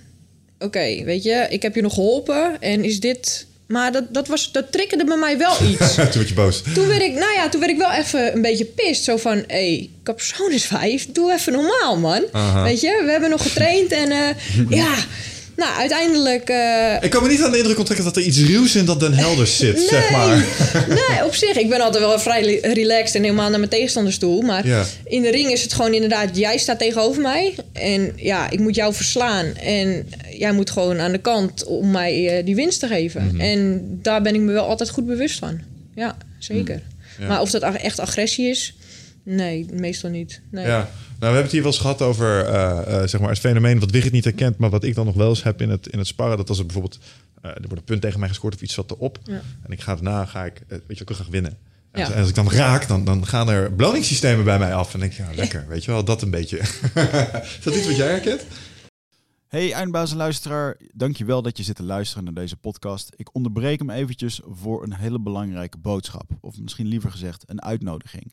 oké, 0.58 1.04
weet 1.04 1.22
je, 1.22 1.46
ik 1.48 1.62
heb 1.62 1.74
je 1.74 1.82
nog 1.82 1.94
geholpen. 1.94 2.60
En 2.60 2.84
is 2.84 3.00
dit... 3.00 3.46
Maar 3.66 3.92
dat, 3.92 4.14
dat, 4.14 4.28
was, 4.28 4.52
dat 4.52 4.72
triggerde 4.72 5.04
bij 5.04 5.16
mij 5.16 5.38
wel 5.38 5.54
iets. 5.70 5.94
Toen 5.94 6.12
word 6.12 6.28
je 6.28 6.34
boos. 6.34 6.62
Toen 6.74 6.86
werd 6.86 7.02
ik, 7.02 7.12
nou 7.12 7.32
ja, 7.32 7.48
toen 7.48 7.60
werd 7.60 7.72
ik 7.72 7.78
wel 7.78 7.92
even 7.92 8.34
een 8.34 8.42
beetje 8.42 8.64
pist. 8.64 9.04
Zo 9.04 9.16
van, 9.16 9.44
hé, 9.46 9.90
hey, 10.04 10.50
is 10.50 10.64
vijf. 10.64 11.12
Doe 11.12 11.32
even 11.32 11.52
normaal, 11.52 11.98
man. 11.98 12.24
Aha. 12.32 12.62
Weet 12.62 12.80
je, 12.80 13.02
we 13.04 13.10
hebben 13.10 13.30
nog 13.30 13.42
getraind 13.42 13.92
en 13.92 14.10
eh, 14.10 14.28
ja... 14.78 14.94
Nou, 15.56 15.76
uiteindelijk... 15.78 16.48
eh, 16.48 16.96
Ik 17.00 17.10
kan 17.10 17.22
me 17.22 17.28
niet 17.28 17.42
aan 17.42 17.50
de 17.50 17.58
indruk 17.58 17.78
onttrekken 17.78 18.06
dat 18.06 18.16
er 18.16 18.22
iets 18.22 18.38
ruws 18.40 18.74
in 18.76 18.84
dat 18.84 19.00
Den 19.00 19.12
Helder 19.12 19.46
zit, 19.46 19.80
zeg 19.80 20.10
maar. 20.10 20.36
nee, 21.08 21.24
op 21.24 21.34
zich. 21.34 21.56
Ik 21.56 21.68
ben 21.68 21.80
altijd 21.80 22.04
wel 22.04 22.18
vrij 22.18 22.58
relaxed 22.62 23.14
en 23.14 23.22
helemaal 23.22 23.48
naar 23.50 23.58
mijn 23.58 23.70
tegenstanders 23.70 24.18
toe. 24.18 24.42
Maar 24.44 24.66
Ja. 24.66 24.84
in 25.04 25.22
de 25.22 25.30
ring 25.30 25.50
is 25.52 25.62
het 25.62 25.72
gewoon 25.72 25.94
inderdaad... 25.94 26.36
Jij 26.36 26.58
staat 26.58 26.78
tegenover 26.78 27.22
mij. 27.22 27.54
En 27.72 28.12
ja, 28.16 28.50
ik 28.50 28.58
moet 28.58 28.74
jou 28.74 28.94
verslaan. 28.94 29.46
En 29.56 30.08
jij 30.30 30.52
moet 30.52 30.70
gewoon 30.70 30.98
aan 31.00 31.12
de 31.12 31.18
kant 31.18 31.64
om 31.64 31.90
mij 31.90 32.38
eh, 32.38 32.44
die 32.44 32.54
winst 32.54 32.80
te 32.80 32.86
geven. 32.86 33.24
Mhm. 33.26 33.40
En 33.40 33.82
daar 34.02 34.22
ben 34.22 34.34
ik 34.34 34.40
me 34.40 34.52
wel 34.52 34.66
altijd 34.66 34.90
goed 34.90 35.06
bewust 35.06 35.38
van. 35.38 35.60
Ja, 35.94 36.16
zeker. 36.38 36.74
Mhm. 36.82 37.22
Ja. 37.22 37.28
Maar 37.28 37.40
of 37.40 37.50
dat 37.50 37.62
echt 37.62 38.00
agressie 38.00 38.48
is... 38.50 38.74
Nee, 39.22 39.66
meestal 39.72 40.10
niet. 40.10 40.40
Nee. 40.50 40.66
Ja, 40.66 40.90
nou, 41.18 41.32
we 41.32 41.38
hebben 41.38 41.42
het 41.42 41.52
hier 41.52 41.62
wel 41.62 41.70
eens 41.72 41.80
gehad 41.80 42.02
over 42.02 42.44
eh, 42.46 43.02
eh, 43.02 43.08
zeg 43.08 43.20
maar 43.20 43.30
het 43.30 43.38
fenomeen 43.38 43.80
wat 43.80 43.90
Wigert 43.90 44.12
niet 44.12 44.24
herkent, 44.24 44.58
maar 44.58 44.70
wat 44.70 44.84
ik 44.84 44.94
dan 44.94 45.06
nog 45.06 45.14
wel 45.14 45.28
eens 45.28 45.42
heb 45.42 45.60
in 45.62 45.70
het, 45.70 45.86
in 45.86 45.98
het 45.98 46.06
sparren. 46.06 46.36
Dat 46.36 46.48
als 46.48 46.58
er 46.58 46.64
bijvoorbeeld, 46.66 46.98
eh, 47.42 47.50
er 47.50 47.56
wordt 47.60 47.76
een 47.76 47.84
punt 47.84 48.00
tegen 48.00 48.18
mij 48.20 48.28
gescoord 48.28 48.54
of 48.54 48.60
iets 48.62 48.74
zat 48.74 48.90
erop. 48.90 49.18
Ja. 49.24 49.40
En 49.62 49.70
ik 49.72 49.80
ga 49.80 49.94
daarna, 49.94 50.24
ga 50.24 50.44
ik, 50.44 50.62
weet 50.68 50.80
je, 50.86 51.00
ik 51.00 51.08
wil 51.08 51.16
graag 51.16 51.28
winnen. 51.28 51.58
En 51.90 52.00
Ja. 52.00 52.06
als- 52.06 52.14
als 52.16 52.28
ik 52.28 52.34
dan 52.34 52.50
raak, 52.50 52.88
dan, 52.88 53.04
dan 53.04 53.26
gaan 53.26 53.48
er 53.48 53.74
beloningssystemen 53.74 54.44
bij 54.44 54.58
mij 54.58 54.74
af. 54.74 54.94
En 54.94 55.00
denk 55.00 55.12
ik, 55.12 55.18
ja, 55.18 55.28
lekker, 55.34 55.64
weet 55.68 55.84
je 55.84 55.90
wel, 55.90 56.04
dat 56.04 56.22
een 56.22 56.30
beetje. 56.30 56.58
Is 57.58 57.60
dat 57.62 57.74
iets 57.74 57.86
wat 57.86 57.96
jij 57.96 58.08
herkent? 58.10 58.44
Hey 59.48 59.72
eindbaas 59.72 60.10
en 60.10 60.16
luisteraar, 60.16 60.76
dankjewel 60.92 61.42
dat 61.42 61.56
je 61.56 61.62
zit 61.62 61.76
te 61.76 61.82
luisteren 61.82 62.24
naar 62.24 62.34
deze 62.34 62.56
podcast. 62.56 63.12
Ik 63.16 63.28
onderbreek 63.34 63.78
hem 63.78 63.90
eventjes 63.90 64.40
voor 64.50 64.82
een 64.82 64.94
hele 64.94 65.20
belangrijke 65.20 65.78
boodschap. 65.78 66.30
Of 66.40 66.58
misschien 66.60 66.86
liever 66.86 67.10
gezegd 67.10 67.42
een 67.46 67.62
uitnodiging. 67.62 68.32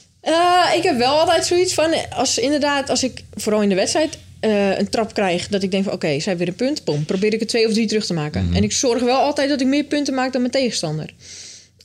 Eh, 0.21 0.75
ik 0.75 0.83
heb 0.83 0.97
wel 0.97 1.19
altijd 1.19 1.45
zoiets 1.45 1.73
van, 1.73 1.93
als 2.09 2.37
inderdaad, 2.37 2.89
als 2.89 3.03
ik 3.03 3.23
vooral 3.33 3.61
in 3.61 3.69
de 3.69 3.75
wedstrijd 3.75 4.17
eh, 4.39 4.77
een 4.77 4.89
trap 4.89 5.13
krijg, 5.13 5.47
dat 5.47 5.63
ik 5.63 5.71
denk 5.71 5.83
van 5.83 5.93
oké, 5.93 6.19
zij 6.19 6.37
weer 6.37 6.47
een 6.47 6.55
punt, 6.55 6.83
bom, 6.83 7.05
probeer 7.05 7.33
ik 7.33 7.41
er 7.41 7.47
twee 7.47 7.67
of 7.67 7.73
drie 7.73 7.87
terug 7.87 8.05
te 8.05 8.13
maken. 8.13 8.45
Mhm. 8.45 8.55
En 8.55 8.63
ik 8.63 8.71
zorg 8.71 9.01
wel 9.01 9.17
altijd 9.17 9.49
dat 9.49 9.61
ik 9.61 9.67
meer 9.67 9.83
punten 9.83 10.13
maak 10.13 10.31
dan 10.31 10.41
mijn 10.41 10.53
tegenstander. 10.53 11.13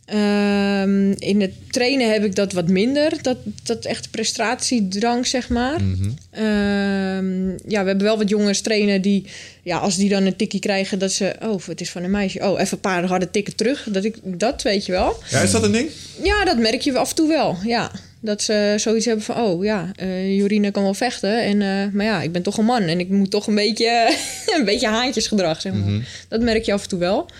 Ehm, 0.06 1.10
in 1.10 1.40
het 1.40 1.52
trainen 1.70 2.12
heb 2.12 2.24
ik 2.24 2.34
dat 2.34 2.52
wat 2.52 2.68
minder, 2.68 3.22
dat, 3.22 3.36
dat 3.62 3.84
echt 3.84 4.10
prestatiedrang, 4.10 5.26
zeg 5.26 5.48
maar. 5.48 5.82
Mhm. 5.82 6.10
Ehm, 6.30 7.48
ja, 7.50 7.80
we 7.80 7.88
hebben 7.88 8.02
wel 8.02 8.18
wat 8.18 8.28
jongens 8.28 8.60
trainen 8.60 9.02
die, 9.02 9.26
ja, 9.62 9.78
als 9.78 9.96
die 9.96 10.08
dan 10.08 10.24
een 10.24 10.36
tikkie 10.36 10.60
krijgen, 10.60 10.98
dat 10.98 11.12
ze, 11.12 11.36
oh, 11.42 11.66
het 11.66 11.80
is 11.80 11.90
van 11.90 12.02
een 12.02 12.10
meisje. 12.10 12.38
Oh, 12.38 12.60
even 12.60 12.72
een 12.72 12.80
paar 12.80 13.04
harde 13.04 13.30
tikken 13.30 13.56
terug. 13.56 13.88
Dat, 13.90 14.04
ik, 14.04 14.16
dat 14.22 14.62
weet 14.62 14.86
je 14.86 14.92
wel. 14.92 15.16
Ja, 15.30 15.40
is 15.40 15.50
dat 15.50 15.62
een 15.62 15.72
ding? 15.72 15.90
Ja, 16.22 16.44
dat 16.44 16.58
merk 16.58 16.80
je 16.80 16.98
af 16.98 17.08
en 17.08 17.16
toe 17.16 17.28
wel. 17.28 17.56
Ja. 17.64 17.90
Dat 18.20 18.42
ze 18.42 18.74
zoiets 18.76 19.04
hebben 19.06 19.24
van, 19.24 19.36
oh 19.36 19.64
ja, 19.64 19.90
Jorine 20.26 20.70
kan 20.70 20.82
wel 20.82 20.94
vechten. 20.94 21.42
En, 21.44 21.62
eh, 21.62 21.92
maar 21.94 22.04
ja, 22.04 22.22
ik 22.22 22.32
ben 22.32 22.42
toch 22.42 22.56
een 22.58 22.64
man 22.64 22.82
en 22.82 23.00
ik 23.00 23.08
moet 23.08 23.30
toch 23.30 23.46
een 23.46 23.54
beetje, 23.54 24.16
een 24.58 24.64
beetje 24.64 24.88
haantjesgedrag, 24.88 25.60
zeg 25.60 25.72
maar. 25.72 26.24
Dat 26.28 26.40
merk 26.40 26.64
je 26.64 26.72
af 26.72 26.82
en 26.82 26.88
toe 26.88 26.98
wel. 26.98 27.30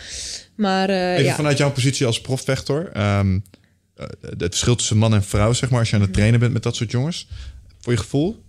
Maar 0.55 0.89
eh, 0.89 1.12
Even 1.12 1.24
ja. 1.24 1.35
vanuit 1.35 1.59
jouw 1.59 1.72
positie 1.72 2.07
als 2.07 2.20
profvechter. 2.20 2.91
eh, 2.93 3.20
het 4.20 4.37
verschil 4.39 4.77
tussen 4.77 4.97
man 4.97 5.14
en 5.14 5.22
vrouw, 5.24 5.53
zeg 5.53 5.70
maar, 5.70 5.79
als 5.79 5.91
je 5.91 5.97
aan 5.97 6.03
het 6.03 6.12
trainen 6.12 6.41
bent 6.41 6.53
met 6.53 6.62
dat 6.62 6.77
soort 6.77 6.91
jongens. 6.91 7.29
Voor 7.81 7.93
je 7.93 7.99
gevoel, 7.99 8.43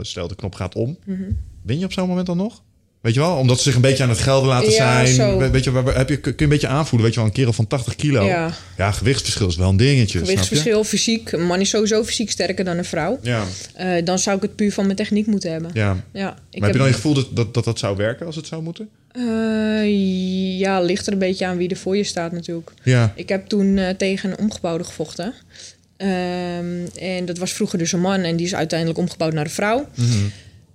stel 0.00 0.28
de 0.28 0.34
knop 0.34 0.54
gaat 0.54 0.74
om. 0.74 0.98
Mhm. 1.04 1.22
Win 1.62 1.78
je 1.78 1.84
op 1.84 1.92
zo'n 1.92 2.08
moment 2.08 2.26
dan 2.26 2.36
nog? 2.36 2.62
Weet 3.02 3.14
je 3.14 3.20
wel? 3.20 3.36
Omdat 3.36 3.56
ze 3.56 3.62
zich 3.62 3.74
een 3.74 3.80
beetje 3.80 4.02
aan 4.02 4.08
het 4.08 4.18
gelden 4.18 4.48
laten 4.48 4.70
Ja, 4.70 4.76
zijn. 4.76 5.06
zo. 5.06 5.50
Weet 5.50 5.64
je, 5.64 5.70
waar- 5.70 5.96
heb 5.96 6.08
je, 6.08 6.16
kun 6.20 6.32
je 6.36 6.42
een 6.42 6.48
beetje 6.48 6.66
aanvoelen? 6.68 7.02
Weet 7.02 7.12
je 7.14 7.20
wel, 7.20 7.28
een 7.28 7.34
kerel 7.34 7.52
van 7.52 7.66
80 7.66 7.96
kilo. 7.96 8.24
Ja. 8.24 8.50
Ja, 8.76 8.92
gewichtsverschil 8.92 9.46
is 9.48 9.56
wel 9.56 9.68
een 9.68 9.76
dingetje. 9.76 10.06
snap 10.08 10.20
je? 10.22 10.26
Gewichtsverschil, 10.26 10.84
fysiek. 10.84 11.32
Een 11.32 11.46
man 11.46 11.60
is 11.60 11.68
sowieso 11.68 12.04
fysiek 12.04 12.30
sterker 12.30 12.64
dan 12.64 12.78
een 12.78 12.84
vrouw. 12.84 13.18
Ja, 13.22 13.44
Eh, 13.74 14.04
dan 14.04 14.18
zou 14.18 14.36
ik 14.36 14.42
het 14.42 14.56
puur 14.56 14.72
van 14.72 14.84
mijn 14.84 14.96
techniek 14.96 15.26
moeten 15.26 15.50
hebben. 15.52 15.70
ja. 15.74 16.04
Ja, 16.12 16.28
ik 16.50 16.60
Maar 16.60 16.68
heb 16.68 16.72
je 16.72 16.78
dan 16.78 16.86
je 16.88 16.94
gevoel 16.94 17.14
dat, 17.14 17.26
dat, 17.36 17.54
dat 17.54 17.64
dat 17.64 17.78
zou 17.78 17.96
werken 17.96 18.26
als 18.26 18.36
het 18.36 18.46
zou 18.46 18.62
moeten? 18.62 18.88
Eh, 19.12 20.58
ja, 20.58 20.80
ligt 20.80 21.06
er 21.06 21.12
een 21.12 21.18
beetje 21.18 21.46
aan 21.46 21.56
wie 21.56 21.68
er 21.68 21.76
voor 21.76 21.96
je 21.96 22.04
staat 22.04 22.32
natuurlijk. 22.32 22.70
Ja. 22.82 23.12
Ik 23.16 23.28
heb 23.28 23.46
toen 23.48 23.78
eh, 23.78 23.88
tegen 23.88 24.30
een 24.30 24.38
omgebouwde 24.38 24.84
gevochten. 24.84 25.34
Ehm, 25.96 26.86
en 27.00 27.24
dat 27.24 27.38
was 27.38 27.52
vroeger 27.52 27.78
dus 27.78 27.92
een 27.92 28.00
man 28.00 28.20
en 28.20 28.36
die 28.36 28.46
is 28.46 28.54
uiteindelijk 28.54 28.98
omgebouwd 28.98 29.32
naar 29.32 29.44
een 29.44 29.50
vrouw. 29.50 29.86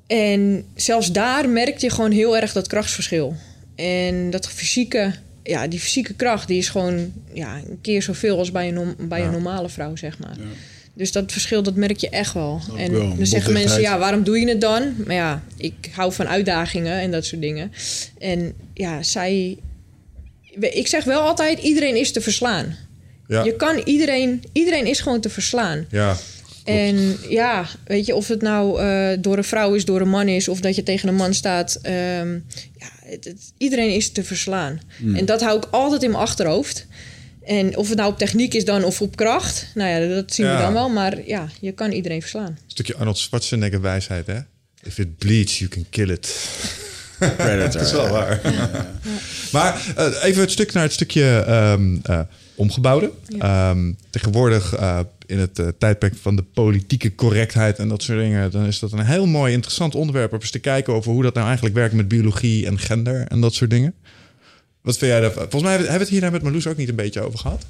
En 0.08 0.66
zelfs 0.76 1.12
daar 1.12 1.50
merkte 1.50 1.86
je 1.86 1.92
gewoon 1.92 2.12
heel 2.12 2.38
erg 2.38 2.52
dat 2.54 2.68
krachtsverschil. 2.68 3.36
En 3.76 4.30
dat 4.30 4.48
fysieke, 4.50 5.14
ja, 5.44 5.68
die 5.68 5.80
fysieke 5.80 6.14
kracht, 6.14 6.48
die 6.48 6.58
is 6.58 6.70
gewoon 6.70 7.14
ja, 7.34 7.56
een 7.56 7.80
keer 7.82 8.02
zoveel 8.02 8.38
als 8.38 8.52
bij 8.52 8.68
een, 8.68 8.96
bij 9.00 9.20
Ja. 9.20 9.26
een 9.26 9.32
normale 9.32 9.70
vrouw, 9.70 9.96
zeg 9.96 10.20
maar. 10.20 10.38
Dus 10.94 11.12
dat 11.12 11.32
verschil, 11.32 11.64
dat 11.64 11.76
merk 11.76 11.98
je 11.98 12.10
echt 12.10 12.34
wel. 12.34 12.62
En 12.78 12.92
wel. 12.92 13.16
dan 13.16 13.26
zeggen 13.26 13.54
mensen, 13.54 13.82
ja, 13.82 13.98
waarom 13.98 14.24
doe 14.24 14.40
je 14.40 14.48
het 14.48 14.62
dan? 14.62 14.94
Maar 15.06 15.16
ja, 15.16 15.44
ik 15.58 15.90
hou 15.92 16.14
van 16.14 16.28
uitdagingen 16.28 17.00
en 17.00 17.12
dat 17.12 17.26
soort 17.26 17.42
dingen. 17.42 17.72
En 18.20 18.54
ja, 18.74 19.04
zij... 19.04 19.58
Ik 20.60 20.88
zeg 20.88 21.04
wel 21.04 21.22
altijd, 21.22 21.60
iedereen 21.60 21.96
is 21.96 22.12
te 22.12 22.22
verslaan. 22.22 22.76
Ja. 23.28 23.44
Je 23.44 23.56
kan 23.56 23.78
iedereen... 23.86 24.44
Iedereen 24.52 24.86
is 24.86 25.00
gewoon 25.00 25.20
te 25.22 25.30
verslaan. 25.30 25.86
ja. 25.90 26.18
En 26.68 27.18
ja, 27.30 27.66
weet 27.86 28.06
je, 28.06 28.16
of 28.16 28.28
het 28.28 28.42
nou 28.42 28.82
eh, 28.82 29.18
door 29.20 29.38
een 29.38 29.44
vrouw 29.44 29.74
is, 29.74 29.86
door 29.86 30.02
een 30.02 30.10
man 30.10 30.28
is... 30.28 30.48
of 30.48 30.60
dat 30.60 30.76
je 30.76 30.84
tegen 30.84 31.08
een 31.10 31.16
man 31.16 31.34
staat... 31.34 31.80
ehm, 31.82 32.34
ja, 32.78 32.90
het, 33.04 33.24
het- 33.26 33.54
iedereen 33.58 33.94
is 33.94 34.12
te 34.12 34.24
verslaan. 34.24 34.80
En 35.16 35.26
dat 35.26 35.42
hou 35.42 35.58
ik 35.58 35.66
altijd 35.72 36.04
in 36.04 36.10
mijn 36.12 36.22
achterhoofd. 36.24 36.86
En 37.44 37.78
of 37.78 37.90
het 37.90 37.98
nou 37.98 38.12
op 38.12 38.18
techniek 38.18 38.54
is 38.54 38.66
dan 38.66 38.84
of 38.84 39.02
op 39.02 39.16
kracht... 39.16 39.68
nou 39.76 39.90
ja, 39.90 40.16
dat 40.16 40.34
zien 40.34 40.46
Ja. 40.46 40.56
we 40.58 40.62
dan 40.62 40.74
wel. 40.74 40.90
Maar 40.90 41.28
ja, 41.28 41.48
je 41.62 41.72
kan 41.72 41.92
iedereen 41.92 42.22
verslaan. 42.22 42.46
Een 42.48 42.58
stukje 42.68 42.96
Arnold 42.96 43.18
Schwarzenegger 43.18 43.82
wijsheid, 43.82 44.28
hè? 44.28 44.38
If 44.84 44.98
it 44.98 45.18
bleeds, 45.18 45.58
you 45.60 45.70
can 45.70 45.86
kill 45.90 46.10
it. 46.10 46.36
Predator. 47.20 47.72
Dat 47.80 47.82
is 47.82 47.92
wel 47.92 48.10
waar. 48.10 48.42
Maar 49.52 49.94
eh, 49.96 50.24
even 50.24 50.42
het 50.42 50.52
stuk 50.52 50.74
naar 50.74 50.84
het 50.84 50.94
stukje 50.94 51.44
ehm, 51.48 51.98
eh, 52.04 52.20
omgebouwde. 52.56 53.12
Ehm, 53.40 53.92
tegenwoordig 54.10 54.74
eh, 54.76 55.00
in 55.28 55.40
het 55.40 55.60
eh, 55.60 55.68
tijdperk 55.78 56.16
van 56.22 56.36
de 56.36 56.44
politieke 56.54 57.16
correctheid 57.16 57.80
en 57.80 57.88
dat 57.88 58.04
soort 58.04 58.20
dingen, 58.20 58.52
dan 58.52 58.66
is 58.66 58.80
dat 58.80 58.92
een 58.92 59.06
heel 59.06 59.26
mooi 59.26 59.54
interessant 59.54 59.96
onderwerp 59.96 60.34
om 60.34 60.40
eens 60.40 60.52
te 60.52 60.60
kijken 60.60 60.94
over 60.94 61.12
hoe 61.12 61.24
dat 61.24 61.34
nou 61.34 61.46
eigenlijk 61.46 61.76
werkt 61.76 61.94
met 61.94 62.08
biologie 62.08 62.66
en 62.66 62.80
gender 62.80 63.28
en 63.28 63.42
dat 63.42 63.54
soort 63.54 63.70
dingen. 63.70 63.94
Wat 64.82 64.98
vind 64.98 65.12
jij 65.12 65.22
daarvan? 65.22 65.42
Volgens 65.42 65.64
mij 65.64 65.72
hebben 65.72 65.94
we 65.94 66.00
het 66.00 66.10
hier 66.10 66.22
daar 66.22 66.32
met 66.32 66.42
Marloes 66.42 66.68
ook 66.68 66.78
niet 66.78 66.90
een 66.90 66.96
beetje 66.96 67.22
over 67.22 67.40
gehad. 67.40 67.66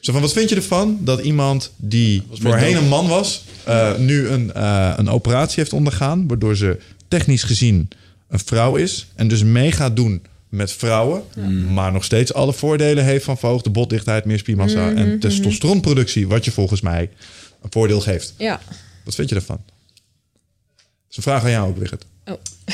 Zo 0.00 0.12
van, 0.12 0.20
wat 0.20 0.32
vind 0.32 0.48
je 0.48 0.56
ervan 0.56 0.98
dat 1.00 1.20
iemand 1.20 1.72
die 1.76 2.22
voorheen 2.30 2.76
een 2.76 2.88
man 2.88 3.08
was, 3.08 3.44
eh, 3.64 3.96
nu 3.96 4.28
een, 4.28 4.52
eh, 4.52 4.92
een 4.96 5.08
operatie 5.08 5.58
heeft 5.58 5.72
ondergaan, 5.72 6.28
waardoor 6.28 6.56
ze 6.56 6.78
technisch 7.08 7.42
gezien 7.42 7.88
een 8.28 8.38
vrouw 8.38 8.76
is 8.76 9.06
en 9.14 9.28
dus 9.28 9.42
mee 9.42 9.72
gaat 9.72 9.96
doen 9.96 10.22
met 10.54 10.72
vrouwen, 10.72 11.22
maar 11.72 11.92
nog 11.92 12.04
steeds 12.04 12.32
alle 12.32 12.52
voordelen 12.52 13.04
heeft 13.04 13.24
van 13.24 13.38
verhoogde 13.38 13.70
botdichtheid, 13.70 14.24
meer 14.24 14.38
spiermassa 14.38 14.92
en 14.92 15.18
testosteronproductie, 15.18 16.28
wat 16.28 16.44
je 16.44 16.50
volgens 16.50 16.80
mij 16.80 17.10
een 17.62 17.70
voordeel 17.70 18.00
geeft. 18.00 18.34
Ja. 18.38 18.60
Wat 19.04 19.14
vind 19.14 19.28
je 19.28 19.34
daarvan? 19.34 19.60
Dat 19.66 21.10
is 21.10 21.16
een 21.16 21.22
vraag 21.22 21.44
aan 21.44 21.50
jou 21.50 21.68
ook, 21.68 21.78
Wigert. 21.78 22.04
Oh. 22.24 22.34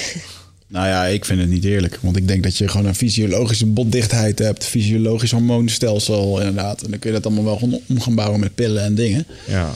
Nou 0.70 0.86
ja, 0.86 1.06
ik 1.06 1.24
vind 1.24 1.40
het 1.40 1.48
niet 1.48 1.64
eerlijk. 1.64 1.98
Want 2.00 2.16
ik 2.16 2.28
denk 2.28 2.42
dat 2.42 2.56
je 2.56 2.68
gewoon 2.68 2.86
een 2.86 2.94
fysiologische 2.94 3.66
botdichtheid 3.66 4.38
hebt. 4.38 4.64
Fysiologisch 4.64 5.30
hormoonstelsel 5.30 6.38
inderdaad. 6.38 6.82
En 6.82 6.90
dan 6.90 6.98
kun 6.98 7.10
je 7.10 7.16
dat 7.16 7.26
allemaal 7.26 7.44
wel 7.44 7.56
gewoon 7.56 7.80
om 7.88 8.00
gaan 8.00 8.14
bouwen 8.14 8.40
met 8.40 8.54
pillen 8.54 8.82
en 8.82 8.94
dingen. 8.94 9.26
Ja. 9.46 9.74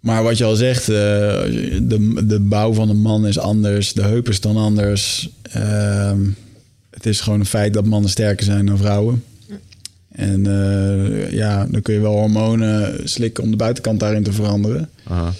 Maar 0.00 0.22
wat 0.22 0.38
je 0.38 0.44
al 0.44 0.54
zegt, 0.54 0.80
eh, 0.80 0.96
de, 1.82 2.22
de 2.26 2.40
bouw 2.40 2.72
van 2.72 2.88
een 2.88 3.00
man 3.00 3.26
is 3.26 3.38
anders. 3.38 3.92
De 3.92 4.02
heup 4.02 4.28
is 4.28 4.40
dan 4.40 4.56
anders. 4.56 5.28
Ehm, 5.42 6.20
het 7.00 7.08
is 7.08 7.20
gewoon 7.20 7.40
een 7.40 7.46
feit 7.46 7.74
dat 7.74 7.86
mannen 7.86 8.10
sterker 8.10 8.44
zijn 8.44 8.66
dan 8.66 8.78
vrouwen. 8.78 9.24
En 10.12 10.46
eh, 10.46 11.32
ja, 11.32 11.66
dan 11.66 11.82
kun 11.82 11.94
je 11.94 12.00
wel 12.00 12.12
hormonen 12.12 13.08
slikken 13.08 13.44
om 13.44 13.50
de 13.50 13.56
buitenkant 13.56 14.00
daarin 14.00 14.22
te 14.22 14.32
veranderen. 14.32 14.90
Aha. 15.04 15.32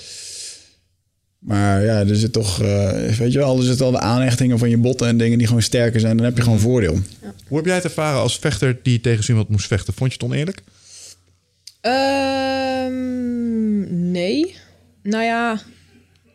Maar 1.38 1.84
ja, 1.84 1.98
er 1.98 2.16
zit 2.16 2.32
toch, 2.32 2.62
eh, 2.62 3.08
weet 3.08 3.32
je 3.32 3.38
wel, 3.38 3.58
er 3.58 3.64
zitten 3.64 3.86
al 3.86 3.92
de 3.92 4.00
aanhechtingen 4.00 4.58
van 4.58 4.70
je 4.70 4.76
botten 4.76 5.06
en 5.06 5.18
dingen 5.18 5.38
die 5.38 5.46
gewoon 5.46 5.62
sterker 5.62 6.00
zijn. 6.00 6.16
Dan 6.16 6.26
heb 6.26 6.36
je 6.36 6.42
gewoon 6.42 6.58
voordeel. 6.58 6.98
Hoe 7.46 7.56
heb 7.56 7.66
jij 7.66 7.74
het 7.74 7.84
ervaren 7.84 8.20
als 8.20 8.38
vechter 8.38 8.78
die 8.82 9.00
tegen 9.00 9.24
zo 9.24 9.30
iemand 9.30 9.48
moest 9.48 9.66
vechten? 9.66 9.94
Vond 9.94 10.12
je 10.12 10.18
het 10.20 10.26
oneerlijk? 10.26 10.62
Ehm, 11.80 12.90
nee. 14.10 14.56
Nou 15.02 15.24
ja, 15.24 15.60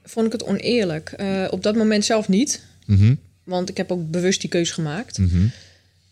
vond 0.03 0.26
ik 0.26 0.32
het 0.32 0.43
oneerlijk. 0.43 1.09
Eh, 1.09 1.47
op 1.49 1.63
dat 1.63 1.76
moment 1.76 2.05
zelf 2.05 2.28
niet. 2.28 2.63
Mhm. 2.86 3.15
Want 3.46 3.70
ik 3.70 3.78
heb 3.78 3.91
ook 3.91 4.12
bewust 4.12 4.41
die 4.41 4.50
keuze 4.50 4.74
gemaakt. 4.74 5.18
Mhm. 5.18 5.48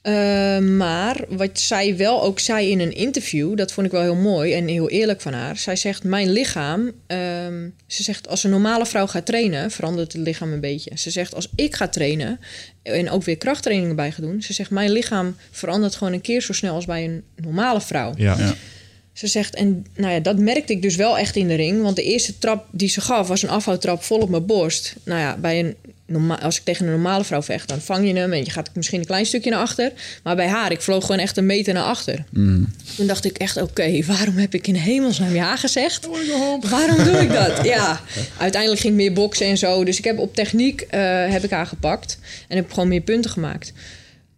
Eh, 0.04 0.58
maar 0.58 1.26
wat 1.30 1.60
zij 1.60 1.98
wel 1.98 2.24
ook 2.24 2.40
zei 2.40 2.70
in 2.70 2.80
een 2.80 2.94
interview, 2.94 3.58
dat 3.58 3.72
vond 3.72 3.86
ik 3.86 3.92
wel 3.92 4.02
heel 4.02 4.16
mooi 4.16 4.54
en 4.54 4.68
heel 4.68 4.90
eerlijk 4.90 5.22
van 5.22 5.34
haar. 5.34 5.58
Zij 5.58 5.76
zegt: 5.76 6.04
Mijn 6.04 6.32
lichaam, 6.32 6.92
ehm, 7.08 7.70
ze 7.88 8.04
zegt, 8.04 8.28
als 8.28 8.44
een 8.44 8.50
normale 8.50 8.86
vrouw 8.86 9.08
gaat 9.08 9.26
trainen, 9.26 9.72
verandert 9.72 10.14
het 10.14 10.22
lichaam 10.22 10.54
een 10.54 10.60
beetje. 10.60 10.92
Ze 10.98 11.10
zegt: 11.10 11.36
Als 11.36 11.50
ik 11.56 11.76
ga 11.76 11.88
trainen 11.88 12.40
en 12.82 13.10
ook 13.10 13.24
weer 13.24 13.38
krachttrainingen 13.38 13.96
bij 13.96 14.12
ga 14.12 14.22
doen, 14.22 14.42
ze 14.42 14.54
zegt: 14.54 14.70
Mijn 14.70 14.92
lichaam 14.92 15.36
verandert 15.52 15.96
gewoon 15.96 16.14
een 16.14 16.22
keer 16.22 16.42
zo 16.42 16.54
snel 16.54 16.76
als 16.76 16.86
bij 16.86 17.04
een 17.04 17.24
normale 17.36 17.82
vrouw. 17.82 18.14
Ja. 18.18 18.38
Ja. 18.38 18.56
Ze 19.14 19.28
zegt, 19.28 19.56
en 19.56 19.86
nou 19.96 20.14
ja, 20.14 20.20
dat 20.20 20.38
merkte 20.38 20.74
ik 20.74 20.82
dus 20.82 20.96
wel 20.96 21.18
echt 21.18 21.36
in 21.36 21.48
de 21.48 21.56
ring. 21.56 21.82
Want 21.82 21.96
de 21.96 22.04
eerste 22.04 22.38
trap 22.38 22.66
die 22.72 22.90
ze 22.90 23.02
gaf 23.02 23.28
was 23.28 23.44
een 23.44 23.50
afhoudtrap 23.50 24.04
vol 24.04 24.20
op 24.20 24.30
mijn 24.30 24.46
borst. 24.46 24.96
Nou 25.04 25.20
ja, 25.20 25.38
bij 25.38 25.60
een 25.60 25.76
norma- 26.06 26.40
als 26.42 26.58
ik 26.58 26.64
tegen 26.64 26.86
een 26.86 26.92
normale 26.92 27.24
vrouw 27.24 27.42
vecht, 27.42 27.68
dan 27.70 27.82
vang 27.82 28.08
je 28.08 28.16
hem 28.16 28.34
en 28.34 28.44
je 28.44 28.50
gaat 28.52 28.70
misschien 28.74 29.00
een 29.00 29.06
klein 29.06 29.26
stukje 29.26 29.50
naar 29.50 29.60
achter. 29.60 29.92
Maar 30.24 30.36
bij 30.36 30.48
haar, 30.48 30.72
ik 30.72 30.82
vloog 30.82 31.06
gewoon 31.06 31.22
echt 31.22 31.38
een 31.38 31.46
meter 31.46 31.74
naar 31.74 31.84
achter. 31.84 32.24
Toen 32.96 33.08
dacht 33.08 33.26
ik 33.26 33.38
echt, 33.38 33.62
oké, 33.62 34.06
waarom 34.06 34.38
heb 34.38 34.54
ik 34.54 34.68
in 34.68 34.76
hemelsnaam 34.76 35.34
ja 35.34 35.56
gezegd? 35.58 36.08
Waarom 36.70 37.04
doe 37.04 37.18
ik 37.22 37.32
dat? 37.32 37.66
Ja, 37.76 38.02
uiteindelijk 38.38 38.82
ging 38.82 38.94
ik 38.94 39.00
meer 39.00 39.14
boksen 39.14 39.48
en 39.48 39.58
zo. 39.58 39.84
Dus 39.84 39.98
ik 39.98 40.04
heb 40.04 40.18
op 40.20 40.36
techniek 40.36 40.82
eh, 40.82 41.30
heb 41.30 41.44
ik 41.44 41.50
haar 41.50 41.68
gepakt 41.68 42.18
en 42.48 42.56
heb 42.58 42.72
gewoon 42.74 42.88
meer 42.90 43.02
punten 43.02 43.32
gemaakt. 43.32 43.74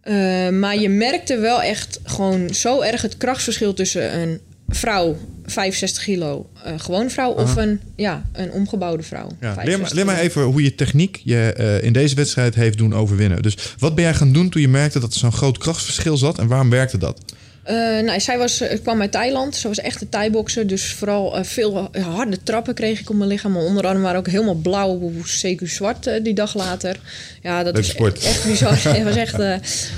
Eh, 0.00 0.48
maar 0.48 0.78
je 0.80 0.88
merkte 0.88 1.36
wel 1.38 1.62
echt 1.62 2.00
gewoon 2.04 2.54
zo 2.54 2.80
erg 2.80 3.02
het 3.02 3.16
krachtsverschil 3.16 3.74
tussen 3.74 4.18
een 4.18 4.40
vrouw, 4.68 5.16
65 5.46 6.04
kilo, 6.04 6.46
een 6.64 6.80
gewone 6.80 7.10
vrouw, 7.10 7.30
of 7.30 7.56
een, 7.56 7.80
ja, 7.96 8.28
een 8.32 8.50
omgebouwde 8.52 9.02
vrouw. 9.02 9.28
Ja, 9.40 9.54
leer, 9.54 9.54
65 9.54 9.80
maar, 9.80 9.94
leer 9.94 10.04
maar 10.04 10.14
kilo. 10.14 10.26
even 10.26 10.42
hoe 10.42 10.62
je 10.62 10.74
techniek 10.74 11.20
je 11.24 11.52
eh, 11.52 11.82
in 11.82 11.92
deze 11.92 12.14
wedstrijd 12.14 12.54
heeft 12.54 12.78
doen 12.78 12.94
overwinnen. 12.94 13.42
Dus 13.42 13.56
wat 13.78 13.94
ben 13.94 14.04
jij 14.04 14.14
gaan 14.14 14.32
doen 14.32 14.48
toen 14.48 14.60
je 14.60 14.68
merkte 14.68 15.00
dat 15.00 15.12
er 15.12 15.18
zo'n 15.18 15.32
groot 15.32 15.58
krachtsverschil 15.58 16.16
zat 16.16 16.38
en 16.38 16.46
waarom 16.46 16.70
werkte 16.70 16.98
dat? 16.98 17.20
Eh, 17.62 17.74
nou, 17.74 18.20
zij 18.20 18.38
was, 18.38 18.62
kwam 18.82 19.00
uit 19.00 19.12
Thailand. 19.12 19.56
Ze 19.56 19.68
was 19.68 19.78
echt 19.78 20.00
een 20.00 20.08
Thai-bokser. 20.08 20.66
Dus 20.66 20.92
vooral 20.92 21.44
veel 21.44 21.90
harde 22.00 22.42
trappen 22.42 22.74
kreeg 22.74 23.00
ik 23.00 23.10
op 23.10 23.16
mijn 23.16 23.30
lichaam. 23.30 23.52
Mijn 23.52 23.64
onderarmen 23.64 24.02
waren 24.02 24.18
ook 24.18 24.28
helemaal 24.28 24.54
blauw, 24.54 25.12
CQ 25.24 25.62
zwart 25.62 26.10
die 26.22 26.34
dag 26.34 26.54
later. 26.54 26.96
Ja, 27.42 27.62
dat 27.62 27.74
Leuke 27.74 27.88
is 27.88 27.94
sport. 27.94 28.16
Echt, 28.16 28.26
echt 28.26 28.44
bizar. 28.44 29.04
Was 29.04 29.16
echt, 29.16 29.36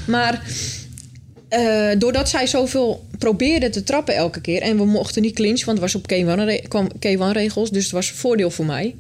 maar 0.07 0.43
eh, 1.49 1.91
doordat 1.99 2.29
zij 2.29 2.47
zoveel 2.47 3.07
probeerde 3.19 3.71
te 3.71 3.83
trappen 3.83 4.15
elke 4.15 4.41
keer... 4.41 4.63
en 4.63 4.77
we 4.77 4.85
mochten 4.85 5.23
niet 5.23 5.35
clinchen, 5.35 5.67
want 5.67 5.79
het 5.79 5.93
was 5.93 6.03
op 6.03 6.13
K1-re- 6.13 6.63
kwam 6.69 6.89
K1-regels... 6.95 7.71
dus 7.71 7.83
het 7.83 7.93
was 7.93 8.11
een 8.11 8.17
voordeel 8.17 8.51
voor 8.51 8.65
mij. 8.65 8.95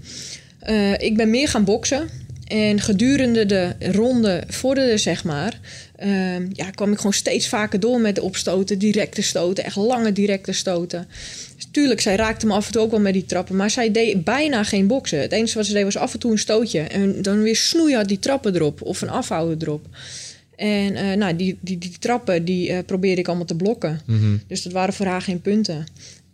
Eh, 0.59 0.93
ik 0.99 1.17
ben 1.17 1.31
meer 1.31 1.49
gaan 1.49 1.65
boksen. 1.65 2.09
En 2.47 2.81
gedurende 2.81 3.47
de 3.47 3.73
ronde 3.79 4.43
vorderde, 4.49 4.99
zeg 4.99 5.25
maar... 5.25 5.61
ehm, 5.97 6.47
ja, 6.53 6.71
kwam 6.71 6.91
ik 6.93 6.97
gewoon 6.97 7.13
steeds 7.13 7.49
vaker 7.49 7.81
door 7.81 8.01
met 8.01 8.15
de 8.15 8.23
opstoten, 8.23 8.79
directe 8.79 9.23
stoten, 9.23 9.65
echt 9.65 9.77
lange 9.77 10.13
directe 10.13 10.53
stoten. 10.53 11.09
Dus 11.57 11.69
tuurlijk, 11.71 12.01
zij 12.01 12.17
raakte 12.17 12.47
me 12.47 12.53
af 12.53 12.67
en 12.67 12.73
toe 12.73 12.83
ook 12.83 12.91
wel 12.91 13.01
met 13.01 13.13
die 13.13 13.27
trappen, 13.27 13.57
maar 13.57 13.71
zij 13.71 13.93
deed 13.93 14.25
bijna 14.25 14.65
geen 14.65 14.87
boksen. 14.87 15.21
Het 15.21 15.33
enige 15.33 15.57
wat 15.57 15.67
ze 15.67 15.73
deed 15.73 15.85
was 15.85 15.97
af 15.97 16.13
en 16.13 16.19
toe 16.19 16.31
een 16.31 16.39
stootje 16.39 16.81
en 16.81 17.23
dan 17.23 17.43
weer 17.43 17.57
snoeihard 17.57 18.09
die 18.09 18.19
trappen 18.19 18.55
erop 18.55 18.83
of 18.83 19.01
een 19.01 19.11
afhouden 19.11 19.59
erop. 19.61 19.87
En 20.59 20.95
eh, 20.95 21.17
nou, 21.17 21.37
die, 21.37 21.59
die, 21.61 21.79
die 21.79 21.99
trappen 21.99 22.45
die 22.45 22.73
eh, 22.73 22.79
probeerde 22.87 23.21
ik 23.21 23.29
allemaal 23.29 23.47
te 23.47 23.55
blokken. 23.55 24.01
Dus 24.47 24.63
dat 24.63 24.73
waren 24.73 24.95
voor 24.95 25.07
haar 25.07 25.23
geen 25.23 25.41
punten. 25.41 25.87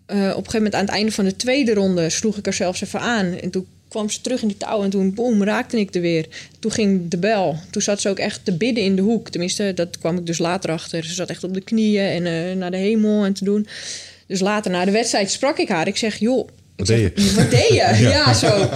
Eh, 0.07 0.16
op 0.16 0.22
een 0.22 0.33
gegeven 0.35 0.53
moment 0.53 0.75
aan 0.75 0.81
het 0.81 0.91
einde 0.91 1.12
van 1.12 1.25
de 1.25 1.37
tweede 1.37 1.75
ronde 1.75 2.11
sloeg 2.11 2.37
ik 2.37 2.47
er 2.47 2.53
zelfs 2.53 2.83
even 2.83 3.01
aan. 3.01 3.27
En 3.27 3.51
toen 3.51 3.66
kwam 3.89 4.11
ze 4.11 4.20
terug 4.20 4.43
in 4.43 4.49
die 4.49 4.57
touw 4.57 4.83
en 4.83 4.91
toen 4.91 5.14
boem, 5.14 5.43
raakte 5.43 5.79
ik 5.79 5.95
er 5.95 6.01
weer. 6.01 6.27
Toen 6.59 6.70
ging 6.70 7.09
de 7.09 7.16
bel. 7.16 7.57
Toen 7.70 7.83
zat 7.83 8.01
ze 8.01 8.09
ook 8.09 8.18
echt 8.18 8.45
te 8.45 8.57
bidden 8.57 8.85
in 8.85 8.97
de 8.97 9.03
hoek. 9.03 9.29
Tenminste, 9.29 9.72
dat 9.75 9.99
kwam 9.99 10.16
ik 10.16 10.27
dus 10.27 10.39
later 10.39 10.70
achter. 10.70 11.05
Ze 11.05 11.14
zat 11.14 11.31
echt 11.31 11.45
op 11.45 11.55
de 11.55 11.61
knieën 11.61 12.25
en 12.25 12.59
naar 12.59 12.70
de 12.70 12.77
hemel 12.77 13.25
en 13.25 13.33
te 13.33 13.45
doen. 13.45 13.66
Dus 14.27 14.41
later 14.41 14.70
na 14.70 14.85
de 14.85 14.91
wedstrijd 14.91 15.31
sprak 15.31 15.59
ik 15.59 15.68
haar. 15.68 15.87
Ik 15.87 15.97
zeg, 15.97 16.16
joh... 16.16 16.49
Wat 16.77 16.89
ik 16.89 16.97
deed 16.97 17.12
zeg, 17.20 17.35
Wat 17.35 17.51
deed 17.51 17.68
je? 17.68 17.97
ja. 18.09 18.35
zo. 18.35 18.68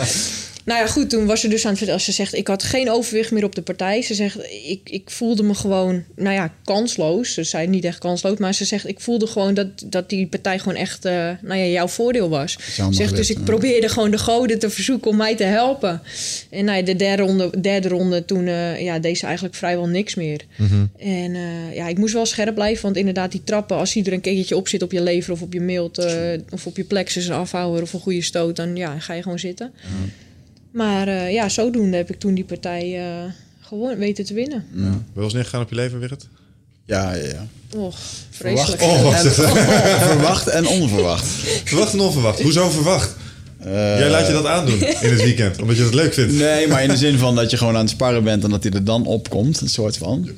Nou 0.68 0.80
ja, 0.80 0.86
goed, 0.86 1.10
toen 1.10 1.26
was 1.26 1.40
ze 1.40 1.48
dus 1.48 1.62
aan 1.62 1.68
het 1.68 1.78
vertellen. 1.78 2.02
Ze 2.02 2.12
zegt, 2.12 2.34
ik 2.34 2.46
had 2.46 2.62
geen 2.62 2.90
overwicht 2.90 3.30
meer 3.30 3.44
op 3.44 3.54
de 3.54 3.62
partij. 3.62 4.02
Ze 4.02 4.14
zegt, 4.14 4.38
ik, 4.66 4.80
ik 4.84 5.10
voelde 5.10 5.42
me 5.42 5.54
gewoon, 5.54 6.04
nou 6.16 6.34
ja, 6.34 6.52
kansloos. 6.64 7.34
Ze 7.34 7.44
zei 7.44 7.66
niet 7.66 7.84
echt 7.84 7.98
kansloos, 7.98 8.38
maar 8.38 8.54
ze 8.54 8.64
zegt, 8.64 8.88
ik 8.88 9.00
voelde 9.00 9.26
gewoon 9.26 9.54
dat, 9.54 9.66
dat 9.86 10.08
die 10.08 10.26
partij 10.26 10.58
gewoon 10.58 10.74
echt, 10.74 11.04
eh, 11.04 11.12
nou 11.42 11.60
ja, 11.60 11.64
jouw 11.64 11.88
voordeel 11.88 12.28
was. 12.28 12.58
Zegt, 12.90 13.16
dus 13.16 13.30
ik 13.30 13.36
ja. 13.36 13.42
probeerde 13.42 13.88
gewoon 13.88 14.10
de 14.10 14.18
goden 14.18 14.58
te 14.58 14.70
verzoeken 14.70 15.10
om 15.10 15.16
mij 15.16 15.36
te 15.36 15.44
helpen. 15.44 16.02
En 16.50 16.64
nou 16.64 16.78
ja, 16.78 16.84
de 16.84 16.96
derde 16.96 17.22
ronde, 17.22 17.60
derde 17.60 17.88
ronde 17.88 18.24
toen 18.24 18.46
eh, 18.46 18.80
ja, 18.80 18.98
deed 18.98 19.18
ze 19.18 19.26
eigenlijk 19.26 19.54
vrijwel 19.54 19.86
niks 19.86 20.14
meer. 20.14 20.44
En 20.98 21.34
eh, 21.34 21.74
ja, 21.74 21.88
ik 21.88 21.98
moest 21.98 22.14
wel 22.14 22.26
scherp 22.26 22.54
blijven, 22.54 22.82
want 22.82 22.96
inderdaad 22.96 23.32
die 23.32 23.44
trappen... 23.44 23.76
als 23.76 23.96
er 23.96 24.12
een 24.12 24.20
keertje 24.20 24.56
op 24.56 24.68
zit 24.68 24.82
op 24.82 24.92
je 24.92 25.02
lever 25.02 25.32
of 25.32 25.42
op 25.42 25.52
je 25.52 25.60
mild... 25.60 25.98
eh, 25.98 26.40
of 26.50 26.66
op 26.66 26.76
je 26.76 26.84
plexus 26.84 27.26
een 27.26 27.34
afhouwer 27.34 27.82
of 27.82 27.92
een 27.92 28.00
goede 28.00 28.22
stoot... 28.22 28.56
dan 28.56 28.76
ja, 28.76 28.98
ga 28.98 29.14
je 29.14 29.22
gewoon 29.22 29.38
zitten. 29.38 29.72
Maar 30.78 31.08
eh, 31.08 31.32
ja, 31.32 31.48
zodoende 31.48 31.96
heb 31.96 32.10
ik 32.10 32.18
toen 32.18 32.34
die 32.34 32.44
partij 32.44 32.98
eh, 32.98 33.30
gewoon 33.60 33.96
weten 33.96 34.24
te 34.24 34.34
winnen. 34.34 34.64
Ja, 34.74 34.80
Ben 34.82 34.92
je 34.92 35.14
wel 35.14 35.24
eens 35.24 35.32
neergegaan 35.32 35.60
op 35.62 35.68
je 35.68 35.74
leven, 35.74 35.98
Wigert? 35.98 36.28
ja, 36.84 37.14
ja. 37.14 37.24
ja. 37.26 37.46
Och, 37.76 37.98
vreselijk. 38.30 38.82
Verwacht, 38.82 39.04
Oh, 39.04 39.18
en, 39.18 39.32
verwacht 40.10 40.46
en 40.48 40.66
onverwacht. 40.66 41.26
Verwacht 41.64 41.92
en 41.92 42.00
onverwacht. 42.00 42.40
Hoezo 42.42 42.70
verwacht? 42.70 43.16
Jij 43.64 44.10
laat 44.10 44.26
je 44.26 44.32
dat 44.32 44.46
aandoen 44.46 44.80
in 44.80 45.10
het 45.10 45.22
weekend, 45.22 45.60
omdat 45.60 45.76
je 45.76 45.82
het 45.82 45.94
leuk 45.94 46.14
vindt. 46.14 46.32
Nee, 46.32 46.66
maar 46.68 46.82
in 46.82 46.88
de 46.88 46.96
zin 46.96 47.18
van 47.18 47.34
dat 47.34 47.50
je 47.50 47.56
gewoon 47.56 47.74
aan 47.74 47.80
het 47.80 47.90
sparren 47.90 48.24
bent 48.24 48.44
en 48.44 48.50
dat 48.50 48.62
hij 48.62 48.72
er 48.72 48.84
dan 48.84 49.06
opkomt, 49.06 49.60
een 49.60 49.68
soort 49.68 49.96
van. 49.96 50.28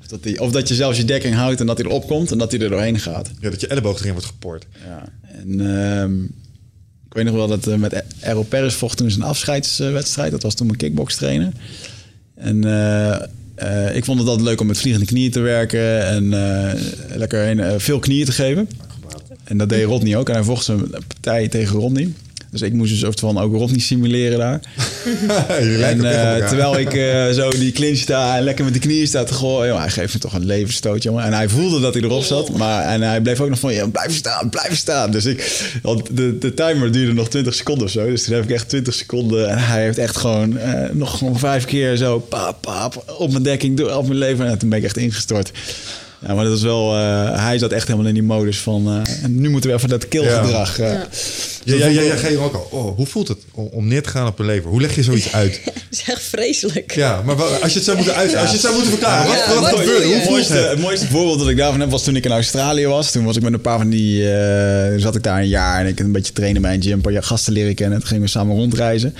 Of 0.00 0.06
dat, 0.06 0.22
die, 0.22 0.40
of 0.40 0.50
dat 0.50 0.68
je 0.68 0.74
zelfs 0.74 0.98
je 0.98 1.04
dekking 1.04 1.34
houdt 1.34 1.60
en 1.60 1.66
dat 1.66 1.78
hij 1.78 1.86
erop 1.86 2.06
komt 2.06 2.30
en 2.30 2.38
dat 2.38 2.50
hij 2.52 2.60
er 2.60 2.70
doorheen 2.70 2.98
gaat. 3.00 3.30
Ja, 3.40 3.50
dat 3.50 3.60
je 3.60 3.66
elleboog 3.66 4.00
erin 4.00 4.12
wordt 4.12 4.26
gepoord. 4.26 4.66
Ja. 4.86 5.08
En 5.42 5.60
ehm, 5.60 6.12
weet 7.18 7.26
nog 7.26 7.36
wel 7.36 7.56
dat 7.56 7.66
eh, 7.66 7.78
met 7.78 8.02
Aero 8.22 8.42
Paris 8.42 8.74
vocht 8.74 8.96
toen 8.96 9.10
zijn 9.10 9.22
afscheidswedstrijd. 9.22 10.30
Dat 10.30 10.42
was 10.42 10.54
toen 10.54 10.66
mijn 10.66 10.78
kickbokstrainer. 10.78 11.52
En 12.34 12.64
eh, 12.64 13.14
eh, 13.54 13.96
ik 13.96 14.04
vond 14.04 14.18
het 14.18 14.28
altijd 14.28 14.46
leuk 14.46 14.60
om 14.60 14.66
met 14.66 14.78
vliegende 14.78 15.06
knieën 15.06 15.30
te 15.30 15.40
werken 15.40 16.06
en 16.06 16.28
lekker 17.16 17.42
heen, 17.42 17.80
veel 17.80 17.98
knieën 17.98 18.24
te 18.24 18.32
geven. 18.32 18.68
En 19.44 19.58
dat 19.58 19.68
deed 19.68 19.84
Rodney 19.84 20.16
ook. 20.16 20.28
En 20.28 20.34
hij 20.34 20.44
vocht 20.44 20.64
zijn 20.64 20.90
partij 21.06 21.48
tegen 21.48 21.76
Rodney. 21.76 22.12
Dus 22.50 22.62
ik 22.62 22.72
moest 22.72 22.90
een 22.90 22.98
soort 22.98 23.20
van 23.20 23.38
ook 23.38 23.54
Rodney 23.54 23.80
simuleren 23.80 24.38
daar. 24.38 24.60
En 25.80 26.04
eh, 26.04 26.48
terwijl 26.48 26.78
ik 26.78 26.94
eh, 26.94 27.28
zo 27.28 27.50
die 27.50 27.72
clinch 27.72 27.98
sta 27.98 28.36
en 28.36 28.42
lekker 28.42 28.64
met 28.64 28.74
de 28.74 28.80
knieën 28.80 29.06
sta 29.06 29.24
te 29.24 29.34
gooien. 29.34 29.78
hij 29.78 29.90
geeft 29.90 30.14
me 30.14 30.20
toch 30.20 30.32
een 30.32 30.46
levensstoot, 30.46 31.02
jongen. 31.02 31.24
En 31.24 31.32
hij 31.32 31.48
voelde 31.48 31.80
dat 31.80 31.94
hij 31.94 32.02
erop 32.02 32.22
zat. 32.22 32.56
Maar, 32.56 32.82
en 32.82 33.02
hij 33.02 33.20
bleef 33.20 33.40
ook 33.40 33.48
nog 33.48 33.58
van, 33.58 33.74
ja, 33.74 33.86
blijf 33.86 34.16
staan, 34.16 34.48
blijf 34.50 34.76
staan. 34.76 35.10
Dus 35.10 35.24
ik, 35.24 35.70
want 35.82 36.16
de, 36.16 36.38
de 36.38 36.54
timer 36.54 36.92
duurde 36.92 37.12
nog 37.12 37.28
20 37.28 37.54
seconden 37.54 37.84
of 37.84 37.90
zo. 37.90 38.06
Dus 38.06 38.24
toen 38.24 38.34
heb 38.34 38.44
ik 38.44 38.50
echt 38.50 38.68
20 38.68 38.94
seconden. 38.94 39.48
En 39.48 39.58
hij 39.58 39.82
heeft 39.82 39.98
echt 39.98 40.16
gewoon 40.16 40.58
eh, 40.58 40.90
nog 40.92 41.18
gewoon 41.18 41.38
vijf 41.38 41.64
keer 41.64 41.96
zo, 41.96 42.18
paap, 42.18 42.60
paap, 42.60 43.14
op 43.18 43.30
mijn 43.30 43.42
dekking, 43.42 43.80
op 43.80 44.06
mijn 44.06 44.18
leven. 44.18 44.46
En 44.46 44.58
toen 44.58 44.68
ben 44.68 44.78
ik 44.78 44.84
echt 44.84 44.96
ingestort. 44.96 45.52
Ja, 46.26 46.34
maar 46.34 46.44
dat 46.44 46.56
is 46.56 46.62
wel... 46.62 46.94
eh, 46.96 47.44
hij 47.44 47.58
zat 47.58 47.72
echt 47.72 47.86
helemaal 47.86 48.08
in 48.08 48.14
die 48.14 48.22
modus 48.22 48.58
van... 48.58 48.86
eh, 49.06 49.24
en 49.24 49.40
nu 49.40 49.50
moeten 49.50 49.70
we 49.70 49.76
even 49.76 49.88
dat 49.88 50.08
killgedrag... 50.08 50.78
eh, 50.78 50.92
Ja, 51.64 51.74
ja, 51.76 51.86
ja, 51.86 52.00
ja, 52.02 52.16
ga 52.16 52.28
je 52.28 52.38
ook 52.38 52.54
al. 52.54 52.68
Oh, 52.70 52.96
hoe 52.96 53.06
voelt 53.06 53.28
het 53.28 53.38
om, 53.54 53.68
om 53.72 53.88
neer 53.88 54.02
te 54.02 54.08
gaan 54.08 54.26
op 54.26 54.38
een 54.38 54.46
lever? 54.46 54.70
Hoe 54.70 54.80
leg 54.80 54.94
je 54.94 55.02
zoiets 55.02 55.32
uit? 55.32 55.60
Dat 55.64 55.74
is 55.90 56.02
echt 56.06 56.22
vreselijk. 56.22 56.94
Ja, 56.94 57.22
maar 57.22 57.42
als 57.42 57.70
je 57.72 57.76
het 57.76 57.84
zou 57.84 57.96
moeten, 57.96 58.14
uit, 58.14 58.34
als 58.36 58.46
je 58.46 58.52
het 58.52 58.60
zou 58.60 58.72
moeten 58.74 58.90
verklaren, 58.92 59.28
wat, 59.28 59.36
Ja, 59.36 59.60
wat, 59.60 59.70
je? 59.70 59.76
Hoe 60.04 60.14
Het 60.14 60.22
voelt 60.22 60.30
mooiste, 60.30 60.52
het? 60.52 60.70
het 60.70 60.78
mooiste 60.80 61.06
voorbeeld 61.06 61.38
dat 61.38 61.48
ik 61.48 61.56
daarvan 61.56 61.80
heb 61.80 61.90
was 61.90 62.02
toen 62.04 62.16
ik 62.16 62.24
in 62.24 62.30
Australië 62.30 62.86
was. 62.86 63.10
Toen 63.12 63.24
was 63.24 63.36
ik 63.36 63.42
met 63.42 63.52
een 63.52 63.60
paar 63.60 63.78
van 63.78 63.88
die... 63.88 64.32
eh, 64.32 65.00
zat 65.00 65.14
ik 65.14 65.22
daar 65.22 65.38
een 65.40 65.48
jaar 65.48 65.80
en 65.80 65.86
ik 65.86 66.00
een 66.00 66.12
beetje 66.12 66.32
trainen 66.32 66.62
bij 66.62 66.74
een 66.74 66.82
gym. 66.82 66.92
Een 66.92 67.00
paar 67.00 67.22
gasten 67.22 67.52
leren 67.52 67.74
kennen. 67.74 67.98
Toen 67.98 68.08
gingen 68.08 68.22
we 68.22 68.28
samen 68.28 68.56
rondreizen. 68.56 69.14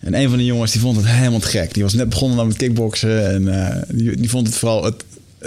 En 0.00 0.14
een 0.14 0.28
van 0.28 0.38
die 0.38 0.46
jongens 0.46 0.72
die 0.72 0.80
vond 0.80 0.96
het 0.96 1.06
helemaal 1.06 1.40
te 1.40 1.46
gek. 1.46 1.74
Die 1.74 1.82
was 1.82 1.92
net 1.94 2.08
begonnen 2.08 2.46
met 2.46 2.56
kickboksen. 2.56 3.26
En 3.32 3.66
eh, 3.66 3.82
die, 3.88 4.16
die 4.16 4.30
vond 4.30 4.46
het 4.46 4.56
vooral... 4.56 4.84
Het, 4.84 5.04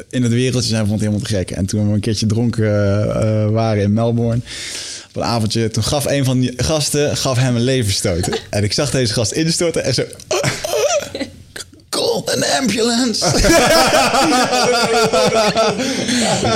in 0.09 0.23
het 0.23 0.31
wereldje 0.31 0.69
zijn 0.69 0.87
vond 0.87 1.01
het 1.01 1.09
helemaal 1.09 1.27
te 1.27 1.35
gek. 1.35 1.51
En 1.51 1.65
toen 1.65 1.87
we 1.87 1.93
een 1.93 1.99
keertje 1.99 2.25
dronken 2.25 2.65
eh, 2.65 3.43
eh, 3.43 3.49
waren 3.49 3.83
in 3.83 3.93
Melbourne... 3.93 4.41
Op 5.09 5.15
een 5.15 5.23
avondje, 5.23 5.69
toen 5.69 5.83
gaf 5.83 6.05
een 6.05 6.25
van 6.25 6.39
die 6.39 6.53
gasten 6.57 7.17
gaf 7.17 7.37
hem 7.37 7.55
een 7.55 7.61
leverstoot. 7.61 8.41
en 8.49 8.63
ik 8.63 8.73
zag 8.73 8.91
deze 8.91 9.13
gast 9.13 9.31
instorten 9.31 9.83
en 9.83 9.93
zo... 9.93 10.03
Call 11.89 12.23
an 12.25 12.43
ambulance. 12.59 13.25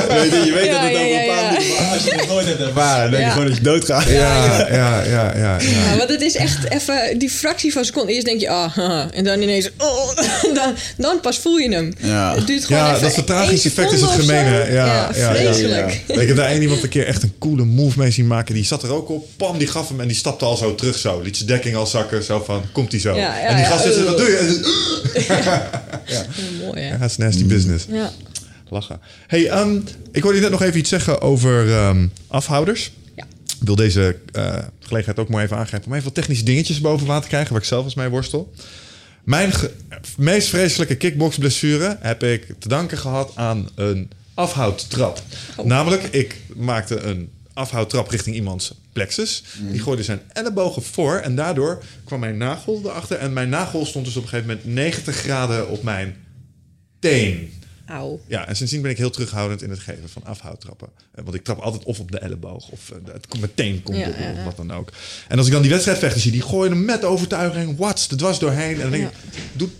weet 0.09 0.31
je, 0.31 0.41
je 0.45 0.51
weet 0.53 0.65
Ja, 0.65 0.71
dat 0.71 0.81
het 0.81 0.91
ja, 0.91 0.99
over 0.99 1.09
ja, 1.09 1.21
een 1.21 1.27
paar 1.27 1.43
ja. 1.43 1.51
minuten... 1.51 1.75
Maar 1.84 1.93
als 1.93 2.03
je 2.03 2.11
het 2.15 2.27
nooit 2.27 2.45
hebt 2.47 2.59
ervaren, 2.59 3.01
dan 3.01 3.11
denk 3.11 3.21
je 3.21 3.27
Ja. 3.27 3.31
gewoon 3.31 3.47
dat 3.47 3.57
je 3.57 3.63
doodgaat. 3.63 4.03
Ja, 4.03 4.11
ja, 4.11 4.67
ja, 4.67 5.03
ja. 5.05 5.34
ja. 5.36 5.57
Ja, 5.59 5.97
want 5.97 6.09
het 6.09 6.21
is 6.21 6.36
echt 6.36 6.69
even 6.69 7.17
die 7.19 7.29
fractie 7.29 7.71
van 7.71 7.81
een 7.81 7.88
seconde. 7.88 8.13
Eerst 8.13 8.25
denk 8.25 8.39
je, 8.39 8.49
ah, 8.49 8.77
en 9.11 9.23
dan 9.23 9.41
ineens, 9.41 9.69
oh, 9.77 10.15
dan, 10.57 10.73
dan 10.97 11.19
pas 11.19 11.38
voel 11.39 11.57
je 11.57 11.71
hem. 11.73 11.93
Ja. 11.97 12.36
Het 12.36 12.47
duurt 12.47 12.65
gewoon 12.65 12.81
Ja, 12.81 12.89
even 12.89 13.01
dat 13.01 13.13
vertragingseffect 13.13 13.91
is 13.91 14.01
het 14.01 14.09
gemene. 14.09 14.49
Ja, 14.71 14.86
ja, 14.86 15.09
ja, 15.15 15.34
vreselijk. 15.34 16.01
Ik 16.07 16.27
heb 16.27 16.38
daar 16.38 16.47
één 16.49 16.61
iemand 16.61 16.84
een 16.84 16.89
keer 16.89 17.07
echt 17.07 17.23
een 17.23 17.34
coole 17.39 17.65
move 17.65 17.99
mee 17.99 18.11
zien 18.11 18.27
maken. 18.27 18.53
Die 18.55 18.65
zat 18.65 18.84
er 18.84 18.93
ook 18.93 19.09
op. 19.09 19.27
Pam, 19.38 19.57
die 19.57 19.67
gaf 19.67 19.88
hem 19.88 19.99
en 20.01 20.07
die 20.07 20.17
stapte 20.17 20.45
al 20.45 20.55
zo 20.57 20.75
terug 20.75 20.97
zo. 20.97 21.21
Liet 21.21 21.36
zijn 21.36 21.49
dekking 21.49 21.75
al 21.75 21.86
zakken. 21.88 22.23
Zo 22.23 22.43
van, 22.45 22.63
komt 22.71 22.91
hij 22.91 23.01
zo. 23.01 23.15
Ja, 23.15 23.17
ja, 23.21 23.39
en 23.39 23.55
die 23.55 23.65
ja. 23.65 23.69
gast 23.71 23.84
zit 23.84 23.95
er, 23.95 24.03
wat 24.05 24.17
doe 24.17 24.27
je? 24.29 25.21
En- 25.28 26.57
Mooi, 26.65 26.82
hè? 26.82 26.88
Ja, 26.88 26.97
het 26.97 27.11
is 27.11 27.17
nasty 27.17 27.45
business. 27.45 27.86
Ja. 27.89 28.11
Lachen. 28.69 28.99
Hey, 29.28 29.49
ehm, 29.49 29.80
ik 30.11 30.21
hoorde 30.24 30.38
je 30.38 30.43
net 30.43 30.51
nog 30.51 30.61
even 30.61 30.80
iets 30.80 30.89
zeggen 30.89 31.21
over 31.21 31.74
ehm, 31.74 32.07
afhouders. 32.28 32.91
Ja. 33.15 33.24
Ik 33.59 33.65
wil 33.65 33.76
deze 33.76 34.17
eh, 34.32 34.57
gelegenheid 34.80 35.19
ook 35.19 35.30
maar 35.30 35.43
even 35.43 35.57
aangrijpen 35.57 35.88
om 35.89 35.93
even 35.93 36.05
wat 36.05 36.15
technische 36.15 36.43
dingetjes 36.43 36.82
boven 36.82 37.07
water 37.07 37.24
te 37.24 37.30
krijgen, 37.30 37.51
waar 37.51 37.61
ik 37.61 37.67
zelf 37.67 37.84
eens 37.86 37.95
mee 37.95 38.09
worstel. 38.09 38.51
Mijn 39.24 39.53
meest 40.17 40.47
vreselijke 40.47 40.95
kickboxblessure 40.95 41.97
heb 41.99 42.24
ik 42.24 42.45
te 42.59 42.67
danken 42.67 42.97
gehad 42.97 43.32
aan 43.36 43.69
een 43.76 44.09
afhoudtrap. 44.34 45.21
Oh. 45.57 45.65
Namelijk, 45.65 46.03
ik 46.03 46.41
maakte 46.55 46.99
een 46.99 47.30
afhoudtrap 47.53 48.09
richting 48.09 48.36
iemands 48.36 48.74
plexus. 48.94 49.44
Die 49.72 49.80
gooide 49.80 50.04
zijn 50.04 50.22
ellebogen 50.34 50.84
voor 50.84 51.16
en 51.16 51.36
daardoor 51.36 51.84
kwam 52.04 52.20
mijn 52.20 52.38
nagel 52.38 52.82
erachter. 52.84 53.18
En 53.18 53.34
mijn 53.34 53.50
nagel 53.50 53.86
stond 53.86 54.06
dus 54.06 54.16
op 54.16 54.24
een 54.24 54.30
gegeven 54.30 54.50
moment 54.50 54.74
90 54.74 55.16
graden 55.16 55.70
op 55.70 55.84
mijn 55.84 56.16
teen. 57.00 57.54
Auw. 57.86 58.19
Ja, 58.27 58.47
en 58.47 58.55
sindsdien 58.55 58.81
ben 58.81 58.91
ik 58.91 58.97
heel 58.97 59.09
terughoudend 59.09 59.61
in 59.61 59.69
het 59.69 59.79
geven 59.79 60.09
van 60.09 60.23
afhoudtrappen. 60.25 60.88
Eh, 61.11 61.23
Want 61.23 61.36
ik 61.36 61.43
trap 61.43 61.59
altijd 61.59 61.84
of 61.84 61.99
op 61.99 62.11
de 62.11 62.17
elleboog 62.17 62.69
of 62.69 62.91
eh, 62.91 63.13
het 63.13 63.27
komt 63.27 63.41
meteen 63.41 63.84
komt 63.84 63.97
Ja, 63.97 64.07
op, 64.07 64.15
of 64.38 64.43
wat 64.43 64.57
dan 64.57 64.71
ook. 64.71 64.91
En 65.27 65.38
als 65.38 65.47
ik 65.47 65.53
dan 65.53 65.61
die 65.61 65.71
wedstrijdvechten 65.71 66.21
zie, 66.21 66.31
die 66.31 66.41
gooien 66.41 66.71
hem 66.71 66.86
met 66.86 67.03
overtuiging, 67.03 67.77
watts, 67.77 68.09
er 68.09 68.17
dwars 68.17 68.39
doorheen. 68.39 68.75
En 68.75 68.81
dan 68.81 68.91
denk 68.91 69.03
ik, 69.03 69.13
doet 69.53 69.71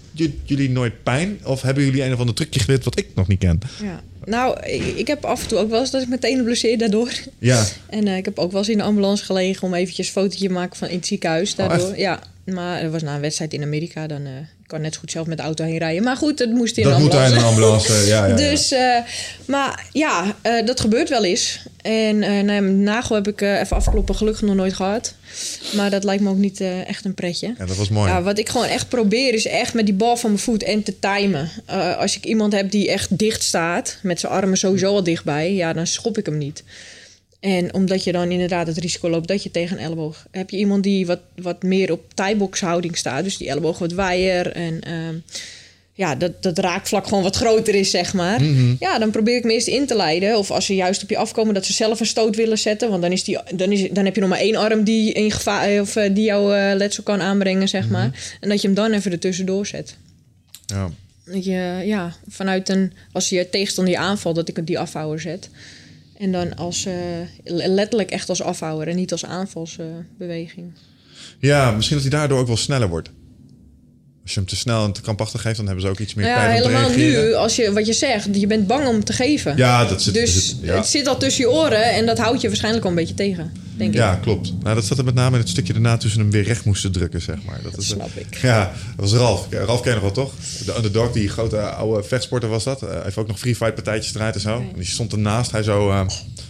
jullie 0.44 0.70
nooit 0.70 1.04
pijn? 1.04 1.40
Of 1.44 1.62
hebben 1.62 1.84
jullie 1.84 2.04
een 2.04 2.14
of 2.14 2.20
ander 2.20 2.36
trucje 2.36 2.60
geleerd 2.60 2.84
wat 2.84 2.98
ik 2.98 3.08
nog 3.16 3.28
niet 3.28 3.40
ken? 3.40 3.60
Ja. 3.82 4.02
Nou, 4.26 4.60
ik, 4.96 5.08
heb 5.08 5.26
af 5.26 5.42
en 5.42 5.48
toe 5.48 5.58
ook 5.58 5.70
wel 5.70 5.80
eens 5.80 5.92
dat 5.92 6.02
ik 6.02 6.08
meteen 6.08 6.44
blesseer 6.44 6.78
daardoor. 6.78 7.12
Ja, 7.40 7.66
En 7.90 8.08
eh, 8.08 8.18
ik 8.18 8.26
heb 8.26 8.40
ook 8.40 8.52
wel 8.52 8.60
eens 8.60 8.70
in 8.70 8.78
de 8.78 8.84
ambulance 8.84 9.26
gelegen 9.26 9.68
om 9.68 9.74
eventjes 9.74 10.08
een 10.08 10.14
fotootje 10.14 10.48
te 10.48 10.54
maken 10.54 10.78
van 10.78 10.88
in 10.88 10.96
het 10.96 11.08
ziekenhuis. 11.08 11.56
Daardoor. 11.56 11.90
echt? 11.90 11.98
ja, 11.98 12.20
maar 12.46 12.82
er 12.82 12.92
was 12.92 13.02
na 13.02 13.16
een 13.16 13.22
wedstrijd 13.22 13.54
in 13.54 13.64
Amerika, 13.64 14.08
dan 14.08 14.26
eh 14.26 14.32
ik 14.64 14.70
kan 14.70 14.82
net 14.82 14.94
zo 14.94 15.00
goed 15.00 15.12
zelf 15.12 15.28
met 15.28 15.38
de 15.38 15.44
auto 15.44 15.64
heen 15.64 15.78
rijden. 15.78 16.04
Maar 16.04 16.18
goed, 16.18 16.40
het 16.40 16.52
moest 16.52 16.78
in 16.78 16.84
dat 16.84 16.94
een 16.94 17.02
moet 17.02 17.12
daar 17.12 17.32
in 17.32 17.44
ambulance. 17.44 17.88
een 17.88 17.96
ambulance. 17.96 18.08
Ja, 18.08 18.26
ja. 18.26 18.36
Dus, 18.52 18.72
eh, 18.72 18.98
maar 19.46 19.86
ja, 19.92 20.36
eh, 20.42 20.66
dat 20.66 20.80
gebeurt 20.80 21.10
wel 21.10 21.24
eens. 21.24 21.60
En 21.82 22.20
nou, 22.20 22.52
ja, 22.52 22.60
nagel 22.60 23.16
heb 23.16 23.28
ik 23.28 23.42
even 23.42 23.76
afkloppen 23.76 24.16
gelukkig 24.16 24.42
nog 24.42 24.56
nooit 24.56 24.74
gehad. 24.74 25.14
Maar 25.76 25.90
dat 25.90 26.04
lijkt 26.04 26.24
me 26.24 26.30
ook 26.30 26.38
niet 26.38 26.62
echt 26.62 27.06
een 27.06 27.14
pretje. 27.14 27.54
Ja, 27.58 27.66
dat 27.66 27.76
was 27.76 27.90
mooi. 27.90 28.10
Ja, 28.10 28.22
wat 28.22 28.38
ik 28.38 28.50
gewoon 28.50 28.68
echt 28.68 28.90
probeer 28.90 29.34
is 29.34 29.46
echt 29.46 29.74
met 29.74 29.86
die 29.86 29.96
bal 29.96 30.18
van 30.18 30.30
mijn 30.30 30.42
voet 30.42 30.64
en 30.64 30.84
te 30.84 31.00
timen. 31.00 31.50
Als 31.98 32.16
ik 32.18 32.26
iemand 32.26 32.54
heb 32.54 32.72
die 32.72 32.90
echt 32.92 33.18
dicht 33.18 33.44
staat, 33.44 33.98
met 34.02 34.20
zijn 34.20 34.32
armen 34.32 34.58
sowieso 34.58 34.88
al 34.88 35.04
dichtbij, 35.04 35.54
ja, 35.54 35.74
dan 35.74 35.88
schop 35.88 36.18
ik 36.18 36.26
hem 36.26 36.38
niet. 36.38 36.64
En 37.44 37.74
omdat 37.74 38.04
je 38.04 38.12
dan 38.12 38.32
inderdaad 38.32 38.68
het 38.68 38.78
risico 38.78 39.10
loopt 39.10 39.28
dat 39.28 39.44
je 39.44 39.52
tegen 39.52 39.78
een 39.78 39.84
elleboog... 39.84 40.26
Heb 40.32 40.50
je 40.50 40.58
iemand 40.58 40.84
die 40.84 41.06
wat, 41.06 41.20
wat 41.36 41.64
meer 41.64 41.92
op 41.92 42.14
thai-box-houding 42.14 42.98
staat, 42.98 43.24
dus 43.24 43.38
die 43.38 43.50
elleboog 43.50 43.78
wat 43.78 43.94
waaier 43.94 44.52
en... 44.52 44.82
ehm, 44.82 45.16
ja, 45.96 46.16
dat, 46.16 46.44
dat 46.44 46.58
raakvlak 46.58 47.08
gewoon 47.08 47.24
wat 47.24 47.36
groter 47.36 47.76
is, 47.76 47.90
zeg 47.90 48.14
maar. 48.14 48.44
Ja, 48.80 49.00
dan 49.00 49.12
probeer 49.12 49.36
ik 49.36 49.44
me 49.44 49.54
eerst 49.54 49.68
in 49.68 49.86
te 49.86 49.96
leiden. 49.96 50.38
Of 50.38 50.52
als 50.52 50.66
ze 50.66 50.76
juist 50.76 51.04
op 51.04 51.10
je 51.10 51.18
afkomen, 51.18 51.54
dat 51.54 51.66
ze 51.66 51.74
zelf 51.74 52.00
een 52.00 52.06
stoot 52.06 52.36
willen 52.36 52.58
zetten. 52.58 52.90
Want 52.90 53.02
dan, 53.02 53.12
is 53.12 53.24
die, 53.24 53.38
dan, 53.56 53.72
is, 53.72 53.90
dan 53.92 54.06
heb 54.06 54.16
je 54.16 54.22
nog 54.22 54.30
maar 54.30 54.40
één 54.40 54.56
arm 54.56 54.84
die, 54.84 55.12
in 55.12 55.32
gevaar, 55.32 55.82
of, 55.82 55.96
eh, 55.96 56.16
die 56.16 56.24
jouw 56.24 56.54
eh, 56.54 56.76
letsel 56.76 57.04
kan 57.04 57.22
aanbrengen, 57.22 57.70
zeg 57.70 57.90
maar. 57.90 58.38
En 58.40 58.50
dat 58.50 58.62
je 58.62 58.68
hem 58.68 58.76
dan 58.76 58.92
even 58.92 59.12
ertussendoor 59.12 59.66
zet. 59.66 59.96
Ja. 60.66 60.92
Dat 61.26 61.46
je, 61.46 61.82
ja, 61.86 62.16
vanuit 62.28 62.70
een... 62.70 62.94
Als 63.12 63.30
je 63.30 63.50
tegenstander 63.50 63.94
je 63.94 64.00
aanvalt, 64.00 64.36
dat 64.36 64.48
ik 64.48 64.68
die 64.68 64.80
afhouwer 64.80 65.20
zet. 65.20 65.50
En 66.24 66.32
dan 66.32 66.56
als... 66.56 66.86
eh, 66.86 66.96
letterlijk 67.44 68.12
echt 68.12 68.30
als 68.30 68.42
afhouwer 68.42 68.88
en 68.88 68.96
niet 68.96 69.12
als 69.12 69.26
aanvalsbeweging. 69.26 70.72
ja, 71.40 71.72
misschien 71.72 71.98
dat 71.98 72.08
hij 72.08 72.20
daardoor 72.20 72.40
ook 72.40 72.48
wel 72.48 72.58
sneller 72.58 72.90
wordt. 72.90 73.12
Als 74.24 74.34
je 74.34 74.40
hem 74.40 74.50
te 74.50 74.56
snel 74.56 74.86
en 74.86 74.92
te 74.92 75.02
krampachtig 75.02 75.42
geeft, 75.42 75.56
dan 75.58 75.66
hebben 75.66 75.84
ze 75.84 75.90
ook 75.90 76.00
iets 76.00 76.14
meer 76.14 76.26
ja, 76.28 76.36
tijd 76.36 76.64
om 76.64 76.72
te 76.72 76.78
helemaal 76.78 76.98
nu, 76.98 77.34
als 77.34 77.56
je, 77.56 77.74
wat 77.74 77.86
je 77.86 77.94
zegt, 77.94 78.28
je 78.32 78.48
bent 78.48 78.68
bang 78.68 78.88
om 78.88 79.04
te 79.04 79.14
geven. 79.14 79.58
Ja, 79.58 79.86
dat 79.86 80.02
zit, 80.02 80.14
Dus 80.14 80.34
zit- 80.48 80.56
ja. 80.62 80.76
het 80.76 80.86
zit 80.86 81.08
al 81.08 81.18
tussen 81.18 81.44
je 81.44 81.52
oren 81.52 81.84
en 81.94 82.06
dat 82.06 82.18
houdt 82.18 82.42
je 82.42 82.48
waarschijnlijk 82.48 82.84
al 82.84 82.90
een 82.90 82.96
beetje 82.96 83.14
tegen, 83.14 83.52
denk 83.78 83.90
ik. 83.90 83.96
Ja, 83.96 84.16
klopt. 84.16 84.54
Nou, 84.64 84.76
dat 84.76 84.86
zat 84.86 84.98
er 84.98 85.04
met 85.04 85.14
name 85.14 85.36
in 85.36 85.42
het 85.42 85.50
stukje 85.50 85.74
daarna 85.74 85.98
tussen 85.98 86.20
hem 86.20 86.32
weer 86.32 86.44
recht 86.44 86.66
moesten 86.66 86.92
drukken, 86.92 87.22
zeg 87.22 87.44
maar. 87.46 87.60
Dat, 87.64 87.78
is, 87.78 87.88
snap 87.88 88.10
ik. 88.16 88.38
Ja, 88.42 88.74
dat 88.96 89.10
was 89.10 89.20
Ralf. 89.20 89.48
Ja, 89.50 89.64
Ralf 89.64 89.82
ken 89.82 89.94
je 89.94 90.02
nog 90.02 90.14
wel, 90.16 90.26
toch? 90.26 90.34
De 90.66 90.76
underdog, 90.76 91.12
die 91.12 91.30
grote 91.30 91.60
oude 91.62 92.04
vechtsporter 92.08 92.50
was 92.50 92.64
dat. 92.64 92.82
Eh, 92.84 92.90
Hij 92.90 93.02
heeft 93.04 93.18
ook 93.18 93.28
nog 93.28 93.40
free 93.40 93.56
fight 93.56 93.76
partijtjes 93.76 94.16
eruit 94.16 94.36
en 94.36 94.42
zo. 94.42 94.58
En 94.58 94.72
die 94.76 94.86
stond 94.86 95.12
ernaast. 95.12 95.52
Hij 95.52 95.64
zo, 95.64 95.90
eh, 95.90 96.08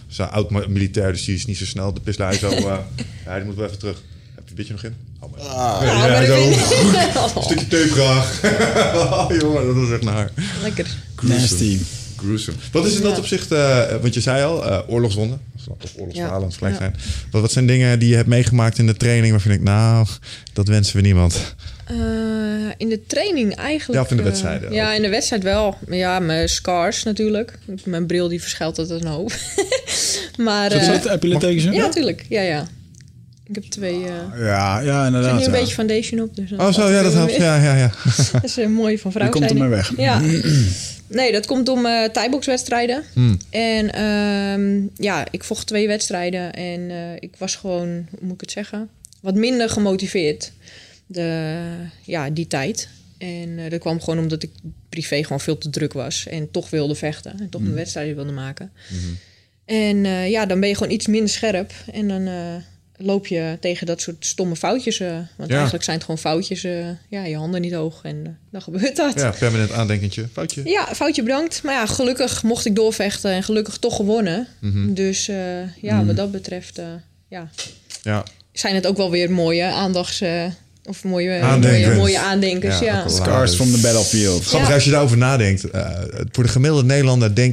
zo 0.08 0.22
oud 0.22 0.50
militair, 0.68 1.12
dus 1.12 1.24
die 1.24 1.34
is 1.34 1.46
niet 1.46 1.56
zo 1.58 1.64
snel. 1.64 1.92
De 1.94 2.00
hij 2.16 2.36
zo, 2.38 2.48
eh, 2.56 2.78
ja, 3.24 3.36
die 3.36 3.44
moet 3.44 3.56
wel 3.56 3.66
even 3.66 3.78
terug. 3.78 4.02
Heb 4.34 4.44
je 4.44 4.50
een 4.50 4.56
beetje 4.56 4.72
nog 4.72 4.82
in? 4.84 4.94
Maar- 5.30 5.86
Ja, 5.86 6.20
ja, 6.20 6.26
zo. 6.26 6.34
Een 7.36 7.42
stukje 7.48 7.68
teupgraag. 7.68 8.40
oh, 9.02 9.26
jongen, 9.40 9.66
dat 9.74 9.76
is 9.86 9.90
echt 9.90 10.02
naar. 10.02 10.30
Lekker. 10.62 10.86
Nasty. 11.22 11.78
Gruesome. 12.16 12.56
Wat 12.72 12.86
is 12.86 12.96
in 12.96 13.02
dat 13.02 13.18
opzicht, 13.18 13.52
eh, 13.52 13.80
want 14.00 14.14
je 14.14 14.20
zei 14.20 14.44
al, 14.44 14.64
eh, 14.66 14.78
oorlogswonden. 14.86 15.40
Of 15.82 15.92
oorlogsverhalen, 15.96 16.48
Ja. 16.48 16.54
gelijk 16.56 16.72
Ja. 16.74 16.80
zijn. 16.80 16.96
Wat, 17.30 17.40
wat 17.40 17.52
zijn 17.52 17.66
dingen 17.66 17.98
die 17.98 18.08
je 18.08 18.16
hebt 18.16 18.28
meegemaakt 18.28 18.78
in 18.78 18.86
de 18.86 18.94
training 18.96 19.30
waarvan 19.32 19.52
ik, 19.52 19.62
nou, 19.62 20.06
dat 20.52 20.68
wensen 20.68 20.96
we 20.96 21.02
niemand. 21.02 21.54
Eh, 21.86 21.96
in 22.76 22.88
de 22.88 23.00
training 23.06 23.54
eigenlijk. 23.56 23.98
Ja, 24.00 24.04
of 24.04 24.10
in 24.10 24.16
de 24.16 24.22
wedstrijden 24.22 24.72
ja, 24.72 24.92
in 24.94 25.02
de 25.02 25.08
wedstrijd 25.08 25.42
wel. 25.42 25.76
Ja, 25.90 26.18
mijn 26.18 26.48
scars 26.48 27.02
natuurlijk. 27.02 27.58
Mijn 27.84 28.06
bril 28.06 28.28
die 28.28 28.40
verschuilt 28.40 28.78
uit 28.78 28.90
een 28.90 29.06
hoop. 29.06 29.32
maar 30.38 30.72
eh, 30.72 30.88
dat, 30.92 31.08
heb 31.08 31.22
je 31.22 31.28
littekens 31.28 31.64
in? 31.64 31.72
ja, 31.72 31.82
natuurlijk. 31.82 32.24
Ja, 32.28 32.40
ja. 32.42 32.66
Ik 33.46 33.54
heb 33.54 33.64
twee. 33.64 34.04
er 34.04 34.44
Ja, 34.44 34.80
ja, 34.80 34.98
zit 34.98 35.06
inderdaad. 35.06 35.38
nu 35.38 35.44
een 35.44 35.52
ja. 35.52 35.58
beetje 35.58 35.74
foundation 35.74 36.20
op. 36.20 36.36
Dus 36.36 36.52
Oh, 36.52 36.72
zo, 36.72 36.90
ja, 36.90 37.02
dat 37.02 37.12
helpt. 37.12 37.34
Ja, 37.36 37.62
ja, 37.62 37.76
ja. 37.76 37.90
Dat 38.32 38.44
is 38.44 38.58
eh, 38.58 38.66
mooi 38.68 38.98
van 38.98 39.12
vrouw 39.12 39.22
Die 39.30 39.32
komt 39.32 39.50
zijn. 39.50 39.62
ermee 39.62 39.76
weg. 39.76 39.92
Ja. 39.96 40.20
Nee, 41.06 41.32
dat 41.32 41.46
komt 41.46 41.68
om 41.68 41.86
eh 41.86 42.04
thai-boxwedstrijden. 42.08 43.02
Hmm. 43.12 43.38
En 43.50 43.92
ehm, 43.92 44.86
ja, 45.04 45.26
ik 45.30 45.44
vocht 45.44 45.66
twee 45.66 45.86
wedstrijden. 45.86 46.52
En 46.52 46.90
ik 47.18 47.34
was 47.38 47.56
gewoon, 47.56 47.88
hoe 47.88 48.18
moet 48.20 48.34
ik 48.34 48.40
het 48.40 48.50
zeggen? 48.50 48.88
Wat 49.20 49.34
minder 49.34 49.68
gemotiveerd. 49.70 50.52
De, 51.06 51.58
ja, 52.02 52.30
die 52.30 52.46
tijd. 52.46 52.88
En 53.18 53.68
dat 53.68 53.80
kwam 53.80 54.00
gewoon 54.00 54.18
omdat 54.18 54.42
ik 54.42 54.50
privé 54.88 55.22
gewoon 55.22 55.40
veel 55.40 55.58
te 55.58 55.70
druk 55.70 55.92
was. 55.92 56.26
En 56.26 56.50
toch 56.50 56.70
wilde 56.70 56.94
vechten. 56.94 57.38
En 57.40 57.48
toch 57.48 57.60
mijn 57.62 57.74
wedstrijden 57.74 58.14
wilde 58.14 58.32
maken. 58.32 58.70
En 59.64 60.04
eh, 60.04 60.30
ja, 60.30 60.46
dan 60.46 60.60
ben 60.60 60.68
je 60.68 60.74
gewoon 60.76 60.92
iets 60.92 61.06
minder 61.06 61.30
scherp. 61.30 61.72
En 61.92 62.08
dan 62.08 62.28
loop 62.96 63.26
je 63.26 63.56
tegen 63.60 63.86
dat 63.86 64.00
soort 64.00 64.26
stomme 64.26 64.56
foutjes. 64.56 65.00
eh, 65.00 65.08
want 65.36 65.48
Ja. 65.50 65.54
eigenlijk 65.54 65.84
zijn 65.84 65.96
het 65.96 66.04
gewoon 66.04 66.20
foutjes. 66.20 66.64
eh, 66.64 66.86
ja, 67.08 67.24
je 67.24 67.36
handen 67.36 67.60
niet 67.60 67.72
hoog. 67.72 68.00
En 68.02 68.20
eh, 68.26 68.32
dan 68.50 68.62
gebeurt 68.62 68.96
dat. 68.96 69.14
Ja, 69.20 69.30
permanent 69.38 69.72
aandenkentje. 69.72 70.28
Foutje. 70.32 70.62
Ja, 70.64 70.94
foutje 70.94 71.22
bedankt. 71.22 71.62
Maar 71.62 71.74
ja, 71.74 71.86
gelukkig 71.86 72.42
mocht 72.42 72.64
ik 72.66 72.74
doorvechten 72.74 73.30
en 73.30 73.42
gelukkig 73.42 73.76
toch 73.76 73.96
gewonnen. 73.96 74.46
Mhm. 74.60 74.94
Dus 74.94 75.26
ja, 75.80 76.04
wat 76.04 76.16
dat 76.16 76.30
betreft 76.30 76.80
ja, 77.28 77.50
Ja. 78.02 78.24
zijn 78.52 78.74
het 78.74 78.86
ook 78.86 78.96
wel 78.96 79.10
weer 79.10 79.30
mooie 79.30 79.64
aandachts... 79.64 80.22
Of 80.86 81.04
mooie, 81.04 81.40
Aandenkens. 81.40 81.84
mooie, 81.86 81.96
mooie 81.96 82.18
aandenkens, 82.18 82.78
Ja. 82.78 83.08
Scars 83.08 83.54
from 83.54 83.70
the 83.72 83.78
battlefield. 83.80 84.44
Grappig 84.44 84.68
Ja. 84.68 84.74
als 84.74 84.84
je 84.84 84.90
daarover 84.90 85.16
nadenkt. 85.16 85.70
Eh, 85.70 85.90
voor 86.32 86.44
de 86.44 86.50
gemiddelde 86.50 86.84
Nederlander 86.86 87.34
die- 87.34 87.52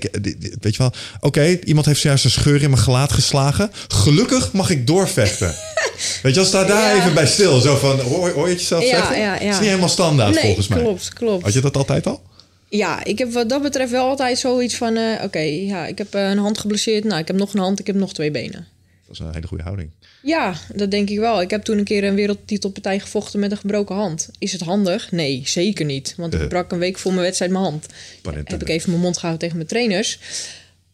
Weet 0.62 0.76
je 0.76 0.78
wel, 0.78 0.92
oké, 1.20 1.60
iemand 1.64 1.86
heeft 1.86 2.00
zojuist 2.00 2.26
een 2.26 2.32
scheur 2.32 2.62
in 2.62 2.70
mijn 2.70 2.82
gelaat 2.82 3.12
geslagen. 3.12 3.72
Gelukkig 3.88 4.52
mag 4.52 4.70
ik 4.70 4.88
doorvechten. 4.88 5.48
weet 6.24 6.34
je 6.34 6.40
wel, 6.40 6.46
sta 6.46 6.64
daar 6.64 6.96
Ja. 6.96 7.02
even 7.02 7.14
bij 7.14 7.28
stil. 7.28 7.60
Zo 7.60 7.76
van, 7.76 8.00
hoor, 8.00 8.30
hoor 8.32 8.46
je 8.46 8.52
het 8.54 8.62
jezelf 8.62 8.84
Ja, 8.84 8.90
zeggen? 8.90 9.20
ja, 9.20 9.34
ja. 9.34 9.40
is 9.50 9.60
niet 9.60 9.68
helemaal 9.68 9.90
standaard 9.90 10.34
Nee, 10.34 10.44
volgens 10.44 10.68
mij. 10.68 10.80
klopt, 10.82 11.14
klopt. 11.14 11.44
Had 11.44 11.54
je 11.54 11.62
dat 11.62 11.78
altijd 11.78 12.08
al? 12.08 12.22
Ja, 12.70 13.04
ik 13.04 13.18
heb 13.18 13.32
wat 13.34 13.50
dat 13.50 13.62
betreft 13.62 13.92
wel 13.92 14.08
altijd 14.08 14.40
zoiets 14.40 14.76
van... 14.76 14.96
eh, 14.96 15.24
Oké, 15.24 15.40
ja, 15.40 15.86
ik 15.88 15.98
heb 15.98 16.14
eh, 16.16 16.30
een 16.30 16.38
hand 16.38 16.58
geblesseerd. 16.58 17.04
Nou, 17.04 17.20
ik 17.22 17.28
heb 17.28 17.36
nog 17.36 17.54
een 17.54 17.60
hand, 17.60 17.80
ik 17.80 17.88
heb 17.88 17.96
nog 17.96 18.14
twee 18.14 18.32
benen. 18.32 18.68
Dat 19.08 19.14
is 19.16 19.20
een 19.20 19.34
hele 19.34 19.48
goede 19.48 19.64
houding. 19.64 19.90
Ja, 20.24 20.54
dat 20.74 20.92
denk 20.92 21.10
ik 21.10 21.20
wel. 21.20 21.42
Ik 21.42 21.50
heb 21.50 21.64
toen 21.64 21.78
een 21.78 21.84
keer 21.84 22.04
een 22.04 22.16
wereldtitelpartij 22.16 23.00
gevochten 23.00 23.40
met 23.40 23.52
een 23.52 23.58
gebroken 23.58 23.96
hand. 23.96 24.30
Is 24.40 24.52
het 24.52 24.62
handig? 24.62 25.12
Nee, 25.12 25.42
zeker 25.46 25.86
niet. 25.86 26.14
Want 26.18 26.34
ik 26.34 26.42
Eh. 26.42 26.48
brak 26.48 26.72
een 26.72 26.80
week 26.80 26.98
voor 27.00 27.12
mijn 27.12 27.24
wedstrijd 27.24 27.52
mijn 27.52 27.64
hand. 27.64 27.86
Heb 28.44 28.62
ik 28.62 28.70
even 28.70 28.90
mijn 28.90 29.02
mond 29.02 29.16
gehouden 29.16 29.40
tegen 29.42 29.56
mijn 29.58 29.70
trainers. 29.70 30.20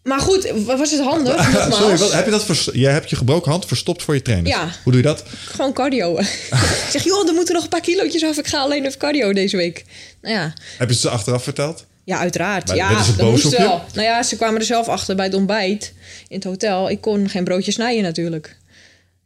Maar 0.04 0.20
goed, 0.20 0.52
was 0.66 0.92
het 0.92 1.00
handig? 1.02 1.36
Nogmaals, 1.54 1.76
Sorry, 1.78 1.98
wat, 1.98 2.14
heb 2.14 2.26
je 2.26 2.32
dat 2.32 2.46
vers- 2.46 2.70
jij 2.74 2.92
hebt 2.92 3.10
je 3.10 3.16
gebroken 3.16 3.52
hand 3.52 3.66
verstopt 3.66 4.04
voor 4.04 4.14
je 4.14 4.22
trainers? 4.22 4.56
Ja. 4.56 4.64
Hoe 4.84 4.92
doe 4.92 5.02
je 5.02 5.08
dat? 5.08 5.24
Gewoon 5.46 5.74
cardio. 5.74 6.18
ik 6.20 6.88
zeg, 6.92 7.04
joh, 7.04 7.28
er 7.28 7.34
moeten 7.34 7.54
nog 7.54 7.64
een 7.64 7.70
paar 7.70 7.82
kilootjes 7.82 8.24
af. 8.24 8.38
Ik 8.38 8.48
ga 8.48 8.60
alleen 8.60 8.86
even 8.86 9.00
cardio 9.00 9.34
deze 9.34 9.58
week. 9.58 9.86
Nou 10.22 10.36
ja, 10.36 10.54
Heb 10.78 10.90
je 10.90 10.96
ze 10.96 11.10
achteraf 11.10 11.44
verteld? 11.44 11.86
Ja, 12.04 12.18
uiteraard. 12.20 12.68
Maar 12.68 12.76
ja, 12.76 13.04
dat 13.18 13.30
moest 13.30 13.58
wel. 13.58 13.84
Nou 13.94 14.08
ja, 14.08 14.24
ze 14.24 14.36
kwamen 14.36 14.60
er 14.60 14.66
zelf 14.66 14.88
achter 14.88 15.16
bij 15.16 15.26
het 15.26 15.34
ontbijt 15.34 15.94
in 16.28 16.36
het 16.36 16.44
hotel. 16.44 16.90
Ik 16.90 17.02
kon 17.02 17.30
geen 17.30 17.44
broodje 17.44 17.72
snijden 17.72 18.04
natuurlijk. 18.04 18.57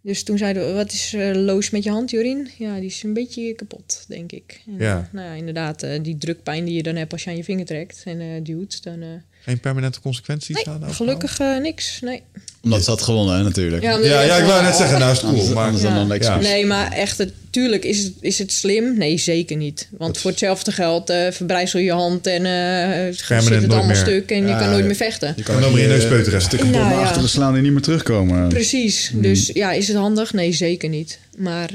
Dus 0.01 0.23
toen 0.23 0.37
zeiden 0.37 0.67
we, 0.67 0.73
wat 0.73 0.91
is 0.91 1.13
eh, 1.13 1.31
loos 1.35 1.69
met 1.69 1.83
je 1.83 1.89
hand, 1.89 2.09
Jorien? 2.09 2.49
Ja, 2.57 2.75
die 2.75 2.85
is 2.85 3.03
een 3.03 3.13
beetje 3.13 3.53
kapot, 3.53 4.05
denk 4.07 4.31
ik. 4.31 4.61
En, 4.67 4.77
Ja. 4.77 5.09
nou 5.11 5.27
ja, 5.27 5.33
inderdaad, 5.33 5.83
eh, 5.83 6.03
die 6.03 6.17
drukpijn 6.17 6.65
die 6.65 6.73
je 6.73 6.83
dan 6.83 6.95
hebt 6.95 7.11
als 7.11 7.23
je 7.23 7.29
aan 7.29 7.35
je 7.35 7.43
vinger 7.43 7.65
trekt 7.65 8.01
en 8.05 8.19
eh, 8.19 8.27
duwt, 8.43 8.83
dan... 8.83 9.23
Geen 9.43 9.59
permanente 9.59 10.01
consequenties? 10.01 10.55
nee, 10.55 10.75
aan 10.81 10.93
gelukkig 10.93 11.39
eh, 11.39 11.57
niks, 11.57 11.99
nee. 12.01 12.21
Omdat 12.63 12.83
ze 12.83 12.89
had 12.89 13.01
gewonnen, 13.01 13.35
hè, 13.37 13.43
natuurlijk. 13.43 13.83
Ja, 13.83 13.97
Ja, 13.97 14.21
ja, 14.21 14.35
ik 14.35 14.45
wou 14.45 14.63
net 14.63 14.75
zeggen, 14.75 14.99
nou 14.99 15.11
is 15.11 15.17
het 15.21 15.25
cool. 15.29 15.35
Anders, 15.35 15.53
Maar, 15.55 15.65
anders 15.65 16.19
dan 16.21 16.33
Ja. 16.43 16.49
Nee, 16.49 16.65
maar 16.65 16.91
echt, 16.91 17.17
natuurlijk 17.17 17.83
is 17.85 18.03
het, 18.03 18.13
is 18.19 18.37
het 18.37 18.51
slim? 18.51 18.97
Nee, 18.97 19.17
zeker 19.17 19.57
niet. 19.57 19.87
Want 19.97 20.17
voor 20.17 20.29
hetzelfde 20.31 20.71
geld 20.71 21.09
eh 21.09 21.31
verbrijzel 21.31 21.79
je 21.79 21.85
je 21.85 21.91
hand 21.91 22.27
en 22.27 22.45
eh 22.45 23.13
zit 23.13 23.29
het 23.29 23.51
allemaal 23.51 23.85
meer. 23.85 23.95
stuk 23.95 24.31
en 24.31 24.41
je 24.41 24.47
Ja, 24.47 24.57
kan 24.57 24.67
nooit 24.67 24.79
ja. 24.79 24.85
meer 24.85 24.95
vechten. 24.95 25.33
Je 25.35 25.43
kan 25.43 25.61
dan 25.61 25.71
maar 25.71 25.81
in 25.81 25.87
neus 25.89 26.07
peuteren. 26.07 26.41
Stukken 26.41 26.69
Nou, 26.69 26.83
bom 26.89 26.93
ja. 26.99 27.03
achter 27.05 27.21
de 27.21 27.27
slaan 27.27 27.53
die 27.53 27.61
niet 27.61 27.71
meer 27.71 27.81
terugkomen. 27.81 28.47
Precies. 28.49 29.11
Dus 29.13 29.49
ja, 29.53 29.71
is 29.71 29.87
het 29.87 29.97
handig? 29.97 30.33
Nee, 30.33 30.53
zeker 30.53 30.89
niet. 30.89 31.19
Maar 31.37 31.69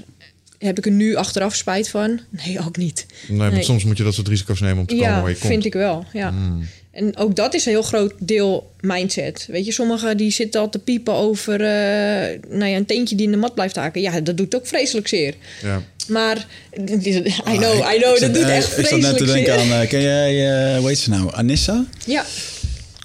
heb 0.58 0.78
ik 0.78 0.86
er 0.86 0.92
nu 0.92 1.14
achteraf 1.14 1.54
spijt 1.54 1.88
van? 1.88 2.20
Nee, 2.30 2.58
ook 2.66 2.76
niet. 2.76 3.06
nee, 3.28 3.38
maar 3.38 3.52
Nee. 3.52 3.62
soms 3.62 3.84
moet 3.84 3.96
je 3.96 4.04
dat 4.04 4.14
soort 4.14 4.28
risico's 4.28 4.60
nemen 4.60 4.78
om 4.78 4.86
te 4.86 4.94
komen 4.94 5.10
Ja, 5.12 5.20
waar 5.20 5.30
je 5.30 5.36
komt. 5.36 5.50
vind 5.52 5.64
ik 5.64 5.72
wel. 5.72 6.04
Ja. 6.12 6.34
En 6.96 7.16
ook 7.16 7.36
dat 7.36 7.54
is 7.54 7.64
een 7.66 7.72
heel 7.72 7.82
groot 7.82 8.12
deel 8.18 8.70
mindset. 8.80 9.46
Weet 9.50 9.64
je, 9.66 9.72
sommigen 9.72 10.16
die 10.16 10.30
zitten 10.30 10.60
al 10.60 10.68
te 10.68 10.78
piepen 10.78 11.14
over 11.14 11.54
eh, 11.60 12.38
nou 12.48 12.70
ja, 12.70 12.76
een 12.76 12.86
teentje 12.86 13.16
die 13.16 13.26
in 13.26 13.30
de 13.32 13.36
mat 13.38 13.54
blijft 13.54 13.76
haken. 13.76 14.00
Ja, 14.00 14.20
dat 14.20 14.36
doet 14.36 14.54
ook 14.56 14.66
vreselijk 14.66 15.08
zeer. 15.08 15.34
Ja. 15.62 15.82
Maar, 16.08 16.36
I 16.78 17.56
know, 17.56 17.92
I 17.94 17.98
know, 17.98 18.16
zat- 18.16 18.20
dat 18.20 18.34
doet 18.34 18.48
echt 18.48 18.78
Ik 18.78 18.86
zat 18.86 18.98
net 19.00 19.06
vreselijk 19.06 19.16
te 19.16 19.24
denken 19.24 19.60
zeer. 19.60 19.72
aan, 19.74 19.80
eh, 19.82 19.88
ken 19.88 20.02
jij, 20.02 20.50
eh 20.72 20.78
hoe 20.78 20.88
heet 20.88 20.98
ze 20.98 21.10
nou, 21.10 21.30
Anissa? 21.34 21.84
Ja. 22.06 22.24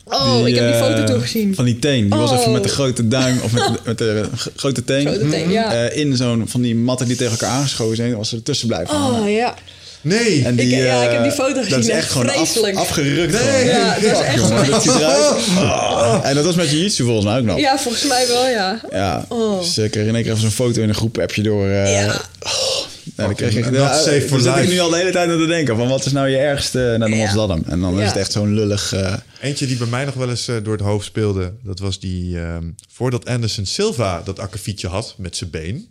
Oh, 0.05 0.47
ik 0.47 0.55
heb 0.55 0.65
die 0.71 0.81
foto 0.81 1.03
toegezien. 1.03 1.55
Van 1.55 1.65
die 1.65 1.79
teen. 1.79 2.09
Die 2.09 2.19
was 2.19 2.31
Oh. 2.31 2.39
even 2.39 2.51
met 2.51 2.63
de 2.63 2.69
grote 2.69 3.07
duim, 3.07 3.39
of 3.43 3.51
met, 3.51 3.69
met 3.85 3.97
de 3.97 4.25
grote 4.55 4.83
teen. 4.83 5.07
Grote 5.07 5.29
teen, 5.29 5.49
ja. 5.51 5.71
in 5.89 6.15
zo'n 6.15 6.47
van 6.47 6.61
die 6.61 6.75
matten 6.75 7.07
die 7.07 7.15
tegen 7.15 7.31
elkaar 7.31 7.49
aangeschoven 7.49 7.95
zijn, 7.95 8.15
was 8.15 8.29
ze 8.29 8.35
ertussen 8.35 8.67
blijven 8.67 8.95
hangen. 8.95 9.21
Oh, 9.21 9.29
ja. 9.31 9.55
Nee! 10.01 10.43
En 10.45 10.55
die, 10.55 10.65
Ik- 10.69 10.83
ja, 10.83 11.03
ik 11.03 11.11
heb 11.11 11.21
die 11.23 11.31
eh, 11.31 11.37
foto 11.37 11.53
Dat 11.53 11.63
gezien, 11.63 11.79
is 11.79 11.87
echt 11.87 12.11
gewoon 12.11 12.29
af, 12.29 12.57
afgerukt. 12.75 13.31
Nee. 13.31 13.41
gewoon. 13.41 13.65
Ja, 13.65 13.93
dat 13.93 14.03
is 14.11 14.19
echt 14.19 14.35
jongen, 14.35 14.69
dat 14.69 14.83
ziet 14.83 14.95
eruit. 14.95 15.35
Ah. 15.57 16.19
En 16.23 16.35
dat 16.35 16.45
was 16.45 16.55
met 16.55 16.69
jiu-jitsu 16.71 17.03
volgens 17.03 17.25
mij 17.25 17.37
ook 17.39 17.43
nog. 17.45 17.59
Ja, 17.59 17.77
volgens 17.79 18.07
mij 18.07 18.27
wel, 18.27 18.47
ja. 18.47 18.81
Ja, 18.91 19.25
Oh. 19.29 19.59
dus 19.59 19.77
ik 19.77 19.91
kreeg 19.91 20.07
in 20.07 20.13
één 20.15 20.23
keer 20.23 20.31
even 20.31 20.43
zo'n 20.43 20.51
foto 20.67 20.81
in 20.81 20.89
een 20.89 20.95
groep 20.95 21.17
appje 21.17 21.41
door. 21.43 21.67
eh, 21.67 21.93
Ja. 21.93 22.05
oh, 22.39 22.51
nou, 23.15 23.27
dan 23.29 23.35
kreeg 23.35 23.55
ik, 23.55 23.65
Not 23.65 23.73
ja, 23.75 23.93
safe 23.97 24.21
for 24.21 24.29
daar 24.29 24.39
zit 24.41 24.55
ik 24.55 24.59
life. 24.69 24.71
nu 24.73 24.79
al 24.79 24.89
de 24.89 24.97
hele 24.97 25.11
tijd 25.11 25.29
aan 25.29 25.37
te 25.37 25.45
denken. 25.45 25.75
Van 25.77 25.87
wat 25.87 26.05
is 26.05 26.11
nou 26.11 26.27
je 26.29 26.37
ergste? 26.37 26.77
Nou, 26.77 26.99
dan 26.99 27.09
was 27.09 27.19
Ja. 27.29 27.33
dat 27.35 27.49
hem. 27.49 27.63
En 27.67 27.79
dan 27.81 27.99
is 28.01 28.07
het 28.07 28.17
echt 28.17 28.31
zo'n 28.31 28.53
lullig. 28.53 28.93
eh, 28.93 29.13
Eentje 29.41 29.65
die 29.67 29.77
bij 29.77 29.87
mij 29.87 30.05
nog 30.05 30.13
wel 30.13 30.29
eens 30.29 30.45
door 30.63 30.73
het 30.73 30.81
hoofd 30.85 31.05
speelde. 31.05 31.53
Dat 31.63 31.79
was 31.79 31.99
die... 31.99 32.39
ehm, 32.39 32.63
voordat 32.93 33.25
Anderson 33.25 33.65
Silva 33.65 34.21
dat 34.25 34.39
akkefietje 34.39 34.87
had 34.87 35.13
met 35.17 35.35
zijn 35.37 35.49
been... 35.49 35.89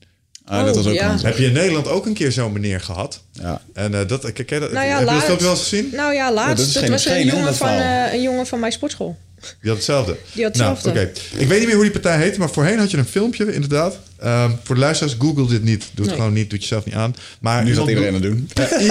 ah, 0.58 0.64
dat 0.64 0.76
was 0.76 0.86
ook 0.86 0.92
ja. 0.94 1.06
handig. 1.06 1.22
Heb 1.22 1.36
je 1.38 1.46
in 1.46 1.52
Nederland 1.52 1.88
ook 1.88 2.06
een 2.06 2.14
keer 2.14 2.32
zo'n 2.32 2.52
meneer 2.52 2.80
gehad? 2.80 3.22
Ja. 3.32 3.62
En 3.74 3.94
eh, 3.94 4.08
dat, 4.08 4.32
kijk, 4.32 4.48
dat, 4.48 4.72
Nou 4.72 4.86
ja, 4.86 4.90
heb 4.90 4.98
je 4.98 5.04
dat 5.04 5.04
laatst- 5.04 5.24
filmpje 5.24 5.44
wel 5.46 5.54
eens 5.54 5.62
gezien? 5.68 5.88
Nou 5.92 6.14
ja, 6.14 6.26
dat 6.26 6.34
laatst. 6.34 6.66
is 6.66 6.72
dat 6.72 6.82
geen 6.82 6.92
was 6.92 7.06
een 7.06 7.26
jongen, 7.26 7.44
dat 7.44 7.56
van, 7.56 7.68
eh, 7.68 8.12
een 8.12 8.22
jongen 8.22 8.46
van 8.46 8.60
mijn 8.60 8.72
sportschool. 8.72 9.16
Die 9.40 9.68
had 9.70 9.76
hetzelfde. 9.76 10.16
Die 10.32 10.44
had 10.44 10.56
Nou, 10.56 10.74
hetzelfde. 10.74 11.00
oké. 11.00 11.10
Ik 11.42 11.48
weet 11.48 11.58
niet 11.58 11.66
meer 11.66 11.74
hoe 11.74 11.84
die 11.84 11.92
partij 11.92 12.18
heette, 12.18 12.38
maar 12.38 12.50
voorheen 12.50 12.78
had 12.78 12.90
je 12.90 12.96
een 12.96 13.04
filmpje, 13.04 13.52
inderdaad. 13.54 13.98
Ehm, 14.18 14.50
voor 14.64 14.74
de 14.74 14.80
luisteraars, 14.80 15.16
google 15.18 15.46
dit 15.46 15.62
niet. 15.64 15.78
Doe 15.80 15.88
het 15.94 16.06
Nee. 16.06 16.14
gewoon 16.14 16.32
niet, 16.32 16.50
doe 16.50 16.58
het 16.58 16.62
jezelf 16.68 16.84
niet 16.84 16.94
aan. 16.94 17.14
Maar 17.40 17.64
Nu 17.64 17.74
gaat 17.74 17.88
iemand 17.88 17.88
iedereen 17.88 18.14
het 18.14 18.22
doen. 18.22 18.50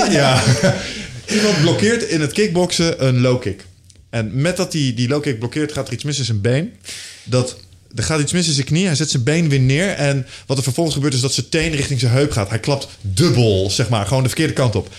Ja. 0.20 0.42
Iemand 1.36 1.62
blokkeert 1.62 2.04
in 2.04 2.22
het 2.22 2.32
kickboksen 2.32 3.06
een 3.06 3.20
low 3.22 3.42
kick. 3.42 3.66
En 4.10 4.32
met 4.42 4.58
dat 4.58 4.72
die, 4.72 4.94
die 4.94 5.08
low 5.08 5.22
kick 5.22 5.40
blokkeert, 5.40 5.72
gaat 5.72 5.88
er 5.88 5.94
iets 5.94 6.04
mis 6.04 6.18
in 6.20 6.26
zijn 6.26 6.42
been. 6.42 6.74
Dat, 7.24 7.58
er 7.96 8.04
gaat 8.04 8.20
iets 8.20 8.32
mis 8.32 8.48
in 8.48 8.54
zijn 8.54 8.66
knie. 8.66 8.86
Hij 8.86 8.96
zet 8.96 9.10
zijn 9.10 9.24
been 9.24 9.50
weer 9.50 9.60
neer. 9.60 9.90
En 9.90 10.26
wat 10.46 10.58
er 10.58 10.64
vervolgens 10.64 10.96
gebeurt, 10.96 11.14
is 11.14 11.22
dat 11.22 11.34
zijn 11.34 11.50
teen 11.50 11.72
richting 11.72 12.00
zijn 12.00 12.12
heup 12.12 12.32
gaat. 12.32 12.50
Hij 12.50 12.60
klapt 12.60 12.88
dubbel, 13.02 13.70
zeg 13.72 13.90
maar. 13.90 14.06
Gewoon 14.06 14.24
de 14.24 14.30
verkeerde 14.30 14.54
kant 14.54 14.76
op. 14.76 14.90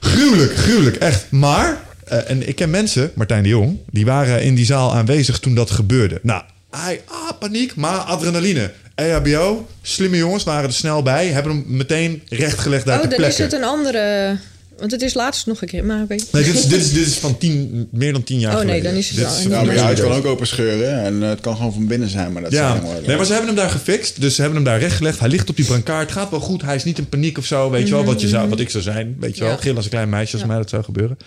Gruwelijk, 0.00 0.56
gruwelijk, 0.56 0.96
echt. 0.96 1.30
Maar, 1.30 1.82
eh, 2.04 2.30
en 2.30 2.48
ik 2.48 2.56
ken 2.56 2.70
mensen, 2.70 3.10
Martijn 3.14 3.42
de 3.42 3.48
Jong, 3.48 3.78
die 3.90 4.04
waren 4.04 4.42
in 4.42 4.54
die 4.54 4.64
zaal 4.64 4.94
aanwezig 4.94 5.38
toen 5.38 5.54
dat 5.54 5.70
gebeurde. 5.70 6.18
Nou, 6.22 6.42
hij, 6.70 7.00
ah, 7.06 7.38
paniek, 7.38 7.74
maar 7.74 7.98
adrenaline. 7.98 8.72
EHBO, 8.94 9.68
slimme 9.82 10.16
jongens 10.16 10.44
waren 10.44 10.68
er 10.68 10.74
snel 10.74 11.02
bij, 11.02 11.26
hebben 11.26 11.52
hem 11.52 11.64
meteen 11.66 12.22
rechtgelegd 12.28 12.84
daar 12.86 12.94
Oh, 12.94 13.00
ter 13.00 13.10
dan 13.10 13.18
plekke. 13.18 13.36
is 13.36 13.42
het 13.42 13.52
een 13.52 13.64
andere... 13.68 14.38
Want 14.78 14.90
het 14.90 15.02
is 15.02 15.14
laatst 15.14 15.46
nog 15.46 15.62
een 15.62 15.68
keer, 15.68 15.84
maar 15.84 16.02
oké. 16.02 16.14
Nee, 16.32 16.44
dit 16.44 16.54
is, 16.54 16.66
dit 16.66 16.80
is, 16.80 16.92
dit 16.92 17.06
is 17.06 17.14
van 17.14 17.38
tien, 17.38 17.88
meer 17.90 18.12
dan 18.12 18.24
tien 18.24 18.38
jaar 18.38 18.58
Oh, 18.58 18.64
nee, 18.64 18.82
dan 18.82 18.94
is 18.94 19.08
het 19.08 19.16
Dit 19.16 19.26
wel 19.26 19.34
een- 19.60 19.74
Ja, 19.74 19.82
maar 19.84 19.94
kan 19.94 20.12
ook 20.12 20.24
open 20.26 20.46
scheuren. 20.46 21.02
En 21.04 21.22
eh, 21.22 21.28
het 21.28 21.40
kan 21.40 21.56
gewoon 21.56 21.72
van 21.72 21.86
binnen 21.86 22.08
zijn. 22.08 22.32
Maar 22.32 22.42
dat 22.42 22.52
Ja, 22.52 22.80
nee, 23.06 23.16
maar 23.16 23.24
ze 23.26 23.30
hebben 23.32 23.46
hem 23.48 23.56
daar 23.56 23.70
gefixt. 23.70 24.20
Dus 24.20 24.34
ze 24.34 24.40
hebben 24.42 24.62
hem 24.62 24.70
daar 24.70 24.78
rechtgelegd. 24.80 25.18
Hij 25.20 25.28
ligt 25.28 25.48
op 25.48 25.56
die 25.56 25.64
brancard. 25.64 26.02
Het 26.08 26.18
gaat 26.18 26.30
wel 26.30 26.40
goed. 26.40 26.62
Hij 26.62 26.74
is 26.74 26.84
niet 26.84 26.98
in 26.98 27.08
paniek 27.08 27.38
of 27.38 27.44
zo. 27.44 27.70
Weet 27.70 27.88
je 27.88 27.94
wel, 27.94 28.04
wat, 28.04 28.20
je 28.20 28.28
zou, 28.28 28.48
wat 28.48 28.60
ik 28.60 28.70
zou 28.70 28.82
zijn. 28.82 29.16
Weet 29.20 29.36
je 29.36 29.44
wel, 29.44 29.56
gillen 29.56 29.76
als 29.76 29.84
een 29.84 29.90
klein 29.90 30.08
meisje 30.08 30.36
als 30.36 30.46
mij 30.46 30.56
dat 30.56 30.68
zou 30.70 30.84
gebeuren. 30.84 31.18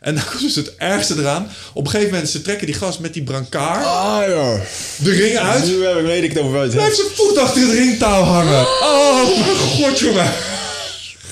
En 0.00 0.14
dan 0.14 0.24
komt 0.30 0.40
dus 0.42 0.54
het 0.54 0.74
ergste 0.76 1.14
eraan. 1.18 1.46
Op 1.72 1.84
een 1.84 1.90
gegeven 1.90 2.12
moment, 2.12 2.30
ze 2.30 2.42
trekken 2.42 2.66
die 2.66 2.74
gast 2.76 2.98
met 3.00 3.12
die 3.14 3.22
brancard 3.22 3.84
Ah, 3.84 4.22
ja. 4.28 4.60
de 4.96 5.10
ring 5.10 5.36
uit. 5.36 5.66
Nu 5.66 5.84
heb 5.84 5.96
ik, 5.98 6.04
weet 6.04 6.22
ik 6.22 6.32
het 6.32 6.38
over 6.42 6.52
wat 6.58 6.72
Hij 6.72 6.82
heeft 6.84 6.96
zijn 6.96 7.08
voet 7.14 7.38
achter 7.38 7.62
het 7.62 7.70
ringtouw 7.70 8.22
hangen. 8.22 8.60
Oh, 8.82 9.38
mijn 9.44 9.56
god, 9.56 9.98
jongen. 9.98 10.30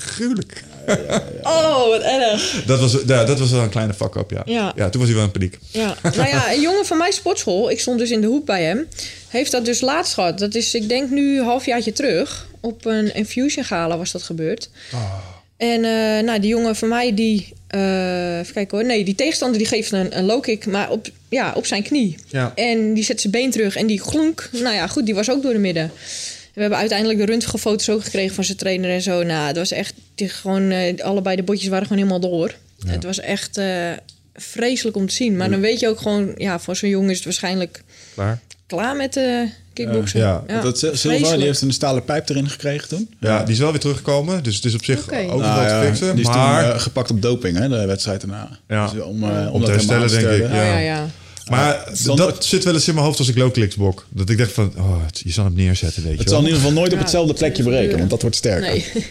Gruwelijk. 0.06 0.64
Oh, 1.42 1.88
wat 1.88 2.02
erg. 2.02 2.64
Dat 2.66 2.80
was, 2.80 2.96
ja, 3.06 3.24
dat 3.24 3.38
was 3.38 3.50
wel 3.50 3.62
een 3.62 3.68
kleine 3.68 3.94
fuck-up, 3.94 4.30
ja. 4.30 4.42
Ja. 4.44 4.72
ja. 4.76 4.88
Toen 4.88 5.00
was 5.00 5.08
hij 5.08 5.18
wel 5.18 5.26
in 5.26 5.32
paniek. 5.32 5.58
Ja. 5.70 5.96
nou 6.02 6.28
ja, 6.28 6.52
een 6.52 6.60
jongen 6.60 6.86
van 6.86 6.98
mijn 6.98 7.12
sportschool, 7.12 7.70
ik 7.70 7.80
stond 7.80 7.98
dus 7.98 8.10
in 8.10 8.20
de 8.20 8.26
hoek 8.26 8.44
bij 8.46 8.62
hem, 8.62 8.88
heeft 9.28 9.50
dat 9.50 9.64
dus 9.64 9.80
laatst 9.80 10.14
gehad. 10.14 10.38
Dat 10.38 10.54
is, 10.54 10.74
ik 10.74 10.88
denk 10.88 11.10
nu 11.10 11.38
een 11.38 11.44
halfjaartje 11.44 11.92
terug. 11.92 12.46
Op 12.60 12.84
een 12.84 13.14
infusion 13.14 13.64
gala 13.64 13.98
was 13.98 14.12
dat 14.12 14.22
gebeurd. 14.22 14.70
En 15.56 15.84
eh, 15.84 16.24
nou, 16.24 16.40
die 16.40 16.50
jongen 16.50 16.76
van 16.76 16.88
mij, 16.88 17.14
die, 17.14 17.52
eh, 17.66 18.38
even 18.38 18.54
kijken 18.54 18.78
hoor, 18.78 18.86
nee, 18.86 19.04
die 19.04 19.14
tegenstander 19.14 19.58
die 19.58 19.66
geeft 19.66 19.92
een, 19.92 20.18
een 20.18 20.24
low 20.24 20.42
kick, 20.42 20.66
maar 20.66 20.90
op, 20.90 21.06
ja, 21.28 21.52
op 21.54 21.66
zijn 21.66 21.82
knie. 21.82 22.16
Ja. 22.28 22.52
En 22.54 22.94
die 22.94 23.04
zet 23.04 23.20
zijn 23.20 23.32
been 23.32 23.50
terug 23.50 23.76
en 23.76 23.86
die 23.86 24.00
glonk, 24.00 24.48
nou 24.52 24.74
ja, 24.74 24.86
goed, 24.86 25.04
die 25.04 25.14
was 25.14 25.30
ook 25.30 25.42
door 25.42 25.52
de 25.52 25.58
midden. 25.58 25.90
We 26.56 26.62
hebben 26.62 26.78
uiteindelijk 26.78 27.18
de 27.18 27.24
röntgenfoto's 27.24 27.88
ook 27.88 28.04
gekregen 28.04 28.34
van 28.34 28.44
zijn 28.44 28.56
trainer 28.58 28.90
en 28.90 29.02
zo. 29.02 29.22
Nou, 29.22 29.46
het 29.46 29.56
was 29.56 29.70
echt, 29.70 29.94
die 30.14 30.28
gewoon, 30.28 30.70
eh, 30.70 31.04
allebei 31.04 31.36
de 31.36 31.42
botjes 31.42 31.68
waren 31.68 31.86
gewoon 31.86 32.02
helemaal 32.02 32.30
door. 32.30 32.54
Het 32.86 33.04
was 33.04 33.20
echt 33.20 33.56
eh, 33.56 33.90
vreselijk 34.34 34.96
om 34.96 35.06
te 35.06 35.14
zien. 35.14 35.36
Maar 35.36 35.50
dan 35.50 35.60
weet 35.60 35.80
je 35.80 35.88
ook 35.88 35.98
gewoon, 35.98 36.32
ja, 36.36 36.58
voor 36.58 36.76
zo'n 36.76 36.88
jongen 36.88 37.10
is 37.10 37.16
het 37.16 37.24
waarschijnlijk 37.24 37.82
Klaar? 38.14 38.40
klaar 38.66 38.96
met 38.96 39.16
uh, 39.16 39.40
kickboksen. 39.72 40.20
Ja, 40.20 40.44
Dat 40.62 40.78
Silva, 40.92 41.36
die 41.36 41.44
heeft 41.44 41.60
een 41.60 41.72
stalen 41.72 42.04
pijp 42.04 42.28
erin 42.28 42.50
gekregen 42.50 42.88
toen. 42.88 43.14
Ja, 43.20 43.42
die 43.44 43.54
is 43.54 43.60
wel 43.60 43.70
weer 43.70 43.80
teruggekomen. 43.80 44.42
Dus 44.42 44.56
het 44.56 44.64
is 44.64 44.74
op 44.74 44.84
zich 44.84 45.00
ook 45.00 45.10
Nou 45.10 45.40
wel 45.40 45.48
ja, 45.48 45.80
te 45.80 45.86
fixen. 45.86 46.16
die 46.16 46.24
is 46.24 46.30
maar... 46.30 46.64
toen 46.64 46.72
eh, 46.72 46.80
gepakt 46.80 47.10
op 47.10 47.22
doping, 47.22 47.58
hè, 47.58 47.68
de 47.68 47.86
wedstrijd 47.86 48.20
daarna. 48.20 48.58
Ja. 48.68 48.88
Dus 48.88 49.02
om, 49.02 49.22
eh, 49.22 49.30
om, 49.30 49.48
Om 49.48 49.64
te 49.64 49.70
herstellen, 49.70 50.08
denk 50.08 50.28
ik, 50.28 50.52
ja, 50.52 50.78
ja. 50.78 51.06
Maar 51.50 51.84
dat 52.04 52.16
nooit- 52.16 52.44
zit 52.44 52.64
wel 52.64 52.74
eens 52.74 52.88
in 52.88 52.94
mijn 52.94 53.06
hoofd 53.06 53.18
als 53.18 53.28
ik 53.28 53.36
low 53.36 53.74
bok. 53.76 54.06
Dat 54.08 54.30
ik 54.30 54.38
dacht 54.38 54.52
van, 54.52 54.72
oh, 54.76 55.04
het- 55.06 55.20
je 55.24 55.32
zal 55.32 55.44
hem 55.44 55.54
neerzetten, 55.54 56.02
weet 56.02 56.12
je 56.12 56.18
Het 56.18 56.28
zal 56.28 56.38
in 56.38 56.44
ieder 56.44 56.60
geval 56.60 56.74
nooit 56.74 56.92
op 56.92 56.98
hetzelfde 56.98 57.34
plekje 57.34 57.62
breken, 57.62 57.98
want 57.98 58.10
dat 58.10 58.20
wordt 58.22 58.36
sterker. 58.36 58.70
Nee. 58.70 58.84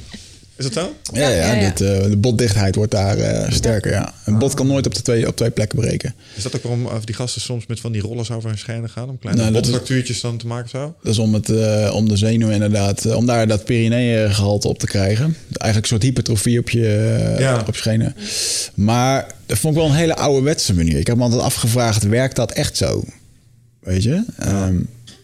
Is 0.57 0.63
dat 0.63 0.73
zo? 0.73 0.95
Ja, 1.13 1.29
ja, 1.29 1.35
ja, 1.35 1.53
ja. 1.53 1.69
dit, 1.69 1.81
eh, 1.81 2.03
de 2.09 2.17
botdichtheid 2.17 2.75
wordt 2.75 2.91
daar 2.91 3.17
eh, 3.17 3.51
sterker. 3.51 3.91
Ja. 3.91 4.13
Een 4.25 4.37
bot 4.37 4.53
kan 4.53 4.67
nooit 4.67 4.85
op, 4.85 4.95
de 4.95 5.01
twee, 5.01 5.27
op 5.27 5.35
twee 5.35 5.49
plekken 5.51 5.79
breken. 5.79 6.15
Is 6.35 6.43
dat 6.43 6.55
ook 6.55 6.61
waarom 6.63 6.85
eh, 6.85 6.93
die 7.03 7.15
gasten 7.15 7.41
soms 7.41 7.65
met 7.67 7.79
van 7.79 7.91
die 7.91 8.01
rollers 8.01 8.31
over 8.31 8.49
hun 8.49 8.57
schenen 8.57 8.89
gaan? 8.89 9.09
Om 9.09 9.19
kleine 9.19 9.41
Nou, 9.41 9.53
botfractuurtjes 9.53 10.21
dan 10.21 10.37
te 10.37 10.47
maken 10.47 10.69
zo? 10.69 10.95
Dat 11.03 11.11
is 11.11 11.19
om, 11.19 11.33
het, 11.33 11.49
eh, 11.49 11.91
om 11.95 12.09
de 12.09 12.17
zenuw 12.17 12.49
inderdaad, 12.49 13.05
eh, 13.05 13.15
om 13.15 13.25
daar 13.25 13.47
dat 13.47 13.65
perineegehalte 13.65 14.67
op 14.67 14.79
te 14.79 14.85
krijgen. 14.87 15.25
Eigenlijk 15.51 15.75
een 15.77 15.87
soort 15.87 16.03
hypertrofie 16.03 16.59
op 16.59 16.69
je, 16.69 17.35
Ja. 17.39 17.59
op 17.59 17.65
je 17.75 17.79
schenen. 17.81 18.15
Maar 18.75 19.31
dat 19.45 19.57
vond 19.57 19.75
ik 19.75 19.81
wel 19.81 19.89
een 19.89 19.95
hele 19.97 20.15
ouderwetse 20.15 20.73
manier. 20.73 20.97
Ik 20.97 21.07
heb 21.07 21.17
me 21.17 21.23
altijd 21.23 21.41
afgevraagd, 21.41 22.03
werkt 22.03 22.35
dat 22.35 22.51
echt 22.51 22.77
zo? 22.77 23.03
Weet 23.79 24.03
je? 24.03 24.23
Ehm, 24.37 24.75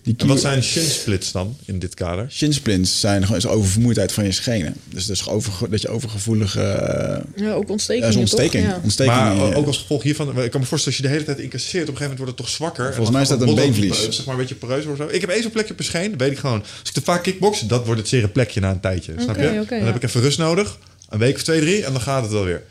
die 0.04 0.16
En 0.18 0.28
wat 0.28 0.40
zijn 0.40 0.64
shin 0.64 0.84
splits 0.84 1.32
dan 1.32 1.58
in 1.66 1.80
dit 1.80 1.94
kader? 1.94 2.32
Shinsplints 2.32 3.00
zijn 3.00 3.22
gewoon 3.22 3.38
is 3.38 3.46
oververmoeidheid 3.48 4.12
van 4.12 4.24
je 4.24 4.32
schenen. 4.32 4.76
Dus 4.90 5.06
dat, 5.06 5.16
is 5.16 5.28
over, 5.28 5.70
dat 5.70 5.82
je 5.82 5.88
overgevoelige... 5.90 6.62
eh, 6.62 7.46
Ja, 7.46 7.54
ook 7.54 7.68
ja, 7.68 7.72
ontstekingen, 7.72 8.10
is 8.10 8.16
ontsteking. 8.16 8.64
toch? 8.64 8.74
Ja. 8.74 8.80
ontsteking 8.84 9.16
Maar 9.16 9.56
ook 9.56 9.66
als 9.68 9.78
gevolg 9.78 10.04
hiervan, 10.04 10.28
ik 10.44 10.52
kan 10.52 10.60
me 10.62 10.66
voorstellen 10.68 10.86
als 10.86 10.96
je 10.96 11.02
de 11.02 11.08
hele 11.10 11.24
tijd 11.24 11.40
incasseert, 11.40 11.90
op 11.90 11.90
een 11.90 11.98
gegeven 11.98 12.18
moment 12.18 12.18
wordt 12.18 12.32
het 12.38 12.48
toch 12.48 12.50
zwakker. 12.56 12.86
En 12.86 12.94
Volgens 12.94 13.12
mij 13.16 13.22
is 13.22 13.28
dat 13.30 13.42
een 13.42 13.56
beenvlies. 13.56 14.06
eh, 14.06 14.12
Zeg 14.12 14.26
maar 14.26 14.36
een 14.36 14.42
beetje 14.42 14.56
poreus 14.56 14.86
of 14.86 14.98
zo. 14.98 15.08
Ik 15.12 15.22
heb 15.22 15.30
één 15.30 15.42
zo'n 15.42 15.52
plekje 15.52 15.72
op 15.72 15.78
mijn 15.78 15.90
scheen, 15.90 16.12
dat 16.12 16.20
weet 16.20 16.32
ik 16.32 16.38
gewoon. 16.38 16.60
Als 16.60 16.90
ik 16.90 16.94
te 16.94 17.02
vaak 17.02 17.24
kickbox, 17.24 17.60
dat 17.60 17.86
wordt 17.86 18.00
het 18.00 18.10
zere 18.10 18.28
plekje 18.28 18.60
na 18.60 18.70
een 18.72 18.80
tijdje. 18.80 19.14
Snap 19.20 19.36
je? 19.36 19.66
dan 19.70 19.78
ja. 19.80 19.86
heb 19.86 19.96
ik 19.96 20.04
even 20.04 20.22
rust 20.22 20.38
nodig, 20.38 20.78
een 21.10 21.20
week 21.20 21.36
of 21.36 21.42
twee, 21.44 21.60
drie, 21.60 21.86
en 21.86 21.92
dan 21.92 22.02
gaat 22.02 22.22
het 22.24 22.32
wel 22.32 22.44
weer. 22.44 22.64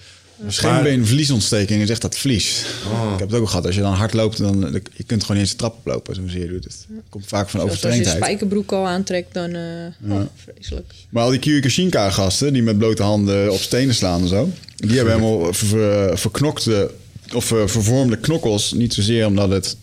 Scheenbeenvliesontsteking 0.48 1.82
is 1.82 1.90
echt 1.90 2.00
dat 2.02 2.16
vlies. 2.18 2.64
Oh. 2.86 3.10
Ik 3.12 3.18
heb 3.18 3.28
het 3.28 3.36
ook 3.36 3.42
al 3.44 3.50
gehad. 3.50 3.66
Als 3.66 3.74
je 3.74 3.80
dan 3.80 3.92
hard 3.92 4.12
loopt, 4.14 4.38
dan 4.38 4.80
je 4.96 5.04
kunt 5.04 5.20
gewoon 5.22 5.36
niet 5.36 5.46
eens 5.46 5.50
de 5.50 5.56
trap 5.56 5.76
oplopen. 5.76 6.14
Zozeer 6.14 6.48
doet 6.48 6.64
het. 6.64 6.86
komt 7.08 7.26
vaak 7.26 7.48
van 7.48 7.60
Zelfs 7.60 7.72
als 7.74 7.80
je 7.82 7.86
overtraindheid. 7.86 8.16
spijkerbroek 8.24 8.72
al 8.72 8.86
aantrekt, 8.86 9.34
dan... 9.34 9.54
eh 9.54 10.10
oh, 10.10 10.20
vreselijk. 10.54 10.92
Maar 11.10 11.22
al 11.22 11.30
die 11.30 11.38
Kyokushinka 11.38 12.10
gasten 12.10 12.52
die 12.52 12.62
met 12.62 12.78
blote 12.78 13.02
handen 13.02 13.52
op 13.52 13.60
stenen 13.60 13.94
slaan 13.94 14.20
en 14.22 14.28
zo, 14.28 14.50
die 14.76 14.96
hebben 14.96 15.14
helemaal 15.14 15.52
ver- 15.52 15.66
ver- 15.66 16.18
verknokte 16.18 16.90
of 17.34 17.52
eh, 17.52 17.66
vervormde 17.66 18.16
knokkels. 18.16 18.72
Niet 18.72 18.94
zozeer 18.94 19.26
omdat 19.26 19.50
het 19.50 19.76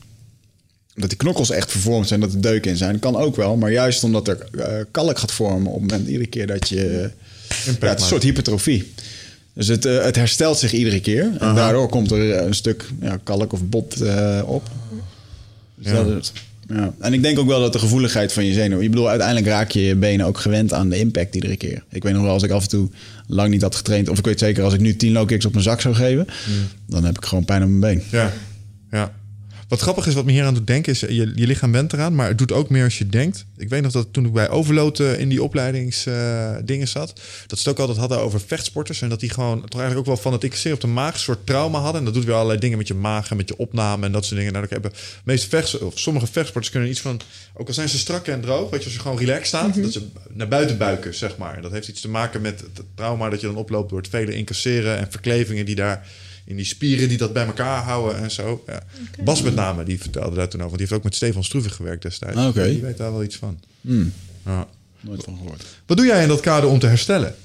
dat 0.96 1.10
die 1.10 1.18
knokkels 1.18 1.50
echt 1.50 1.72
vervormd 1.72 2.08
zijn, 2.08 2.20
dat 2.20 2.34
er 2.34 2.42
deuken 2.42 2.72
in 2.72 2.78
zijn. 2.78 3.00
Kan 3.00 3.16
ook 3.16 3.36
wel, 3.36 3.56
maar 3.58 3.72
juist 3.72 4.04
omdat 4.04 4.28
er 4.28 4.48
eh, 4.60 4.84
kalk 4.92 5.20
gaat 5.20 5.32
vormen 5.32 5.72
op 5.72 5.82
het 5.82 5.92
moment 5.92 6.08
iedere 6.10 6.28
keer 6.30 6.48
dat 6.48 6.70
je. 6.70 7.12
ja, 7.50 7.72
het 7.80 7.84
is 7.84 8.02
een 8.02 8.08
soort 8.08 8.24
hypertrofie. 8.24 8.94
Dus 9.58 9.68
het, 9.68 9.86
eh, 9.86 10.04
het 10.04 10.16
herstelt 10.16 10.58
zich 10.58 10.74
iedere 10.74 11.00
keer. 11.00 11.32
En 11.40 11.56
daardoor 11.56 11.90
komt 11.90 12.12
er 12.12 12.32
eh, 12.32 12.46
een 12.46 12.54
stuk 12.54 12.86
ja, 13.02 13.20
kalk 13.24 13.54
of 13.54 13.64
bot 13.64 14.02
eh, 14.02 14.42
op. 14.46 14.70
Dus 15.76 15.92
Ja. 15.92 16.04
dat. 16.04 16.32
Ja. 16.68 16.94
En 17.00 17.14
ik 17.14 17.22
denk 17.22 17.40
ook 17.40 17.48
wel 17.48 17.60
dat 17.60 17.74
de 17.74 17.80
gevoeligheid 17.80 18.34
van 18.34 18.46
je 18.46 18.54
zenuw... 18.54 18.80
Ik 18.80 18.90
bedoel, 18.90 19.10
uiteindelijk 19.10 19.48
raak 19.48 19.72
je 19.72 19.82
je 19.82 19.96
benen 19.96 20.26
ook 20.26 20.38
gewend 20.38 20.74
aan 20.74 20.90
de 20.90 21.00
impact 21.00 21.36
iedere 21.36 21.58
keer. 21.58 21.84
Ik 21.90 22.04
weet 22.04 22.14
nog 22.14 22.22
wel, 22.22 22.32
als 22.32 22.44
ik 22.44 22.52
af 22.52 22.64
en 22.64 22.70
toe 22.70 22.90
lang 23.28 23.50
niet 23.50 23.62
had 23.62 23.76
getraind... 23.76 24.10
of 24.10 24.18
ik 24.18 24.26
weet 24.26 24.40
zeker, 24.40 24.64
als 24.64 24.74
ik 24.74 24.80
nu 24.80 24.96
10 24.96 25.12
low 25.12 25.28
kicks 25.28 25.46
op 25.46 25.52
mijn 25.52 25.64
zak 25.64 25.82
zou 25.82 25.96
geven... 25.96 26.28
dan 26.88 27.04
heb 27.04 27.18
ik 27.18 27.26
gewoon 27.26 27.46
pijn 27.46 27.64
op 27.64 27.70
mijn 27.70 27.80
been. 27.80 28.04
Ja, 28.12 28.34
ja. 28.92 29.14
Wat 29.68 29.80
grappig 29.80 30.08
is, 30.08 30.14
wat 30.14 30.26
me 30.26 30.32
hier 30.32 30.46
aan 30.46 30.54
doet 30.54 30.68
denken, 30.68 30.92
is 30.92 31.00
je, 31.00 31.32
je 31.36 31.48
lichaam 31.48 31.72
went 31.72 31.94
eraan, 31.94 32.16
maar 32.16 32.28
het 32.28 32.38
doet 32.38 32.52
ook 32.52 32.70
meer 32.70 32.84
als 32.84 32.98
je 32.98 33.08
denkt. 33.08 33.46
Ik 33.58 33.70
weet 33.70 33.82
nog 33.82 33.92
dat 33.92 34.08
toen 34.12 34.26
ik 34.26 34.34
bij 34.34 34.50
Overload 34.50 35.00
eh, 35.00 35.20
in 35.20 35.30
die 35.30 35.44
opleidingsdingen 35.44 36.88
zat, 36.88 37.22
dat 37.48 37.60
ze 37.60 37.70
het 37.70 37.78
ook 37.78 37.80
altijd 37.80 37.98
hadden 37.98 38.20
over 38.20 38.40
vechtsporters. 38.40 39.02
En 39.02 39.10
dat 39.10 39.20
die 39.20 39.30
gewoon 39.30 39.60
toch 39.60 39.80
eigenlijk 39.80 40.00
ook 40.00 40.06
wel 40.06 40.24
van 40.24 40.34
het 40.34 40.44
ICC 40.44 40.74
op 40.74 40.82
de 40.82 40.88
maag 40.88 41.14
een 41.14 41.20
soort 41.20 41.46
trauma 41.46 41.80
hadden. 41.80 42.00
En 42.00 42.06
dat 42.06 42.14
doet 42.14 42.26
weer 42.26 42.34
allerlei 42.34 42.60
dingen 42.60 42.78
met 42.78 42.88
je 42.88 42.94
maag 42.94 43.30
en 43.30 43.38
met 43.38 43.50
je 43.50 43.58
opname 43.58 44.06
en 44.06 44.12
dat 44.12 44.26
soort 44.26 44.38
dingen. 44.38 44.54
Nou, 44.54 44.68
dat 44.68 44.74
hebben 44.74 45.00
meeste 45.24 45.50
vechts, 45.50 45.78
of 45.78 46.00
sommige 46.00 46.28
vechtsporters 46.28 46.72
kunnen 46.72 46.90
iets 46.90 47.02
van, 47.02 47.20
ook 47.54 47.68
al 47.68 47.74
zijn 47.74 47.90
ze 47.90 47.98
strak 47.98 48.28
en 48.28 48.42
droog, 48.42 48.70
weet 48.70 48.80
je, 48.80 48.86
als 48.86 48.94
je 48.94 49.00
gewoon 49.00 49.18
relaxed 49.18 49.48
staat, 49.48 49.82
dat 49.82 49.92
ze 49.92 50.08
naar 50.34 50.48
buiten 50.48 50.78
buiken, 50.78 51.16
zeg 51.16 51.38
maar. 51.38 51.56
En 51.56 51.62
dat 51.62 51.72
heeft 51.72 51.88
iets 51.88 52.02
te 52.02 52.10
maken 52.10 52.42
met 52.42 52.60
het 52.60 52.86
trauma 52.96 53.30
dat 53.30 53.42
je 53.42 53.48
dan 53.48 53.56
oploopt 53.56 53.90
door 53.90 54.00
het 54.00 54.10
vele 54.10 54.34
incasseren 54.34 54.98
en 54.98 55.08
verklevingen 55.10 55.66
die 55.66 55.76
daar 55.76 56.08
in 56.48 56.56
die 56.56 56.66
spieren 56.66 57.10
die 57.10 57.18
dat 57.18 57.34
bij 57.34 57.46
elkaar 57.46 57.84
houden 57.84 58.22
en 58.22 58.32
zo. 58.32 58.64
Ja. 58.68 58.82
Bas 59.24 59.42
met 59.42 59.56
name, 59.56 59.84
die 59.84 60.00
vertelde 60.02 60.36
daar 60.36 60.48
toen 60.48 60.60
over. 60.62 60.78
Want 60.78 60.78
die 60.78 60.88
heeft 60.88 60.94
ook 60.94 61.04
met 61.04 61.16
Stefan 61.16 61.44
Stroeven 61.44 61.72
gewerkt 61.72 62.02
destijds. 62.02 62.38
Ah, 62.38 62.48
oké. 62.48 62.70
Die 62.70 62.82
weet 62.82 62.98
daar 62.98 63.12
wel 63.12 63.24
iets 63.24 63.36
van. 63.36 63.60
Ja. 64.46 64.68
Nooit 65.02 65.24
van 65.24 65.38
gehoord. 65.38 65.64
Wat 65.86 65.98
doe 65.98 66.06
jij 66.06 66.22
in 66.22 66.28
dat 66.28 66.40
kader 66.40 66.70
om 66.70 66.80
te 66.80 66.88
herstellen? 66.88 67.36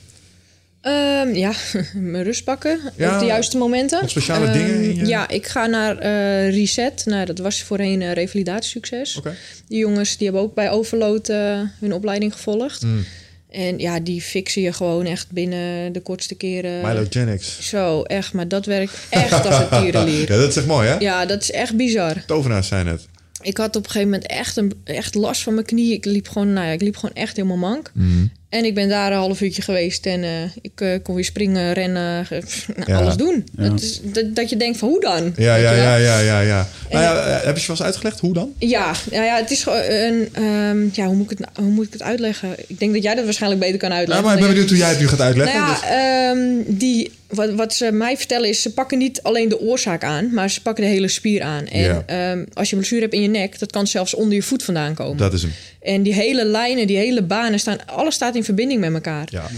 Ehm, 0.81 1.35
ja, 1.35 1.53
mijn 1.95 2.25
rust 2.25 2.45
pakken 2.45 2.81
Ja, 2.97 3.15
op 3.15 3.21
de 3.21 3.27
juiste 3.27 3.57
momenten. 3.59 4.09
speciale 4.09 4.47
Ehm, 4.47 4.53
dingen 4.59 4.95
je- 4.97 5.07
Ja, 5.07 5.29
ik 5.29 5.47
ga 5.47 5.67
naar 5.67 5.99
eh, 5.99 6.51
Reset. 6.55 7.03
Nou, 7.07 7.27
dat 7.27 7.39
was 7.39 7.63
voorheen 7.63 8.01
uh, 8.01 8.13
revalidatiesucces. 8.13 9.17
Oké. 9.17 9.35
Die 9.69 9.79
jongens 9.79 10.17
die 10.17 10.27
hebben 10.27 10.45
ook 10.45 10.55
bij 10.55 10.71
Overload 10.71 11.29
eh, 11.29 11.61
hun 11.81 11.93
opleiding 11.93 12.33
gevolgd. 12.33 12.83
Mm. 12.83 13.05
En 13.53 13.79
ja, 13.79 14.01
die 14.01 14.23
fixen 14.23 14.63
je 14.63 14.73
gewoon 14.73 15.05
echt 15.05 15.31
binnen 15.31 15.93
de 15.93 16.01
kortste 16.01 16.35
keren. 16.35 16.81
Mylogenics. 16.81 17.69
Zo, 17.69 18.03
echt. 18.03 18.33
Maar 18.33 18.49
dat 18.49 18.67
werkt 18.67 18.95
echt 19.11 19.47
als 19.47 19.59
een 19.59 19.83
tierenlier. 19.83 20.31
Ja, 20.33 20.37
dat 20.39 20.49
is 20.49 20.57
echt 20.57 20.67
mooi, 20.67 20.89
hè? 20.89 20.97
Ja, 20.99 21.27
dat 21.27 21.43
is 21.43 21.51
echt 21.51 21.77
bizar. 21.77 22.25
Tovenaars 22.27 22.69
zijn 22.69 22.87
het. 22.87 23.09
Ik 23.43 23.57
had 23.57 23.77
op 23.77 23.85
een 23.85 23.91
gegeven 23.91 24.11
moment 24.11 24.31
echt, 24.31 24.57
een, 24.57 24.73
echt 24.85 25.15
last 25.15 25.43
van 25.43 25.55
mijn 25.55 25.67
knie. 25.67 25.93
Ik 25.93 26.05
liep 26.05 26.29
gewoon, 26.29 26.53
nou 26.53 26.67
ja, 26.67 26.73
ik 26.73 26.81
liep 26.81 26.97
gewoon 26.97 27.15
echt 27.15 27.37
helemaal 27.37 27.57
mank. 27.57 27.91
Mhm. 27.95 28.27
En 28.53 28.65
ik 28.65 28.75
ben 28.75 28.89
daar 28.89 29.13
een 29.13 29.19
half 29.19 29.41
uurtje 29.41 29.63
geweest 29.63 30.07
en 30.07 30.23
eh, 30.25 30.31
ik 30.63 30.81
eh, 30.81 30.89
kon 31.03 31.15
weer 31.15 31.25
springen, 31.25 31.73
rennen, 31.73 32.27
nou, 32.31 32.43
Ja. 32.87 32.97
alles 32.99 33.17
doen. 33.17 33.47
Ja. 33.57 33.69
Dat, 33.69 33.81
is, 33.83 34.01
dat, 34.03 34.35
dat 34.35 34.51
je 34.51 34.57
denkt 34.57 34.79
van 34.79 34.89
hoe 34.89 35.01
dan? 35.01 35.33
Ja, 35.37 35.55
ja, 35.57 35.73
ja, 35.73 35.97
ja, 35.97 36.19
ja. 36.19 36.41
ja. 36.41 36.69
Nou 36.91 37.03
ja, 37.05 37.17
eh, 37.27 37.45
heb 37.45 37.55
je 37.57 37.61
je 37.61 37.67
wel 37.67 37.77
eens 37.77 37.83
uitgelegd? 37.83 38.21
Hoe 38.21 38.33
dan? 38.35 38.53
Ja, 38.59 38.93
ja, 39.11 39.25
ja, 39.25 39.37
het 39.37 39.51
is 39.51 39.63
gewoon 39.63 39.81
een. 39.89 40.29
ehm, 40.33 40.89
ja, 40.93 41.07
hoe 41.07 41.15
moet, 41.15 41.31
ik 41.31 41.39
het, 41.39 41.39
nou- 41.39 41.67
hoe 41.67 41.75
moet 41.77 41.87
ik 41.87 41.93
het 41.93 42.03
uitleggen? 42.03 42.49
Ik 42.67 42.79
denk 42.79 42.93
dat 42.93 43.03
jij 43.03 43.15
dat 43.15 43.25
waarschijnlijk 43.25 43.61
beter 43.63 43.79
kan 43.79 43.91
Ja, 43.91 43.97
uitleggen. 43.97 44.25
maar 44.27 44.35
ik 44.35 44.41
ben 44.41 44.49
benieuwd 44.51 44.69
hoe 44.69 44.79
jij 44.79 44.89
het 44.89 45.01
nu 45.01 45.09
gaat 45.09 45.21
uitleggen. 45.21 45.61
Nou 45.61 45.71
Dus- 45.73 45.81
ja, 45.81 46.31
ehm, 46.31 46.49
die, 46.79 47.11
wat, 47.35 47.53
wat 47.55 47.75
ze 47.75 47.93
mij 47.93 48.17
vertellen 48.17 48.49
is, 48.49 48.63
ze 48.63 48.73
pakken 48.73 48.99
niet 48.99 49.23
alleen 49.23 49.49
de 49.49 49.61
oorzaak 49.61 50.05
aan, 50.05 50.35
maar 50.35 50.51
ze 50.51 50.63
pakken 50.63 50.85
de 50.85 50.91
hele 50.91 51.09
spier 51.09 51.43
aan. 51.43 51.67
En 51.67 51.81
Ja. 51.83 52.03
ehm, 52.07 52.45
als 52.53 52.67
je 52.69 52.73
een 52.75 52.79
blessure 52.81 53.01
hebt 53.03 53.15
in 53.15 53.23
je 53.23 53.29
nek, 53.29 53.59
dat 53.59 53.71
kan 53.73 53.87
zelfs 53.87 54.15
onder 54.15 54.35
je 54.35 54.43
voet 54.43 54.63
vandaan 54.63 54.95
komen. 54.95 55.17
dat 55.17 55.33
is 55.33 55.43
hem. 55.43 55.53
En 55.81 56.03
die 56.03 56.15
hele 56.15 56.45
lijnen, 56.45 56.87
die 56.87 56.97
hele 56.97 57.23
banen 57.23 57.59
staan, 57.61 57.87
alles 57.87 58.15
staat 58.15 58.35
in 58.37 58.45
verbinding 58.45 58.81
met 58.81 58.93
elkaar. 58.95 59.27
Ja. 59.31 59.51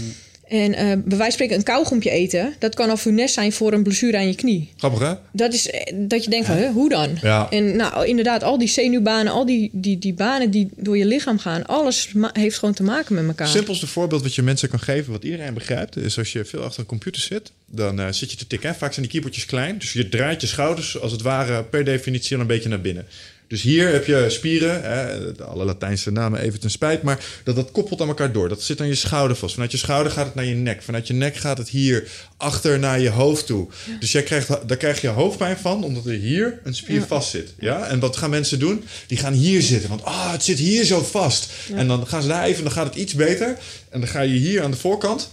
En 0.47 0.73
eh, 0.73 0.85
bij 0.85 0.93
wijze 1.03 1.17
van 1.17 1.31
spreken 1.31 1.55
een 1.55 1.63
kauwgompje 1.63 2.09
eten, 2.09 2.55
dat 2.59 2.75
kan 2.75 2.89
al 2.89 2.97
funest 2.97 3.33
zijn 3.33 3.51
voor 3.51 3.73
een 3.73 3.83
blessure 3.83 4.17
aan 4.17 4.27
je 4.27 4.35
knie. 4.35 4.71
Grappig, 4.77 4.99
hè? 4.99 5.13
Dat 5.31 5.53
is 5.53 5.69
eh, 5.69 5.93
dat 5.95 6.23
je 6.23 6.29
denkt 6.29 6.45
van, 6.45 6.63
hoe 6.63 6.89
dan? 6.89 7.17
Ja. 7.21 7.47
En 7.49 7.75
nou, 7.75 8.05
inderdaad, 8.05 8.43
al 8.43 8.57
die 8.57 8.67
zenuwbanen, 8.67 9.33
al 9.33 9.45
die, 9.45 9.69
die, 9.73 9.99
die 9.99 10.13
banen 10.13 10.51
die 10.51 10.69
door 10.75 10.97
je 10.97 11.05
lichaam 11.05 11.39
gaan, 11.39 11.65
alles 11.65 12.13
heeft 12.33 12.57
gewoon 12.59 12.73
te 12.73 12.83
maken 12.83 13.15
met 13.15 13.27
elkaar. 13.27 13.47
simpelste 13.47 13.87
voorbeeld 13.87 14.21
wat 14.21 14.35
je 14.35 14.41
mensen 14.41 14.69
kan 14.69 14.79
geven, 14.79 15.11
wat 15.11 15.23
iedereen 15.23 15.53
begrijpt, 15.53 15.97
is 15.97 16.17
als 16.17 16.31
je 16.31 16.45
veel 16.45 16.63
achter 16.63 16.79
een 16.79 16.85
computer 16.85 17.21
zit, 17.21 17.51
dan 17.65 17.99
eh, 17.99 18.11
zit 18.11 18.31
je 18.31 18.37
te 18.37 18.47
tikken. 18.47 18.75
Vaak 18.75 18.93
zijn 18.93 19.01
die 19.01 19.11
keyboardjes 19.11 19.45
klein, 19.45 19.77
dus 19.77 19.93
je 19.93 20.09
draait 20.09 20.41
je 20.41 20.47
schouders 20.47 21.01
als 21.01 21.11
het 21.11 21.21
ware 21.21 21.63
per 21.63 21.85
definitie 21.85 22.35
al 22.35 22.41
een 22.41 22.47
beetje 22.47 22.69
naar 22.69 22.81
binnen. 22.81 23.07
Dus 23.47 23.61
hier 23.61 23.91
heb 23.91 24.05
je 24.05 24.25
spieren, 24.29 24.81
hè, 24.81 25.43
alle 25.43 25.65
Latijnse 25.65 26.11
namen 26.11 26.39
even 26.39 26.59
ten 26.59 26.71
spijt, 26.71 27.01
maar 27.01 27.25
dat, 27.43 27.55
dat 27.55 27.71
koppelt 27.71 28.01
aan 28.01 28.07
elkaar 28.07 28.31
door. 28.31 28.49
Dat 28.49 28.61
zit 28.61 28.81
aan 28.81 28.87
je 28.87 28.95
schouder 28.95 29.37
vast. 29.37 29.53
Vanuit 29.53 29.71
je 29.71 29.77
schouder 29.77 30.11
gaat 30.11 30.25
het 30.25 30.35
naar 30.35 30.45
je 30.45 30.55
nek. 30.55 30.81
Vanuit 30.81 31.07
je 31.07 31.13
nek 31.13 31.35
gaat 31.35 31.57
het 31.57 31.69
hier 31.69 32.07
achter 32.37 32.79
naar 32.79 32.99
je 32.99 33.09
hoofd 33.09 33.45
toe. 33.45 33.67
Dus 33.99 34.11
jij 34.11 34.23
krijgt, 34.23 34.47
daar 34.47 34.77
krijg 34.77 35.01
je 35.01 35.07
hoofdpijn 35.07 35.57
van, 35.57 35.83
omdat 35.83 36.05
er 36.05 36.13
hier 36.13 36.59
een 36.63 36.75
spier 36.75 37.01
vast 37.01 37.29
zit. 37.29 37.53
Ja? 37.59 37.87
En 37.87 37.99
wat 37.99 38.17
gaan 38.17 38.29
mensen 38.29 38.59
doen? 38.59 38.83
Die 39.07 39.17
gaan 39.17 39.33
hier 39.33 39.61
zitten, 39.61 39.89
want 39.89 40.03
ah, 40.03 40.31
het 40.31 40.43
zit 40.43 40.57
hier 40.57 40.83
zo 40.83 41.01
vast. 41.03 41.51
En 41.73 41.87
dan 41.87 42.07
gaan 42.07 42.21
ze 42.21 42.27
daar 42.27 42.43
even, 42.43 42.63
dan 42.63 42.73
gaat 42.73 42.85
het 42.85 42.95
iets 42.95 43.13
beter. 43.13 43.57
En 43.89 43.99
dan 43.99 44.09
ga 44.09 44.21
je 44.21 44.37
hier 44.37 44.63
aan 44.63 44.71
de 44.71 44.77
voorkant, 44.77 45.29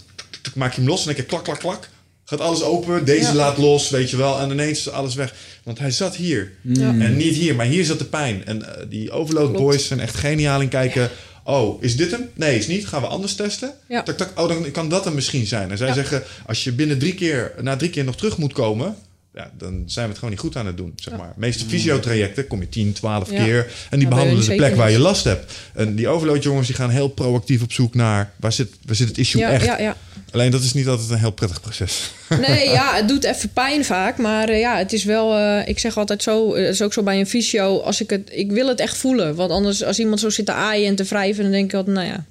maak 0.55 0.73
je 0.73 0.79
hem 0.79 0.89
los 0.89 0.99
en 0.99 1.05
dan 1.05 1.15
denk 1.15 1.29
je 1.29 1.35
klak, 1.35 1.43
klak, 1.43 1.59
klak. 1.59 1.89
Gaat 2.25 2.39
alles 2.39 2.63
open, 2.63 3.05
deze 3.05 3.25
Ja. 3.27 3.33
laat 3.33 3.57
los, 3.57 3.89
weet 3.89 4.09
je 4.09 4.17
wel. 4.17 4.39
En 4.39 4.51
ineens 4.51 4.79
is 4.79 4.89
alles 4.89 5.15
weg. 5.15 5.33
Want 5.63 5.79
hij 5.79 5.91
zat 5.91 6.15
hier. 6.15 6.51
Ja. 6.61 6.87
En 6.99 7.17
niet 7.17 7.35
hier, 7.35 7.55
maar 7.55 7.65
hier 7.65 7.85
zat 7.85 7.99
de 7.99 8.05
pijn. 8.05 8.45
En 8.45 8.75
eh, 8.77 8.85
die 8.89 9.11
Overload 9.11 9.45
Klopt. 9.49 9.59
Boys 9.63 9.87
zijn 9.87 9.99
echt 9.99 10.15
geniaal 10.15 10.61
in 10.61 10.67
kijken. 10.69 11.09
Oh, 11.43 11.83
is 11.83 11.95
dit 11.97 12.11
hem? 12.11 12.29
Nee, 12.33 12.57
is 12.57 12.67
niet. 12.67 12.87
Gaan 12.87 13.01
we 13.01 13.07
anders 13.07 13.35
testen? 13.35 13.73
Ja. 13.89 14.03
Tak, 14.03 14.17
tak. 14.17 14.39
Oh, 14.39 14.47
dan 14.47 14.71
kan 14.71 14.89
dat 14.89 15.05
hem 15.05 15.13
misschien 15.13 15.45
zijn. 15.45 15.71
En 15.71 15.77
zij 15.77 15.87
Ja. 15.87 15.93
zeggen, 15.93 16.23
als 16.45 16.63
je 16.63 16.71
binnen 16.71 16.97
drie 16.99 17.13
keer, 17.13 17.53
na 17.61 17.75
drie 17.75 17.89
keer 17.89 18.03
nog 18.03 18.15
terug 18.15 18.37
moet 18.37 18.53
komen... 18.53 18.95
Ja, 19.35 19.51
dan 19.57 19.83
zijn 19.85 20.03
we 20.05 20.09
het 20.09 20.15
gewoon 20.19 20.29
niet 20.29 20.39
goed 20.39 20.55
aan 20.55 20.65
het 20.65 20.77
doen, 20.77 20.93
zeg 20.95 21.17
maar. 21.17 21.27
De 21.27 21.39
meeste 21.39 21.65
fysiotrajecten 21.65 22.47
kom 22.47 22.59
je 22.59 22.69
10, 22.69 22.93
12 22.93 23.31
Ja. 23.31 23.43
keer. 23.43 23.71
En 23.89 23.99
die 23.99 24.07
behandelen 24.07 24.45
de 24.45 24.55
plek 24.55 24.75
waar 24.75 24.91
je 24.91 24.99
last 24.99 25.23
hebt. 25.23 25.53
En 25.73 25.95
die 25.95 26.07
overload 26.07 26.43
jongens 26.43 26.67
die 26.67 26.75
gaan 26.75 26.89
heel 26.89 27.07
proactief 27.07 27.61
op 27.61 27.71
zoek 27.71 27.93
naar... 27.95 28.31
waar 28.35 28.53
zit, 28.53 28.69
waar 28.85 28.95
zit 28.95 29.07
het 29.07 29.17
issue 29.17 29.41
ja, 29.41 29.49
echt? 29.49 29.65
ja, 29.65 29.79
ja. 29.79 29.97
Alleen 30.33 30.51
dat 30.51 30.61
is 30.63 30.73
niet 30.73 30.87
altijd 30.87 31.09
een 31.09 31.17
heel 31.19 31.31
prettig 31.31 31.61
proces. 31.61 32.11
Nee, 32.47 32.69
ja, 32.69 32.95
het 32.95 33.07
doet 33.07 33.23
even 33.23 33.49
pijn 33.53 33.85
vaak. 33.85 34.17
Maar 34.17 34.49
eh, 34.49 34.59
ja, 34.59 34.77
het 34.77 34.93
is 34.93 35.03
wel... 35.03 35.37
eh, 35.37 35.67
ik 35.67 35.79
zeg 35.79 35.97
altijd 35.97 36.23
zo, 36.23 36.55
het 36.55 36.73
is 36.73 36.81
ook 36.81 36.93
zo 36.93 37.03
bij 37.03 37.19
een 37.19 37.27
fysio... 37.27 37.79
Als 37.79 38.01
ik, 38.01 38.09
het, 38.09 38.29
ik 38.31 38.51
wil 38.51 38.67
het 38.67 38.79
echt 38.79 38.97
voelen. 38.97 39.35
Want 39.35 39.51
anders, 39.51 39.83
als 39.83 39.99
iemand 39.99 40.19
zo 40.19 40.29
zit 40.29 40.45
te 40.45 40.51
aaien 40.51 40.87
en 40.87 40.95
te 40.95 41.03
wrijven... 41.03 41.43
dan 41.43 41.51
denk 41.51 41.65
ik 41.65 41.73
altijd, 41.73 41.95
nou 41.95 42.07
ja... 42.07 42.25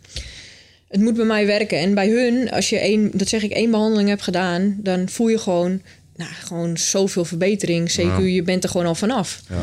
Het 0.88 1.00
moet 1.00 1.14
bij 1.14 1.24
mij 1.24 1.46
werken. 1.46 1.78
En 1.78 1.94
bij 1.94 2.08
hun, 2.08 2.50
als 2.50 2.68
je 2.68 2.78
één, 2.78 3.10
dat 3.14 3.28
zeg 3.28 3.42
ik, 3.42 3.50
één 3.52 3.70
behandeling 3.70 4.08
hebt 4.08 4.22
gedaan... 4.22 4.76
dan 4.78 5.08
voel 5.08 5.28
je 5.28 5.38
gewoon, 5.38 5.82
nou, 6.16 6.30
gewoon 6.44 6.76
zoveel 6.76 7.24
verbetering. 7.24 7.90
Zeker, 7.90 8.20
Ja. 8.20 8.26
je 8.34 8.42
bent 8.42 8.64
er 8.64 8.70
gewoon 8.70 8.86
al 8.86 8.94
vanaf. 8.94 9.40
Ja. 9.48 9.56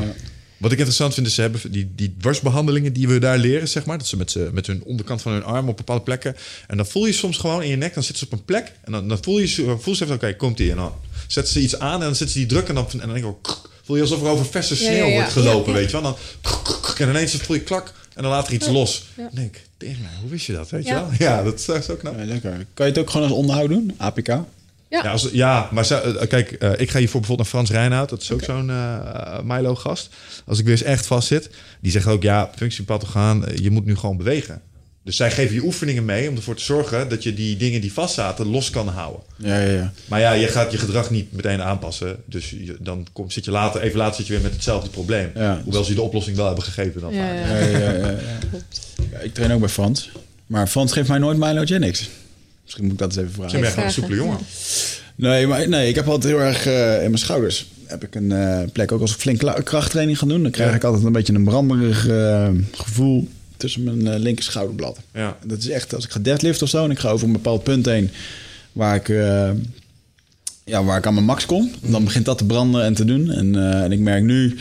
Wat 0.59 0.71
ik 0.71 0.77
interessant 0.77 1.13
vind 1.13 1.27
is, 1.27 1.33
ze 1.33 1.41
hebben 1.41 1.61
die, 1.71 1.91
die 1.95 2.15
dwarsbehandelingen 2.19 2.93
die 2.93 3.07
we 3.07 3.19
daar 3.19 3.37
leren, 3.37 3.67
zeg 3.67 3.85
maar. 3.85 3.97
Dat 3.97 4.07
ze 4.07 4.17
met, 4.17 4.31
ze 4.31 4.49
met 4.53 4.67
hun 4.67 4.83
onderkant 4.83 5.21
van 5.21 5.31
hun 5.31 5.43
arm 5.43 5.69
op 5.69 5.77
bepaalde 5.77 6.03
plekken. 6.03 6.35
En 6.67 6.77
dan 6.77 6.85
voel 6.85 7.05
je 7.05 7.13
soms 7.13 7.37
gewoon 7.37 7.63
in 7.63 7.69
je 7.69 7.75
nek, 7.75 7.93
dan 7.93 8.03
zitten 8.03 8.27
ze 8.27 8.33
op 8.33 8.39
een 8.39 8.45
plek. 8.45 8.71
En 8.83 8.91
dan, 8.91 9.07
dan 9.07 9.17
voel 9.23 9.39
je, 9.39 9.47
ze- 9.47 9.75
voel 9.79 9.95
ze 9.95 10.03
even, 10.03 10.15
oké, 10.15 10.35
komt 10.35 10.57
die. 10.57 10.71
En 10.71 10.77
dan 10.77 10.93
zetten 11.27 11.53
ze 11.53 11.61
iets 11.61 11.79
aan 11.79 11.93
en 11.93 11.99
dan 11.99 12.15
zetten 12.15 12.29
ze 12.29 12.37
die 12.37 12.47
druk. 12.47 12.67
En 12.67 12.75
dan, 12.75 12.87
en 12.91 12.97
dan 12.97 13.07
denk 13.07 13.19
ik, 13.19 13.25
ook, 13.25 13.69
voel 13.83 13.95
je 13.95 14.01
alsof 14.01 14.21
er 14.21 14.27
over 14.27 14.45
verse 14.45 14.75
sneeuw 14.75 14.91
ja, 14.95 15.05
ja. 15.05 15.13
wordt 15.13 15.31
gelopen, 15.31 15.71
Ja, 15.73 15.77
ja. 15.79 15.83
weet 15.85 15.91
je 15.91 16.01
wel. 16.01 16.05
En 16.11 16.15
dan, 16.41 16.97
en 16.97 17.09
ineens 17.09 17.31
voel 17.35 17.55
je 17.55 17.61
klak 17.61 17.93
en 18.15 18.21
dan 18.23 18.31
later 18.31 18.53
iets 18.53 18.67
los. 18.67 19.05
Dan 19.15 19.29
denk 19.33 19.55
ik, 19.55 19.61
tegen 19.77 20.01
mij, 20.01 20.11
hoe 20.21 20.29
wist 20.29 20.45
je 20.45 20.53
dat, 20.53 20.69
weet 20.69 20.83
je 20.83 20.89
Ja. 20.89 21.01
wel? 21.01 21.11
Ja, 21.19 21.43
dat 21.43 21.53
is 21.79 21.85
zo 21.85 21.95
knap. 21.95 22.17
Ja, 22.17 22.25
lekker. 22.25 22.65
Kan 22.73 22.85
je 22.85 22.91
het 22.91 22.97
ook 23.01 23.09
gewoon 23.09 23.27
als 23.27 23.35
onderhoud 23.37 23.69
doen? 23.69 23.93
APK? 23.97 24.27
Ja. 24.89 25.03
Ja, 25.03 25.11
als, 25.11 25.29
ja 25.31 25.69
maar 25.71 25.91
eh, 25.91 26.27
kijk, 26.27 26.51
eh, 26.51 26.71
ik 26.77 26.89
ga 26.89 26.99
hiervoor 26.99 27.19
bijvoorbeeld 27.19 27.37
naar 27.37 27.45
Frans 27.45 27.71
Reinoud. 27.71 28.09
Dat 28.09 28.21
is 28.21 28.31
ook 28.31 28.43
zo'n 28.43 28.69
eh, 28.69 29.39
Milo-gast. 29.43 30.09
Als 30.45 30.59
ik 30.59 30.65
weer 30.65 30.73
eens 30.73 30.83
echt 30.83 31.05
vast 31.05 31.27
zit. 31.27 31.49
Die 31.81 31.91
zegt 31.91 32.07
ook, 32.07 32.23
ja, 32.23 32.49
functiepathogaan, 32.55 33.43
je 33.55 33.71
moet 33.71 33.85
nu 33.85 33.95
gewoon 33.95 34.17
bewegen. 34.17 34.61
Dus 35.03 35.15
zij 35.15 35.31
geven 35.31 35.55
je 35.55 35.63
oefeningen 35.63 36.05
mee 36.05 36.29
om 36.29 36.35
ervoor 36.35 36.55
te 36.55 36.63
zorgen 36.63 37.09
dat 37.09 37.23
je 37.23 37.33
die 37.33 37.57
dingen 37.57 37.81
die 37.81 37.93
vastzaten 37.93 38.45
los 38.47 38.69
kan 38.69 38.87
houden. 38.87 39.21
Ja, 39.37 39.59
ja, 39.59 39.71
ja. 39.71 39.93
Maar 40.05 40.19
ja, 40.19 40.31
je 40.31 40.47
gaat 40.47 40.71
je 40.71 40.77
gedrag 40.77 41.09
niet 41.09 41.31
meteen 41.31 41.61
aanpassen. 41.61 42.17
Dus 42.25 42.49
je, 42.49 42.77
dan 42.79 43.07
kom, 43.13 43.31
zit 43.31 43.45
je 43.45 43.51
later, 43.51 43.81
even 43.81 43.97
later 43.97 44.15
zit 44.15 44.27
je 44.27 44.33
weer 44.33 44.41
met 44.41 44.53
hetzelfde 44.53 44.89
probleem. 44.89 45.31
Ja. 45.35 45.61
Hoewel 45.63 45.83
ze 45.83 45.89
je 45.89 45.95
de 45.95 46.01
oplossing 46.01 46.35
wel 46.35 46.45
hebben 46.45 46.63
gegeven 46.63 47.01
dan 47.01 47.13
Ja, 47.13 47.27
vaak. 47.27 47.35
ja. 47.35 47.57
Ja, 47.57 47.77
ja, 47.77 47.91
ja, 47.91 48.09
ja. 48.09 48.17
Ja, 49.11 49.19
ik 49.19 49.33
train 49.33 49.51
ook 49.51 49.59
bij 49.59 49.69
Frans. 49.69 50.11
Maar 50.45 50.67
Frans 50.67 50.93
geeft 50.93 51.07
mij 51.07 51.17
nooit 51.17 51.37
Mylogenics. 51.37 52.09
Misschien 52.69 52.83
moet 52.83 52.93
ik 52.93 52.99
dat 52.99 53.07
eens 53.09 53.17
even 53.17 53.31
vragen. 53.33 53.49
Zijn 53.49 53.61
wij 53.61 53.71
gewoon 53.71 53.85
een 53.85 53.93
soepele 53.93 54.15
jongen. 54.15 54.37
Nee, 55.15 55.47
maar 55.47 55.69
nee, 55.69 55.89
ik 55.89 55.95
heb 55.95 56.07
altijd 56.07 56.33
heel 56.33 56.41
erg 56.43 56.65
eh, 56.65 56.93
in 56.93 57.09
mijn 57.09 57.17
schouders. 57.17 57.67
Heb 57.85 58.03
ik 58.03 58.15
een 58.15 58.31
eh, 58.31 58.59
plek. 58.73 58.91
Ook 58.91 59.01
als 59.01 59.11
ik 59.13 59.19
flink 59.19 59.63
krachttraining 59.63 60.17
ga 60.19 60.25
doen, 60.25 60.41
dan 60.43 60.51
krijg 60.51 60.69
Ja. 60.69 60.75
ik 60.75 60.83
altijd 60.83 61.03
een 61.03 61.11
beetje 61.11 61.33
een 61.33 61.43
brandberig 61.43 62.07
eh, 62.07 62.49
gevoel 62.71 63.27
tussen 63.57 63.83
mijn 63.83 64.19
linker 64.19 64.43
schouderblad. 64.43 64.99
Ja. 65.13 65.37
Dat 65.45 65.57
is 65.57 65.69
echt, 65.69 65.95
als 65.95 66.05
ik 66.05 66.11
ga 66.11 66.19
deadlift 66.19 66.61
of 66.61 66.69
zo 66.69 66.83
en 66.83 66.91
ik 66.91 66.99
ga 66.99 67.09
over 67.09 67.27
een 67.27 67.33
bepaald 67.33 67.63
punt 67.63 67.85
heen 67.85 68.09
waar 68.71 68.95
ik, 68.95 69.09
eh, 69.09 69.49
ja, 70.65 70.83
waar 70.83 70.97
ik 70.97 71.05
aan 71.05 71.13
mijn 71.13 71.25
max 71.25 71.45
kom, 71.45 71.71
dan 71.81 72.03
begint 72.03 72.25
dat 72.25 72.37
te 72.37 72.45
branden 72.45 72.83
en 72.83 72.93
te 72.93 73.05
doen. 73.05 73.31
En, 73.31 73.55
eh, 73.55 73.83
en 73.83 73.91
ik 73.91 73.99
merk 73.99 74.23
nu, 74.23 74.57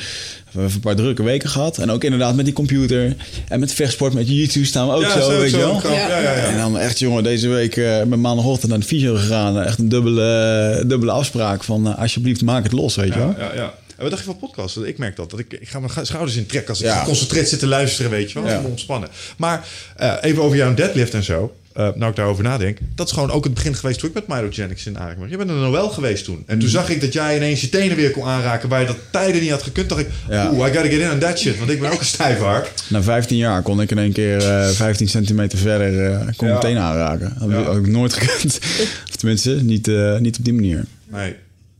we 0.51 0.61
hebben 0.61 0.75
een 0.75 0.81
paar 0.81 0.97
drukke 0.97 1.23
weken 1.23 1.49
gehad. 1.49 1.79
En 1.79 1.91
ook 1.91 2.05
inderdaad 2.05 2.35
met 2.35 2.45
die 2.45 2.55
computer 2.55 3.16
en 3.49 3.61
met 3.61 3.73
vechtsport, 3.73 4.12
met 4.12 4.29
YouTube 4.29 4.66
staan 4.66 4.89
we 4.89 4.95
ook 4.95 5.03
Ja, 5.03 5.12
zo, 5.12 5.20
zo, 5.20 5.39
weet 5.39 5.51
je 5.51 5.57
wel. 5.57 5.81
Ja, 5.83 6.09
ja, 6.09 6.19
ja. 6.20 6.35
En 6.35 6.57
dan 6.57 6.79
echt, 6.79 6.99
jongen, 6.99 7.23
deze 7.23 7.49
week 7.49 7.77
eh 7.77 8.03
met 8.03 8.19
maandagochtend 8.19 8.70
naar 8.70 8.81
de 8.81 8.87
fysio 8.87 9.15
gegaan. 9.15 9.62
Echt 9.62 9.79
een 9.79 9.89
dubbele, 9.89 10.83
dubbele 10.87 11.12
afspraak 11.12 11.65
van 11.65 11.89
eh, 11.89 11.99
alsjeblieft 11.99 12.43
maak 12.43 12.62
het 12.62 12.73
los, 12.73 12.97
weet 12.97 13.12
je 13.12 13.19
wel. 13.19 13.35
Ja, 13.39 13.55
ja. 13.55 13.75
En 13.97 14.05
wat 14.05 14.11
dacht 14.11 14.25
je 14.25 14.31
van 14.31 14.39
podcast? 14.39 14.77
Ik 14.77 14.99
merk 14.99 15.16
dat. 15.16 15.31
dat 15.31 15.39
ik, 15.39 15.53
ik 15.53 15.69
ga 15.69 15.81
mijn 15.81 16.07
schouders 16.07 16.37
in 16.37 16.47
trekken 16.47 16.70
als 16.70 16.83
ik 16.83 16.91
geconcentreerd 16.91 17.49
zit 17.49 17.59
te 17.59 17.66
luisteren, 17.66 18.11
weet 18.11 18.33
je 18.33 18.41
wel. 18.41 18.51
Ja. 18.51 18.61
ontspannen. 18.65 19.09
Maar 19.37 19.66
eh, 19.97 20.15
even 20.20 20.43
over 20.43 20.57
jouw 20.57 20.75
deadlift 20.75 21.15
en 21.15 21.25
zo. 21.25 21.55
Eh, 21.79 21.89
nou 21.95 22.11
ik 22.11 22.17
daarover 22.17 22.45
nadenk. 22.45 22.79
Dat 22.95 23.07
is 23.07 23.13
gewoon 23.13 23.31
ook 23.31 23.45
het 23.45 23.55
begin 23.55 23.75
geweest 23.75 23.99
toen 23.99 24.09
ik 24.09 24.15
met 24.15 24.27
Myrogenics 24.27 24.87
in 24.87 24.99
aanraking 24.99 25.21
was. 25.21 25.31
Je 25.31 25.37
bent 25.37 25.51
er 25.51 25.71
wel 25.71 25.89
geweest 25.89 26.25
toen. 26.25 26.43
En 26.47 26.59
toen 26.59 26.69
zag 26.69 26.91
ik 26.91 27.01
dat 27.01 27.13
jij 27.13 27.37
ineens 27.37 27.61
je 27.61 27.69
tenen 27.69 27.97
weer 27.97 28.11
kon 28.11 28.25
aanraken... 28.25 28.69
waar 28.69 28.81
je 28.81 28.87
dat 28.87 28.97
tijden 29.11 29.41
niet 29.41 29.51
had 29.51 29.63
gekund. 29.63 29.89
dacht 29.89 30.01
ik, 30.01 30.09
Ja. 30.29 30.51
oeh, 30.53 30.69
I 30.69 30.73
gotta 30.73 30.89
get 30.89 31.01
in 31.01 31.11
on 31.11 31.19
that 31.19 31.39
shit. 31.39 31.59
Want 31.59 31.71
ik 31.71 31.81
ben 31.81 31.91
ook 31.93 31.99
een 32.01 32.05
stijfhard. 32.07 32.85
Na 32.89 33.03
15 33.03 33.37
jaar 33.37 33.63
kon 33.63 33.81
ik 33.81 33.91
in 33.91 33.99
één 33.99 34.13
keer 34.13 34.47
eh 34.47 34.69
15 34.69 35.09
centimeter 35.09 35.59
verder 35.59 36.13
eh 36.13 36.27
kon 36.37 36.49
Ja. 36.49 36.55
meteen 36.55 36.79
aanraken. 36.79 37.37
Dat 37.39 37.51
Ja. 37.51 37.63
had 37.63 37.77
ik 37.77 37.87
nooit 37.87 38.13
gekund. 38.13 38.59
of 39.11 39.17
tenminste, 39.17 39.51
niet, 39.51 39.87
niet 40.21 40.39
op 40.39 40.45
die 40.45 40.55
manier. 40.55 40.85
Nee. 41.07 41.35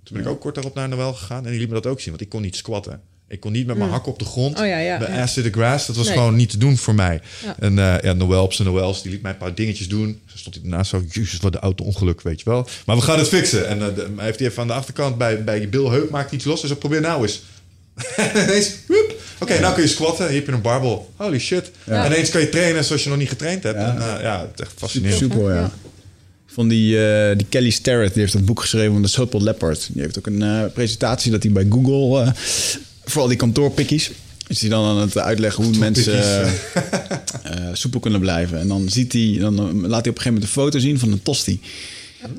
Toen 0.05 0.17
ben 0.17 0.27
ik 0.27 0.29
ook 0.33 0.41
kort 0.41 0.55
daarop 0.55 0.75
naar 0.75 0.89
Noël 0.89 1.13
gegaan. 1.15 1.45
En 1.45 1.51
die 1.51 1.61
liet 1.61 1.69
me 1.69 1.75
dat 1.75 1.87
ook 1.87 2.01
zien. 2.01 2.11
Want 2.11 2.23
ik 2.23 2.29
kon 2.29 2.43
niet 2.43 2.57
squatten. 2.57 3.01
Ik 3.29 3.41
kon 3.41 3.53
niet 3.53 3.67
met 3.67 3.77
mijn 3.77 3.91
hakken 3.91 4.13
op 4.13 4.19
de 4.19 4.25
grond. 4.25 4.61
Oh 4.61 4.67
ja, 4.67 4.79
ja, 4.79 4.99
Bij 4.99 5.11
ja. 5.15 5.23
ass 5.23 5.35
to 5.35 5.43
the 5.43 5.51
grass. 5.51 5.87
Dat 5.87 5.97
was 5.97 6.07
Nee. 6.07 6.17
gewoon 6.17 6.37
niet 6.37 6.51
te 6.51 6.59
doen 6.59 6.77
voor 6.77 6.95
mij. 6.95 7.21
Ja. 7.45 7.57
En 7.59 7.79
eh 7.79 7.95
ja, 8.03 8.13
Noël 8.13 8.43
op 8.43 8.53
zijn 8.53 8.69
Noëls, 8.69 9.03
die 9.03 9.13
liet 9.13 9.23
mij 9.23 9.31
een 9.33 9.37
paar 9.39 9.55
dingetjes 9.55 9.89
doen. 9.89 10.21
Zo 10.27 10.37
stond 10.39 10.55
hij 10.55 10.65
daarnaast 10.65 10.91
zo, 10.91 11.03
jezus, 11.11 11.39
wat 11.41 11.53
de 11.53 11.59
auto-ongeluk, 11.59 12.21
weet 12.23 12.39
je 12.41 12.51
wel. 12.51 12.69
Maar 12.87 12.97
we 12.97 13.03
gaan 13.03 13.19
het 13.19 13.29
fixen. 13.29 13.69
En 13.69 13.81
eh, 13.89 13.95
de- 13.95 14.13
hij 14.17 14.25
heeft 14.25 14.39
hij 14.39 14.49
even 14.49 14.63
aan 14.63 14.67
de 14.69 14.73
achterkant 14.75 15.19
bij, 15.19 15.45
bij 15.45 15.61
je 15.61 15.69
bilheup, 15.69 16.11
maakt 16.11 16.33
iets 16.33 16.45
los. 16.45 16.61
Dus 16.61 16.71
ik 16.71 16.79
probeer 16.79 17.01
nou 17.01 17.23
eens. 17.23 17.43
En 18.17 18.43
ineens. 18.43 18.73
Oké, 19.41 19.61
nou 19.61 19.75
kun 19.75 19.83
je 19.83 19.89
squatten. 19.89 20.27
Hier 20.27 20.37
heb 20.37 20.47
je 20.47 20.53
een 20.53 20.61
barbel. 20.61 21.13
Holy 21.17 21.39
shit. 21.39 21.71
Ja. 21.85 22.05
En 22.05 22.13
ineens 22.13 22.31
kan 22.31 22.41
je 22.41 22.49
trainen 22.49 22.85
zoals 22.85 23.03
je 23.03 23.09
nog 23.09 23.19
niet 23.19 23.29
getraind 23.29 23.63
hebt. 23.63 23.79
Ja. 23.79 23.95
En, 23.97 24.17
eh, 24.17 24.23
ja, 24.23 24.41
het 24.41 24.51
is 24.55 24.61
echt 24.61 24.73
fascinerend. 24.77 25.19
Super, 25.19 25.55
ja. 25.55 25.61
Ja. 25.61 25.71
Van 26.47 26.69
die, 26.69 27.07
eh, 27.11 27.37
die 27.37 27.47
Kelly 27.49 27.71
Starrett, 27.71 28.13
die 28.13 28.21
heeft 28.23 28.33
dat 28.35 28.45
boek 28.45 28.61
geschreven 28.61 28.93
van 28.93 29.03
de 29.03 29.09
Supple 29.09 29.43
Leopard. 29.43 29.89
Die 29.93 30.03
heeft 30.03 30.19
ook 30.19 30.27
een 30.27 30.43
eh, 30.43 30.63
presentatie 30.75 31.31
dat 31.31 31.43
hij 31.43 31.53
bij 31.53 31.67
Google, 31.71 32.23
eh, 32.23 32.31
voor 33.11 33.23
al 33.23 33.29
die 33.29 33.37
kantoorpikkies, 33.37 34.11
is 34.47 34.61
hij 34.61 34.71
dan 34.71 34.85
aan 34.85 35.01
het 35.01 35.19
uitleggen 35.19 35.65
hoe 35.65 35.77
mensen 35.77 36.23
eh, 37.43 37.69
soepel 37.73 38.01
kunnen 38.01 38.21
blijven. 38.21 38.59
En 38.61 38.69
dan, 38.69 38.89
ziet 38.89 39.13
hij, 39.13 39.37
dan 39.41 39.59
eh, 39.59 39.65
laat 39.65 39.73
hij 39.73 39.83
op 39.83 39.91
een 39.91 40.03
gegeven 40.05 40.25
moment 40.25 40.43
een 40.43 40.49
foto 40.63 40.79
zien 40.79 40.99
van 40.99 41.13
een 41.13 41.23
tosti. 41.23 41.61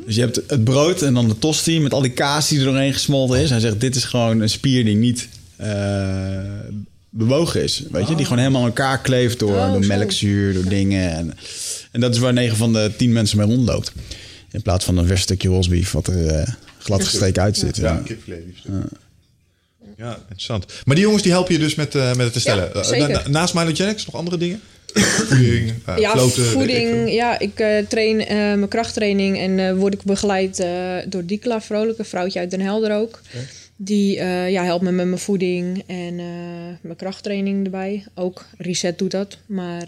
Dus 0.06 0.16
je 0.16 0.22
hebt 0.22 0.42
het 0.48 0.64
brood 0.64 1.02
en 1.02 1.14
dan 1.14 1.28
de 1.28 1.40
tosti 1.40 1.80
met 1.80 1.94
al 1.94 2.02
die 2.02 2.12
kaas 2.12 2.48
die 2.48 2.60
er 2.60 2.66
doorheen 2.66 2.94
gesmolten 2.94 3.40
is. 3.40 3.50
Hij 3.50 3.60
zegt, 3.60 3.80
dit 3.82 3.96
is 3.96 4.04
gewoon 4.04 4.40
een 4.40 4.50
spier 4.50 4.86
die 4.86 4.96
niet 4.96 5.28
eh, 5.56 5.70
bewogen 7.10 7.64
is. 7.64 7.84
Weet 7.92 8.08
je, 8.08 8.16
die 8.16 8.24
gewoon 8.26 8.40
helemaal 8.40 8.62
aan 8.62 8.68
elkaar 8.68 9.02
kleeft 9.02 9.40
door, 9.40 9.56
Oh, 9.56 9.72
door 9.72 9.86
melkzuur, 9.86 10.54
door 10.54 10.68
dingen. 10.70 11.12
En, 11.12 11.34
en 11.92 12.00
dat 12.02 12.14
is 12.14 12.20
waar 12.20 12.34
9 12.34 12.58
van 12.58 12.74
de 12.74 12.92
10 12.98 13.12
mensen 13.12 13.38
mee 13.38 13.48
rondloopt. 13.48 13.92
In 14.52 14.62
plaats 14.62 14.86
van 14.86 14.98
een 14.98 15.08
vers 15.08 15.22
stukje 15.22 15.50
rosbief 15.50 15.92
wat 15.92 16.08
er 16.08 16.28
eh, 16.28 16.48
glad 16.78 17.04
gestreken 17.04 17.42
uit 17.42 17.58
zit. 17.58 17.78
Ja, 17.78 18.02
Ja. 18.64 18.84
Ja, 20.00 20.18
interessant. 20.22 20.66
Maar 20.86 20.96
die 20.96 21.04
jongens 21.04 21.24
die 21.24 21.32
helpen 21.32 21.54
je 21.54 21.60
dus 21.60 21.76
met, 21.76 21.96
eh, 21.96 22.08
met 22.08 22.18
het 22.24 22.34
te 22.34 22.40
stellen. 22.40 22.70
Ja, 22.74 22.82
Eh, 22.82 23.08
na- 23.08 23.28
naast 23.28 23.54
nog 24.06 24.16
andere 24.16 24.38
dingen? 24.38 24.62
Voeding, 25.30 25.74
eh, 25.86 25.98
Ja, 25.98 26.12
floten, 26.12 26.38
weet 26.42 26.46
ik 26.46 26.52
voeding. 26.52 27.12
Ja, 27.14 27.40
ik 27.40 27.64
train 27.90 28.18
mijn 28.60 28.68
krachttraining 28.68 29.38
en 29.40 29.78
word 29.78 29.94
ik 29.94 30.04
begeleid 30.04 30.66
door 31.08 31.26
Dikla 31.26 31.62
Vrolijk, 31.62 32.00
een 32.00 32.06
vrouwtje 32.06 32.40
uit 32.40 32.52
Den 32.52 32.62
Helder 32.62 32.96
ook. 32.96 33.22
Die 33.76 34.16
ja, 34.50 34.64
helpt 34.64 34.84
me 34.84 34.92
met 34.92 35.06
mijn 35.06 35.20
voeding 35.20 35.84
en 35.88 36.16
mijn 36.82 36.96
krachttraining 36.98 37.66
erbij. 37.66 38.06
Ook 38.16 38.46
Reset 38.58 38.98
doet 38.98 39.12
dat, 39.12 39.38
maar 39.46 39.88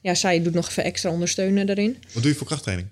ja, 0.00 0.14
zij 0.14 0.42
doet 0.42 0.54
nog 0.54 0.68
even 0.68 0.84
extra 0.84 1.10
ondersteunen 1.10 1.66
daarin. 1.66 1.96
Wat 2.12 2.22
doe 2.22 2.32
je 2.32 2.38
voor 2.38 2.46
krachttraining? 2.46 2.88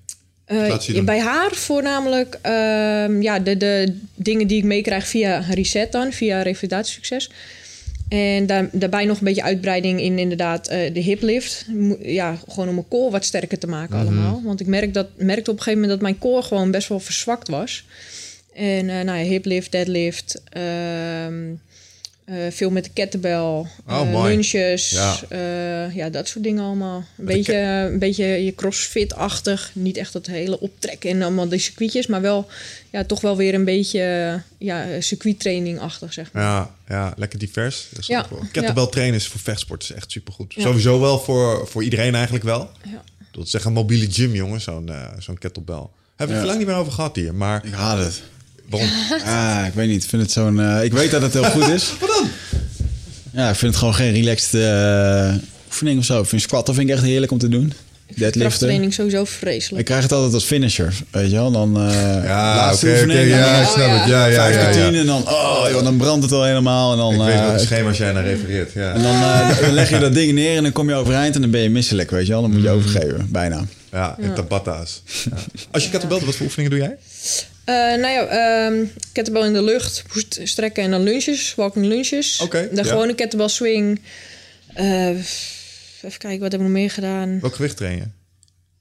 Eh, 0.52 1.04
bij 1.04 1.20
haar 1.20 1.50
voornamelijk 1.52 2.38
ehm, 2.42 3.22
ja, 3.22 3.38
de, 3.38 3.56
de 3.56 3.96
dingen 4.14 4.46
die 4.46 4.58
ik 4.58 4.64
meekrijg 4.64 5.06
via 5.06 5.38
Reset 5.50 5.92
dan, 5.92 6.12
via 6.12 6.42
Revalidatiesucces. 6.42 7.30
En 8.08 8.46
daar, 8.46 8.68
daarbij 8.72 9.04
nog 9.04 9.18
een 9.18 9.24
beetje 9.24 9.42
uitbreiding 9.42 10.00
in 10.00 10.18
inderdaad 10.18 10.68
eh, 10.68 10.94
de 10.94 11.00
hiplift. 11.00 11.66
Ja, 12.00 12.38
gewoon 12.48 12.68
om 12.68 12.74
mijn 12.74 12.88
core 12.88 13.10
wat 13.10 13.24
sterker 13.24 13.58
te 13.58 13.66
maken 13.66 13.96
Mhm. 13.96 14.06
allemaal. 14.06 14.42
Want 14.44 14.60
ik 14.60 14.66
merk 14.66 14.94
dat, 14.94 15.06
merkte 15.16 15.50
op 15.50 15.56
een 15.56 15.62
gegeven 15.62 15.80
moment 15.80 15.90
dat 15.90 16.00
mijn 16.00 16.18
core 16.18 16.42
gewoon 16.42 16.70
best 16.70 16.88
wel 16.88 17.00
verzwakt 17.00 17.48
was. 17.48 17.84
En 18.54 18.88
eh 18.90 19.04
nou 19.04 19.18
ja, 19.18 19.24
hiplift, 19.24 19.72
deadlift, 19.72 20.42
ehm, 20.48 21.50
eh, 22.32 22.50
veel 22.50 22.70
met 22.70 22.84
de 22.84 22.90
kettlebell, 22.92 23.38
Oh, 23.40 23.68
eh, 23.86 24.22
lunches, 24.22 24.90
Ja. 24.90 25.16
ja. 25.30 25.90
ja, 25.94 26.10
dat 26.10 26.28
soort 26.28 26.44
dingen 26.44 26.64
allemaal. 26.64 27.04
Een 27.18 27.24
beetje, 27.24 27.54
een 27.92 27.98
beetje 27.98 28.24
je 28.24 28.54
crossfit-achtig. 28.54 29.70
Niet 29.74 29.96
echt 29.96 30.12
dat 30.12 30.26
hele 30.26 30.60
optrekken 30.60 31.10
en 31.10 31.22
allemaal 31.22 31.48
de 31.48 31.58
circuitjes, 31.58 32.06
maar 32.06 32.20
wel 32.20 32.46
ja, 32.90 33.04
toch 33.04 33.20
wel 33.20 33.36
weer 33.36 33.54
een 33.54 33.64
beetje 33.64 34.40
ja, 34.58 35.00
circuittraining-achtig, 35.00 36.12
zeg 36.12 36.32
maar. 36.32 36.42
Ja, 36.42 36.74
ja 36.88 37.14
lekker 37.16 37.38
divers. 37.38 37.86
Dat 37.90 37.98
is 38.00 38.06
Ja, 38.06 38.20
ook 38.20 38.30
wel- 38.30 38.48
Kettlebell 38.52 38.82
ja. 38.84 38.88
trainen 38.88 39.14
is 39.16 39.26
voor 39.26 39.40
vechtsport 39.40 39.82
is 39.82 39.92
echt 39.92 40.10
supergoed. 40.10 40.54
Ja. 40.54 40.62
Sowieso 40.62 41.00
wel 41.00 41.18
voor, 41.18 41.66
voor 41.68 41.82
iedereen 41.84 42.14
eigenlijk 42.14 42.44
wel. 42.44 42.70
Ja. 42.84 43.02
Dat 43.30 43.46
is 43.46 43.54
echt 43.54 43.64
een 43.64 43.72
mobiele 43.72 44.10
gym, 44.12 44.34
jongen, 44.34 44.60
zo'n 44.60 44.88
eh, 44.88 45.06
zo'n 45.18 45.38
kettlebell. 45.38 45.86
Hebben 46.16 46.36
we 46.36 46.42
het 46.42 46.46
lang 46.50 46.58
niet 46.58 46.66
meer 46.68 46.76
over 46.76 46.92
gehad 46.92 47.16
hier, 47.16 47.34
maar 47.34 47.64
Ik 47.64 47.72
haat 47.72 47.98
het. 47.98 48.22
Waarom? 48.70 48.88
Ah, 49.26 49.64
ik 49.66 49.74
weet 49.74 49.88
niet. 49.88 50.02
Ik 50.02 50.08
vind 50.08 50.22
het 50.22 50.30
zo'n. 50.32 50.60
eh, 50.60 50.84
ik 50.84 50.92
weet 50.92 51.10
dat 51.10 51.22
het 51.22 51.32
heel 51.32 51.44
goed 51.44 51.68
is. 51.68 51.92
Wat 52.00 52.08
dan? 52.08 52.28
Ja, 53.32 53.48
ik 53.48 53.54
vind 53.56 53.70
het 53.70 53.76
gewoon 53.80 53.94
geen 53.94 54.12
relaxed 54.12 54.54
eh, 54.54 55.34
oefening 55.66 55.98
of 55.98 56.04
zo. 56.04 56.20
Ik 56.20 56.26
vind 56.28 56.42
squatten 56.42 56.74
vind 56.74 56.88
ik 56.88 56.94
echt 56.94 57.04
heerlijk 57.04 57.32
om 57.32 57.38
te 57.38 57.48
doen. 57.48 57.72
Deadliften. 58.06 58.40
Krachttraining 58.40 58.94
sowieso 58.94 59.22
Ik 59.22 59.28
vreselijk. 59.28 59.84
krijg 59.84 60.02
het 60.02 60.12
altijd 60.12 60.34
als 60.34 60.44
finisher, 60.44 60.94
weet 61.10 61.30
je 61.30 61.36
wel. 61.36 61.50
Dan 61.52 61.76
eh 61.76 62.24
Ja, 62.24 62.56
laatste 62.56 62.86
oké, 62.86 62.94
oefening. 62.94 63.18
en 63.20 63.26
ja, 63.28 63.60
ik 63.60 63.66
snap 63.68 63.86
Oh, 63.86 64.00
het. 64.00 64.08
Ja, 64.10 64.26
ja, 64.26 64.34
vijf 64.34 64.74
ja, 64.76 64.82
ja. 64.90 64.92
en 64.98 65.06
dan, 65.06 65.28
oh, 65.28 65.64
joh, 65.70 65.82
dan 65.82 65.96
brandt 65.96 66.24
het 66.24 66.32
al 66.32 66.44
helemaal. 66.44 66.92
En 66.92 66.98
dan, 66.98 67.12
Ik 67.14 67.18
weet 67.20 67.40
welke 67.40 67.58
schema's 67.58 67.98
jij 67.98 68.12
naar 68.12 68.24
refereert. 68.24 68.72
Ja. 68.72 68.92
en 68.92 69.02
dan, 69.02 69.14
eh, 69.14 69.60
dan 69.60 69.72
leg 69.72 69.90
je 69.90 69.98
dat 69.98 70.14
ding 70.14 70.32
neer 70.32 70.56
en 70.56 70.62
dan 70.62 70.72
kom 70.72 70.88
je 70.88 70.94
overeind 70.94 71.34
en 71.34 71.40
dan 71.40 71.50
ben 71.50 71.60
je 71.60 71.70
misselijk, 71.70 72.10
weet 72.10 72.26
je 72.26 72.32
wel. 72.32 72.40
Dan 72.42 72.50
moet 72.50 72.62
je 72.62 72.68
Mm. 72.68 72.74
overgeven, 72.74 73.26
bijna. 73.30 73.64
Ja, 73.92 74.16
en 74.20 74.34
tabatta's. 74.34 75.02
Ja. 75.30 75.36
Als 75.70 75.84
je 75.84 75.90
kettlebell 75.90 76.18
doet, 76.18 76.26
wat 76.26 76.36
voor 76.36 76.46
oefeningen 76.46 76.70
doe 76.70 76.80
jij? 76.80 76.96
Eh, 77.64 77.74
nou 77.74 78.06
ja, 78.08 78.26
ehm 78.26 78.84
kettlebell 79.12 79.46
in 79.46 79.52
de 79.52 79.62
lucht, 79.62 80.04
strekken 80.42 80.82
en 80.84 80.90
dan 80.90 81.02
lunches, 81.02 81.54
walking 81.54 81.84
lunches. 81.86 82.40
Oké, 82.40 82.68
De 82.72 82.76
ja. 82.76 82.82
gewone 82.82 83.14
kettlebell 83.14 83.48
swing. 83.48 84.00
Eh, 84.74 85.08
even 85.08 86.18
kijken, 86.18 86.40
wat 86.40 86.50
hebben 86.52 86.58
we 86.58 86.64
nog 86.64 86.72
meer 86.72 86.90
gedaan? 86.90 87.40
Welk 87.40 87.54
gewicht 87.54 87.76
train 87.76 87.96
je? 87.96 88.04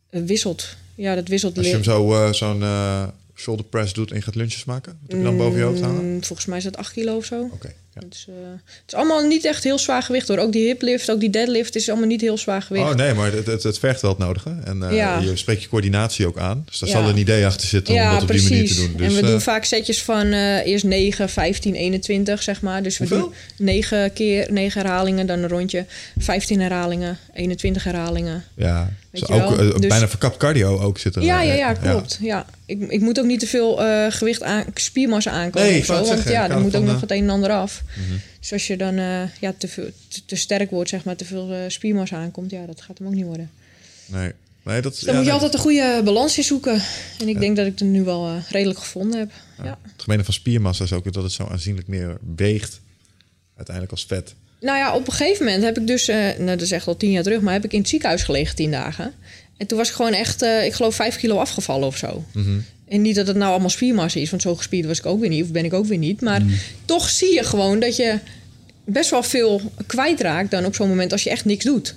Eh, 0.10 0.22
wisselt. 0.26 0.76
Ja, 0.96 1.16
dat 1.16 1.28
wisselt. 1.28 1.58
Als 1.58 1.66
je 1.68 1.72
hem 1.74 1.84
zo, 1.84 2.30
zo'n 2.32 2.64
shoulder 3.36 3.66
press 3.66 3.94
doet 3.94 4.10
en 4.12 4.16
je 4.16 4.22
gaat 4.22 4.36
lunches 4.36 4.66
maken? 4.66 4.92
Wat 5.02 5.10
heb 5.12 5.18
je 5.20 5.24
dan 5.26 5.38
boven 5.38 5.60
je 5.60 5.66
hoofd 5.66 5.82
hangen? 5.82 6.14
Mm, 6.14 6.24
Volgens 6.24 6.48
mij 6.48 6.58
is 6.58 6.64
dat 6.64 6.78
8 6.78 6.92
kilo 6.92 7.16
of 7.16 7.26
zo. 7.26 7.50
Oké. 7.54 7.74
Het, 7.94 8.14
is, 8.14 8.26
eh, 8.30 8.34
het 8.54 8.84
is 8.88 8.94
allemaal 8.94 9.28
niet 9.28 9.46
echt 9.46 9.64
heel 9.64 9.78
zwaar 9.80 10.04
gewicht 10.04 10.28
hoor. 10.28 10.38
Ook 10.38 10.52
die 10.52 10.66
hiplift, 10.66 11.12
ook 11.12 11.20
die 11.20 11.30
deadlift 11.30 11.76
is 11.76 11.90
allemaal 11.90 12.08
niet 12.08 12.22
heel 12.22 12.38
zwaar 12.38 12.62
gewicht. 12.62 12.90
Oh 12.90 12.96
nee, 12.96 13.14
maar 13.14 13.32
het, 13.32 13.46
het, 13.46 13.64
het 13.64 13.80
vergt 13.80 14.02
wel 14.02 14.10
het 14.12 14.20
nodige. 14.20 14.58
En 14.64 14.84
eh, 14.90 14.96
Ja. 14.96 15.20
je 15.20 15.36
spreekt 15.36 15.62
je 15.64 15.70
coördinatie 15.70 16.28
ook 16.28 16.38
aan. 16.38 16.64
Dus 16.66 16.80
daar 16.80 16.90
Ja. 16.90 16.96
zal 16.96 17.10
een 17.10 17.18
idee 17.18 17.46
achter 17.46 17.68
zitten 17.68 17.94
om 17.94 18.00
dat 18.12 18.22
op 18.22 18.28
precies. 18.28 18.48
die 18.48 18.58
manier 18.58 18.74
te 18.74 18.76
doen. 18.88 18.98
Dus, 18.98 19.08
en 19.08 19.14
we 19.14 19.22
eh, 19.22 19.28
doen 19.28 19.42
vaak 19.42 19.64
setjes 19.64 20.04
van 20.04 20.26
eh, 20.32 20.66
eerst 20.66 20.84
9, 20.84 21.30
15, 21.30 21.76
21, 21.76 22.44
zeg 22.44 22.62
maar. 22.62 22.84
Dus 22.84 22.98
we 22.98 23.08
Hoeveel? 23.08 23.34
doen 23.58 23.66
9 23.66 24.14
keer 24.14 24.52
9 24.52 24.82
herhalingen, 24.82 25.26
dan 25.28 25.40
een 25.40 25.50
rondje. 25.50 25.86
15 26.18 26.60
herhalingen, 26.62 27.18
21 27.34 27.84
herhalingen. 27.84 28.44
ja, 28.56 28.90
Weet 29.12 29.26
zo 29.26 29.36
je 29.36 29.42
ook 29.42 29.56
wel? 29.56 29.74
eh, 29.74 29.80
Dus- 29.80 29.88
bijna 29.88 30.08
verkapt 30.08 30.38
cardio 30.38 30.80
ook 30.80 30.98
zitten. 30.98 31.22
Ja, 31.22 31.40
er, 31.40 31.46
ja, 31.46 31.52
eh, 31.52 31.58
ja, 31.58 31.74
klopt. 31.74 32.18
Ja. 32.22 32.46
Ik, 32.66 32.92
ik 32.92 33.02
moet 33.02 33.20
ook 33.20 33.26
niet 33.26 33.40
te 33.40 33.48
veel 33.48 33.84
eh, 33.84 34.06
gewicht 34.12 34.44
aan, 34.44 34.66
spiermassa 34.74 35.32
aankomen 35.32 35.70
Nee, 35.70 35.80
of 35.80 35.86
zo. 35.86 35.94
Want 35.94 36.08
zeggen, 36.08 36.32
ja, 36.32 36.44
er 36.44 36.54
het 36.54 36.62
moet 36.62 36.76
ook 36.76 36.84
nog 36.84 37.02
het 37.02 37.12
een 37.12 37.24
en 37.24 37.30
ander 37.30 37.50
af. 37.50 37.84
Dus 38.40 38.54
als 38.54 38.68
je 38.68 38.78
dan 38.78 38.98
eh, 38.98 39.22
ja, 39.40 39.54
te, 39.58 39.68
veel, 39.68 39.90
te, 40.08 40.26
te 40.26 40.36
sterk 40.36 40.70
wordt, 40.70 40.90
zeg 40.90 41.04
maar, 41.04 41.16
te 41.16 41.26
veel 41.26 41.52
eh, 41.52 41.60
spiermassa 41.68 42.18
aankomt, 42.18 42.52
ja, 42.52 42.66
dat 42.66 42.82
gaat 42.82 42.98
hem 42.98 43.08
ook 43.08 43.14
niet 43.14 43.26
worden. 43.26 43.50
Nee, 44.06 44.32
nee 44.64 44.82
dat, 44.82 44.92
Dus 44.92 45.02
ja, 45.02 45.06
dan 45.06 45.16
moet 45.16 45.26
je 45.26 45.32
nee, 45.32 45.42
altijd 45.42 45.54
een 45.54 45.60
goede 45.60 46.02
balans 46.04 46.38
in 46.38 46.44
zoeken. 46.44 46.82
En 47.20 47.28
ik 47.28 47.40
denk 47.40 47.56
dat 47.56 47.66
ik 47.66 47.80
het 47.80 47.88
nu 47.88 48.04
wel 48.04 48.28
eh, 48.28 48.34
redelijk 48.50 48.80
gevonden 48.80 49.20
heb. 49.20 49.32
Ja. 49.64 49.78
Het 49.92 50.02
gemene 50.02 50.24
van 50.24 50.34
spiermassa 50.34 50.84
is 50.84 50.94
ook 50.94 51.14
dat 51.14 51.24
het 51.24 51.32
zo 51.32 51.48
aanzienlijk 51.52 51.88
meer 51.88 52.18
weegt. 52.36 52.80
Uiteindelijk 53.56 53.96
als 53.96 54.06
vet. 54.06 54.34
Nou 54.62 54.78
ja, 54.78 54.96
op 54.96 55.08
een 55.08 55.14
gegeven 55.14 55.46
moment 55.46 55.64
heb 55.64 55.78
ik 55.78 55.88
dus, 55.88 56.08
eh, 56.08 56.18
nou 56.18 56.46
dat 56.46 56.62
is 56.62 56.72
echt 56.72 56.88
al 56.88 56.98
tien 56.98 57.12
jaar 57.12 57.24
terug, 57.24 57.42
maar 57.42 57.54
heb 57.54 57.66
ik 57.66 57.74
in 57.74 57.80
het 57.80 57.90
ziekenhuis 57.90 58.24
gelegen 58.24 58.56
tien 58.56 58.72
dagen. 58.72 59.14
En 59.58 59.68
toen 59.68 59.78
was 59.78 59.90
ik 59.90 59.96
gewoon 59.96 60.14
echt, 60.14 60.42
eh, 60.42 60.66
ik 60.66 60.74
geloof 60.74 60.96
vijf 60.96 61.16
kilo 61.18 61.36
afgevallen 61.38 61.88
of 61.88 61.98
zo. 61.98 62.24
En 62.88 63.02
niet 63.02 63.16
dat 63.16 63.28
het 63.28 63.38
nou 63.38 63.52
allemaal 63.52 63.70
spiermassa 63.70 64.20
is, 64.20 64.30
want 64.30 64.42
zo 64.42 64.56
gespierd 64.56 64.86
was 64.86 65.00
ik 65.00 65.06
ook 65.06 65.20
weer 65.20 65.30
niet, 65.30 65.44
of 65.44 65.52
ben 65.52 65.66
ik 65.66 65.74
ook 65.74 65.86
weer 65.86 65.98
niet. 65.98 66.22
Maar 66.22 66.42
toch 66.86 67.10
zie 67.10 67.34
je 67.34 67.44
gewoon 67.44 67.80
dat 67.80 67.96
je 67.96 68.20
best 68.86 69.10
wel 69.10 69.24
veel 69.24 69.62
kwijtraakt 69.86 70.52
dan 70.52 70.66
op 70.66 70.76
zo'n 70.76 70.90
moment 70.90 71.12
als 71.12 71.24
je 71.24 71.30
echt 71.30 71.46
niks 71.46 71.66
doet. 71.66 71.96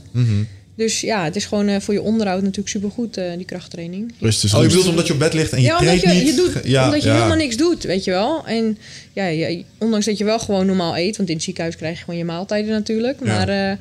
Dus 0.76 1.00
ja, 1.00 1.24
het 1.24 1.36
is 1.36 1.44
gewoon 1.44 1.68
eh, 1.68 1.80
voor 1.80 1.94
je 1.94 2.02
onderhoud 2.02 2.40
natuurlijk 2.40 2.68
supergoed, 2.68 3.16
eh 3.16 3.36
die 3.36 3.44
krachttraining. 3.44 4.14
Rust 4.20 4.44
is 4.44 4.54
Oh, 4.54 4.62
je 4.62 4.68
bedoelt 4.68 4.86
omdat 4.88 5.06
je 5.06 5.12
op 5.12 5.18
bed 5.18 5.34
ligt 5.34 5.52
en 5.52 5.58
je 5.60 5.64
ja, 5.66 5.78
omdat 5.78 5.98
treedt 5.98 6.16
je, 6.16 6.22
niet? 6.24 6.26
je 6.28 6.34
doet, 6.34 6.64
ja, 6.64 6.84
omdat 6.84 7.02
je 7.02 7.08
ja. 7.08 7.14
helemaal 7.14 7.36
niks 7.36 7.56
doet, 7.56 7.82
weet 7.82 8.04
je 8.04 8.10
wel. 8.10 8.46
En 8.46 8.78
ja, 9.12 9.26
je- 9.26 9.64
ondanks 9.78 10.06
dat 10.06 10.18
je 10.18 10.24
wel 10.24 10.38
gewoon 10.38 10.66
normaal 10.66 10.96
eet, 10.96 11.16
want 11.16 11.28
in 11.28 11.34
het 11.34 11.44
ziekenhuis 11.44 11.76
krijg 11.76 11.98
je 11.98 12.04
gewoon 12.04 12.18
je 12.18 12.24
maaltijden 12.24 12.70
natuurlijk. 12.70 13.18
Ja. 13.20 13.26
Maar 13.26 13.48
eh, 13.48 13.76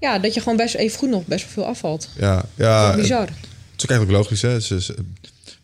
ja, 0.00 0.18
dat 0.18 0.34
je 0.34 0.40
gewoon 0.40 0.56
best 0.56 0.74
even 0.74 0.98
goed 0.98 1.10
nog 1.10 1.26
best 1.26 1.44
wel 1.44 1.52
veel 1.52 1.66
afvalt. 1.66 2.08
Ja, 2.18 2.44
ja 2.54 2.86
Dat 2.86 2.96
is 2.96 3.00
bizar. 3.02 3.26
Het 3.26 3.76
is 3.76 3.82
ook 3.84 3.90
eigenlijk 3.90 4.18
logisch, 4.18 4.42
hè? 4.42 4.58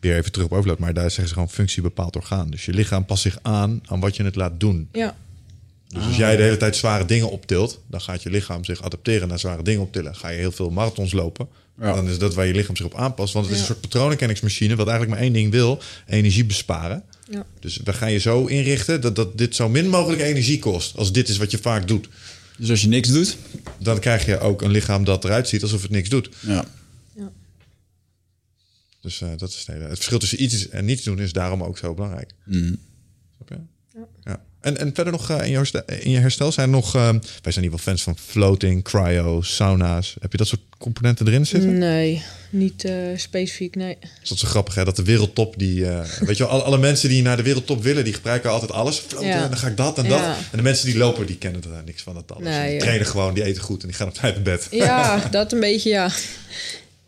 Weer 0.00 0.16
even 0.16 0.32
terug 0.32 0.46
op 0.46 0.52
overload, 0.52 0.78
maar 0.78 0.94
daar 0.94 1.10
zeggen 1.10 1.28
ze 1.28 1.32
gewoon 1.34 1.50
functie 1.50 1.82
bepaalt 1.82 2.16
orgaan. 2.16 2.50
Dus 2.50 2.64
je 2.64 2.72
lichaam 2.72 3.04
past 3.04 3.22
zich 3.22 3.38
aan 3.42 3.80
aan 3.86 4.00
wat 4.00 4.16
je 4.16 4.24
het 4.24 4.34
laat 4.36 4.60
doen. 4.60 4.88
Ja, 4.92 5.16
Dus 5.92 6.04
als 6.04 6.16
jij 6.16 6.36
de 6.36 6.42
hele 6.42 6.56
tijd 6.56 6.76
zware 6.76 7.04
dingen 7.04 7.30
optilt, 7.30 7.80
dan 7.86 8.00
gaat 8.00 8.22
je 8.22 8.30
lichaam 8.30 8.64
zich 8.64 8.82
adapteren 8.82 9.28
naar 9.28 9.38
zware 9.38 9.62
dingen 9.62 9.80
optillen. 9.80 10.16
Ga 10.16 10.28
je 10.28 10.38
heel 10.38 10.52
veel 10.52 10.70
marathons 10.70 11.12
lopen, 11.12 11.48
Ja. 11.80 11.94
dan 11.94 12.08
is 12.08 12.18
dat 12.18 12.34
waar 12.34 12.46
je 12.46 12.54
lichaam 12.54 12.76
zich 12.76 12.86
op 12.86 12.94
aanpast. 12.94 13.32
Want 13.32 13.46
het 13.46 13.54
is 13.54 13.60
Ja. 13.60 13.66
een 13.68 13.72
soort 13.74 13.88
patroonherkenningsmachine 13.90 14.76
wat 14.76 14.86
eigenlijk 14.88 15.16
maar 15.18 15.26
één 15.26 15.32
ding 15.36 15.50
wil, 15.50 15.82
energie 16.06 16.44
besparen. 16.44 17.02
ja. 17.30 17.46
Dus 17.60 17.76
we 17.84 17.92
gaan 17.92 18.12
je 18.12 18.18
zo 18.18 18.46
inrichten 18.46 19.00
dat, 19.00 19.16
dat 19.16 19.38
dit 19.38 19.54
zo 19.56 19.68
min 19.68 19.88
mogelijk 19.88 20.22
energie 20.22 20.58
kost. 20.58 20.96
Als 20.96 21.12
dit 21.12 21.28
is 21.28 21.36
wat 21.36 21.50
je 21.50 21.58
vaak 21.58 21.88
doet. 21.88 22.08
Dus 22.58 22.70
als 22.70 22.80
je 22.80 22.88
niks 22.88 23.08
doet, 23.08 23.36
Dan 23.78 23.98
krijg 24.00 24.26
je 24.26 24.38
ook 24.38 24.62
een 24.62 24.70
lichaam 24.70 25.04
dat 25.04 25.24
eruit 25.24 25.48
ziet 25.48 25.62
alsof 25.62 25.82
het 25.82 25.90
niks 25.90 26.08
doet. 26.08 26.28
ja. 26.40 26.64
Dus 29.00 29.20
eh, 29.20 29.28
dat 29.36 29.48
is 29.48 29.58
het 29.58 29.66
hele. 29.66 29.84
Het 29.84 29.94
verschil 29.94 30.18
tussen 30.18 30.42
iets 30.42 30.68
en 30.68 30.84
niets 30.84 31.02
doen 31.02 31.18
is 31.18 31.32
daarom 31.32 31.62
ook 31.62 31.78
zo 31.78 31.94
belangrijk. 31.94 32.30
Snap 32.46 33.48
je? 33.48 33.58
Ja. 34.24 34.44
En, 34.62 34.78
en 34.78 34.90
verder 34.94 35.12
nog 35.12 35.30
eh, 35.30 35.44
in, 35.44 35.50
je 35.50 35.56
herstel, 35.56 35.82
in 35.86 36.10
je 36.10 36.18
herstel 36.18 36.52
zijn 36.52 36.68
er 36.68 36.74
nog... 36.74 36.94
eh, 36.94 37.08
wij 37.42 37.52
zijn 37.52 37.64
ieder 37.64 37.78
geval 37.78 37.94
fans 37.94 38.02
van 38.02 38.16
floating, 38.26 38.82
cryo, 38.84 39.40
sauna's. 39.42 40.16
Heb 40.20 40.32
je 40.32 40.38
dat 40.38 40.46
soort 40.46 40.60
componenten 40.78 41.26
erin 41.26 41.46
zitten? 41.46 41.78
Nee, 41.78 42.22
niet 42.50 42.84
eh, 42.84 42.94
specifiek, 43.16 43.74
nee. 43.74 43.96
Is 44.22 44.28
dat 44.28 44.38
zo 44.38 44.48
grappig, 44.48 44.74
hè? 44.74 44.84
Dat 44.84 44.96
de 44.96 45.02
wereldtop 45.02 45.58
die... 45.58 45.84
weet 46.26 46.36
je 46.36 46.42
wel, 46.42 46.48
alle, 46.48 46.62
alle 46.62 46.78
mensen 46.78 47.08
die 47.08 47.22
naar 47.22 47.36
de 47.36 47.42
wereldtop 47.42 47.82
willen... 47.82 48.04
die 48.04 48.12
gebruiken 48.12 48.50
altijd 48.50 48.72
alles. 48.72 49.02
Ja. 49.20 49.42
en 49.42 49.48
dan 49.48 49.58
ga 49.58 49.68
ik 49.68 49.76
dat 49.76 49.98
en 49.98 50.04
Ja. 50.04 50.10
dat. 50.10 50.36
En 50.50 50.56
de 50.56 50.62
mensen 50.62 50.86
die 50.86 50.96
lopen, 50.96 51.26
die 51.26 51.36
kennen 51.36 51.60
daar 51.60 51.82
niks 51.84 52.02
van 52.02 52.14
dat 52.14 52.32
alles. 52.32 52.48
Nee, 52.48 52.70
die 52.70 52.80
trainen 52.80 53.06
gewoon, 53.06 53.34
die 53.34 53.44
eten 53.44 53.62
goed 53.62 53.82
en 53.82 53.88
die 53.88 53.96
gaan 53.96 54.08
op 54.08 54.14
tijd 54.14 54.34
naar 54.34 54.42
bed. 54.44 54.68
Ja, 54.70 55.18
dat 55.30 55.52
een 55.52 55.60
beetje, 55.60 55.90
ja. 55.90 56.10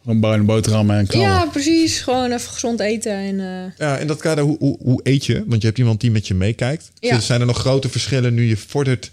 Gewoon 0.05 0.21
bruine 0.21 0.45
boterhammen 0.45 0.99
en 0.99 1.07
knallen. 1.07 1.29
Ja, 1.29 1.47
precies. 1.47 2.01
Gewoon 2.01 2.33
even 2.33 2.51
gezond 2.53 2.81
eten 2.81 3.13
en... 3.13 3.41
eh, 3.41 3.87
Ja, 3.87 3.99
in 3.99 4.07
dat 4.07 4.21
kader, 4.21 4.45
hoe, 4.45 4.57
hoe, 4.59 4.77
hoe 4.83 5.01
eet 5.03 5.27
je? 5.27 5.45
Want 5.47 5.61
je 5.61 5.67
hebt 5.67 5.79
iemand 5.79 6.01
die 6.01 6.11
met 6.11 6.27
je 6.29 6.35
meekijkt. 6.35 6.91
Ja. 7.01 7.21
Zijn 7.21 7.41
er 7.41 7.47
nog 7.47 7.59
grote 7.59 7.89
verschillen 7.89 8.35
nu 8.35 8.45
je 8.49 8.57
vordert 8.57 9.11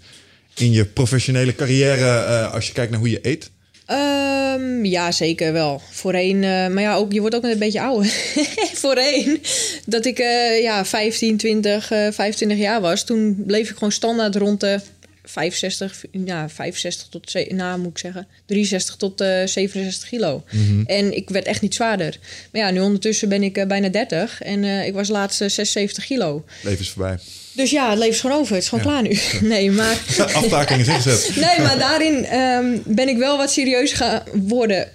in 0.56 0.72
je 0.72 0.86
professionele 0.86 1.56
carrière 1.56 2.06
eh, 2.26 2.54
als 2.54 2.68
je 2.68 2.74
kijkt 2.74 2.92
naar 2.92 3.00
hoe 3.00 3.10
je 3.10 3.20
eet? 3.22 3.50
Ehm, 3.86 4.86
ja, 4.86 5.12
zeker 5.12 5.54
wel. 5.54 5.82
Voorheen, 5.92 6.36
eh, 6.44 6.68
maar 6.68 6.82
ja, 6.82 6.96
ook, 6.96 7.12
je 7.14 7.20
wordt 7.20 7.36
ook 7.36 7.44
een 7.44 7.58
beetje 7.60 7.82
ouder. 7.82 8.12
Voorheen, 8.82 9.42
dat 9.86 10.06
ik 10.06 10.20
eh, 10.20 10.62
ja, 10.62 10.86
15, 10.86 11.38
20, 11.38 11.92
eh 11.92 11.98
25 12.12 12.58
jaar 12.58 12.82
was, 12.82 13.06
toen 13.06 13.44
bleef 13.48 13.70
ik 13.70 13.74
gewoon 13.74 13.92
standaard 13.92 14.36
rond 14.36 14.60
de 14.60 14.80
65, 15.24 16.04
ja, 16.26 16.50
65 16.50 17.08
tot, 17.10 17.30
ze- 17.32 17.48
nou 17.54 17.80
moet 17.80 17.90
ik 17.92 17.98
zeggen, 17.98 18.28
63 18.46 18.96
tot 18.96 19.22
eh 19.22 19.28
67 19.46 20.10
kilo. 20.10 20.44
En 20.86 21.16
ik 21.16 21.30
werd 21.30 21.46
echt 21.46 21.62
niet 21.62 21.76
zwaarder. 21.76 22.18
Maar 22.52 22.62
ja, 22.62 22.70
nu 22.72 22.80
ondertussen 22.80 23.30
ben 23.30 23.44
ik 23.44 23.58
eh, 23.58 23.66
bijna 23.68 23.90
30 23.90 24.42
en 24.42 24.64
eh, 24.64 24.86
ik 24.86 24.94
was 24.94 25.08
laatst 25.08 25.42
eh, 25.42 25.50
76 25.50 26.06
kilo. 26.06 26.44
Leven 26.64 26.80
is 26.80 26.90
voorbij. 26.90 27.18
Dus 27.54 27.72
ja, 27.72 27.90
het 27.90 27.98
leven 28.00 28.14
is 28.14 28.20
gewoon 28.22 28.38
over. 28.40 28.54
Het 28.56 28.64
is 28.64 28.70
gewoon 28.70 28.84
klaar 28.84 29.02
nu. 29.02 29.18
Nee, 29.50 29.72
maar... 29.72 29.98
Aftaking 30.34 30.80
is 30.82 30.88
ingezet. 30.88 31.36
Nee, 31.36 31.60
maar 31.60 31.78
daarin 31.78 32.26
ehm, 32.26 32.78
ben 32.86 33.08
ik 33.08 33.18
wel 33.18 33.38
wat 33.38 33.52
serieus 33.52 33.92
gaan 33.92 34.24
worden 34.34 34.88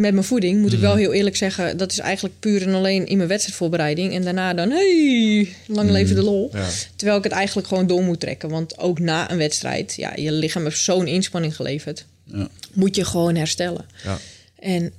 met 0.00 0.12
mijn 0.12 0.24
voeding. 0.24 0.60
Moet 0.60 0.72
ik 0.72 0.78
wel 0.78 0.96
heel 0.96 1.12
eerlijk 1.12 1.36
zeggen. 1.36 1.76
Dat 1.76 1.92
is 1.92 1.98
eigenlijk 1.98 2.34
puur 2.38 2.62
en 2.62 2.74
alleen 2.74 3.06
in 3.06 3.16
mijn 3.16 3.28
wedstrijdvoorbereiding. 3.28 4.14
En 4.14 4.22
daarna 4.22 4.54
dan, 4.54 4.70
hey, 4.70 5.48
lang 5.66 5.90
leven 5.90 6.14
de 6.14 6.22
lol. 6.22 6.50
Ja. 6.52 6.68
Terwijl 6.96 7.18
ik 7.18 7.24
het 7.24 7.32
eigenlijk 7.32 7.68
gewoon 7.68 7.86
door 7.86 8.02
moet 8.02 8.20
trekken. 8.20 8.48
Want 8.48 8.78
ook 8.78 8.98
na 8.98 9.30
een 9.30 9.38
wedstrijd, 9.38 9.94
ja, 9.96 10.12
je 10.16 10.32
lichaam 10.32 10.62
heeft 10.62 10.78
zo'n 10.78 11.06
inspanning 11.06 11.56
geleverd. 11.56 12.04
Ja. 12.24 12.48
Moet 12.72 12.96
je 12.96 13.04
gewoon 13.04 13.34
herstellen. 13.34 13.86
Ja. 14.04 14.18
En 14.58 14.92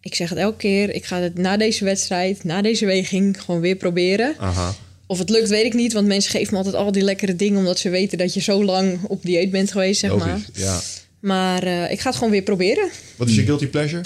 ik 0.00 0.14
zeg 0.14 0.28
het 0.28 0.38
elke 0.38 0.56
keer. 0.56 0.94
Ik 0.94 1.04
ga 1.04 1.20
het 1.20 1.38
na 1.38 1.56
deze 1.56 1.84
wedstrijd, 1.84 2.44
na 2.44 2.62
deze 2.62 2.86
weging, 2.86 3.40
gewoon 3.42 3.60
weer 3.60 3.76
proberen. 3.76 4.34
Aha. 4.38 4.74
Of 5.06 5.18
het 5.18 5.30
lukt, 5.30 5.48
weet 5.48 5.64
ik 5.64 5.74
niet. 5.74 5.92
Want 5.92 6.06
mensen 6.06 6.30
geven 6.30 6.52
me 6.52 6.56
altijd 6.56 6.74
al 6.74 6.92
die 6.92 7.02
lekkere 7.02 7.36
dingen... 7.36 7.58
omdat 7.58 7.78
ze 7.78 7.88
weten 7.88 8.18
dat 8.18 8.34
je 8.34 8.40
zo 8.40 8.64
lang 8.64 8.98
op 9.02 9.22
dieet 9.22 9.50
bent 9.50 9.72
geweest, 9.72 10.00
zeg 10.00 10.16
maar. 10.16 10.40
Ja. 10.52 10.80
Maar 11.20 11.62
eh, 11.62 11.90
ik 11.90 12.00
ga 12.00 12.08
het 12.08 12.18
gewoon 12.18 12.32
weer 12.32 12.42
proberen. 12.42 12.88
Wat 13.16 13.28
is 13.28 13.34
je 13.34 13.44
guilty 13.44 13.66
pleasure? 13.66 14.02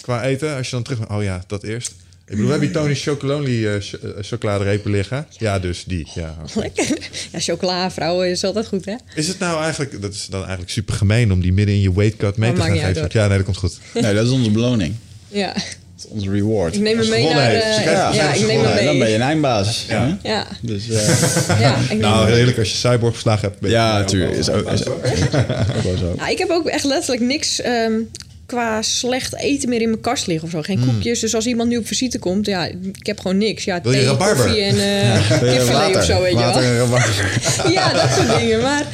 Qua 0.00 0.22
eten, 0.22 0.56
als 0.56 0.66
je 0.66 0.74
dan 0.74 0.82
terug... 0.82 1.10
Oh 1.10 1.22
ja, 1.22 1.44
dat 1.46 1.62
eerst. 1.62 1.88
Ik 1.88 2.32
bedoel, 2.32 2.44
we 2.44 2.50
hebben 2.50 2.68
hier 2.68 2.78
Tony 2.78 2.94
Chocolonely 2.94 3.66
eh, 3.66 3.80
ch- 3.80 3.92
eh, 3.94 4.10
chocoladerepen 4.20 4.90
liggen. 4.90 5.26
Ja, 5.38 5.58
dus 5.58 5.84
die. 5.86 6.08
Ja. 6.14 6.36
Lekker. 6.54 6.86
Ja, 7.32 7.40
chocola, 7.40 7.90
vrouwen 7.90 8.28
is 8.30 8.44
altijd 8.44 8.66
goed, 8.66 8.84
hè? 8.84 8.94
Is 9.14 9.28
het 9.28 9.38
nou 9.38 9.60
eigenlijk... 9.62 10.02
Dat 10.02 10.14
is 10.14 10.26
dan 10.30 10.40
eigenlijk 10.40 10.70
super 10.70 10.94
gemeen 10.94 11.32
om 11.32 11.40
die 11.40 11.52
midden 11.52 11.74
in 11.74 11.80
je 11.80 11.92
weight 11.92 12.16
cut 12.16 12.36
mee 12.36 12.50
Oh, 12.50 12.56
te 12.56 12.62
gaan 12.62 12.78
geven. 12.78 13.08
Ja, 13.12 13.26
nee, 13.26 13.36
dat 13.36 13.44
komt 13.46 13.56
goed. 13.56 13.78
Nee, 13.94 14.14
dat 14.14 14.24
is 14.26 14.30
onze 14.30 14.50
beloning. 14.50 14.94
Ja. 15.28 15.52
Dat 15.52 15.62
is 16.04 16.06
onze 16.10 16.30
reward. 16.30 16.74
Ik 16.74 16.80
neem 16.80 16.98
Als 16.98 17.06
hem 17.08 17.14
mee 17.16 17.26
gewonnen 17.28 17.52
naar... 17.52 18.14
ja, 18.14 18.32
ik 18.32 18.46
neem 18.46 18.60
hem 18.60 18.68
Ja, 18.68 18.74
dan 18.74 18.84
ben 18.84 18.98
mee. 18.98 19.08
je 19.08 19.14
een 19.14 19.20
eindbaas. 19.22 19.84
Ja. 19.88 20.18
Ja, 20.22 20.46
Dus 20.62 20.88
eh, 20.90 21.60
ja. 21.60 21.76
Ik 21.90 21.98
Nou, 21.98 22.24
mee. 22.24 22.34
redelijk 22.34 22.58
als 22.58 22.70
je 22.70 22.76
Cyborg 22.76 23.12
verslagen 23.12 23.48
hebt. 23.48 23.60
ben 23.60 23.70
je 23.70 23.76
ja, 23.76 23.98
natuurlijk. 23.98 24.36
Is 24.36 24.50
ook, 24.50 24.70
is 24.70 24.86
ook, 24.86 24.94
ook 25.76 25.82
wel 25.82 25.96
zo. 25.98 26.14
Ja, 26.16 26.28
ik 26.28 26.38
heb 26.38 26.50
ook 26.50 26.66
echt 26.66 26.84
letterlijk 26.84 27.22
niks 27.22 27.60
ehm, 27.60 27.92
qua 28.46 28.82
slecht 28.82 29.36
eten 29.36 29.68
meer 29.68 29.80
in 29.80 29.88
mijn 29.88 30.00
kast 30.00 30.26
liggen 30.26 30.46
of 30.46 30.50
zo. 30.50 30.62
Geen 30.62 30.80
koekjes. 30.86 31.20
Dus 31.20 31.34
als 31.34 31.46
iemand 31.46 31.68
nu 31.68 31.76
op 31.76 31.86
visite 31.86 32.18
komt, 32.18 32.46
ja, 32.46 32.64
ik 32.98 33.06
heb 33.06 33.20
gewoon 33.20 33.38
niks. 33.38 33.64
Ja, 33.64 33.80
Wil 33.82 33.92
thee, 33.92 34.16
koffie 34.16 34.60
en 34.60 34.78
eh 34.78 35.28
kipfilet 35.54 35.96
of 35.96 36.04
zo, 36.04 36.20
weet 36.20 36.32
je 36.32 36.38
wel. 36.38 37.72
Ja, 37.72 37.92
dat 37.92 38.10
soort 38.10 38.38
dingen. 38.38 38.60
Maar 38.62 38.86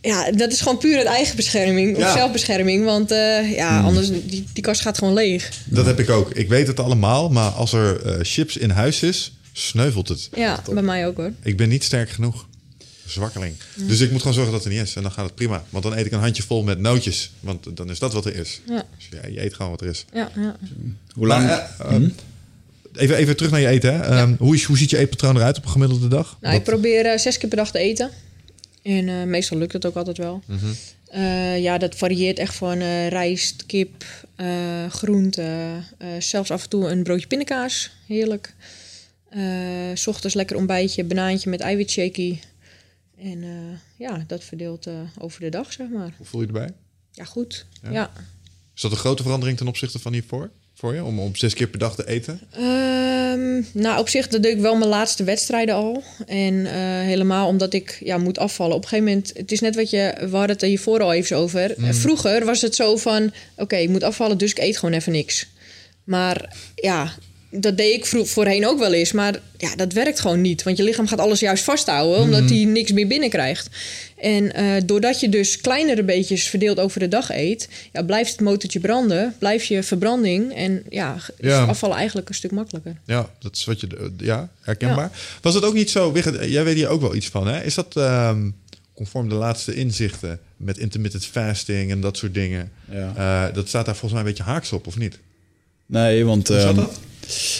ja, 0.00 0.30
dat 0.30 0.52
is 0.52 0.60
gewoon 0.60 0.78
puur 0.78 0.96
uit 0.96 1.06
eigen 1.06 1.36
bescherming. 1.36 1.96
Of 1.96 2.12
zelfbescherming. 2.12 2.84
Want 2.84 3.10
eh, 3.10 3.52
ja, 3.54 3.80
anders, 3.80 4.08
die, 4.08 4.44
die 4.52 4.62
kast 4.62 4.80
gaat 4.80 4.98
gewoon 4.98 5.14
leeg. 5.14 5.50
Dat 5.64 5.86
heb 5.86 5.98
ik 5.98 6.10
ook. 6.10 6.30
Ik 6.30 6.48
weet 6.48 6.66
het 6.66 6.80
allemaal, 6.80 7.28
maar 7.28 7.50
als 7.50 7.72
er 7.72 8.02
eh, 8.06 8.18
chips 8.22 8.56
in 8.56 8.70
huis 8.70 9.02
is, 9.02 9.32
sneuvelt 9.52 10.08
het. 10.08 10.28
Ja, 10.34 10.62
bij 10.72 10.82
mij 10.82 11.06
ook 11.06 11.16
hoor. 11.16 11.32
Ik 11.42 11.56
ben 11.56 11.68
niet 11.68 11.84
sterk 11.84 12.10
genoeg. 12.10 12.46
Zwakkeling. 13.06 13.54
Dus 13.74 14.00
ik 14.00 14.10
moet 14.10 14.18
gewoon 14.20 14.34
zorgen 14.34 14.52
dat 14.52 14.64
er 14.64 14.70
niet 14.70 14.80
is. 14.80 14.96
En 14.96 15.02
dan 15.02 15.12
gaat 15.12 15.24
het 15.24 15.34
prima. 15.34 15.64
Want 15.70 15.84
dan 15.84 15.96
eet 15.96 16.06
ik 16.06 16.12
een 16.12 16.18
handje 16.20 16.42
vol 16.42 16.62
met 16.62 16.78
nootjes. 16.78 17.30
Want 17.40 17.76
dan 17.76 17.90
is 17.90 17.98
dat 17.98 18.12
wat 18.12 18.26
er 18.26 18.34
is. 18.36 18.60
Ja. 18.68 18.84
Dus 18.96 19.08
ja, 19.22 19.28
je 19.28 19.44
eet 19.44 19.54
gewoon 19.54 19.70
wat 19.70 19.80
er 19.80 19.86
is. 19.88 20.04
Ja, 20.12 20.30
ja. 20.36 20.56
Hoe 21.14 21.26
lang? 21.26 21.46
Maar, 21.46 21.76
eh, 21.78 21.94
eh, 21.96 22.02
even, 22.94 23.16
even 23.16 23.36
terug 23.36 23.50
naar 23.52 23.60
je 23.60 23.66
eten. 23.68 23.94
Hè. 23.94 24.00
Ehm, 24.02 24.34
hoe, 24.38 24.54
is, 24.54 24.64
hoe 24.64 24.78
ziet 24.78 24.90
je 24.90 24.98
eetpatroon 24.98 25.36
eruit 25.36 25.56
op 25.56 25.64
een 25.64 25.70
gemiddelde 25.70 26.08
dag? 26.08 26.36
Nou, 26.40 26.54
ik 26.54 26.62
probeer 26.64 27.06
eh, 27.06 27.18
zes 27.18 27.38
keer 27.38 27.48
per 27.48 27.58
dag 27.58 27.70
te 27.70 27.78
eten. 27.78 28.10
En 28.82 29.08
eh, 29.08 29.22
meestal 29.22 29.58
lukt 29.58 29.72
het 29.72 29.86
ook 29.86 29.96
altijd 29.96 30.18
wel. 30.18 30.42
Eh, 31.08 31.58
ja, 31.62 31.78
dat 31.78 31.94
varieert 31.96 32.38
echt 32.38 32.54
van 32.54 32.78
eh, 32.80 33.08
rijst, 33.08 33.66
kip, 33.66 34.04
eh 34.36 34.46
groente. 34.90 35.42
eh, 35.98 36.08
zelfs 36.18 36.50
af 36.50 36.62
en 36.62 36.68
toe 36.68 36.88
een 36.88 37.02
broodje 37.02 37.26
pindakaas. 37.26 37.90
Heerlijk. 38.06 38.54
Eh, 39.30 39.40
s 39.94 40.06
ochtends 40.06 40.34
lekker 40.34 40.56
ontbijtje, 40.56 41.04
banaantje 41.04 41.50
met 41.50 41.60
eiwitshaky. 41.60 42.38
En 43.24 43.42
eh, 43.42 43.78
ja, 43.98 44.24
dat 44.26 44.44
verdeelt 44.44 44.86
eh, 44.86 44.94
over 45.18 45.40
de 45.40 45.48
dag, 45.48 45.72
zeg 45.72 45.88
maar. 45.88 46.14
Hoe 46.16 46.26
voel 46.26 46.40
je 46.40 46.46
erbij? 46.46 46.70
Ja, 47.12 47.24
goed. 47.24 47.66
Ja? 47.82 47.90
Ja. 47.90 48.10
Is 48.74 48.82
dat 48.82 48.90
een 48.90 48.96
grote 48.96 49.22
verandering 49.22 49.58
ten 49.58 49.68
opzichte 49.68 49.98
van 49.98 50.12
hiervoor? 50.12 50.50
Voor 50.74 50.94
je? 50.94 51.04
Om 51.04 51.18
op 51.18 51.36
zes 51.36 51.54
keer 51.54 51.66
per 51.66 51.78
dag 51.78 51.94
te 51.94 52.06
eten? 52.06 52.40
Ehm, 52.50 53.62
nou, 53.72 53.98
op 53.98 54.08
zich 54.08 54.28
dat 54.28 54.42
deed 54.42 54.54
ik 54.54 54.60
wel 54.60 54.76
mijn 54.76 54.90
laatste 54.90 55.24
wedstrijden 55.24 55.74
al. 55.74 56.02
En 56.26 56.66
eh, 56.66 56.72
helemaal 57.00 57.48
omdat 57.48 57.72
ik 57.72 57.98
ja, 58.04 58.18
moet 58.18 58.38
afvallen. 58.38 58.76
Op 58.76 58.82
een 58.82 58.88
gegeven 58.88 59.12
moment, 59.12 59.32
het 59.36 59.52
is 59.52 59.60
net 59.60 59.76
wat 59.76 59.90
je... 59.90 60.14
We 60.18 60.36
hadden 60.36 60.48
het 60.48 60.62
er 60.62 60.68
hiervoor 60.68 61.00
al 61.00 61.12
even 61.12 61.36
over. 61.36 61.74
Mm. 61.76 61.94
Vroeger 61.94 62.44
was 62.44 62.60
het 62.60 62.74
zo 62.74 62.96
van... 62.96 63.32
Oké, 63.56 63.76
ik 63.76 63.88
moet 63.88 64.02
afvallen, 64.02 64.38
dus 64.38 64.50
ik 64.50 64.58
eet 64.58 64.78
gewoon 64.78 64.94
even 64.94 65.12
niks. 65.12 65.46
Maar 66.04 66.56
ja, 66.74 67.12
dat 67.56 67.76
deed 67.76 67.94
ik 67.94 68.26
voorheen 68.26 68.66
ook 68.66 68.78
wel 68.78 68.92
eens. 68.92 69.12
Maar 69.12 69.40
ja, 69.58 69.76
dat 69.76 69.92
werkt 69.92 70.20
gewoon 70.20 70.40
niet. 70.40 70.62
Want 70.62 70.76
je 70.76 70.82
lichaam 70.82 71.06
gaat 71.06 71.18
alles 71.18 71.40
juist 71.40 71.64
vasthouden... 71.64 72.20
omdat 72.20 72.50
hij 72.50 72.64
niks 72.64 72.92
meer 72.92 73.06
binnenkrijgt. 73.06 73.68
En 74.16 74.52
eh, 74.54 74.82
doordat 74.84 75.20
je 75.20 75.28
dus 75.28 75.60
kleinere 75.60 76.02
beetjes 76.02 76.44
verdeeld 76.48 76.80
over 76.80 77.00
de 77.00 77.08
dag 77.08 77.30
eet... 77.30 77.68
Ja, 77.92 78.02
blijft 78.02 78.30
het 78.30 78.40
motortje 78.40 78.80
branden, 78.80 79.34
blijft 79.38 79.66
je 79.66 79.82
verbranding... 79.82 80.54
en 80.54 80.82
ja, 80.90 81.16
is 81.36 81.48
Ja. 81.48 81.64
afvallen 81.64 81.96
eigenlijk 81.96 82.28
een 82.28 82.34
stuk 82.34 82.50
makkelijker. 82.50 82.96
Ja, 83.04 83.30
dat 83.38 83.56
is 83.56 83.64
wat 83.64 83.80
je. 83.80 83.86
eh, 83.86 84.26
Ja, 84.26 84.48
herkenbaar. 84.60 85.10
Was 85.42 85.54
het 85.54 85.64
ook 85.64 85.74
niet 85.74 85.90
zo? 85.90 86.12
Wigert, 86.12 86.50
jij 86.50 86.64
weet 86.64 86.74
hier 86.76 86.88
ook 86.88 87.00
wel 87.00 87.14
iets 87.14 87.28
van, 87.28 87.46
hè? 87.46 87.62
Is 87.62 87.74
dat 87.74 87.96
ehm, 87.96 88.50
conform 88.94 89.28
de 89.28 89.34
laatste 89.34 89.74
inzichten 89.74 90.40
met 90.56 90.78
intermittent 90.78 91.26
fasting 91.26 91.90
en 91.90 92.00
dat 92.00 92.16
soort 92.16 92.34
dingen? 92.34 92.70
Ja. 92.90 93.12
Eh, 93.48 93.54
dat 93.54 93.68
staat 93.68 93.84
daar 93.86 93.96
volgens 93.96 94.12
mij 94.12 94.20
een 94.20 94.36
beetje 94.36 94.52
haaks 94.52 94.72
op, 94.72 94.86
of 94.86 94.98
niet? 94.98 95.18
Nee, 95.86 96.24
want 96.24 96.48
Hoe 96.48 96.60
zat 96.60 96.66
ehm, 96.68 96.76
dat? 96.76 97.00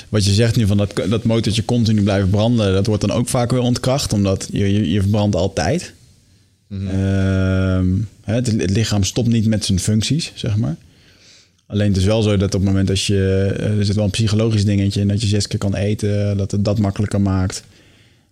Wat 0.09 0.25
je 0.25 0.33
zegt 0.33 0.57
nu 0.57 0.67
van 0.67 0.77
dat, 0.77 0.93
dat 1.09 1.25
motortje 1.25 1.65
continu 1.65 2.03
blijven 2.03 2.31
branden, 2.31 2.73
dat 2.73 2.87
wordt 2.87 3.01
dan 3.07 3.17
ook 3.17 3.29
vaak 3.29 3.51
weer 3.51 3.61
ontkracht, 3.61 4.13
omdat 4.13 4.49
je, 4.53 4.73
je, 4.73 4.91
je 4.91 5.01
verbrandt 5.01 5.37
altijd. 5.37 5.93
Ehm, 6.71 7.87
hè, 8.23 8.35
het, 8.35 8.47
het 8.47 8.71
lichaam 8.71 9.05
stopt 9.05 9.29
niet 9.29 9.47
met 9.47 9.65
zijn 9.65 9.79
functies, 9.81 10.33
zeg 10.35 10.57
maar. 10.57 10.77
Alleen 11.67 11.89
het 11.89 11.97
is 11.97 12.05
wel 12.05 12.23
zo 12.23 12.37
dat 12.37 12.55
op 12.55 12.61
het 12.61 12.69
moment 12.71 12.89
dat 12.89 13.03
je... 13.03 13.55
eh, 13.59 13.79
Er 13.79 13.85
zit 13.85 13.95
wel 13.95 14.05
een 14.05 14.11
psychologisch 14.11 14.65
dingetje 14.65 15.01
in 15.01 15.09
dat 15.09 15.21
je 15.21 15.27
zes 15.27 15.47
keer 15.47 15.59
kan 15.59 15.75
eten. 15.75 16.37
Dat 16.37 16.51
het 16.51 16.65
dat 16.65 16.79
makkelijker 16.79 17.21
maakt. 17.21 17.63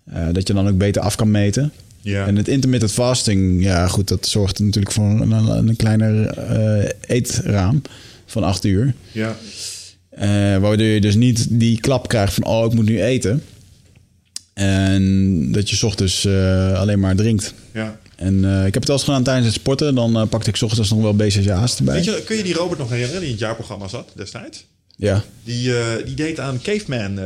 Eh, 0.04 0.26
dat 0.32 0.46
je 0.48 0.54
dan 0.54 0.68
ook 0.68 0.78
beter 0.78 1.02
af 1.02 1.14
kan 1.16 1.30
meten. 1.30 1.72
Ja. 2.00 2.26
En 2.26 2.36
het 2.36 2.48
intermittent 2.48 2.92
fasting, 2.92 3.62
ja 3.62 3.86
goed, 3.88 4.08
dat 4.08 4.26
zorgt 4.26 4.58
natuurlijk 4.58 4.92
voor 4.94 5.04
een, 5.04 5.30
een, 5.30 5.68
een 5.68 5.76
kleiner 5.76 6.26
eh, 6.26 6.88
eetraam 7.06 7.82
van 8.26 8.42
acht 8.44 8.64
uur. 8.64 8.94
ja. 9.12 9.36
Eh, 10.12 10.28
waardoor 10.56 10.86
je 10.86 11.00
dus 11.00 11.14
niet 11.14 11.46
die 11.50 11.80
klap 11.80 12.08
krijgt 12.08 12.34
van, 12.34 12.44
oh, 12.44 12.64
ik 12.66 12.72
moet 12.72 12.84
nu 12.84 13.02
eten. 13.02 13.42
En 14.52 15.52
dat 15.52 15.70
je 15.70 15.76
's 15.76 15.82
ochtends 15.82 16.24
eh, 16.24 16.80
alleen 16.80 17.00
maar 17.00 17.16
drinkt. 17.16 17.54
ja. 17.72 18.00
En 18.16 18.44
eh, 18.44 18.66
ik 18.66 18.74
heb 18.74 18.74
het 18.74 18.86
wel 18.86 18.96
eens 18.96 19.04
gedaan 19.04 19.22
tijdens 19.22 19.46
het 19.46 19.54
sporten. 19.54 19.94
Dan 19.94 20.28
pakte 20.28 20.48
ik 20.50 20.56
's 20.56 20.62
ochtends 20.62 20.90
nog 20.90 21.02
wel 21.02 21.14
BCA's 21.14 21.76
erbij. 21.78 21.94
Weet 21.94 22.04
je, 22.04 22.22
kun 22.24 22.36
je 22.36 22.42
die 22.42 22.54
Robert 22.54 22.78
nog 22.78 22.88
herinneren 22.88 23.20
die 23.20 23.28
in 23.28 23.34
het 23.34 23.44
jaarprogramma 23.44 23.88
zat 23.88 24.08
destijds? 24.14 24.64
Ja. 24.96 25.22
Die, 25.44 25.72
die 26.04 26.14
deed 26.14 26.40
aan 26.40 26.60
caveman 26.62 27.18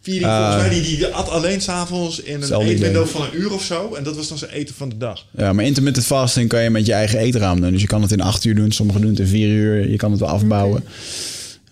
feeding. 0.00 0.26
Ah. 0.26 0.38
volgens 0.38 0.68
mij. 0.68 0.80
Die, 0.82 0.96
die 0.96 1.06
at 1.06 1.28
alleen 1.28 1.60
s'avonds 1.60 2.20
in 2.20 2.42
een 2.42 2.60
eetwindow 2.60 3.06
van 3.06 3.22
een 3.22 3.40
uur 3.40 3.52
of 3.52 3.64
zo. 3.64 3.94
En 3.94 4.04
dat 4.04 4.16
was 4.16 4.28
dan 4.28 4.38
zijn 4.38 4.50
eten 4.50 4.74
van 4.74 4.88
de 4.88 4.98
dag. 4.98 5.26
ja, 5.36 5.52
maar 5.52 5.64
intermittent 5.64 6.06
fasting 6.06 6.48
kan 6.48 6.62
je 6.62 6.70
met 6.70 6.86
je 6.86 6.92
eigen 6.92 7.18
eetraam 7.18 7.60
doen. 7.60 7.72
Dus 7.72 7.80
je 7.80 7.86
kan 7.86 8.02
het 8.02 8.12
in 8.12 8.20
8 8.20 8.44
uur 8.44 8.54
doen, 8.54 8.72
sommigen 8.72 9.00
doen 9.00 9.10
het 9.10 9.20
in 9.20 9.26
4 9.26 9.48
uur. 9.48 9.90
Je 9.90 9.96
kan 9.96 10.10
het 10.10 10.20
wel 10.20 10.28
afbouwen. 10.28 10.84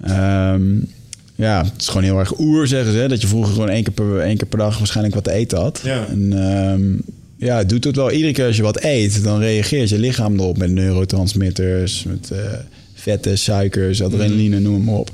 Ehm, 0.02 0.62
ja, 1.34 1.64
het 1.64 1.80
is 1.80 1.88
gewoon 1.88 2.02
heel 2.02 2.18
erg 2.18 2.38
oer, 2.38 2.66
zeggen 2.66 2.92
ze. 2.92 2.98
hè, 2.98 3.08
Dat 3.08 3.20
je 3.20 3.26
vroeger 3.26 3.52
gewoon 3.52 3.68
één 3.68 3.82
keer 3.82 3.92
per, 3.92 4.18
één 4.20 4.36
keer 4.36 4.46
per 4.46 4.58
dag 4.58 4.78
waarschijnlijk 4.78 5.14
wat 5.14 5.24
te 5.24 5.32
eten 5.32 5.58
had. 5.58 5.80
Ja. 5.84 6.06
En 6.06 6.32
ehm, 6.32 6.82
ja, 7.46 7.56
het 7.58 7.68
doet 7.68 7.84
het 7.84 7.96
wel. 7.96 8.10
Iedere 8.10 8.32
keer 8.32 8.46
als 8.46 8.56
je 8.56 8.62
wat 8.62 8.82
eet, 8.82 9.22
dan 9.22 9.38
reageert 9.40 9.88
je 9.88 9.98
lichaam 9.98 10.34
erop 10.38 10.58
met 10.58 10.70
neurotransmitters, 10.70 12.04
met 12.04 12.30
eh, 12.30 12.38
vetten, 12.94 13.38
suikers, 13.38 14.02
adrenaline, 14.02 14.60
noem 14.60 14.84
maar 14.84 14.94
op. 14.94 15.10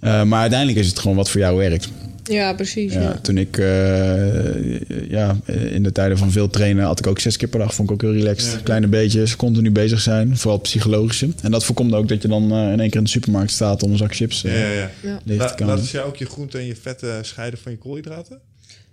Eh, 0.00 0.22
maar 0.22 0.40
uiteindelijk 0.40 0.78
is 0.78 0.86
het 0.86 0.98
gewoon 0.98 1.16
wat 1.16 1.30
voor 1.30 1.40
jou 1.40 1.56
werkt. 1.56 1.88
Ja, 2.30 2.52
precies. 2.52 2.92
Ja, 2.92 3.00
Ja. 3.00 3.18
Toen 3.22 3.38
ik 3.38 3.58
eh, 3.58 5.08
ja, 5.10 5.36
in 5.70 5.82
de 5.82 5.92
tijden 5.92 6.18
van 6.18 6.30
veel 6.30 6.48
trainen 6.48 6.84
had 6.84 6.98
ik 6.98 7.06
ook 7.06 7.18
zes 7.18 7.36
keer 7.36 7.48
per 7.48 7.58
dag. 7.58 7.74
Vond 7.74 7.88
ik 7.88 7.94
ook 7.94 8.00
heel 8.00 8.12
relaxed. 8.12 8.52
Ja. 8.52 8.58
Kleine 8.58 8.86
beetjes, 8.86 9.36
continu 9.36 9.70
bezig 9.70 10.00
zijn. 10.00 10.36
Vooral 10.36 10.58
psychologische. 10.60 11.28
En 11.42 11.50
dat 11.50 11.64
voorkomt 11.64 11.94
ook 11.94 12.08
dat 12.08 12.22
je 12.22 12.28
dan 12.28 12.52
eh, 12.52 12.72
in 12.72 12.80
één 12.80 12.88
keer 12.90 12.98
in 12.98 13.04
de 13.04 13.10
supermarkt 13.10 13.50
staat 13.50 13.82
om 13.82 13.90
een 13.90 13.98
zak 13.98 14.14
chips 14.14 14.40
Ja, 14.40 14.48
eh, 14.50 14.60
ja, 14.60 14.68
ja. 14.80 14.90
Ja. 15.02 15.20
leeg 15.24 15.54
te 15.54 15.64
La, 15.64 15.70
laten 15.70 15.84
ze 15.84 15.96
jou 15.96 16.08
ook 16.08 16.16
je 16.16 16.26
groenten 16.26 16.60
en 16.60 16.66
je 16.66 16.76
vetten 16.76 17.24
scheiden 17.24 17.58
van 17.58 17.72
je 17.72 17.78
koolhydraten? 17.78 18.38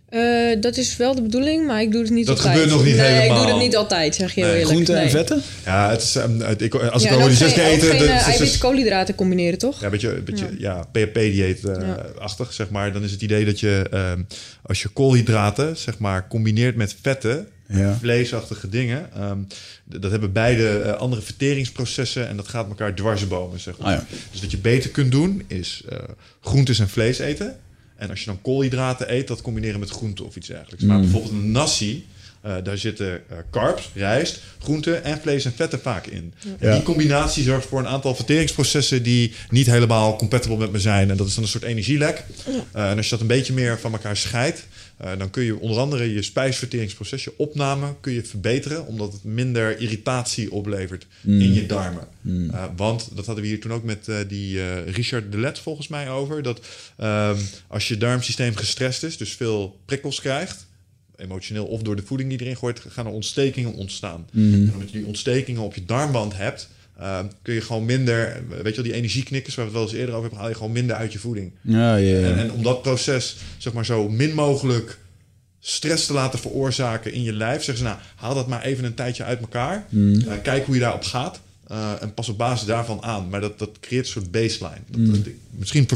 Eh, 0.09 0.61
dat 0.61 0.77
is 0.77 0.97
wel 0.97 1.15
de 1.15 1.21
bedoeling, 1.21 1.65
maar 1.65 1.81
ik 1.81 1.91
doe 1.91 2.01
het 2.01 2.09
niet 2.11 2.25
Dat 2.27 2.35
altijd. 2.37 2.53
gebeurt 2.55 2.71
nog 2.75 2.85
niet 2.85 2.95
nee, 2.95 3.23
ik 3.29 3.35
doe 3.35 3.45
het 3.47 3.57
niet 3.57 3.75
altijd, 3.75 4.15
zeg 4.15 4.33
je 4.35 4.39
heel 4.41 4.49
Nee, 4.49 4.59
eerlijk. 4.59 4.73
Groenten 4.73 5.01
en 5.03 5.09
vetten? 5.09 5.41
Ja, 5.65 5.89
het 5.89 6.01
is, 6.01 6.15
ehm, 6.15 6.39
het- 6.39 6.61
ik, 6.61 6.73
als 6.75 7.03
Ja, 7.03 7.09
ik 7.09 7.15
over 7.15 7.27
die 7.29 7.37
zes 7.37 7.53
keer 7.53 7.63
geen- 7.63 7.79
geen 7.81 7.97
dat 7.97 8.07
eh, 8.07 8.27
eiwit 8.27 8.57
koolhydraten 8.57 9.15
combineren, 9.15 9.57
toch? 9.59 9.79
Ja, 9.79 9.85
een 9.85 9.91
beetje, 9.91 10.21
beetje 10.21 10.45
ja. 10.57 10.75
Ja. 10.75 11.05
PHP-dieet-achtig, 11.05 12.53
zeg 12.53 12.69
maar. 12.69 12.93
Dan 12.93 13.03
is 13.03 13.11
het 13.11 13.21
idee 13.21 13.45
dat 13.45 13.59
je, 13.59 13.87
ehm, 13.91 14.21
als 14.63 14.81
je 14.81 14.87
koolhydraten, 14.89 15.77
zeg 15.77 15.97
maar, 15.97 16.27
combineert 16.27 16.75
met 16.75 16.95
vetten, 17.01 17.47
Ja. 17.67 17.97
vleesachtige 17.99 18.69
dingen, 18.69 19.09
ehm, 19.15 19.37
dat 19.83 20.11
hebben 20.11 20.31
beide 20.31 20.79
eh, 20.79 20.93
andere 20.93 21.21
verteringsprocessen 21.21 22.27
en 22.27 22.35
dat 22.37 22.47
gaat 22.47 22.67
elkaar 22.67 22.93
dwarsbomen, 22.95 23.59
zeg 23.59 23.77
maar. 23.77 23.87
Ah, 23.95 24.01
ja. 24.09 24.17
Dus 24.31 24.41
wat 24.41 24.51
je 24.51 24.57
beter 24.57 24.89
kunt 24.89 25.11
doen, 25.11 25.43
is 25.47 25.83
eh 25.89 25.97
groentes 26.41 26.79
en 26.79 26.89
vlees 26.89 27.19
eten. 27.19 27.55
En 27.97 28.09
als 28.09 28.19
je 28.19 28.25
dan 28.25 28.41
koolhydraten 28.41 29.13
eet, 29.13 29.27
dat 29.27 29.41
combineren 29.41 29.79
met 29.79 29.89
groenten 29.89 30.25
of 30.25 30.35
iets 30.35 30.47
dergelijks. 30.47 30.83
Maar 30.83 30.99
bijvoorbeeld 30.99 31.33
een 31.33 31.51
nasi, 31.51 32.05
eh, 32.47 32.63
daar 32.63 32.77
zitten 32.77 33.29
eh, 33.29 33.37
carbs, 33.51 33.91
rijst, 33.93 34.41
groenten 34.59 35.03
en 35.03 35.19
vlees 35.21 35.45
en 35.45 35.53
vetten 35.55 35.79
vaak 35.79 36.05
in. 36.05 36.33
En 36.59 36.71
die 36.71 36.83
combinatie 36.83 37.43
zorgt 37.43 37.67
voor 37.67 37.79
een 37.79 37.87
aantal 37.87 38.15
verteringsprocessen 38.15 39.03
die 39.03 39.33
niet 39.49 39.65
helemaal 39.65 40.15
compatible 40.15 40.57
met 40.57 40.71
me 40.71 40.79
zijn. 40.79 41.09
En 41.09 41.17
dat 41.17 41.27
is 41.27 41.33
dan 41.33 41.43
een 41.43 41.49
soort 41.49 41.63
energielek. 41.63 42.23
Eh, 42.71 42.89
en 42.89 42.97
als 42.97 43.05
je 43.05 43.11
dat 43.11 43.21
een 43.21 43.27
beetje 43.27 43.53
meer 43.53 43.79
van 43.79 43.91
elkaar 43.91 44.17
scheidt, 44.17 44.65
eh, 44.97 45.11
dan 45.17 45.29
kun 45.29 45.43
je 45.43 45.59
onder 45.59 45.79
andere 45.79 46.13
je 46.13 46.21
spijsverteringsproces, 46.21 47.23
je 47.23 47.33
opname, 47.37 47.95
kun 48.01 48.13
je 48.13 48.23
verbeteren, 48.23 48.85
omdat 48.85 49.13
het 49.13 49.23
minder 49.23 49.79
irritatie 49.79 50.51
oplevert 50.51 51.07
in 51.23 51.53
je 51.53 51.65
darmen. 51.65 52.07
Eh, 52.51 52.63
want 52.75 53.09
dat 53.15 53.25
hadden 53.25 53.43
we 53.43 53.49
hier 53.49 53.59
toen 53.59 53.73
ook 53.73 53.83
met 53.83 54.09
die 54.27 54.61
eh, 54.61 54.87
Richard 54.87 55.31
Delet 55.31 55.59
volgens 55.59 55.87
mij 55.87 56.09
over, 56.09 56.43
dat 56.43 56.61
ehm, 56.97 57.37
als 57.67 57.87
je 57.87 57.97
darmsysteem 57.97 58.55
gestrest 58.55 59.03
is, 59.03 59.17
dus 59.17 59.33
veel 59.33 59.79
prikkels 59.85 60.21
krijgt, 60.21 60.66
emotioneel 61.17 61.65
of 61.65 61.81
door 61.81 61.95
de 61.95 62.01
voeding 62.05 62.29
die 62.29 62.41
erin 62.41 62.57
gooit, 62.57 62.81
gaan 62.87 63.05
er 63.05 63.11
ontstekingen 63.11 63.73
ontstaan. 63.73 64.27
En 64.33 64.71
omdat 64.73 64.91
je 64.91 64.97
die 64.97 65.07
ontstekingen 65.07 65.61
op 65.61 65.75
je 65.75 65.85
darmwand 65.85 66.37
hebt, 66.37 66.69
eh, 66.97 67.19
kun 67.41 67.53
je 67.53 67.61
gewoon 67.61 67.85
minder, 67.85 68.43
weet 68.49 68.75
je 68.75 68.81
wel, 68.81 68.83
die 68.83 68.93
energieknikkers 68.93 69.55
waar 69.55 69.65
we 69.65 69.71
het 69.71 69.79
wel 69.79 69.89
eens 69.89 69.99
eerder 69.99 70.09
over 70.15 70.21
hebben, 70.23 70.39
haal 70.39 70.49
je 70.49 70.55
gewoon 70.55 70.71
minder 70.71 70.95
uit 70.95 71.13
je 71.13 71.19
voeding. 71.19 71.51
Ja, 71.61 71.95
ja, 71.95 72.17
ja. 72.19 72.27
En, 72.27 72.37
en 72.37 72.51
om 72.51 72.63
dat 72.63 72.81
proces, 72.81 73.35
zeg 73.57 73.73
maar, 73.73 73.85
zo 73.85 74.09
min 74.09 74.33
mogelijk 74.33 74.97
stress 75.59 76.05
te 76.05 76.13
laten 76.13 76.39
veroorzaken 76.39 77.13
in 77.13 77.23
je 77.23 77.33
lijf, 77.33 77.63
zeggen 77.63 77.77
ze, 77.77 77.83
nou, 77.83 77.97
haal 78.15 78.35
dat 78.35 78.47
maar 78.47 78.63
even 78.63 78.83
een 78.85 78.93
tijdje 78.93 79.23
uit 79.23 79.39
elkaar. 79.39 79.85
Mm. 79.89 80.19
Eh, 80.21 80.33
kijk 80.43 80.65
hoe 80.65 80.75
je 80.75 80.81
daarop 80.81 81.03
gaat. 81.03 81.39
eh, 81.67 81.91
en 82.01 82.13
pas 82.13 82.29
op 82.29 82.37
basis 82.37 82.67
daarvan 82.67 83.03
aan. 83.03 83.29
Maar 83.29 83.41
dat, 83.41 83.59
dat 83.59 83.69
creëert 83.79 84.05
een 84.05 84.11
soort 84.11 84.31
baseline. 84.31 84.79
Dat, 84.89 85.05
dat- 85.23 85.33
misschien 85.49 85.87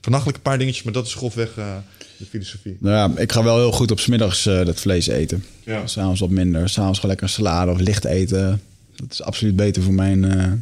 ver, 0.00 0.10
vernachtelijk 0.10 0.36
een 0.36 0.42
paar 0.42 0.58
dingetjes, 0.58 0.82
maar 0.84 0.92
dat 0.92 1.06
is 1.06 1.14
grofweg 1.14 1.56
eh, 1.56 1.76
de 2.18 2.24
filosofie. 2.24 2.76
Nou 2.80 2.94
ja, 2.94 3.20
ik 3.20 3.32
ga 3.32 3.42
wel 3.42 3.56
heel 3.56 3.72
goed 3.72 3.90
op 3.90 4.00
's 4.00 4.06
middags 4.06 4.46
eh, 4.46 4.64
dat 4.64 4.80
vlees 4.80 5.06
eten. 5.06 5.44
Ja. 5.64 5.86
S'avonds 5.86 6.20
wat 6.20 6.30
minder. 6.30 6.68
S'avonds 6.68 6.98
gewoon 6.98 7.16
lekker 7.16 7.26
een 7.28 7.44
salade 7.44 7.70
of 7.70 7.80
licht 7.80 8.04
eten. 8.04 8.60
Dat 8.96 9.12
is 9.12 9.22
absoluut 9.22 9.56
beter 9.56 9.82
voor 9.82 9.94
mijn... 9.94 10.24
eh, 10.24 10.52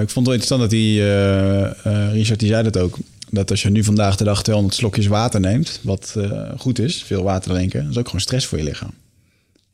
ik 0.00 0.10
vond 0.10 0.26
het 0.26 0.26
wel 0.26 0.34
interessant 0.34 0.60
dat 0.60 0.70
die... 0.70 1.00
Richard 2.10 2.40
die 2.40 2.48
zei 2.48 2.62
dat 2.62 2.78
ook. 2.78 2.98
Dat 3.30 3.50
als 3.50 3.62
je 3.62 3.70
nu 3.70 3.84
vandaag 3.84 4.16
de 4.16 4.24
dag 4.24 4.42
200 4.42 4.76
slokjes 4.76 5.06
water 5.06 5.40
neemt... 5.40 5.80
wat 5.82 6.14
goed 6.58 6.78
is, 6.78 7.02
veel 7.02 7.22
water 7.22 7.50
drinken... 7.50 7.82
dat 7.82 7.90
is 7.90 7.98
ook 7.98 8.06
gewoon 8.06 8.20
stress 8.20 8.46
voor 8.46 8.58
je 8.58 8.64
lichaam. 8.64 8.90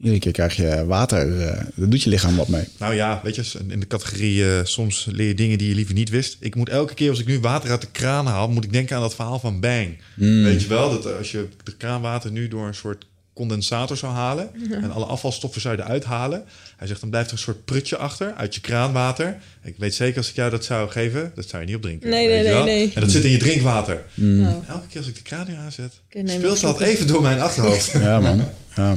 Iedere 0.03 0.21
keer 0.21 0.33
krijg 0.33 0.57
je 0.57 0.85
water. 0.87 1.41
eh 1.41 1.47
daar 1.75 1.89
doet 1.89 2.03
je 2.03 2.11
lichaam 2.11 2.37
wat 2.37 2.49
mee. 2.49 2.65
Nou 2.79 2.95
ja, 2.95 3.21
weet 3.23 3.35
je, 3.35 3.45
in 3.69 3.81
de 3.81 3.87
categorie 3.87 4.45
eh, 4.45 4.65
soms 4.65 5.09
leer 5.13 5.27
je 5.29 5.35
dingen 5.35 5.59
die 5.59 5.69
je 5.69 5.75
liever 5.75 5.95
niet 5.95 6.11
wist. 6.11 6.37
Ik 6.41 6.55
moet 6.55 6.69
elke 6.69 6.95
keer 6.95 7.11
als 7.11 7.19
ik 7.21 7.27
nu 7.27 7.41
water 7.41 7.71
uit 7.71 7.81
de 7.81 7.91
kraan 7.93 8.27
haal, 8.27 8.49
moet 8.49 8.65
ik 8.65 8.73
denken 8.73 8.97
aan 8.97 9.03
dat 9.03 9.15
verhaal 9.15 9.39
van 9.39 9.61
Bang. 9.61 9.99
Weet 10.17 10.63
je 10.63 10.69
wel, 10.69 10.91
dat 10.91 11.17
als 11.19 11.31
je 11.31 11.49
de 11.65 11.77
kraanwater 11.77 12.31
nu 12.31 12.49
door 12.49 12.67
een 12.67 12.75
soort 12.75 13.05
condensator 13.35 13.97
zou 13.97 14.13
halen 14.13 14.51
en 14.71 14.91
alle 14.91 15.05
afvalstoffen 15.05 15.61
zou 15.61 15.77
je 15.77 15.83
eruit 15.83 16.05
halen. 16.05 16.45
Hij 16.77 16.87
zegt, 16.87 17.01
dan 17.01 17.11
blijft 17.11 17.29
er 17.31 17.37
een 17.37 17.43
soort 17.43 17.65
prutje 17.65 17.97
achter 17.97 18.33
uit 18.37 18.55
je 18.55 18.61
kraanwater. 18.61 19.37
Ik 19.63 19.75
weet 19.79 19.95
zeker 19.95 20.17
als 20.17 20.29
ik 20.29 20.35
jou 20.35 20.51
dat 20.51 20.65
zou 20.65 20.91
geven, 20.91 21.33
dat 21.35 21.49
zou 21.49 21.63
je 21.63 21.67
niet 21.69 21.77
opdrinken. 21.77 22.11
Nee, 22.11 22.29
weet 22.29 22.45
nee, 22.45 22.55
je 22.57 22.63
nee. 22.63 22.91
En 22.95 23.01
dat 23.01 23.11
zit 23.11 23.25
in 23.25 23.31
je 23.31 23.37
drinkwater. 23.39 24.05
Nou, 24.15 24.55
Elke 24.69 24.87
keer 24.87 24.99
als 24.99 25.09
ik 25.09 25.15
de 25.15 25.23
kraan 25.23 25.47
weer 25.47 25.57
aanzet, 25.57 25.93
speelt 26.25 26.61
dat 26.61 26.81
even 26.81 27.07
door 27.07 27.23
mijn 27.23 27.41
achterhoofd. 27.41 27.93
Ja, 27.93 28.21
man. 28.21 28.45
Ja. 28.77 28.97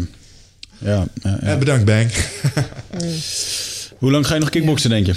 Ja, 0.78 1.08
ja, 1.24 1.38
ja. 1.42 1.50
Ja, 1.50 1.58
bedankt 1.58 1.86
Bang. 1.86 2.12
Hoe 4.00 4.12
lang 4.12 4.28
ga 4.28 4.34
je 4.34 4.40
nog 4.40 4.50
kickboksen, 4.50 4.90
denk 4.90 5.06
je? 5.06 5.14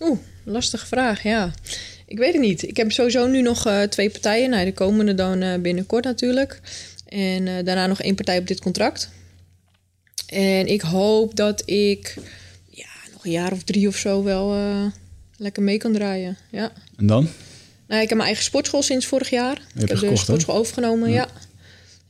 Oeh, 0.00 0.18
lastige 0.44 0.86
vraag, 0.86 1.22
ja. 1.22 1.52
Ik 2.06 2.18
weet 2.18 2.32
het 2.32 2.42
niet. 2.42 2.62
Ik 2.62 2.76
heb 2.76 2.92
sowieso 2.92 3.26
nu 3.26 3.42
nog 3.42 3.66
eh, 3.66 3.82
twee 3.82 4.10
partijen. 4.10 4.50
Nou, 4.50 4.64
de 4.64 4.72
komende 4.72 5.14
dan 5.14 5.42
eh, 5.42 5.60
binnenkort 5.60 6.04
natuurlijk. 6.04 6.60
En 7.10 7.48
eh, 7.48 7.64
daarna 7.64 7.86
nog 7.86 8.00
één 8.02 8.14
partij 8.14 8.38
op 8.38 8.46
dit 8.46 8.60
contract. 8.60 9.10
En 10.26 10.66
ik 10.66 10.80
hoop 10.80 11.36
dat 11.36 11.62
ik 11.64 12.16
ja, 12.68 12.88
nog 13.12 13.24
een 13.24 13.30
jaar 13.30 13.52
of 13.52 13.62
drie 13.62 13.88
of 13.88 13.96
zo 13.96 14.22
wel 14.22 14.54
eh, 14.54 14.84
lekker 15.36 15.62
mee 15.62 15.78
kan 15.78 15.92
draaien. 15.92 16.36
Ja. 16.50 16.72
En 16.96 17.06
dan? 17.06 17.28
Nou, 17.86 18.02
ik 18.02 18.08
heb 18.08 18.16
mijn 18.16 18.28
eigen 18.28 18.44
sportschool 18.44 18.82
sinds 18.82 19.06
vorig 19.06 19.30
jaar. 19.30 19.56
ik 19.56 19.62
je 19.74 19.78
heb 19.78 19.88
de 19.88 19.96
gekocht, 19.96 20.18
hè? 20.18 20.24
sportschool 20.24 20.54
overgenomen, 20.54 21.10
ja. 21.10 21.28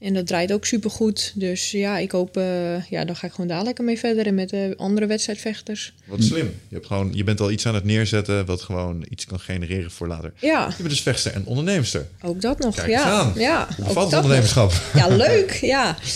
En 0.00 0.14
dat 0.14 0.26
draait 0.26 0.52
ook 0.52 0.66
supergoed. 0.66 1.32
Dus 1.34 1.70
ja, 1.70 1.98
ik 1.98 2.10
hoop, 2.10 2.36
eh, 2.36 2.84
ja, 2.90 3.04
dan 3.04 3.16
ga 3.16 3.26
ik 3.26 3.32
gewoon 3.32 3.46
daar 3.48 3.62
lekker 3.62 3.84
mee 3.84 3.98
verder. 3.98 4.26
En 4.26 4.34
met 4.34 4.48
de 4.50 4.74
andere 4.76 5.06
wedstrijdvechters. 5.06 5.92
Wat 6.04 6.22
slim. 6.22 6.44
Je, 6.68 6.74
hebt 6.74 6.86
gewoon, 6.86 7.10
je 7.14 7.24
bent 7.24 7.40
al 7.40 7.50
iets 7.50 7.66
aan 7.66 7.74
het 7.74 7.84
neerzetten 7.84 8.46
wat 8.46 8.60
gewoon 8.62 9.06
iets 9.08 9.26
kan 9.26 9.40
genereren 9.40 9.90
voor 9.90 10.06
later. 10.08 10.32
Ja, 10.38 10.66
Je 10.68 10.74
bent 10.76 10.88
dus 10.88 11.00
vechter 11.02 11.32
en 11.32 11.44
onderneemster. 11.46 12.06
ook 12.22 12.40
dat 12.40 12.58
nog. 12.58 12.74
Kijk 12.74 12.88
ja, 12.88 13.02
aan. 13.02 13.32
ja, 13.36 13.68
ook 13.80 13.94
dat 13.94 13.94
nog. 13.94 14.14
ondernemerschap? 14.14 14.72
Ja, 14.94 15.08
leuk. 15.08 15.52
Ja. 15.52 15.68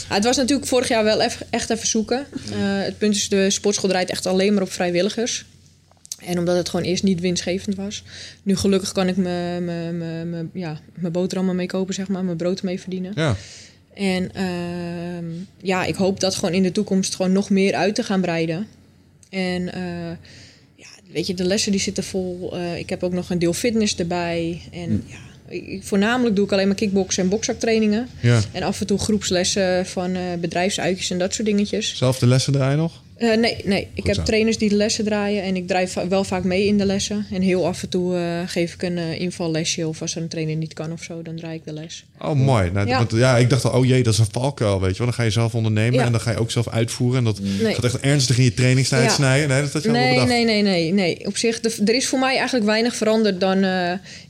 Ja, 0.09 0.15
het 0.15 0.25
was 0.25 0.37
natuurlijk 0.37 0.69
vorig 0.69 0.89
jaar 0.89 1.05
wel 1.05 1.21
even, 1.21 1.47
echt 1.51 1.71
even 1.71 1.89
zoeken. 1.89 2.27
Eh, 2.51 2.57
het 2.59 2.99
punt 2.99 3.15
is, 3.17 3.29
de 3.29 3.51
sportschool 3.51 3.89
draait 3.91 4.11
echt 4.11 4.27
alleen 4.27 4.55
maar 4.55 4.63
op 4.63 4.73
vrijwilligers. 4.73 5.45
En 6.19 6.39
omdat 6.39 6.57
het 6.57 6.69
gewoon 6.69 6.85
eerst 6.87 7.03
niet 7.03 7.21
winstgevend 7.21 7.75
was. 7.77 8.03
Nu 8.43 8.57
gelukkig 8.57 8.93
kan 8.93 9.09
ik 9.09 9.17
mijn- 9.17 10.51
ja, 10.53 10.81
boterhammen 11.13 11.57
mee 11.57 11.67
kopen, 11.67 11.95
zeg 11.95 12.09
maar. 12.09 12.25
Mijn 12.25 12.37
brood 12.37 12.63
mee 12.63 12.81
verdienen. 12.81 13.13
Ja. 13.15 13.37
En 13.95 14.35
ehm, 14.35 15.25
ja, 15.63 15.85
ik 15.85 15.95
hoop 15.95 16.21
dat 16.21 16.35
gewoon 16.35 16.55
in 16.55 16.63
de 16.63 16.73
toekomst 16.73 17.15
gewoon 17.15 17.33
nog 17.33 17.51
meer 17.51 17.75
uit 17.75 17.95
te 17.95 18.03
gaan 18.03 18.21
breiden. 18.21 18.67
En 19.31 19.73
eh, 19.73 20.17
ja, 20.75 20.87
weet 21.13 21.27
je, 21.27 21.35
de 21.35 21.45
lessen 21.45 21.73
die 21.73 21.81
zitten 21.81 22.05
vol. 22.05 22.51
Eh, 22.53 22.79
ik 22.79 22.89
heb 22.89 23.03
ook 23.03 23.13
nog 23.13 23.31
een 23.31 23.39
deel 23.39 23.53
fitness 23.53 23.97
erbij. 23.97 24.63
En 24.73 25.05
ja, 25.07 25.19
ik, 25.49 25.83
voornamelijk 25.85 26.37
doe 26.37 26.45
ik 26.45 26.53
alleen 26.53 26.67
maar 26.67 26.77
kickboksen 26.77 27.23
en 27.23 27.29
bokzaktrainingen. 27.29 28.09
ja. 28.21 28.41
En 28.53 28.63
af 28.63 28.81
en 28.81 28.87
toe 28.87 28.99
groepslessen 28.99 29.87
van 29.87 30.15
eh, 30.15 30.23
bedrijfsuitjes 30.41 31.11
en 31.11 31.19
dat 31.19 31.35
soort 31.35 31.47
dingetjes. 31.47 31.97
Zelfde 31.97 32.27
lessen 32.27 32.53
draaien 32.53 32.79
nog? 32.79 33.03
Eh, 33.17 33.37
nee, 33.37 33.57
nee, 33.65 33.89
ik 33.95 34.07
heb 34.07 34.15
zo. 34.15 34.23
trainers 34.23 34.59
die 34.59 34.69
de 34.69 34.75
lessen 34.75 35.05
draaien 35.05 35.43
en 35.43 35.57
ik 35.57 35.67
draai 35.69 35.89
va- 35.89 36.09
wel 36.09 36.25
vaak 36.25 36.45
mee 36.45 36.67
in 36.67 36.79
de 36.79 36.85
lessen. 36.85 37.27
En 37.33 37.43
heel 37.43 37.67
af 37.67 37.83
en 37.83 37.89
toe 37.89 38.17
eh, 38.17 38.41
geef 38.47 38.75
ik 38.75 38.83
een 38.83 38.99
eh, 38.99 39.21
invallesje 39.21 39.89
of 39.89 40.01
als 40.01 40.17
er 40.17 40.23
een 40.23 40.29
trainer 40.29 40.57
niet 40.57 40.73
kan 40.73 40.93
of 40.93 41.03
zo, 41.03 41.23
dan 41.23 41.37
draai 41.37 41.55
ik 41.57 41.65
de 41.65 41.73
les. 41.73 42.05
Oh, 42.21 42.33
mooi. 42.33 42.71
Nou, 42.71 42.89
Ja. 42.89 42.99
Want, 42.99 43.11
ja, 43.13 43.37
ik 43.37 43.51
dacht 43.51 43.65
al, 43.65 43.79
oh 43.79 43.85
jee, 43.87 44.03
dat 44.03 44.13
is 44.13 44.19
een 44.19 44.27
valkuil, 44.31 44.81
weet 44.81 44.91
je 44.91 44.97
wel. 44.97 45.07
Dan 45.07 45.15
ga 45.17 45.23
je 45.23 45.31
zelf 45.31 45.55
ondernemen 45.55 45.99
Ja. 45.99 46.05
en 46.05 46.13
dan 46.13 46.21
ga 46.21 46.31
je 46.31 46.37
ook 46.39 46.51
zelf 46.51 46.69
uitvoeren. 46.69 47.19
En 47.19 47.25
dat 47.25 47.41
Nee. 47.63 47.75
gaat 47.75 47.85
echt 47.85 48.01
ernstig 48.01 48.39
in 48.39 48.45
je 48.45 48.55
trainingstijd 48.55 49.05
Ja. 49.05 49.09
snijden. 49.11 49.49
Nee, 49.49 49.61
dat 49.63 49.73
had 49.73 49.83
je 49.83 49.91
Nee, 49.91 50.09
bedacht. 50.11 50.29
nee, 50.29 50.45
nee, 50.45 50.63
nee, 50.63 50.93
nee. 50.93 51.27
Op 51.27 51.37
zich, 51.37 51.61
de, 51.61 51.77
er 51.85 51.95
is 51.95 52.07
voor 52.07 52.19
mij 52.19 52.37
eigenlijk 52.37 52.67
weinig 52.67 52.97
veranderd 52.97 53.41
dan 53.41 53.57
eh, 53.57 53.63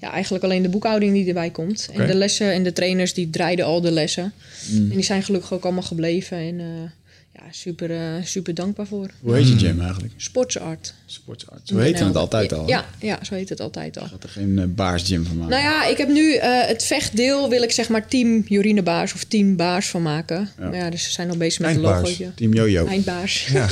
ja, 0.01 0.11
eigenlijk 0.13 0.45
alleen 0.45 0.63
de 0.63 0.69
boekhouding 0.69 1.13
die 1.13 1.27
erbij 1.29 1.51
komt. 1.51 1.89
En 1.93 2.07
de 2.07 2.15
lessen 2.15 2.53
en 2.53 2.63
de 2.63 2.73
trainers 2.73 3.15
die 3.15 3.31
draaiden 3.31 3.65
al 3.65 3.81
de 3.81 3.91
lessen. 3.93 4.33
En 4.75 4.89
die 4.89 5.03
zijn 5.03 5.23
gelukkig 5.23 5.53
ook 5.53 5.65
allemaal 5.65 5.83
gebleven. 5.83 6.39
En 6.39 6.61
eh, 6.61 6.67
ja, 7.45 7.53
super, 7.53 7.91
eh, 7.91 8.25
super 8.25 8.55
dankbaar 8.55 8.87
voor. 8.87 9.11
Hoe 9.21 9.35
heet 9.35 9.49
je 9.49 9.59
gym 9.59 9.81
eigenlijk? 9.81 10.13
Sportsart. 10.17 10.95
Sportsarts. 11.07 11.71
Zo 11.71 11.79
heette 11.79 12.05
het 12.05 12.17
altijd 12.17 12.53
al. 12.53 12.69
Ja, 12.69 12.85
ja, 12.99 13.19
zo 13.25 13.35
heet 13.35 13.49
het 13.49 13.61
altijd 13.61 13.99
al. 13.99 14.09
Dat 14.11 14.23
er 14.23 14.29
geen 14.29 14.59
eh, 14.59 14.65
baarsgym 14.69 15.25
van 15.25 15.37
maken. 15.37 15.51
Nou 15.51 15.63
ja, 15.63 15.87
ik 15.87 15.97
heb 15.97 16.09
nu 16.09 16.35
eh, 16.35 16.67
het 16.67 16.85
vechtdeel 16.85 17.49
wil 17.49 17.63
ik 17.63 17.71
zeg 17.73 17.89
maar 17.89 18.09
team 18.09 18.43
Jorine 18.47 18.83
Baars 18.83 19.15
of 19.15 19.25
team 19.25 19.57
Baars 19.57 19.89
van 19.89 20.03
maken. 20.03 20.49
Ja. 20.59 20.65
Maar 20.69 20.77
ja, 20.77 20.91
dus 20.91 21.05
ze 21.05 21.11
zijn 21.11 21.29
nog 21.29 21.37
bezig 21.37 21.61
met 21.61 21.69
het 21.69 21.79
Eindbaars. 21.79 22.03
logootje. 22.03 22.35
Team 22.35 22.53
Jojo. 22.53 22.87
Eindbaars. 22.87 23.47
Ja. 23.47 23.69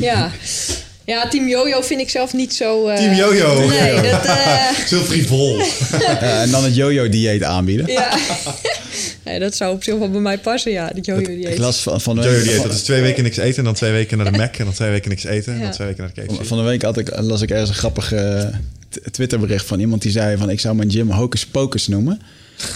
ja. 0.10 0.30
Ja, 1.04 1.28
team 1.28 1.48
Jojo 1.48 1.80
vind 1.80 2.00
ik 2.00 2.10
zelf 2.10 2.32
niet 2.32 2.54
zo... 2.54 2.86
eh, 2.88 2.96
Team 2.96 3.14
Jojo. 3.14 3.68
Nee, 3.68 3.94
dat... 4.10 4.24
eh, 4.24 4.70
Zo 4.86 4.98
frivol. 5.00 5.60
Eh, 6.20 6.42
en 6.42 6.50
dan 6.50 6.64
het 6.64 6.74
Jojo-dieet 6.76 7.42
aanbieden. 7.42 7.86
ja. 7.92 8.18
nee, 9.24 9.38
dat 9.38 9.54
zou 9.56 9.74
op 9.74 9.82
zich 9.82 9.94
wel 9.98 10.10
bij 10.10 10.20
mij 10.20 10.38
passen, 10.38 10.72
ja. 10.72 10.90
Dat 10.94 11.04
Jojo 11.04 11.26
die 11.26 11.48
Ik 11.50 11.58
las 11.58 11.80
van, 11.82 12.00
van, 12.00 12.16
de 12.16 12.22
Jojo 12.22 12.34
week, 12.34 12.42
dieet, 12.44 12.56
van, 12.56 12.66
dat 12.68 12.76
is 12.76 12.82
twee 12.82 13.00
weken 13.00 13.22
niks 13.22 13.36
eten 13.36 13.58
en 13.58 13.64
dan 13.64 13.74
twee 13.74 13.92
weken 13.92 14.18
naar 14.18 14.32
de 14.32 14.38
Mac 14.38 14.56
en 14.56 14.64
dan 14.64 14.74
twee 14.74 14.90
weken 14.90 15.08
niks 15.08 15.24
eten 15.24 15.54
en 15.54 15.60
dan 15.60 15.70
twee 15.70 15.86
weken 15.86 16.02
naar 16.02 16.12
de 16.14 16.34
KFC. 16.34 16.46
van 16.46 16.58
de 16.58 16.64
week 16.64 16.82
had 16.82 16.98
ik, 16.98 17.20
las 17.20 17.42
ik 17.42 17.50
ergens 17.50 17.68
een 17.68 17.74
grappig 17.74 18.12
t- 18.88 19.12
Twitterbericht 19.12 19.66
van 19.66 19.80
iemand 19.80 20.02
die 20.02 20.10
zei 20.12 20.36
van 20.36 20.50
ik 20.50 20.60
zou 20.60 20.74
mijn 20.74 20.90
gym 20.90 21.10
Hocus 21.10 21.46
Pocus 21.46 21.86
noemen. 21.88 22.20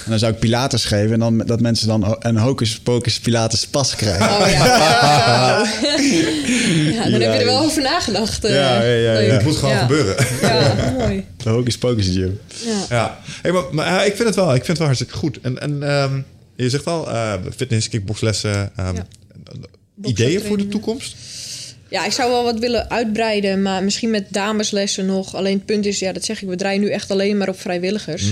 En 0.05 0.11
dan 0.11 0.19
zou 0.19 0.33
ik 0.33 0.39
Pilates 0.39 0.85
geven 0.85 1.13
en 1.13 1.19
dan 1.19 1.39
dat 1.39 1.61
mensen 1.61 1.87
dan 1.89 2.17
een 2.21 2.37
Hocus 2.39 2.79
Pocus 2.79 3.21
Pilates 3.21 3.67
pas 3.67 3.95
krijgen. 3.97 4.27
Oh 4.29 4.51
ja. 4.51 4.67
ja, 6.93 7.03
dan 7.11 7.21
heb 7.21 7.33
je 7.33 7.39
er 7.39 7.45
wel 7.45 7.59
over 7.65 7.83
nagedacht. 7.83 8.45
eh. 8.45 8.55
Ja, 8.55 8.83
ja, 8.83 8.93
ja, 8.95 9.13
Leuk. 9.13 9.27
ja. 9.27 9.33
Het 9.35 9.45
moet 9.45 9.57
gewoon 9.57 9.75
Ja. 9.75 9.81
gebeuren. 9.81 10.27
Ja, 10.41 10.75
mooi. 10.99 11.25
De 11.43 11.49
Hocus 11.51 11.79
Pocus 11.79 12.07
gym. 12.07 12.41
Ja. 12.65 12.85
Ja, 12.89 13.19
hey, 13.43 13.53
maar, 13.53 13.63
maar, 13.73 14.01
eh, 14.01 14.07
ik 14.07 14.15
vind 14.17 14.29
het 14.29 14.37
wel. 14.37 14.47
Ik 14.49 14.55
vind 14.65 14.67
het 14.67 14.79
wel 14.79 14.87
hartstikke 14.87 15.15
goed. 15.15 15.39
En, 15.43 15.61
en 15.61 15.83
ehm, 15.83 16.21
je 16.57 16.71
zegt 16.71 16.87
al, 16.87 17.11
eh, 17.11 17.33
fitness, 17.57 17.89
kickboxlessen. 17.89 18.71
ehm, 18.77 18.95
Ja. 18.95 19.07
Ideeën 20.05 20.41
voor 20.41 20.57
de 20.59 20.69
toekomst? 20.69 21.17
Ja, 21.89 22.05
ik 22.05 22.13
zou 22.13 22.31
wel 22.31 22.43
wat 22.45 22.59
willen 22.59 22.91
uitbreiden, 22.91 23.63
maar 23.63 23.85
misschien 23.85 24.11
met 24.11 24.25
dameslessen 24.31 25.07
nog. 25.07 25.35
Alleen 25.35 25.57
het 25.57 25.65
punt 25.67 25.87
is, 25.87 25.99
ja, 25.99 26.13
dat 26.13 26.25
zeg 26.25 26.43
ik, 26.43 26.49
we 26.49 26.57
draaien 26.57 26.81
nu 26.81 26.91
echt 26.91 27.11
alleen 27.11 27.37
maar 27.37 27.49
op 27.49 27.61
vrijwilligers. 27.61 28.25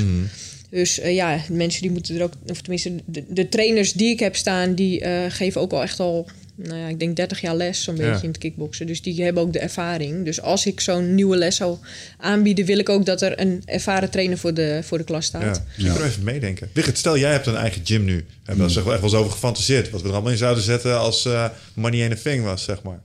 Dus 0.75 0.99
eh, 1.01 1.15
ja, 1.15 1.41
mensen 1.51 1.83
die 1.83 1.91
moeten 1.91 2.17
er 2.17 2.23
ook, 2.23 2.33
of 2.47 2.61
tenminste, 2.61 2.95
de, 3.05 3.25
de 3.29 3.49
trainers 3.49 3.93
die 3.93 4.09
ik 4.11 4.19
heb 4.19 4.37
staan, 4.37 4.75
die 4.75 5.01
eh, 5.01 5.25
geven 5.29 5.61
ook 5.61 5.73
al 5.73 5.83
echt 5.83 6.01
al, 6.01 6.29
nou 6.55 6.77
ja, 6.79 6.89
ik 6.89 6.99
denk 6.99 7.17
30 7.17 7.41
jaar 7.41 7.57
les, 7.57 7.83
zo'n 7.83 7.97
Ja. 7.97 8.03
beetje 8.11 8.23
in 8.23 8.29
het 8.29 8.39
kickboksen. 8.39 8.87
Dus 8.87 9.03
die 9.03 9.23
hebben 9.23 9.43
ook 9.43 9.53
de 9.53 9.59
ervaring. 9.59 10.25
Dus 10.25 10.41
als 10.41 10.67
ik 10.67 10.81
zo'n 10.81 11.15
nieuwe 11.15 11.37
les 11.37 11.57
zou 11.57 11.79
aanbieden, 12.19 12.65
wil 12.65 12.79
ik 12.79 12.89
ook 12.89 13.07
dat 13.07 13.23
er 13.23 13.41
een 13.41 13.63
ervaren 13.65 14.11
trainer 14.11 14.39
voor 14.39 14.55
de, 14.55 14.81
voor 14.83 14.99
de 14.99 15.05
klas 15.05 15.27
staat. 15.27 15.63
Ja, 15.77 15.93
we 15.97 16.05
even 16.05 16.25
meedenken. 16.25 16.69
Wigert, 16.73 16.99
stel 16.99 17.19
jij 17.19 17.33
hebt 17.33 17.47
een 17.47 17.57
eigen 17.57 17.81
gym 17.85 18.05
nu. 18.05 18.17
We 18.17 18.25
hebben 18.45 18.69
er 18.71 18.77
echt 18.77 18.85
wel 18.87 19.03
eens 19.03 19.15
over 19.15 19.33
gefantaseerd. 19.33 19.91
Wat 19.91 20.01
we 20.03 20.07
er 20.09 20.13
allemaal 20.15 20.33
in 20.33 20.39
zouden 20.39 20.65
zetten 20.65 20.99
als 20.99 21.25
eh, 21.25 21.49
money 21.75 22.01
ain't 22.01 22.19
a 22.19 22.23
thing 22.23 22.45
was, 22.45 22.65
zeg 22.65 22.83
maar. 22.83 23.01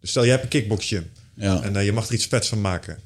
Dus 0.00 0.10
stel 0.10 0.22
jij 0.22 0.30
hebt 0.32 0.42
een 0.44 0.50
kickbox 0.50 0.86
gym. 0.86 1.10
Ja. 1.34 1.62
En 1.62 1.84
je 1.84 1.92
mag 1.92 2.08
er 2.08 2.14
iets 2.14 2.26
vets 2.26 2.48
van 2.48 2.60
maken. 2.60 2.98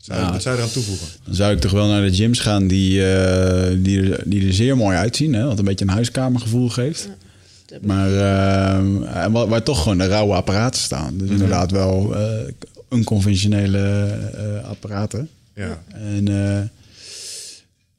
Zou. 0.00 0.32
Wat 0.32 0.42
zou 0.42 0.54
je 0.54 0.60
eraan 0.60 0.72
toevoegen? 0.72 1.06
Dan 1.24 1.34
zou 1.34 1.52
ik 1.52 1.60
toch 1.60 1.72
wel 1.72 1.88
naar 1.88 2.02
de 2.02 2.14
gyms 2.14 2.38
gaan 2.38 2.66
die, 2.66 3.12
eh, 3.12 3.76
die, 3.78 4.02
er, 4.02 4.22
die 4.26 4.46
er 4.46 4.54
zeer 4.54 4.76
mooi 4.76 4.96
uitzien. 4.96 5.32
Hè? 5.32 5.44
Wat 5.44 5.58
een 5.58 5.64
beetje 5.64 5.84
een 5.84 5.90
huiskamergevoel 5.90 6.68
geeft. 6.68 7.08
Maar 7.82 8.12
eh, 8.12 9.24
en 9.24 9.32
waar, 9.32 9.48
waar 9.48 9.62
toch 9.62 9.82
gewoon 9.82 9.98
de 9.98 10.06
rauwe 10.06 10.34
apparaten 10.34 10.80
staan. 10.80 11.18
Dus 11.18 11.30
inderdaad 11.30 11.70
wel 11.70 12.16
eh, 12.16 12.52
onconventionele 12.88 14.08
eh, 14.34 14.68
apparaten. 14.68 15.28
Ja. 15.54 15.82
En 15.88 16.28
eh, 16.28 16.62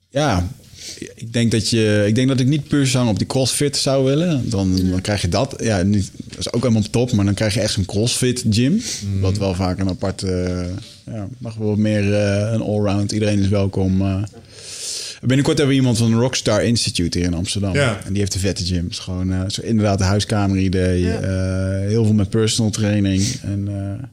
ja, 0.09 0.47
ik 1.15 1.33
denk, 1.33 1.51
dat 1.51 1.69
je, 1.69 2.03
ik 2.07 2.15
denk 2.15 2.27
dat 2.27 2.39
ik 2.39 2.47
niet 2.47 2.67
puur 2.67 2.87
zang 2.87 3.09
op 3.09 3.17
die 3.17 3.27
crossfit 3.27 3.77
zou 3.77 4.05
willen. 4.05 4.49
Dan, 4.49 4.89
dan 4.89 5.01
krijg 5.01 5.21
je 5.21 5.29
dat. 5.29 5.55
Ja, 5.59 5.81
niet, 5.81 6.11
dat 6.27 6.39
is 6.39 6.53
ook 6.53 6.61
helemaal 6.61 6.89
top. 6.91 7.11
Maar 7.11 7.25
dan 7.25 7.33
krijg 7.33 7.53
je 7.53 7.59
echt 7.59 7.73
zo'n 7.73 7.85
crossfit 7.85 8.45
gym. 8.49 8.81
Wat 9.19 9.37
wel 9.37 9.53
vaak 9.53 9.79
een 9.79 9.89
apart... 9.89 10.23
ja, 11.05 11.27
mag 11.37 11.55
wel 11.55 11.75
meer 11.75 12.13
eh, 12.13 12.51
een 12.53 12.61
allround. 12.61 13.11
Iedereen 13.11 13.39
is 13.39 13.47
welkom. 13.47 14.01
eh. 14.01 14.23
Binnenkort 15.21 15.57
hebben 15.57 15.75
we 15.75 15.81
iemand 15.81 15.97
van 15.97 16.11
de 16.11 16.17
Rockstar 16.17 16.63
Institute 16.63 17.17
hier 17.17 17.27
in 17.27 17.33
Amsterdam. 17.33 17.73
Ja. 17.73 17.99
En 18.05 18.09
die 18.11 18.19
heeft 18.21 18.33
een 18.33 18.39
vette 18.39 18.65
gym. 18.65 18.83
Het 18.83 18.91
is 18.91 18.99
gewoon 18.99 19.33
eh, 19.33 19.41
zo 19.47 19.61
inderdaad 19.61 19.99
een 19.99 20.05
huiskamer-idee. 20.05 21.01
Ja. 21.01 21.19
Eh, 21.19 21.87
heel 21.87 22.03
veel 22.05 22.13
met 22.13 22.29
personal 22.29 22.71
training. 22.71 23.23
En 23.43 23.67
eh, 23.67 24.03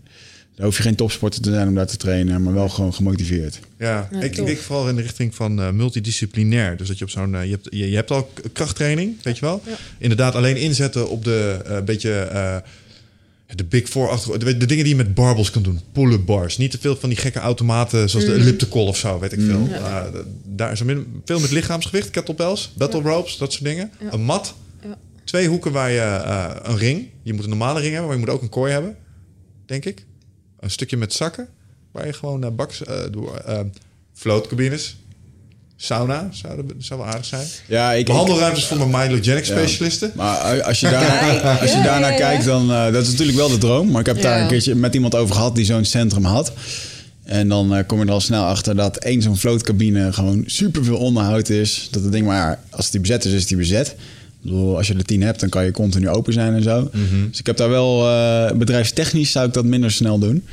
daar 0.57 0.67
hoef 0.67 0.77
je 0.77 0.83
geen 0.83 0.95
topsporter 0.95 1.41
te 1.43 1.51
zijn 1.51 1.69
om 1.69 1.75
daar 1.75 1.87
te 1.87 1.97
trainen. 1.97 2.43
Maar 2.43 2.55
wel 2.55 2.69
gewoon 2.69 2.95
gemotiveerd. 2.95 3.59
Ja, 3.79 4.09
Ja, 4.13 4.21
ik, 4.21 4.33
tof. 4.35 4.47
denk 4.47 4.59
vooral 4.59 4.89
in 4.89 4.97
de 4.97 5.03
richting 5.03 5.35
van 5.35 5.61
eh, 5.61 5.71
multidisciplinair. 5.71 6.77
Dus 6.77 6.89
dat 6.89 6.99
je 6.99 7.05
op 7.05 7.11
zo'n. 7.11 7.31
je, 7.31 7.37
hebt, 7.51 7.67
je, 7.71 7.91
je 7.91 7.97
hebt 7.97 8.11
al 8.11 8.31
krachttraining, 8.53 9.17
weet 9.23 9.39
je 9.39 9.45
wel. 9.45 9.63
Ja. 9.67 9.73
Inderdaad, 9.99 10.35
alleen 10.35 10.57
inzetten 10.57 11.09
op 11.11 11.25
de 11.25 11.59
eh, 11.67 11.81
beetje. 11.83 12.11
De 13.55 13.65
Big 13.65 13.89
Four 13.89 14.09
achter. 14.09 14.39
De, 14.39 14.57
de 14.57 14.67
dingen 14.67 14.85
die 14.85 14.93
je 14.97 15.03
met 15.03 15.15
barbels 15.15 15.51
kan 15.51 15.63
doen. 15.63 15.81
Pull-up 15.93 16.27
bars. 16.27 16.57
Niet 16.59 16.71
te 16.71 16.79
veel 16.79 16.97
van 16.97 17.09
die 17.09 17.19
gekke 17.19 17.39
automaten 17.39 18.11
zoals 18.11 18.25
de 18.27 18.33
elliptical 18.33 18.87
of 18.87 18.97
zo, 18.97 19.19
weet 19.19 19.33
ik 19.33 19.41
veel. 19.41 19.69
Eh, 19.73 20.05
daar 20.45 20.73
is 20.73 20.83
min- 20.83 21.21
veel 21.25 21.41
met 21.41 21.51
lichaamsgewicht, 21.51 22.11
kettlebells, 22.11 22.73
battle 22.77 23.01
ropes, 23.01 23.37
dat 23.37 23.53
soort 23.53 23.65
dingen. 23.65 23.91
Ja. 24.01 24.13
Een 24.13 24.23
mat. 24.25 24.55
Ja. 24.83 24.99
Twee 25.25 25.49
hoeken 25.49 25.73
waar 25.73 25.91
je 25.91 26.01
eh, 26.01 26.51
een 26.63 26.77
ring. 26.77 27.09
Je 27.23 27.33
moet 27.33 27.43
een 27.45 27.49
normale 27.49 27.81
ring 27.81 27.93
hebben, 27.93 28.09
maar 28.11 28.19
je 28.19 28.25
moet 28.27 28.35
ook 28.35 28.43
een 28.43 28.49
kooi 28.49 28.73
hebben. 28.73 28.97
Denk 29.67 29.85
ik. 29.85 30.05
Een 30.61 30.71
stukje 30.71 30.97
met 30.97 31.13
zakken. 31.13 31.49
Waar 31.93 32.07
je 32.07 32.13
gewoon 32.13 32.45
eh 32.45 32.51
baks 32.51 32.83
door 33.11 33.43
floatcabines. 34.13 34.97
Sauna 35.81 36.29
zou, 36.33 36.65
zou 36.79 37.01
wel 37.01 37.09
aardig 37.09 37.25
zijn. 37.25 37.47
Ja, 37.67 37.93
ik, 37.93 37.99
ik- 37.99 38.07
Behandelruimtes 38.07 38.65
voor 38.67 38.77
mijn 38.89 38.91
myelogenic 39.09 39.45
Ja. 39.45 39.57
specialisten. 39.57 40.13
Maar 40.15 40.63
als 40.63 40.81
je, 40.81 40.91
daar, 40.91 41.19
Kijk, 41.19 41.61
als 41.61 41.71
je 41.71 41.77
ja, 41.77 41.83
daarnaar 41.83 42.13
ja, 42.13 42.19
ja. 42.19 42.27
kijkt, 42.29 42.45
dan 42.45 42.71
uh, 42.71 42.93
dat 42.93 43.03
is 43.03 43.11
natuurlijk 43.11 43.39
wel 43.39 43.49
de 43.49 43.59
droom. 43.59 43.91
Maar 43.91 44.01
ik 44.01 44.07
heb 44.07 44.23
daar 44.23 44.41
een 44.43 44.49
keertje 44.49 44.75
met 44.75 44.95
iemand 44.95 45.15
over 45.15 45.35
gehad 45.35 45.55
die 45.55 45.65
zo'n 45.65 45.85
centrum 45.85 46.25
had. 46.25 46.53
En 47.25 47.49
dan 47.49 47.75
uh, 47.77 47.81
kom 47.87 47.99
je 48.01 48.05
er 48.07 48.11
al 48.13 48.21
snel 48.21 48.45
achter 48.45 48.77
dat 48.77 48.97
één 48.97 49.23
zo'n 49.23 49.37
vlootcabine 49.37 50.13
gewoon 50.13 50.43
super 50.47 50.85
veel 50.85 50.97
onderhoud 50.97 51.49
is. 51.49 51.89
Dat 51.91 52.03
het 52.03 52.13
ding, 52.13 52.27
maar 52.27 52.37
ja, 52.37 52.61
als 52.71 52.91
die 52.91 53.01
bezet 53.01 53.25
is, 53.25 53.33
is 53.33 53.47
die 53.47 53.57
bezet. 53.57 53.89
Ik 53.89 53.95
bedoel, 54.43 54.77
als 54.77 54.87
je 54.87 54.95
er 54.95 55.05
tien 55.05 55.23
hebt, 55.23 55.41
dan 55.41 55.49
kan 55.49 55.65
je 55.65 55.71
continu 55.71 56.09
open 56.09 56.33
zijn 56.33 56.55
en 56.55 56.63
zo. 56.63 56.91
Dus 57.31 57.39
ik 57.39 57.47
heb 57.47 57.57
daar 57.57 57.69
wel, 57.69 58.07
uh, 58.09 58.51
bedrijfstechnisch 58.53 59.31
zou 59.33 59.47
ik 59.47 59.53
dat 59.53 59.65
minder 59.65 59.91
snel 59.93 60.19
doen. 60.19 60.45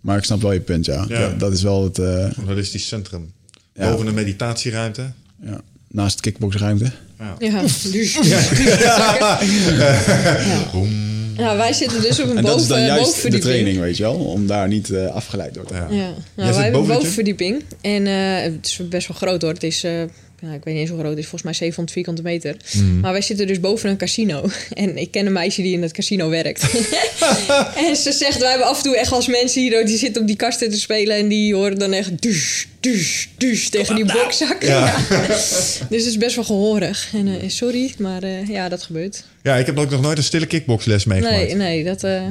Maar 0.00 0.18
ik 0.18 0.24
snap 0.24 0.42
wel 0.42 0.52
je 0.52 0.60
punt, 0.60 0.84
ja. 0.86 1.04
Ja. 1.08 1.20
Dat, 1.20 1.40
dat 1.40 1.52
is 1.52 1.62
wel 1.62 1.84
het... 1.84 1.98
Uh, 1.98 2.06
Een 2.06 2.32
holistisch 2.46 2.86
centrum. 2.88 3.32
Ja. 3.76 3.90
Boven 3.90 4.06
een 4.06 4.14
meditatieruimte. 4.14 5.10
ja. 5.42 5.60
naast 5.88 6.12
het 6.12 6.20
kickboxruimte. 6.20 6.90
Ja, 7.38 7.60
dus. 7.92 8.18
Ja. 11.36 11.56
wij 11.56 11.72
zitten 11.72 12.00
dus 12.02 12.20
op 12.20 12.28
een 12.30 12.36
En 12.36 12.44
dat 12.44 12.60
is 12.60 12.66
dan 12.66 12.78
boven, 12.78 12.86
juist 12.94 12.98
de 13.04 13.04
bovenverdieping. 13.04 13.42
training, 13.52 13.78
weet 13.78 13.96
je 13.96 14.02
wel? 14.02 14.14
Om 14.14 14.46
daar 14.46 14.68
niet 14.68 14.90
eh, 14.90 15.06
afgeleid 15.06 15.54
door 15.54 15.64
te 15.64 15.74
Ja. 15.74 15.80
worden. 15.80 15.96
Ja, 15.98 16.12
nou, 16.36 16.52
wij 16.54 16.62
hebben 16.62 16.80
een 16.80 16.86
bovenverdieping. 16.86 17.62
En 17.80 18.06
eh, 18.06 18.42
het 18.52 18.66
is 18.66 18.80
best 18.88 19.08
wel 19.08 19.16
groot 19.16 19.42
hoor. 19.42 19.52
Het 19.52 19.62
is, 19.62 19.84
eh, 19.84 20.02
ja, 20.40 20.52
ik 20.52 20.64
weet 20.64 20.74
niet 20.74 20.82
eens 20.82 20.90
hoe 20.90 20.98
groot 20.98 21.10
het 21.10 21.18
is, 21.18 21.26
volgens 21.26 21.42
mij 21.42 21.52
700 21.52 21.92
vierkante 21.92 22.22
meter. 22.22 22.56
Mhm. 22.72 23.00
Maar 23.00 23.12
wij 23.12 23.22
zitten 23.22 23.46
dus 23.46 23.60
boven 23.60 23.90
een 23.90 23.96
casino. 23.96 24.48
En 24.72 24.98
ik 24.98 25.10
ken 25.10 25.26
een 25.26 25.32
meisje 25.32 25.62
die 25.62 25.72
in 25.72 25.82
het 25.82 25.92
casino 25.92 26.28
werkt. 26.28 26.62
en 27.88 27.96
ze 27.96 28.12
zegt, 28.12 28.38
wij 28.38 28.48
hebben 28.48 28.66
af 28.66 28.76
en 28.76 28.82
toe 28.82 28.96
echt 28.96 29.12
als 29.12 29.26
mensen 29.26 29.62
hier, 29.62 29.86
die 29.86 29.98
zitten 29.98 30.20
op 30.20 30.26
die 30.26 30.36
kasten 30.36 30.70
te 30.70 30.78
spelen. 30.78 31.16
En 31.16 31.28
die 31.28 31.54
horen 31.54 31.78
dan 31.78 31.92
echt 31.92 32.22
dus, 32.22 32.66
dus, 32.80 33.28
dus 33.36 33.68
tegen 33.68 33.94
die 33.94 34.04
bokzak. 34.04 34.62
Ja. 34.62 34.96
dus 35.90 36.04
het 36.04 36.06
is 36.06 36.16
best 36.16 36.34
wel 36.34 36.44
gehoorig. 36.44 37.10
En 37.12 37.26
eh, 37.26 37.48
sorry, 37.48 37.94
maar 37.98 38.22
eh, 38.22 38.48
ja, 38.48 38.68
dat 38.68 38.82
gebeurt. 38.82 39.24
Ja, 39.42 39.56
ik 39.56 39.66
heb 39.66 39.78
ook 39.78 39.90
nog 39.90 40.00
nooit 40.00 40.18
een 40.18 40.24
stille 40.24 40.46
kickboxles 40.46 41.04
meegemaakt. 41.04 41.36
Nee, 41.36 41.54
nee, 41.54 41.84
dat 41.84 42.04
eh, 42.04 42.22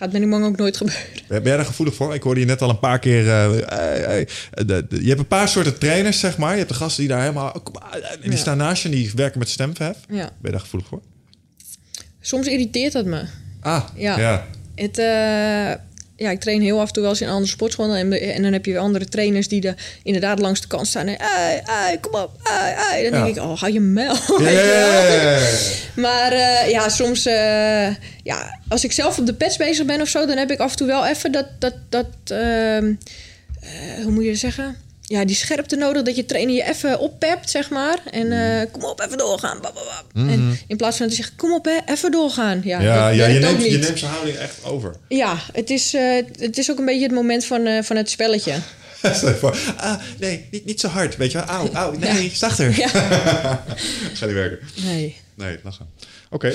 gaat 0.00 0.12
met 0.12 0.20
die 0.20 0.30
man 0.30 0.44
ook 0.44 0.56
nooit 0.56 0.76
gebeuren. 0.76 1.02
Ben 1.28 1.42
jij 1.42 1.56
daar 1.56 1.64
gevoelig 1.64 1.94
voor? 1.94 2.14
Ik 2.14 2.22
hoorde 2.22 2.40
je 2.40 2.46
net 2.46 2.62
al 2.62 2.70
een 2.70 2.78
paar 2.78 2.98
keer. 2.98 3.24
de- 3.24 4.86
je 4.88 5.08
hebt 5.08 5.18
een 5.20 5.26
paar 5.26 5.48
soorten 5.48 5.78
trainers, 5.78 6.20
zeg 6.20 6.38
maar. 6.38 6.50
Je 6.50 6.56
hebt 6.56 6.68
de 6.68 6.74
gasten 6.74 7.00
die 7.00 7.08
daar 7.12 7.20
helemaal. 7.20 7.50
oh, 7.50 7.92
die 8.22 8.30
Ja. 8.30 8.36
staan 8.36 8.56
naast 8.56 8.82
je 8.82 8.88
en 8.88 8.94
die 8.94 9.10
werken 9.14 9.38
met 9.38 9.48
stemverhef. 9.48 9.96
Ben 10.08 10.16
Ja. 10.16 10.30
je 10.42 10.50
daar 10.50 10.60
gevoelig 10.60 10.88
voor? 10.88 11.00
Soms 12.20 12.46
irriteert 12.46 12.92
dat 12.92 13.04
me. 13.04 13.22
Ah, 13.60 13.84
Ja. 13.94 14.18
ja. 14.18 14.46
Het, 14.74 14.98
ja, 16.20 16.30
ik 16.30 16.40
train 16.40 16.60
heel 16.62 16.80
af 16.80 16.86
en 16.86 16.92
toe 16.92 17.02
wel 17.02 17.10
eens 17.10 17.20
in 17.20 17.26
een 17.26 17.32
andere 17.32 17.50
sportschool. 17.52 17.94
En, 17.94 18.12
en 18.34 18.42
dan 18.42 18.52
heb 18.52 18.64
je 18.64 18.70
weer 18.72 18.80
andere 18.80 19.04
trainers 19.04 19.48
die 19.48 19.62
er 19.68 19.74
inderdaad 20.02 20.38
langs 20.38 20.60
de 20.60 20.66
kant 20.66 20.86
staan. 20.86 21.06
En, 21.06 21.18
ei, 21.18 21.60
ei, 21.64 22.00
kom 22.00 22.20
op, 22.20 22.30
ei, 22.42 22.72
ei. 22.74 23.10
Dan 23.10 23.18
Ja. 23.18 23.24
denk 23.24 23.36
ik, 23.36 23.42
oh, 23.42 23.58
hou 23.60 23.72
je 23.72 23.80
mel. 23.80 24.14
Maar 25.96 26.32
eh, 26.32 26.70
ja, 26.70 26.88
soms... 26.88 27.26
eh, 27.26 27.94
ja, 28.22 28.58
als 28.68 28.84
ik 28.84 28.92
zelf 28.92 29.18
op 29.18 29.26
de 29.26 29.34
pets 29.34 29.56
bezig 29.56 29.86
ben 29.86 30.00
of 30.00 30.08
zo... 30.08 30.26
dan 30.26 30.36
heb 30.36 30.50
ik 30.50 30.58
af 30.58 30.70
en 30.70 30.76
toe 30.76 30.86
wel 30.86 31.06
even 31.06 31.32
dat... 31.32 31.46
dat, 31.58 31.74
dat 31.88 32.06
ehm, 32.24 32.92
eh, 33.60 34.02
hoe 34.02 34.12
moet 34.12 34.24
je 34.24 34.30
dat 34.30 34.38
zeggen? 34.38 34.76
Ja, 35.10 35.24
die 35.24 35.36
scherpte 35.36 35.76
nodig 35.76 36.02
dat 36.02 36.16
je 36.16 36.24
trainer 36.26 36.54
je 36.54 36.68
even 36.68 36.98
oppept, 36.98 37.50
zeg 37.50 37.70
maar. 37.70 37.98
En 38.10 38.32
eh, 38.32 38.66
kom 38.72 38.84
op, 38.84 39.00
even 39.00 39.18
doorgaan. 39.18 39.58
Bap. 39.60 39.78
En 40.14 40.58
in 40.66 40.76
plaats 40.76 40.96
van 40.96 41.08
te 41.08 41.14
zeggen, 41.14 41.36
kom 41.36 41.52
op, 41.52 41.64
hè, 41.64 41.92
even 41.92 42.10
doorgaan. 42.10 42.60
Ja. 42.64 42.80
Ja, 42.80 43.08
je, 43.08 43.38
neemt, 43.38 43.64
je 43.64 43.78
neemt 43.78 43.98
zijn 43.98 44.10
houding 44.10 44.36
echt 44.36 44.64
over. 44.64 44.94
Ja, 45.08 45.36
het 45.52 45.70
is, 45.70 45.94
eh, 45.94 46.16
het 46.38 46.58
is 46.58 46.70
ook 46.70 46.78
een 46.78 46.84
beetje 46.84 47.02
het 47.02 47.12
moment 47.12 47.44
van, 47.44 47.66
eh, 47.66 47.82
van 47.82 47.96
het 47.96 48.10
spelletje. 48.10 48.52
Ah, 49.76 49.94
nee, 50.18 50.46
niet, 50.50 50.64
niet 50.64 50.80
zo 50.80 50.88
hard. 50.88 51.16
Weet 51.16 51.32
je 51.32 51.38
wel? 51.38 51.46
Auw, 51.46 51.72
auw, 51.72 51.92
nee, 51.98 52.22
Ja. 52.30 52.34
zachter. 52.34 52.78
Ja. 52.78 52.88
Ga 54.14 54.26
niet 54.26 54.34
werken. 54.34 54.58
Nee. 54.84 55.16
Nee, 55.34 55.58
lachen. 55.62 55.86
Oké. 56.30 56.52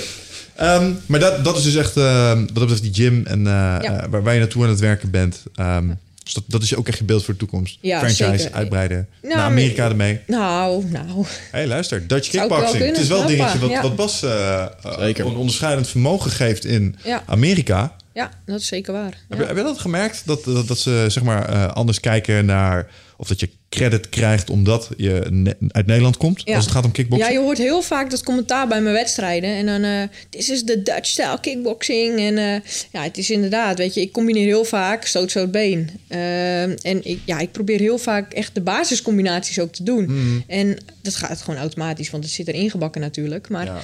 Ehm, 0.56 0.91
maar 1.06 1.19
dat, 1.19 1.44
dat 1.44 1.57
is 1.57 1.64
dus 1.64 1.76
echt, 1.76 1.94
wat 1.94 2.38
dat 2.38 2.53
betreft, 2.53 2.82
die 2.82 2.94
gym 2.94 3.26
en 3.26 3.44
Ja. 3.44 4.07
waar, 4.10 4.23
waar 4.23 4.34
je 4.34 4.40
naartoe 4.40 4.64
aan 4.64 4.69
het 4.69 4.80
werken 4.80 5.10
bent. 5.11 5.44
Ehm, 5.56 5.90
Dus 6.26 6.34
dat, 6.34 6.44
dat 6.48 6.62
is 6.62 6.76
ook 6.76 6.88
echt 6.88 6.98
je 6.98 7.04
beeld 7.04 7.24
voor 7.24 7.34
de 7.34 7.40
toekomst. 7.40 7.78
Ja, 7.82 7.98
Franchise 8.00 8.38
zeker. 8.38 8.56
uitbreiden. 8.56 9.08
Nou, 9.22 9.36
naar 9.36 9.44
Amerika 9.44 9.90
ermee. 9.90 10.20
Nou, 10.28 10.86
nou. 10.86 11.08
Hé, 11.26 11.26
hey, 11.52 11.68
luister. 11.68 12.08
Dutch 12.08 12.30
kickboxing. 12.30 12.86
Het 12.86 12.98
is 12.98 13.08
wel 13.08 13.22
een 13.22 13.28
dingetje 13.28 13.60
wat, 13.60 13.70
ja. 13.70 13.82
wat 13.82 13.96
Bas 13.96 14.24
eh, 14.24 14.62
eh, 14.62 14.70
Zeker. 15.00 15.26
een 15.26 15.36
onderscheidend 15.36 15.88
vermogen 15.88 16.32
geeft 16.32 16.66
in 16.66 16.96
Ja. 17.04 17.24
Amerika. 17.26 17.96
Ja, 18.14 18.30
dat 18.46 18.60
is 18.60 18.68
zeker 18.68 18.94
waar. 18.94 19.04
Heb, 19.30 19.38
je, 19.38 19.44
Ja. 19.44 19.46
heb 19.48 19.58
je 19.58 19.64
dat 19.64 19.80
gemerkt? 19.80 20.22
Dat, 20.26 20.44
dat, 20.44 20.68
dat 20.68 20.78
ze 20.78 21.06
zeg 21.08 21.24
maar 21.24 21.50
eh, 21.50 21.68
anders 21.68 22.00
kijken 22.00 22.46
naar... 22.46 22.88
of 23.18 23.28
dat 23.28 23.40
je 23.40 23.50
credit 23.70 24.10
krijgt 24.10 24.50
omdat 24.50 24.90
je 24.98 25.28
ne- 25.30 25.56
uit 25.68 25.86
Nederland 25.86 26.18
komt... 26.18 26.42
Ja. 26.46 26.56
als 26.56 26.64
het 26.66 26.74
gaat 26.74 26.86
om 26.86 26.92
kickboksen? 26.92 27.28
Ja, 27.32 27.34
je 27.40 27.44
hoort 27.44 27.58
heel 27.58 27.82
vaak 27.82 28.10
dat 28.10 28.24
commentaar 28.24 28.68
bij 28.68 28.82
mijn 28.82 28.96
wedstrijden. 28.96 29.50
En 29.50 29.66
dan, 29.66 29.84
eh 29.84 30.02
this 30.30 30.50
is 30.50 30.64
the 30.64 30.82
Dutch 30.82 31.06
style 31.06 31.40
kickboxing. 31.42 32.20
En 32.20 32.38
eh, 32.38 32.62
ja, 32.92 33.04
het 33.04 33.18
is 33.18 33.30
inderdaad, 33.30 33.78
weet 33.78 33.94
je, 33.94 34.02
ik 34.02 34.12
combineer 34.12 34.46
heel 34.46 34.66
vaak 34.66 35.06
stoot, 35.06 35.30
stoot, 35.30 35.52
been. 35.52 35.90
Ehm, 36.08 36.76
en 36.82 37.06
ik, 37.06 37.20
ja, 37.26 37.40
ik 37.40 37.52
probeer 37.52 37.80
heel 37.80 37.98
vaak 37.98 38.34
echt 38.34 38.56
de 38.56 38.62
basiscombinaties 38.62 39.60
ook 39.60 39.72
te 39.74 39.84
doen. 39.84 40.04
Mhm. 40.06 40.40
En 40.48 40.78
dat 41.02 41.16
gaat 41.16 41.42
gewoon 41.42 41.60
automatisch, 41.60 42.10
want 42.10 42.24
het 42.24 42.34
zit 42.34 42.48
er 42.48 42.54
ingebakken 42.54 43.02
natuurlijk. 43.02 43.50
Maar 43.50 43.66
Ja. 43.66 43.82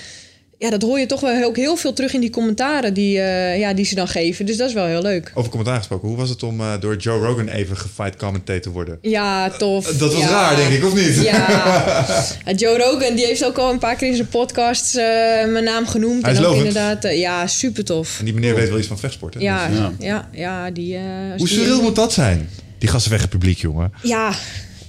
Ja. 0.62 0.70
dat 0.70 0.82
hoor 0.82 1.00
je 1.00 1.06
toch 1.06 1.20
wel 1.20 1.44
ook 1.44 1.56
heel 1.56 1.76
veel 1.76 1.94
terug 1.94 2.14
in 2.14 2.20
die 2.20 2.30
commentaren 2.30 2.94
die, 2.94 3.20
eh, 3.20 3.60
ja, 3.60 3.74
die 3.74 3.86
ze 3.86 3.96
dan 3.96 4.08
geven. 4.08 4.46
Dus 4.46 4.58
dat 4.58 4.68
is 4.68 4.74
wel 4.74 4.86
heel 4.86 5.02
leuk. 5.02 5.32
Over 5.34 5.50
commentaar 5.50 5.78
gesproken. 5.78 6.08
Hoe 6.08 6.18
was 6.18 6.30
het 6.30 6.44
om 6.44 6.60
eh, 6.60 6.74
door 6.80 6.96
Joe 6.96 7.26
Rogan 7.26 7.48
even 7.48 7.78
gefight 7.78 8.16
commentator 8.16 8.62
te 8.62 8.70
worden? 8.70 8.98
Ja, 9.02 9.50
tof. 9.50 9.86
Dat 9.88 10.14
was 10.14 10.22
Ja. 10.22 10.30
raar, 10.30 10.56
denk 10.56 10.72
ik, 10.72 10.86
of 10.86 10.94
niet? 10.96 11.16
Ja. 11.32 12.06
Joe 12.56 12.78
Rogan 12.78 13.16
die 13.16 13.26
heeft 13.26 13.46
ook 13.46 13.58
al 13.58 13.72
een 13.72 13.80
paar 13.80 13.96
keer 13.96 14.08
in 14.08 14.16
zijn 14.16 14.28
podcast 14.28 14.96
eh, 14.96 15.04
mijn 15.52 15.64
naam 15.64 15.88
genoemd. 15.88 16.22
Hij 16.24 16.32
is 16.32 16.38
en 16.38 16.46
ook 16.46 16.56
inderdaad, 16.56 17.04
eh, 17.04 17.20
ja, 17.20 17.48
super 17.48 17.84
tof. 17.86 18.20
En 18.20 18.26
die 18.26 18.34
meneer 18.34 18.56
weet 18.56 18.70
wel 18.70 18.78
iets 18.78 18.88
van 18.88 19.00
vechtsport, 19.00 19.34
hè? 19.34 19.40
Ja, 19.40 19.68
Dus, 19.68 19.78
ja, 19.78 19.92
Ja. 20.00 20.30
ja, 20.32 20.72
die. 20.72 20.96
eh, 20.96 21.02
hoe 21.28 21.38
die- 21.38 21.48
surreal 21.48 21.82
moet 21.82 21.96
dat 21.96 22.14
zijn? 22.14 22.50
Die 22.78 22.90
gasten 22.90 23.12
weg 23.12 23.22
het 23.22 23.30
publiek, 23.30 23.58
jongen. 23.58 23.92
Ja, 24.04 24.34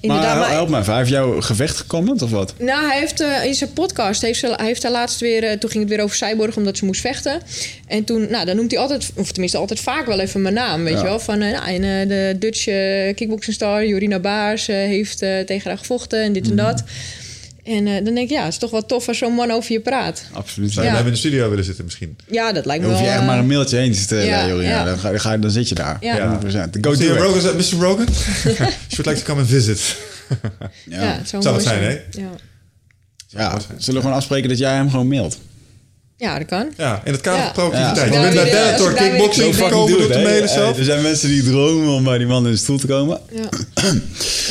inderdaad. 0.02 0.38
Maar 0.38 0.50
help 0.50 0.68
even, 0.68 0.84
hij 0.84 0.96
heeft 0.96 1.10
jouw 1.10 1.40
gevecht 1.40 1.76
gecomment 1.76 2.22
of 2.22 2.30
wat? 2.30 2.54
nou, 2.58 2.86
hij 2.88 2.98
heeft 2.98 3.20
eh, 3.20 3.44
in 3.44 3.54
zijn 3.54 3.72
podcast, 3.72 4.22
heeft 4.22 4.40
hij 4.42 4.54
heeft 4.66 4.82
daar 4.82 4.90
laatst 4.90 5.20
weer, 5.20 5.44
eh, 5.44 5.58
toen 5.58 5.70
ging 5.70 5.82
het 5.84 5.92
weer 5.92 6.02
over 6.04 6.16
Cyborg, 6.16 6.56
omdat 6.56 6.76
ze 6.76 6.84
moest 6.84 7.00
vechten. 7.00 7.40
En 7.86 8.04
toen, 8.04 8.26
nou, 8.30 8.44
dan 8.46 8.56
noemt 8.56 8.70
hij 8.70 8.80
altijd, 8.80 9.10
of 9.16 9.30
tenminste 9.32 9.58
altijd 9.58 9.80
vaak 9.80 10.06
wel 10.06 10.20
even 10.20 10.42
mijn 10.42 10.54
naam, 10.54 10.84
weet 10.84 10.92
Ja. 10.92 10.98
je 10.98 11.04
wel. 11.04 11.20
Van, 11.20 11.38
nou, 11.38 11.66
en 11.66 11.84
eh, 11.84 12.08
de 12.08 12.36
Dutch 12.38 12.64
kickboxing 13.14 13.54
star, 13.56 13.86
Jorina 13.86 14.18
Baars, 14.18 14.66
heeft 14.66 15.18
tegen 15.18 15.62
haar 15.70 15.78
gevochten 15.78 16.22
en 16.22 16.32
dit 16.32 16.46
en 16.48 16.54
Mhm. 16.54 16.64
dat. 16.64 16.82
En 17.64 17.86
eh, 17.86 17.94
dan 18.04 18.14
denk 18.14 18.18
ik, 18.18 18.30
ja, 18.30 18.42
het 18.44 18.52
is 18.52 18.58
toch 18.58 18.70
wel 18.70 18.86
tof 18.86 19.08
als 19.08 19.18
zo'n 19.18 19.34
man 19.34 19.50
over 19.50 19.72
je 19.72 19.80
praat. 19.80 20.24
Absoluut. 20.32 20.72
Zou 20.72 20.86
je 20.86 20.92
Ja. 20.92 20.98
in 20.98 21.04
de 21.04 21.16
studio 21.16 21.48
willen 21.48 21.64
zitten 21.64 21.84
misschien? 21.84 22.16
Ja, 22.30 22.52
dat 22.52 22.66
lijkt 22.66 22.82
me 22.82 22.88
Dan 22.88 22.96
hoef 22.98 23.06
je 23.06 23.12
wel... 23.12 23.12
echt 23.20 23.20
eh, 23.22 23.28
maar 23.28 23.38
een 23.38 23.46
mailtje 23.46 23.76
heen 23.76 23.92
te 23.92 23.98
stellen, 23.98 24.24
ja, 24.24 24.46
Jorina. 24.48 24.70
ja. 24.70 24.84
Dan, 24.84 24.98
ga, 24.98 25.10
dan, 25.10 25.20
ga, 25.20 25.36
dan 25.36 25.50
zit 25.50 25.68
je 25.68 25.74
daar. 25.74 25.96
Ja. 26.00 26.40
100%. 26.40 26.46
Go 26.80 26.90
Mr. 26.90 26.96
do 26.98 27.14
it. 27.14 27.20
Rogan, 27.20 27.56
Mr. 27.56 27.84
Rogan? 27.84 28.06
Should 28.92 29.06
like 29.06 29.14
to 29.18 29.22
come 29.24 29.40
and 29.40 29.48
visit. 29.48 29.96
Ja, 30.86 31.02
Ja. 31.02 31.16
het 31.18 31.28
zou, 31.28 31.46
het 31.54 31.62
zijn. 31.62 32.00
Ja. 32.10 32.28
Ja. 33.28 33.58
Zullen 33.76 33.94
we 34.00 34.00
gewoon 34.00 34.12
afspreken 34.16 34.48
dat 34.48 34.58
jij 34.58 34.74
hem 34.74 34.90
gewoon 34.90 35.08
mailt? 35.08 35.38
Ja, 36.22 36.38
dat 36.38 36.46
kan. 36.46 36.72
Ja, 36.76 37.02
in 37.04 37.12
het 37.12 37.20
kader 37.20 37.42
van 37.44 37.52
productiviteit. 37.52 38.12
Ja. 38.12 38.16
Je 38.16 38.22
bent 38.22 38.34
bij 38.34 38.50
Bellator 38.50 38.92
kickboxing 38.92 39.56
gekomen 39.56 39.98
door 39.98 40.08
mailen 40.08 40.42
Eh, 40.42 40.48
zelf. 40.54 40.78
Er 40.78 40.84
zijn 40.84 41.02
mensen 41.02 41.28
die 41.28 41.42
dromen 41.42 41.88
om 41.88 42.04
bij 42.04 42.18
die 42.18 42.26
man 42.26 42.44
in 42.46 42.52
de 42.52 42.56
stoel 42.58 42.78
te 42.78 42.86
komen. 42.86 43.20
Ja. 43.32 43.48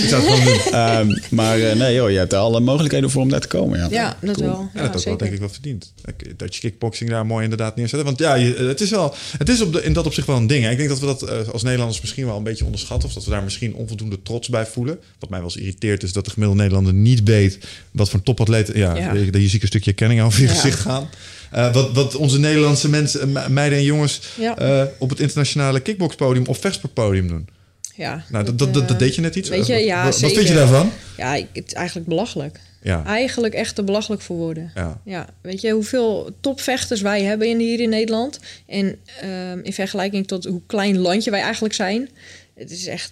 Ik 0.01 0.07
zou 0.09 0.21
het 0.21 0.31
gewoon 0.31 0.43
doen. 0.43 0.59
Ehm, 0.81 1.17
maar 1.29 1.59
eh, 1.59 1.75
nee 1.75 1.93
joh, 1.95 2.09
je 2.11 2.17
hebt 2.17 2.33
alle 2.33 2.59
mogelijkheden 2.59 3.09
voor 3.09 3.21
om 3.21 3.29
daar 3.29 3.39
te 3.39 3.47
komen. 3.47 3.79
Ja, 3.79 3.87
Ja, 3.89 4.17
dat 4.21 4.35
wel. 4.37 4.69
Ja, 4.73 4.81
Ja, 4.81 4.87
dat 4.87 4.95
ook 4.97 5.03
wel, 5.05 5.17
denk 5.17 5.33
ik 5.33 5.39
wel 5.39 5.49
verdiend. 5.49 5.93
Dutch 6.37 6.59
kickboxing 6.59 7.09
daar 7.09 7.25
mooi 7.25 7.43
inderdaad 7.43 7.75
neerzetten. 7.75 8.05
Want 8.07 8.19
ja, 8.19 8.33
je- 8.35 8.55
het 8.55 8.81
is, 8.81 8.89
wel, 8.89 9.15
het 9.37 9.49
is 9.49 9.61
op 9.61 9.73
de, 9.73 9.83
in 9.83 9.93
dat 9.93 10.05
opzicht 10.05 10.27
wel 10.27 10.35
een 10.37 10.47
ding. 10.47 10.63
hè. 10.63 10.69
Ik 10.71 10.77
denk 10.77 10.89
dat 10.89 10.99
we 10.99 11.05
dat 11.05 11.21
eh, 11.21 11.37
als 11.51 11.63
Nederlanders 11.63 12.01
misschien 12.01 12.25
wel 12.25 12.37
een 12.37 12.43
beetje 12.43 12.65
onderschatten. 12.65 13.07
Of 13.07 13.13
dat 13.15 13.23
we 13.25 13.31
daar 13.31 13.43
misschien 13.43 13.73
onvoldoende 13.75 14.21
trots 14.23 14.49
bij 14.49 14.65
voelen. 14.65 14.99
Wat 15.19 15.29
mij 15.29 15.39
wel 15.39 15.47
eens 15.47 15.57
irriteert 15.57 16.03
is 16.03 16.13
dat 16.13 16.25
de 16.25 16.31
gemiddelde 16.31 16.61
Nederlander 16.61 16.93
niet 16.93 17.21
weet... 17.23 17.57
wat 17.91 18.09
voor 18.09 18.19
een 18.19 18.25
topatleet... 18.25 18.71
Ja, 18.73 18.95
Ja. 18.95 19.13
je- 19.13 19.41
je 19.41 19.47
ziet 19.49 19.61
een 19.61 19.67
stukje 19.67 19.89
erkenning 19.89 20.21
over 20.21 20.41
je 20.41 20.47
Ja. 20.47 20.53
gezicht 20.53 20.79
gaan. 20.79 21.09
Eh, 21.51 21.73
wat, 21.73 21.91
wat 21.93 22.15
onze 22.15 22.39
Nederlandse 22.39 22.89
mensen, 22.89 23.21
eh, 23.21 23.27
me- 23.27 23.49
meiden 23.49 23.77
en 23.77 23.83
jongens... 23.83 24.21
Ja. 24.37 24.57
eh, 24.57 24.83
op 24.97 25.09
het 25.09 25.19
internationale 25.19 25.79
kickboxpodium 25.79 26.45
of 26.45 26.57
vechtsportpodium 26.57 27.27
doen. 27.27 27.47
Ja, 27.95 28.23
Nou, 28.29 28.45
dat, 28.45 28.59
dat, 28.59 28.73
dat, 28.73 28.87
dat 28.87 28.99
deed 28.99 29.15
je 29.15 29.21
net 29.21 29.35
iets. 29.35 29.49
weet 29.49 29.67
je, 29.67 29.73
ja, 29.75 30.03
wat, 30.03 30.19
wat 30.19 30.31
vind 30.31 30.47
je 30.47 30.53
daarvan? 30.53 30.91
Ja, 31.17 31.35
ik- 31.35 31.47
het 31.53 31.67
is 31.67 31.73
eigenlijk 31.73 32.07
belachelijk. 32.07 32.59
Ja. 32.83 33.05
Eigenlijk 33.05 33.53
echt 33.53 33.75
te 33.75 33.83
belachelijk 33.83 34.21
voor 34.21 34.35
woorden. 34.35 34.71
Ja. 34.75 35.01
Ja, 35.05 35.25
weet 35.41 35.61
je 35.61 35.71
hoeveel 35.71 36.29
topvechters 36.39 37.01
wij 37.01 37.23
hebben 37.23 37.47
in, 37.47 37.59
hier 37.59 37.79
in 37.79 37.89
Nederland? 37.89 38.39
En 38.67 38.95
ehm, 39.21 39.59
in 39.63 39.73
vergelijking 39.73 40.27
tot 40.27 40.45
hoe 40.45 40.61
klein 40.67 40.97
landje 40.97 41.31
wij 41.31 41.41
eigenlijk 41.41 41.73
zijn. 41.73 42.09
Het 42.55 42.71
is 42.71 42.85
echt, 42.87 43.11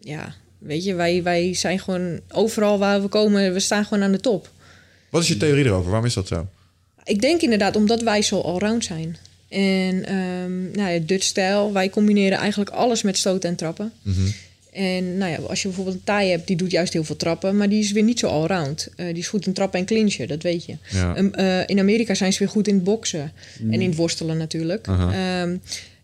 ja, 0.00 0.34
weet 0.58 0.84
je, 0.84 0.94
wij, 0.94 1.22
wij 1.22 1.54
zijn 1.54 1.78
gewoon 1.78 2.20
overal 2.28 2.78
waar 2.78 3.02
we 3.02 3.08
komen, 3.08 3.52
we 3.52 3.60
staan 3.60 3.84
gewoon 3.84 4.02
aan 4.02 4.12
de 4.12 4.20
top. 4.20 4.48
Wat 5.10 5.22
is 5.22 5.28
je 5.28 5.36
theorie 5.36 5.64
erover? 5.64 5.90
Waarom 5.90 6.06
is 6.06 6.14
dat 6.14 6.26
zo? 6.28 6.46
Ik 7.06 7.20
denk 7.20 7.40
inderdaad 7.40 7.76
omdat 7.76 8.02
wij 8.02 8.22
zo 8.22 8.40
allround 8.40 8.84
zijn. 8.84 9.16
En 9.48 10.04
ehm 10.04 10.70
nou 10.70 10.90
ja, 10.90 10.98
Dutch 10.98 11.24
stijl, 11.24 11.72
wij 11.72 11.90
combineren 11.90 12.38
eigenlijk 12.38 12.70
alles 12.70 13.02
met 13.02 13.16
stoten 13.16 13.50
en 13.50 13.56
trappen. 13.56 13.92
Mhm. 14.02 14.26
En 14.72 15.16
nou 15.16 15.30
ja, 15.30 15.38
als 15.38 15.62
je 15.62 15.68
bijvoorbeeld 15.68 15.96
een 15.96 16.04
taai 16.04 16.30
hebt, 16.30 16.46
die 16.46 16.56
doet 16.56 16.70
juist 16.70 16.92
heel 16.92 17.04
veel 17.04 17.16
trappen, 17.16 17.56
maar 17.56 17.68
die 17.68 17.82
is 17.82 17.92
weer 17.92 18.02
niet 18.02 18.18
zo 18.18 18.26
allround. 18.26 18.88
Eh 18.96 19.06
die 19.06 19.16
is 19.16 19.28
goed 19.28 19.46
in 19.46 19.52
trappen 19.52 19.80
en 19.80 19.86
clinchen, 19.86 20.28
dat 20.28 20.42
weet 20.42 20.64
je. 20.64 20.76
Ja. 20.90 21.14
Ehm, 21.14 21.28
eh, 21.32 21.60
in 21.66 21.78
Amerika 21.78 22.14
zijn 22.14 22.32
ze 22.32 22.38
weer 22.38 22.48
goed 22.48 22.68
in 22.68 22.74
het 22.74 22.84
boksen 22.84 23.32
en 23.70 23.80
in 23.80 23.88
het 23.88 23.96
worstelen 23.96 24.36
natuurlijk. 24.36 24.86
Ehm, 24.86 25.56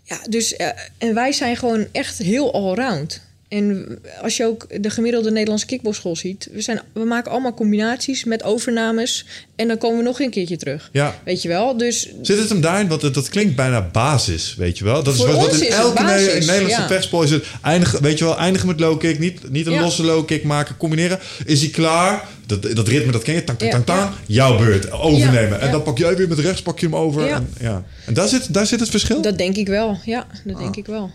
ja, 0.04 0.20
dus, 0.28 0.56
eh, 0.56 0.68
en 0.98 1.14
wij 1.14 1.32
zijn 1.32 1.56
gewoon 1.56 1.86
echt 1.92 2.18
heel 2.18 2.52
allround. 2.52 3.20
En 3.52 3.98
als 4.22 4.36
je 4.36 4.44
ook 4.46 4.82
de 4.82 4.90
gemiddelde 4.90 5.30
Nederlandse 5.30 5.66
kickboxschool 5.66 6.16
ziet, 6.16 6.48
we, 6.52 6.60
zijn, 6.60 6.80
we 6.92 7.04
maken 7.04 7.30
allemaal 7.30 7.54
combinaties 7.54 8.24
met 8.24 8.42
overnames 8.42 9.26
en 9.56 9.68
dan 9.68 9.78
komen 9.78 9.98
we 9.98 10.04
nog 10.04 10.20
een 10.20 10.30
keertje 10.30 10.56
terug. 10.56 10.88
Ja. 10.92 11.20
Weet 11.24 11.42
je 11.42 11.48
wel? 11.48 11.76
Dus 11.76 12.12
Zit 12.22 12.38
het 12.38 12.48
hem 12.48 12.60
daarin? 12.60 12.88
Want 12.88 13.14
dat 13.14 13.28
klinkt 13.28 13.56
bijna 13.56 13.88
basis, 13.92 14.54
weet 14.54 14.78
je 14.78 14.84
wel? 14.84 15.02
Dat 15.02 15.14
is 15.14 15.20
wat, 15.24 15.52
in 15.54 15.60
is 15.60 15.68
elke 15.68 16.02
basis, 16.02 16.26
Ne- 16.26 16.32
Nederlandse 16.32 16.80
ja. 16.80 16.86
vechtsport 16.86 17.24
is 17.24 17.30
het. 17.30 17.44
Eindigen, 17.62 18.02
weet 18.02 18.18
je 18.18 18.24
wel, 18.24 18.38
eindigen 18.38 18.68
met 18.68 18.80
low 18.80 18.98
kick, 18.98 19.18
niet, 19.18 19.50
niet 19.50 19.66
een 19.66 19.72
Ja. 19.72 19.80
losse 19.80 20.02
low 20.04 20.26
kick 20.26 20.44
maken, 20.44 20.76
combineren. 20.76 21.18
Is 21.44 21.60
hij 21.60 21.70
klaar? 21.70 22.28
Dat, 22.46 22.62
dat 22.62 22.88
ritme, 22.88 23.12
dat 23.12 23.22
ken 23.22 23.34
je. 23.34 23.44
Tang, 23.44 23.58
tang, 23.58 23.84
tang. 23.84 24.10
Jouw 24.26 24.56
beurt. 24.58 24.90
Overnemen. 24.90 25.60
En 25.60 25.70
dan 25.70 25.82
pak 25.82 25.98
jij 25.98 26.16
weer 26.16 26.28
met 26.28 26.38
rechts, 26.38 26.62
pak 26.62 26.78
je 26.78 26.86
hem 26.86 26.96
over. 26.96 27.26
Ja. 27.26 27.34
En, 27.36 27.50
ja. 27.60 27.84
en 28.06 28.14
daar, 28.14 28.28
zit, 28.28 28.54
daar 28.54 28.66
zit 28.66 28.80
het 28.80 28.88
verschil? 28.90 29.22
dat 29.22 29.38
denk 29.38 29.56
ik 29.56 29.66
wel. 29.68 29.98
Ja, 30.04 30.26
dat 30.44 30.54
Ah. 30.56 30.62
denk 30.62 30.76
ik 30.76 30.86
wel. 30.86 31.10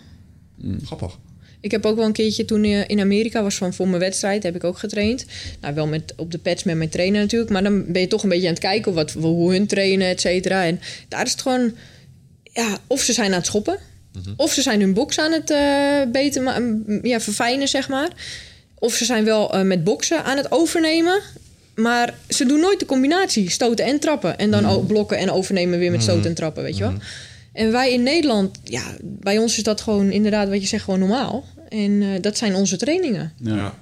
Grappig. 0.85 1.17
Ik 1.61 1.71
heb 1.71 1.85
ook 1.85 1.95
wel 1.95 2.05
een 2.05 2.11
keertje 2.11 2.45
toen 2.45 2.63
eh, 2.63 2.87
in 2.87 2.99
Amerika 2.99 3.43
was 3.43 3.55
van 3.55 3.73
voor 3.73 3.87
mijn 3.87 4.01
wedstrijd, 4.01 4.43
heb 4.43 4.55
ik 4.55 4.63
ook 4.63 4.77
getraind. 4.77 5.25
Nou, 5.61 5.73
wel 5.73 5.87
met, 5.87 6.13
op 6.15 6.31
de 6.31 6.37
pads 6.37 6.63
met 6.63 6.75
mijn 6.75 6.89
trainer 6.89 7.21
natuurlijk, 7.21 7.51
maar 7.51 7.63
dan 7.63 7.91
ben 7.91 8.01
je 8.01 8.07
toch 8.07 8.23
een 8.23 8.29
beetje 8.29 8.47
aan 8.47 8.53
het 8.53 8.63
kijken 8.63 8.93
wat, 8.93 9.11
hoe 9.11 9.51
hun 9.51 9.67
trainen, 9.67 10.07
et 10.07 10.21
cetera. 10.21 10.65
En 10.65 10.79
daar 11.07 11.25
is 11.25 11.31
het 11.31 11.41
gewoon, 11.41 11.73
ja, 12.43 12.77
of 12.87 13.01
ze 13.01 13.13
zijn 13.13 13.31
aan 13.31 13.37
het 13.37 13.45
schoppen, 13.45 13.79
of 14.35 14.53
ze 14.53 14.61
zijn 14.61 14.81
hun 14.81 14.93
box 14.93 15.19
aan 15.19 15.31
het 15.31 15.51
eh, 15.51 16.11
beter 16.11 16.43
ja, 17.01 17.19
verfijnen, 17.19 17.67
zeg 17.67 17.89
maar. 17.89 18.09
Of 18.79 18.93
ze 18.93 19.05
zijn 19.05 19.23
wel 19.23 19.53
eh, 19.53 19.61
met 19.61 19.83
boksen 19.83 20.23
aan 20.23 20.37
het 20.37 20.51
overnemen. 20.51 21.21
Maar 21.75 22.13
ze 22.29 22.45
doen 22.45 22.59
nooit 22.59 22.79
de 22.79 22.85
combinatie 22.85 23.49
stoten 23.49 23.85
en 23.85 23.99
trappen. 23.99 24.37
En 24.37 24.51
dan 24.51 24.65
ook 24.65 24.87
blokken 24.87 25.17
en 25.17 25.31
overnemen 25.31 25.79
weer 25.79 25.91
met 25.91 26.03
stoten 26.03 26.29
en 26.29 26.35
trappen, 26.35 26.63
weet 26.63 26.77
je 26.77 26.83
wel. 26.83 26.93
En 27.57 27.71
wij 27.71 27.93
in 27.93 28.03
Nederland, 28.03 28.57
ja, 28.63 28.83
bij 29.01 29.37
ons 29.37 29.57
is 29.57 29.63
dat 29.63 29.81
gewoon 29.81 30.11
inderdaad 30.11 30.49
wat 30.49 30.61
je 30.61 30.67
zegt, 30.67 30.83
gewoon 30.83 30.99
normaal. 30.99 31.45
En 31.69 32.01
eh, 32.01 32.21
dat 32.21 32.37
zijn 32.37 32.55
onze 32.55 32.77
trainingen. 32.77 33.33
Ja. 33.37 33.73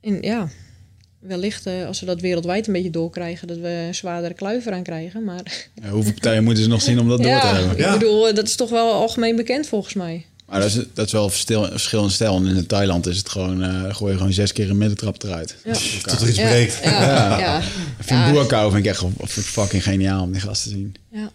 En 0.00 0.18
ja, 0.20 0.48
wellicht 1.18 1.66
eh, 1.66 1.86
als 1.86 2.00
we 2.00 2.06
dat 2.06 2.20
wereldwijd 2.20 2.66
een 2.66 2.72
beetje 2.72 2.90
doorkrijgen, 2.90 3.48
dat 3.48 3.56
we 3.56 3.68
een 3.68 3.94
zwaardere 3.94 4.34
kluiver 4.34 4.72
aan 4.72 4.82
krijgen. 4.82 5.24
Maar 5.24 5.42
Ja, 5.82 5.88
hoeveel 5.88 6.12
partijen 6.12 6.44
moeten 6.44 6.62
ze 6.62 6.68
nog 6.68 6.82
zien 6.82 6.98
om 7.00 7.08
dat 7.08 7.18
door 7.18 7.26
te 7.26 7.46
ja, 7.46 7.54
hebben? 7.54 7.72
ik 7.72 7.78
Ja. 7.78 7.92
bedoel, 7.92 8.28
eh, 8.28 8.34
dat 8.34 8.46
is 8.48 8.56
toch 8.56 8.70
wel 8.70 8.92
algemeen 8.92 9.36
bekend 9.36 9.66
volgens 9.66 9.94
mij. 9.94 10.26
Maar 10.48 10.60
dat 10.60 10.70
is, 10.70 10.84
dat 10.94 11.06
is 11.06 11.12
wel 11.12 11.24
een 11.24 11.30
verschil, 11.30 11.64
verschil 11.64 12.02
in 12.04 12.10
stijl. 12.10 12.36
En 12.36 12.46
in 12.46 12.66
Thailand 12.66 13.06
is 13.06 13.16
het 13.16 13.28
gewoon, 13.28 13.62
eh 13.62 13.94
gooi 13.94 14.12
je 14.12 14.18
gewoon 14.18 14.32
zes 14.32 14.52
keer 14.52 14.70
een 14.70 14.78
middentrap 14.78 15.22
eruit. 15.22 15.56
Ja. 15.64 15.72
Tot 16.02 16.20
er 16.20 16.28
iets 16.28 16.38
Ja, 16.38 16.46
breekt. 16.48 16.78
Ja, 16.84 16.90
ja, 16.90 17.38
ja. 17.38 17.58
Ik 17.58 17.64
vind. 18.04 18.32
Boerkou 18.32 18.72
vind 18.72 18.84
ik 18.86 18.90
echt 18.90 19.04
fucking 19.28 19.82
geniaal 19.82 20.22
om 20.22 20.32
die 20.32 20.40
gast 20.40 20.62
te 20.62 20.68
zien. 20.68 20.94
Ja. 21.12 21.30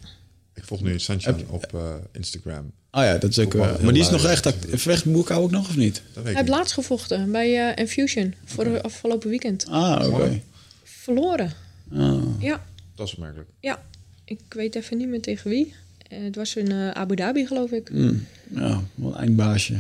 Ik 0.58 0.64
volg 0.64 0.82
nu 0.82 1.00
Sunshine 1.00 1.38
op 1.48 1.74
eh, 1.74 1.82
Instagram. 2.12 2.72
Oh 2.92 3.04
ja, 3.04 3.18
dat 3.18 3.30
is 3.30 3.40
ook... 3.40 3.54
Wel 3.54 3.64
eh, 3.64 3.70
heel 3.76 3.84
maar 3.84 3.94
die 3.94 4.02
is 4.02 4.10
nog 4.10 4.26
echt... 4.26 4.46
act- 4.46 4.66
Vecht 4.72 5.06
Boerkou 5.06 5.44
ook 5.44 5.52
nog 5.52 5.70
of 5.70 5.76
niet? 5.76 5.94
Dat 6.14 6.24
weet 6.24 6.34
Hij 6.34 6.42
heeft 6.44 6.50
laatst 6.58 6.74
gevochten 6.74 7.32
bij 7.32 7.68
eh 7.70 7.76
Infusion 7.84 8.34
voor 8.46 8.64
de 8.64 8.82
afgelopen 8.82 9.30
weekend. 9.30 9.66
Ah, 9.70 10.08
oké. 10.14 10.42
Verloren. 10.84 11.54
Ah. 11.94 12.22
Ja, 12.40 12.66
Dat 12.96 13.08
is 13.08 13.14
opmerkelijk. 13.14 13.50
ja. 13.60 13.82
Ik 14.26 14.40
weet 14.50 14.76
even 14.76 14.98
niet 14.98 15.08
meer 15.08 15.22
tegen 15.22 15.50
wie. 15.50 15.74
Eh, 16.10 16.18
het 16.24 16.36
was 16.36 16.56
in 16.56 16.72
eh, 16.72 16.90
Abu 16.90 17.16
Dhabi, 17.16 17.46
geloof 17.46 17.72
ik. 17.72 17.92
Mm. 17.92 18.26
Ja, 18.56 18.82
wat 18.96 19.14
een 19.14 19.20
eindbaasje. 19.20 19.74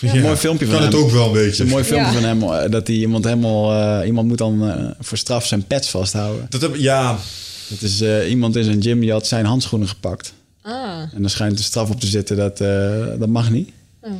Ja. 0.00 0.14
Een 0.14 0.20
mooi 0.20 0.36
filmpje 0.36 0.66
van 0.66 0.74
Kan 0.74 0.84
het 0.84 0.94
ook 0.94 1.10
wel 1.10 1.28
een 1.28 1.34
Het 1.36 1.44
beetje. 1.46 1.62
een 1.62 1.68
mooi 1.68 1.84
filmpje 1.84 2.12
Ja. 2.12 2.12
van 2.12 2.48
hem. 2.50 2.70
Dat 2.70 2.86
hij 2.86 2.96
iemand 2.96 3.24
helemaal... 3.24 3.72
eh, 4.00 4.06
iemand 4.06 4.28
moet 4.28 4.38
dan 4.38 4.68
eh, 4.70 4.90
voor 5.00 5.18
straf 5.18 5.46
zijn 5.46 5.66
pets 5.66 5.90
vasthouden. 5.90 6.46
Dat 6.48 6.60
heb, 6.60 6.74
ja, 6.76 7.18
Dat 7.68 7.82
is 7.82 8.00
eh, 8.00 8.30
iemand 8.30 8.56
in 8.56 8.64
zijn 8.64 8.82
gym 8.82 9.00
die 9.00 9.10
had 9.12 9.26
zijn 9.26 9.44
handschoenen 9.44 9.88
gepakt. 9.88 10.32
Ah, 10.62 11.02
En 11.14 11.24
er 11.24 11.30
schijnt 11.30 11.58
een 11.58 11.64
straf 11.64 11.90
op 11.90 12.00
te 12.00 12.06
zitten 12.06 12.36
dat 12.36 12.60
eh, 12.60 13.06
dat 13.18 13.28
mag 13.28 13.50
niet. 13.50 13.68
oh. 14.00 14.10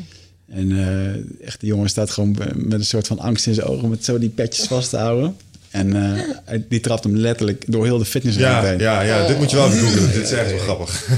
En 0.49 0.71
eh, 0.73 1.47
echt, 1.47 1.61
die 1.61 1.69
jongen 1.69 1.89
staat 1.89 2.11
gewoon 2.11 2.37
met 2.55 2.73
een 2.79 2.85
soort 2.85 3.07
van 3.07 3.19
angst 3.19 3.47
in 3.47 3.55
zijn 3.55 3.67
ogen... 3.67 3.89
met 3.89 4.05
zo 4.05 4.19
die 4.19 4.29
petjes 4.29 4.67
vast 4.67 4.91
te 4.91 4.97
houden. 4.97 5.37
En 5.71 6.17
eh, 6.47 6.61
die 6.69 6.81
trapt 6.81 7.05
hem 7.05 7.17
letterlijk 7.17 7.65
door 7.73 7.85
heel 7.85 7.99
de 7.99 8.05
fitnessruimte 8.05 8.67
ja, 8.67 8.71
heen. 8.71 8.79
ja, 8.79 9.01
ja, 9.19 9.27
dit 9.27 9.39
moet 9.39 9.51
je 9.51 9.57
wel 9.57 9.67
even 9.71 9.89
googlen. 9.89 10.13
Dit 10.13 10.23
is 10.23 10.31
echt 10.31 10.51
wel 10.51 10.59
grappig. 10.59 11.09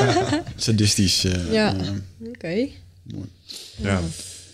Sadistisch. 0.56 1.24
eh, 1.24 1.52
Ja. 1.52 1.76
Oké. 2.34 2.66
Ja. 3.76 4.00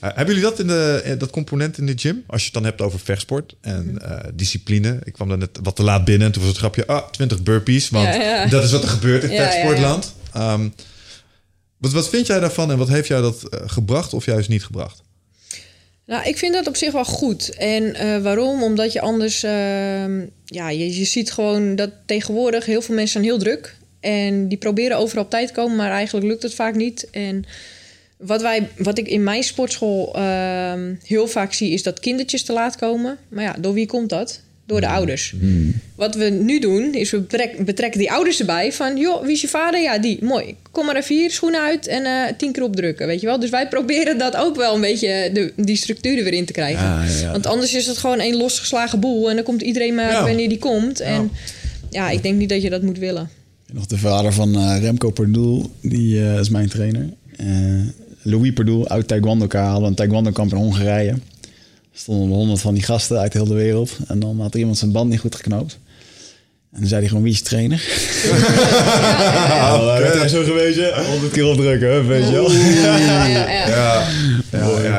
Eh, 0.03 0.09
hebben 0.15 0.35
jullie 0.35 0.51
dat 0.51 0.59
in 0.59 0.67
de, 0.67 1.01
eh, 1.05 1.19
dat 1.19 1.31
component 1.31 1.79
in 1.79 1.87
de 1.87 1.93
gym? 1.97 2.25
Als 2.27 2.41
je 2.41 2.45
het 2.45 2.55
dan 2.55 2.65
hebt 2.65 2.81
over 2.81 3.01
vechtsport 3.01 3.55
en 3.61 3.99
eh, 4.03 4.19
discipline. 4.35 4.99
Ik 5.05 5.13
kwam 5.13 5.29
daar 5.29 5.39
net 5.39 5.59
wat 5.63 5.77
te 5.77 5.83
laat 5.83 6.05
binnen 6.05 6.27
en 6.27 6.33
toen 6.33 6.43
was 6.43 6.51
het 6.51 6.61
grapje, 6.61 6.87
ah, 6.87 7.11
20 7.11 7.43
burpees. 7.43 7.91
Want 7.91 8.17
dat 8.51 8.65
is 8.65 8.73
wat 8.73 8.83
er 8.83 8.89
gebeurt 8.89 9.23
in 9.23 9.29
vechtsportland. 9.43 10.15
Ehm, 10.33 10.69
wat, 11.77 11.93
wat 11.93 12.09
vind 12.09 12.27
jij 12.27 12.41
daarvan 12.41 12.71
en 12.71 12.79
wat 12.79 12.89
heeft 12.89 13.09
jou 13.09 13.23
dat 13.23 13.47
gebracht 13.51 14.15
of 14.15 14.25
juist 14.25 14.49
niet 14.49 14.65
gebracht? 14.65 15.03
Nou, 16.07 16.29
ik 16.29 16.39
vind 16.39 16.55
dat 16.55 16.67
op 16.67 16.77
zich 16.77 16.93
wel 16.93 17.05
goed. 17.05 17.57
En 17.57 17.93
waarom? 18.23 18.63
Omdat 18.63 18.93
je 18.93 19.01
anders... 19.01 19.43
ehm, 19.43 20.27
ja, 20.45 20.71
je, 20.71 20.99
je 20.99 21.05
ziet 21.05 21.33
gewoon 21.33 21.77
dat 21.77 21.91
tegenwoordig 22.07 22.67
heel 22.67 22.83
veel 22.83 22.95
mensen 22.95 23.13
zijn 23.13 23.25
heel 23.25 23.39
druk. 23.39 23.77
En 24.01 24.49
die 24.49 24.59
proberen 24.59 24.97
overal 24.97 25.25
op 25.25 25.31
tijd 25.31 25.49
te 25.49 25.55
komen, 25.55 25.77
maar 25.77 25.91
eigenlijk 25.91 26.27
lukt 26.27 26.43
het 26.43 26.55
vaak 26.55 26.75
niet. 26.75 27.11
En 27.11 27.45
wat, 28.27 28.43
wij, 28.43 28.69
wat 28.77 28.99
ik 28.99 29.09
in 29.09 29.23
mijn 29.23 29.43
sportschool 29.43 30.15
ehm, 30.15 30.95
heel 31.05 31.27
vaak 31.27 31.53
zie, 31.53 31.71
is 31.73 31.83
dat 31.83 32.01
kindertjes 32.01 32.43
te 32.43 32.53
laat 32.53 32.77
komen. 32.77 33.17
Maar 33.29 33.45
ja, 33.45 33.57
door 33.61 33.73
wie 33.75 33.87
komt 33.87 34.09
dat? 34.09 34.41
Door 34.67 34.81
de 34.81 34.87
ouders. 34.89 35.35
Wat 35.95 36.15
we 36.15 36.25
nu 36.25 36.59
doen, 36.61 36.95
is 36.95 37.11
we 37.11 37.21
betrek- 37.21 37.65
betrekken 37.65 38.01
die 38.01 38.11
ouders 38.13 38.41
erbij 38.41 38.73
van... 38.73 38.97
joh, 38.97 39.23
wie 39.23 39.33
is 39.33 39.41
je 39.41 39.49
vader? 39.49 39.81
Ja, 39.81 39.99
die. 39.99 40.25
Mooi. 40.25 40.55
Kom 40.71 40.87
maar 40.87 40.97
even 40.97 41.15
hier, 41.17 41.31
schoenen 41.31 41.61
uit 41.61 41.87
en 41.87 42.05
eh, 42.05 42.33
tien 42.37 42.53
keer 42.53 42.63
opdrukken, 42.63 43.07
weet 43.07 43.21
je 43.21 43.27
wel? 43.27 43.41
Dus 43.41 43.51
wij 43.51 43.69
proberen 43.69 44.19
dat 44.19 44.37
ook 44.37 44.57
wel 44.57 44.75
een 44.75 44.81
beetje, 44.81 45.31
de, 45.33 45.53
die 45.57 45.77
structuur 45.77 46.19
er 46.19 46.25
weer 46.25 46.33
in 46.33 46.45
te 46.45 46.53
krijgen. 46.53 46.85
Ja, 46.85 47.05
ja. 47.21 47.31
Want 47.33 47.47
anders 47.47 47.75
is 47.75 47.87
het 47.87 47.99
gewoon 47.99 48.19
één 48.21 48.37
losgeslagen 48.37 49.01
boel... 49.01 49.29
en 49.31 49.35
dan 49.37 49.45
komt 49.45 49.63
iedereen 49.63 49.95
maar 49.95 50.11
Ja. 50.11 50.23
wanneer 50.25 50.49
die 50.49 50.59
komt. 50.59 51.01
En 51.01 51.31
ja, 51.91 52.11
ik 52.11 52.23
denk 52.23 52.39
niet 52.39 52.49
dat 52.49 52.63
je 52.63 52.71
dat 52.71 52.83
moet 52.83 52.99
willen. 52.99 53.29
Nog 53.73 53.87
de 53.87 53.99
vader 53.99 54.33
van 54.33 54.55
eh, 54.55 54.77
Remco 54.81 55.11
Perdoel, 55.11 55.71
die 55.81 56.21
eh, 56.25 56.39
is 56.39 56.49
mijn 56.49 56.69
trainer. 56.69 57.09
Eh, 57.37 57.47
Louis 58.23 58.53
Perdoel 58.53 58.89
uit 58.89 59.09
Taekwondo-ka 59.09 59.71
hadden 59.71 59.89
een 59.89 59.95
Taekwondo-kamp 59.95 60.51
in 60.51 60.57
Hongarije. 60.57 61.11
Er 61.11 61.99
stonden 61.99 62.37
honderd 62.37 62.61
van 62.61 62.75
die 62.75 62.83
gasten 62.83 63.19
uit 63.19 63.33
heel 63.33 63.45
de 63.45 63.55
wereld. 63.55 63.97
En 64.09 64.19
dan 64.19 64.41
had 64.41 64.55
er 64.55 64.61
iemand 64.61 64.79
zijn 64.79 64.93
band 64.93 65.11
niet 65.11 65.21
goed 65.21 65.35
geknoopt. 65.35 65.79
En 66.73 66.79
dan 66.81 66.89
zei 66.89 67.01
hij 67.01 67.09
gewoon, 67.09 67.25
wie 67.25 67.33
is 67.33 67.39
je 67.39 67.45
trainer? 67.45 67.83
Ja, 69.53 70.19
hij 70.19 70.29
zo 70.29 70.43
gewezen. 70.43 71.05
100 71.05 71.33
keer 71.33 71.47
opdrukken, 71.47 72.07
weet 72.07 72.25
je 72.29 72.33
wel. 72.33 72.53
Ja, 72.53 72.97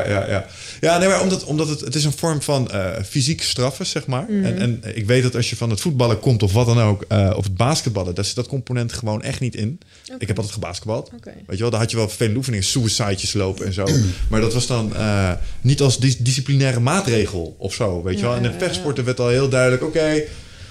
ja, 0.08 0.28
ja. 0.28 0.45
Ja, 0.84 0.97
nee, 0.97 1.07
maar 1.07 1.22
omdat, 1.22 1.43
omdat 1.43 1.68
het, 1.68 1.80
het 1.80 1.95
is 1.95 2.03
een 2.03 2.11
vorm 2.18 2.41
van 2.41 2.72
eh 2.72 3.03
fysiek 3.05 3.41
straffen, 3.41 3.85
zeg 3.85 4.05
maar. 4.07 4.26
Mhm. 4.30 4.43
En, 4.45 4.60
en 4.60 4.81
ik 4.95 5.05
weet 5.05 5.23
dat 5.23 5.35
als 5.35 5.49
je 5.49 5.55
van 5.55 5.69
het 5.69 5.81
voetballen 5.81 6.19
komt 6.19 6.43
of 6.43 6.53
wat 6.53 6.65
dan 6.65 6.80
ook, 6.81 7.05
eh, 7.07 7.34
of 7.35 7.43
het 7.43 7.55
basketballen, 7.55 8.15
daar 8.15 8.26
zit 8.26 8.35
dat 8.35 8.47
component 8.47 8.93
gewoon 8.93 9.22
echt 9.22 9.39
niet 9.39 9.55
in. 9.55 9.80
Ik 10.19 10.27
heb 10.27 10.38
altijd 10.38 10.53
gebasketbald. 10.53 11.10
Weet 11.23 11.57
je 11.57 11.61
wel, 11.61 11.69
daar 11.69 11.80
had 11.80 11.91
je 11.91 11.97
wel 11.97 12.07
vervelende 12.07 12.38
oefeningen, 12.38 12.65
suicidejes 12.65 13.34
lopen 13.34 13.65
en 13.65 13.73
zo. 13.73 13.85
maar 14.30 14.41
dat 14.41 14.53
was 14.53 14.68
dan 14.68 14.95
eh, 14.95 15.31
niet 15.61 15.81
als 15.81 15.99
dis- 15.99 16.18
disciplinaire 16.18 16.80
maatregel 16.80 17.55
of 17.57 17.73
zo, 17.73 18.03
weet 18.03 18.19
je 18.19 18.26
wel. 18.26 18.35
En 18.35 18.45
in 18.45 18.60
vechtsporten 18.60 19.05
werd 19.05 19.19
al 19.19 19.27
heel 19.27 19.49
duidelijk, 19.49 19.84
oké. 19.84 20.22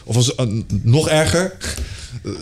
Of 0.04 0.16
als, 0.16 0.34
nog 0.82 1.08
erger, 1.08 1.56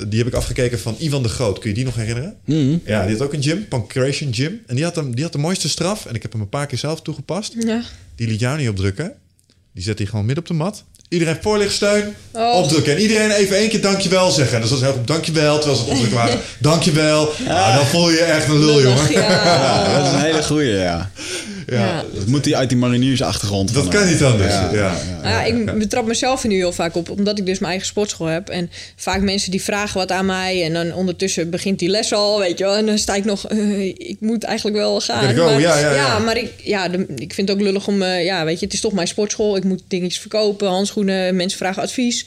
die 0.09 0.19
heb 0.19 0.27
ik 0.27 0.35
afgekeken 0.35 0.79
van 0.79 0.97
Ivan 0.99 1.23
de 1.23 1.29
Groot. 1.29 1.59
Kun 1.59 1.69
je 1.69 1.75
die 1.75 1.85
nog 1.85 1.95
herinneren? 1.95 2.37
Ja, 2.85 3.07
die 3.07 3.17
had 3.17 3.27
ook 3.27 3.33
een 3.33 3.43
gym, 3.43 3.69
Pancration 3.69 4.35
Gym. 4.35 4.61
En 4.67 4.75
die 4.75 4.85
had, 4.85 4.97
hem, 4.97 5.15
die 5.15 5.25
had 5.25 5.33
de 5.33 5.39
mooiste 5.39 5.69
straf. 5.69 6.07
En 6.07 6.15
ik 6.15 6.23
heb 6.23 6.33
hem 6.33 6.41
een 6.41 6.49
paar 6.49 6.67
keer 6.67 6.79
zelf 6.79 7.03
toegepast. 7.03 7.55
Ja. 7.59 7.83
Die 8.15 8.29
liet 8.29 8.41
jou 8.41 8.59
niet 8.59 8.69
opdrukken. 8.69 9.15
Die 9.73 9.83
zette 9.83 10.03
hij 10.03 10.11
gewoon 10.11 10.27
midden 10.27 10.45
op 10.45 10.51
de 10.51 10.57
mat. 10.57 10.85
Iedereen 11.11 11.37
voorlichtsteun, 11.41 12.15
Oh. 12.33 12.55
opdrukken. 12.57 12.93
En 12.93 13.01
iedereen 13.01 13.31
even 13.31 13.57
één 13.57 13.69
keer 13.69 13.81
dankjewel 13.81 14.31
zeggen. 14.31 14.55
En 14.55 14.61
dus 14.61 14.71
dat 14.71 14.79
was 14.81 14.89
heel 14.89 14.99
goed, 14.99 15.07
dankjewel, 15.07 15.57
terwijl 15.59 15.77
ze 15.79 15.83
het 15.83 15.93
opdrukken 15.93 16.19
waren. 16.19 16.39
Dankjewel. 16.59 17.33
Ah, 17.49 17.77
dan 17.77 17.87
voel 17.87 18.11
je 18.11 18.17
je 18.17 18.23
echt 18.23 18.49
een 18.49 18.65
lul, 18.65 18.83
jongen. 18.83 19.13
Ja. 19.13 19.21
Ja, 19.31 19.97
dat 19.99 20.07
is 20.07 20.13
een 20.13 20.21
hele 20.21 20.43
goeie, 20.43 20.73
ja. 20.73 21.11
Ja. 21.67 22.05
Dat 22.15 22.27
moet 22.27 22.45
hij 22.45 22.55
uit 22.55 22.69
die 22.69 22.79
mariniersachtergrond. 22.79 23.75
Dat 23.75 23.89
kan 23.89 24.07
niet 24.09 24.23
anders. 24.23 24.53
Ja, 24.55 24.71
Ja, 24.73 24.95
ja, 25.23 25.43
ik 25.45 25.79
betrap 25.79 26.07
mezelf 26.07 26.43
er 26.43 26.49
nu 26.49 26.55
heel 26.57 26.73
vaak 26.73 26.95
op, 26.97 27.11
omdat 27.11 27.39
ik 27.39 27.47
dus 27.47 27.59
mijn 27.59 27.71
eigen 27.71 27.89
sportschool 27.89 28.27
heb. 28.27 28.49
En 28.49 28.71
vaak 28.97 29.21
mensen 29.21 29.51
die 29.51 29.63
vragen 29.63 29.99
wat 29.99 30.11
aan 30.13 30.27
mij. 30.27 30.65
En 30.65 30.73
dan 30.73 30.93
ondertussen 30.95 31.51
begint 31.51 31.79
die 31.79 31.89
les 31.89 32.13
al, 32.13 32.39
weet 32.39 32.59
je 32.59 32.65
wel. 32.65 32.77
En 32.77 32.87
dan 32.87 32.99
sta 32.99 33.15
ik 33.15 33.25
nog, 33.25 33.47
eh, 33.49 33.85
ik 33.87 34.17
moet 34.21 34.45
eigenlijk 34.45 34.77
wel 34.77 35.01
gaan. 35.01 35.25
Maar, 35.37 35.61
ja, 35.61 35.79
ja, 35.79 35.95
ja. 35.95 36.19
maar 36.19 36.37
ik, 36.37 36.51
ja, 36.63 36.89
de- 36.89 37.07
ik 37.17 37.35
vind 37.35 37.49
het 37.49 37.57
ook 37.59 37.63
lullig 37.65 37.87
om, 37.87 38.03
eh, 38.03 38.25
ja, 38.25 38.45
weet 38.45 38.59
je, 38.59 38.65
het 38.65 38.75
is 38.75 38.81
toch 38.81 38.93
mijn 38.93 39.09
sportschool. 39.09 39.57
Ik 39.57 39.65
moet 39.65 39.83
dingetjes 39.89 40.21
verkopen, 40.21 40.69
handschoenen, 40.69 40.99
mensen 41.05 41.59
vragen 41.59 41.83
advies. 41.83 42.27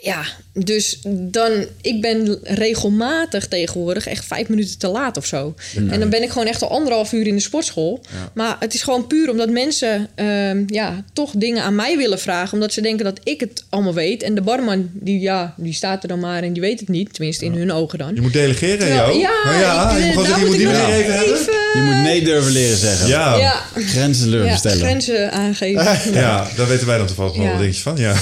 Ja, 0.00 0.22
dus 0.52 0.98
dan, 1.18 1.50
ik 1.80 2.00
ben 2.00 2.38
regelmatig 2.42 3.46
tegenwoordig 3.48 4.06
echt 4.06 4.24
vijf 4.24 4.48
minuten 4.48 4.78
te 4.78 4.88
laat 4.88 5.16
of 5.16 5.26
zo. 5.26 5.54
En 5.90 6.00
dan 6.00 6.08
ben 6.10 6.22
ik 6.22 6.30
gewoon 6.30 6.46
echt 6.46 6.62
al 6.62 6.70
anderhalf 6.70 7.12
uur 7.12 7.26
in 7.26 7.34
de 7.34 7.40
sportschool. 7.42 8.00
Maar 8.34 8.56
het 8.60 8.74
is 8.74 8.82
gewoon 8.82 9.06
puur 9.06 9.30
omdat 9.30 9.50
mensen 9.50 10.08
ehm, 10.14 10.62
ja, 10.66 11.04
toch 11.12 11.32
dingen 11.36 11.62
aan 11.62 11.74
mij 11.74 11.96
willen 11.96 12.18
vragen. 12.18 12.52
Omdat 12.52 12.72
ze 12.72 12.80
denken 12.80 13.04
dat 13.04 13.20
ik 13.24 13.40
het 13.40 13.64
allemaal 13.68 13.94
weet. 13.94 14.22
En 14.22 14.34
de 14.34 14.40
barman, 14.42 14.90
die, 14.92 15.20
ja, 15.20 15.54
die 15.56 15.72
staat 15.72 16.02
er 16.02 16.08
dan 16.08 16.20
maar 16.20 16.42
en 16.42 16.52
die 16.52 16.62
weet 16.62 16.80
het 16.80 16.88
niet. 16.88 17.14
Tenminste, 17.14 17.44
in 17.44 17.52
hun 17.52 17.72
ogen 17.72 17.98
dan. 17.98 18.14
Je 18.14 18.20
moet 18.20 18.32
delegeren, 18.32 18.78
Terwijl- 18.78 19.12
joh. 19.12 19.20
ja, 19.20 19.60
ja, 19.60 19.90
ik- 19.90 20.04
je 20.04 20.12
moet 20.14 20.46
moet 20.46 20.56
die 20.56 20.66
meneer 20.66 20.88
even 20.92 21.14
hebben. 21.14 21.38
Je 21.74 21.80
moet 21.84 22.02
nee 22.02 22.24
durven 22.24 22.52
leren 22.52 22.76
zeggen. 22.76 23.08
Ja, 23.08 23.34
ja. 23.36 23.62
Ja, 23.74 23.82
Grenzen 23.82 24.30
durven 24.30 24.48
ja 24.50 24.56
stellen. 24.56 24.78
grenzen 24.78 25.32
aangeven. 25.32 25.84
daar 26.56 26.68
weten 26.68 26.86
wij 26.86 26.98
dan 26.98 27.06
toevallig 27.06 27.32
wel 27.36 27.44
Ja. 27.44 27.50
wat 27.50 27.58
dingetjes 27.58 27.82
van. 27.82 27.96
Ja, 27.96 28.14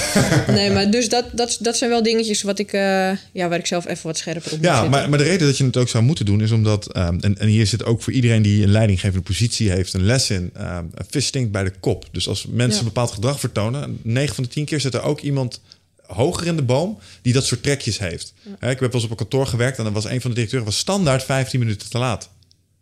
Nee, 0.47 0.71
maar 0.71 0.91
dus 0.91 1.09
dat, 1.09 1.25
dat, 1.31 1.57
dat 1.67 1.77
zijn 1.77 1.89
wel 1.89 2.03
dingetjes 2.03 2.41
wat 2.41 2.59
ik, 2.59 2.73
eh, 2.73 3.11
ja, 3.33 3.47
waar 3.49 3.59
ik 3.59 3.65
zelf 3.65 3.87
even 3.87 4.05
wat 4.05 4.17
scherper 4.17 4.51
op 4.51 4.57
moet 4.57 4.65
ja 4.65 4.83
maar, 4.89 5.09
maar 5.09 5.17
de 5.17 5.23
reden 5.23 5.47
dat 5.47 5.57
je 5.57 5.63
het 5.63 5.77
ook 5.77 5.89
zou 5.89 6.03
moeten 6.03 6.25
doen 6.25 6.41
is 6.41 6.51
omdat... 6.51 6.91
ehm, 6.91 7.17
en, 7.21 7.37
en 7.37 7.47
hier 7.47 7.67
zit 7.67 7.83
ook 7.85 8.01
voor 8.01 8.13
iedereen 8.13 8.41
die 8.41 8.63
een 8.63 8.71
leidinggevende 8.71 9.23
positie 9.23 9.71
heeft 9.71 9.93
een 9.93 10.05
les 10.05 10.29
in. 10.29 10.49
een 10.53 10.91
vis 11.09 11.25
stinkt 11.25 11.51
bij 11.51 11.63
de 11.63 11.73
kop. 11.79 12.05
Dus 12.11 12.27
als 12.27 12.45
mensen 12.45 12.79
Ja. 12.79 12.83
bepaald 12.85 13.11
gedrag 13.11 13.39
vertonen... 13.39 13.99
9 14.03 14.35
van 14.35 14.43
de 14.43 14.49
10 14.49 14.65
keer 14.65 14.79
zit 14.79 14.93
er 14.93 15.01
ook 15.01 15.21
iemand 15.21 15.61
hoger 16.07 16.47
in 16.47 16.55
de 16.55 16.61
boom 16.61 16.99
die 17.21 17.33
dat 17.33 17.45
soort 17.45 17.63
trekjes 17.63 17.99
heeft. 17.99 18.33
Ik 18.45 18.55
heb 18.59 18.79
wel 18.79 18.89
eens 18.91 19.03
op 19.03 19.09
een 19.09 19.15
kantoor 19.15 19.47
gewerkt 19.47 19.77
en 19.77 19.83
dan 19.83 19.93
was 19.93 20.05
een 20.05 20.21
van 20.21 20.29
de 20.29 20.35
directeuren 20.35 20.67
was 20.69 20.77
standaard 20.77 21.23
15 21.23 21.59
minuten 21.59 21.89
te 21.89 21.97
laat. 21.97 22.29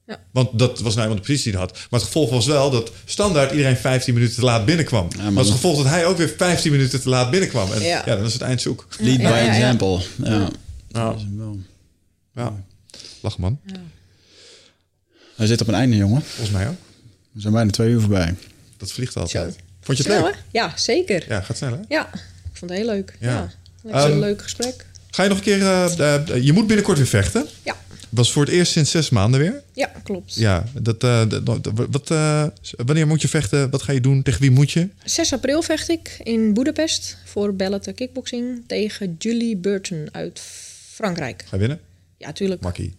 Ja. 0.08 0.20
Want 0.32 0.60
dat 0.60 0.80
was 0.80 0.96
nou 0.96 1.08
iemand 1.08 1.26
de 1.26 1.32
positie 1.32 1.52
die 1.52 1.60
hij 1.62 1.70
had. 1.70 1.80
Maar 1.90 2.00
het 2.00 2.04
gevolg 2.10 2.30
was 2.30 2.46
wel 2.46 2.70
dat 2.72 2.92
standaard 3.06 3.52
iedereen 3.52 3.78
15 3.78 4.14
minuten 4.14 4.36
te 4.36 4.42
laat 4.42 4.66
binnenkwam. 4.66 5.08
maar 5.18 5.34
maar 5.34 5.44
het 5.44 5.52
gevolg 5.54 5.78
dat 5.78 5.86
hij 5.86 6.06
ook 6.06 6.18
weer 6.18 6.34
15 6.38 6.72
minuten 6.72 7.02
te 7.02 7.10
laat 7.10 7.32
binnenkwam. 7.32 7.72
En 7.72 7.82
ja, 7.82 8.02
Ja. 8.06 8.16
dan 8.16 8.26
is 8.26 8.34
het 8.34 8.42
eind 8.42 8.62
zoek. 8.62 8.88
Lead 9.00 9.20
Ja, 9.22 9.30
by 9.30 9.36
ja, 9.36 9.44
ja. 9.44 9.54
example. 9.54 10.00
Ja. 10.24 10.50
Ja. 10.88 11.16
Ja. 12.36 12.54
Lach 13.22 13.38
man. 13.38 13.60
Hij 15.36 15.48
zit 15.48 15.62
op 15.62 15.68
een 15.68 15.74
einde, 15.74 15.96
jongen. 15.96 16.22
Volgens 16.22 16.50
mij 16.58 16.68
ook. 16.68 16.76
We 17.32 17.42
zijn 17.42 17.54
bijna 17.54 17.72
twee 17.72 17.90
uur 17.90 18.00
voorbij. 18.00 18.36
Dat 18.78 18.92
vliegt 18.92 19.16
altijd. 19.18 19.54
Zo. 19.54 19.60
Vond 19.82 19.98
je 19.98 20.04
het 20.04 20.12
Snel, 20.14 20.24
leuk? 20.24 20.34
hè? 20.34 20.40
Ja, 20.52 20.74
zeker. 20.78 21.26
Ja. 21.28 21.36
Ja, 21.36 21.42
gaat 21.42 21.58
snel 21.58 21.72
hè? 21.72 21.78
ik 22.00 22.08
vond 22.54 22.72
het 22.72 22.80
heel 22.80 22.86
leuk. 22.90 23.18
Ja. 23.20 23.32
Ja. 23.32 23.52
Lekker 23.82 24.02
Ehm, 24.04 24.12
een 24.12 24.20
leuk 24.20 24.42
gesprek. 24.42 24.86
Ga 25.12 25.24
je 25.24 25.30
nog 25.30 25.38
een 25.38 25.44
keer... 25.44 25.62
eh, 25.62 26.16
eh, 26.16 26.44
je 26.44 26.54
moet 26.54 26.68
binnenkort 26.68 26.98
weer 26.98 27.08
vechten. 27.08 27.48
Ja. 27.64 27.76
Was 28.10 28.32
voor 28.32 28.46
het 28.46 28.54
eerst 28.54 28.72
sinds 28.72 28.92
zes 28.92 29.10
maanden 29.10 29.40
weer. 29.40 29.62
ja, 29.74 29.92
klopt. 30.04 30.36
Ja, 30.36 30.64
dat, 30.82 31.00
dat- 31.02 31.46
dat- 31.46 31.72
wat, 31.90 32.12
eh, 32.12 32.44
wanneer 32.86 33.08
moet 33.08 33.22
je 33.22 33.28
vechten? 33.28 33.70
Wat 33.70 33.82
ga 33.82 33.92
je 33.92 34.02
doen? 34.02 34.22
Tegen 34.24 34.42
wie 34.42 34.52
moet 34.52 34.72
je? 34.72 34.88
6 35.04 35.34
april 35.34 35.62
vecht 35.62 35.90
ik 35.90 36.18
in 36.24 36.54
Budapest 36.54 37.18
voor 37.26 37.54
Bellator 37.56 37.94
Kickboxing 37.94 38.64
tegen 38.68 39.16
Julie 39.20 39.58
Burton 39.58 40.08
uit 40.12 40.42
Frankrijk. 40.94 41.42
Ga 41.48 41.56
je 41.56 41.60
winnen? 41.60 41.80
Ja, 42.18 42.32
tuurlijk. 42.32 42.62
Makkie. 42.62 42.94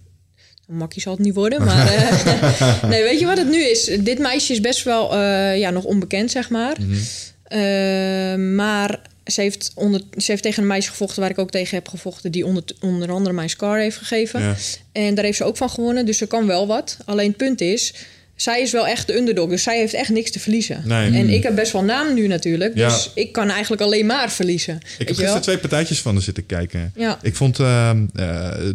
Makkie 0.67 1.03
zal 1.03 1.13
het 1.13 1.23
niet 1.23 1.35
worden, 1.35 1.65
maar... 1.69 1.87
eh, 1.93 2.83
nee, 2.91 3.03
weet 3.03 3.19
je 3.21 3.27
wat 3.27 3.39
het 3.39 3.49
nu 3.51 3.63
is? 3.63 3.85
Dit 4.01 4.19
meisje 4.19 4.53
is 4.53 4.61
best 4.61 4.83
wel 4.85 5.19
ja, 5.55 5.71
nog 5.71 5.85
onbekend, 5.85 6.31
zeg 6.31 6.51
maar. 6.51 6.77
Mhm. 6.81 8.55
Maar 8.55 9.01
ze 9.27 9.41
heeft, 9.41 9.73
onder, 9.75 10.01
ze 10.17 10.31
heeft 10.31 10.43
tegen 10.43 10.63
een 10.63 10.69
meisje 10.69 10.91
gevochten... 10.91 11.21
waar 11.21 11.31
ik 11.31 11.39
ook 11.39 11.51
tegen 11.51 11.75
heb 11.75 11.89
gevochten... 11.89 12.33
die 12.33 12.47
onder, 12.47 12.65
onder 12.81 13.11
andere 13.11 13.35
mijn 13.35 13.51
scar 13.51 13.79
heeft 13.79 13.97
gegeven. 13.97 14.41
Ja. 14.41 14.57
En 14.93 15.15
daar 15.15 15.25
heeft 15.25 15.37
ze 15.37 15.45
ook 15.45 15.57
van 15.57 15.71
gewonnen, 15.71 16.07
dus 16.07 16.19
ze 16.19 16.27
kan 16.27 16.47
wel 16.47 16.67
wat. 16.67 16.97
Alleen 17.05 17.29
het 17.29 17.37
punt 17.37 17.61
is... 17.61 17.95
Zij 18.37 18.61
is 18.63 18.73
wel 18.73 18.87
echt 18.87 19.07
de 19.07 19.17
underdog, 19.17 19.49
dus 19.49 19.63
zij 19.63 19.79
heeft 19.79 19.95
echt 19.95 20.09
niks 20.09 20.31
te 20.31 20.41
verliezen. 20.41 20.83
Nee. 20.85 21.13
En 21.13 21.29
ik 21.29 21.43
heb 21.43 21.55
best 21.55 21.73
wel 21.73 21.83
naam 21.83 22.15
nu 22.15 22.27
natuurlijk, 22.27 22.75
Ja. 22.77 22.89
dus 22.89 23.11
ik 23.15 23.33
kan 23.33 23.51
eigenlijk 23.51 23.83
alleen 23.83 24.07
maar 24.07 24.31
verliezen. 24.31 24.75
Ik 24.75 24.83
heb 24.99 25.07
wel? 25.07 25.17
gisteren 25.17 25.43
twee 25.43 25.59
partijtjes 25.59 26.01
van 26.01 26.17
er 26.17 26.23
zitten 26.23 26.47
kijken. 26.47 26.93
Ja. 26.97 27.19
Ik 27.23 27.37
vond... 27.37 27.59
eh, 27.59 27.91
eh, 27.91 27.97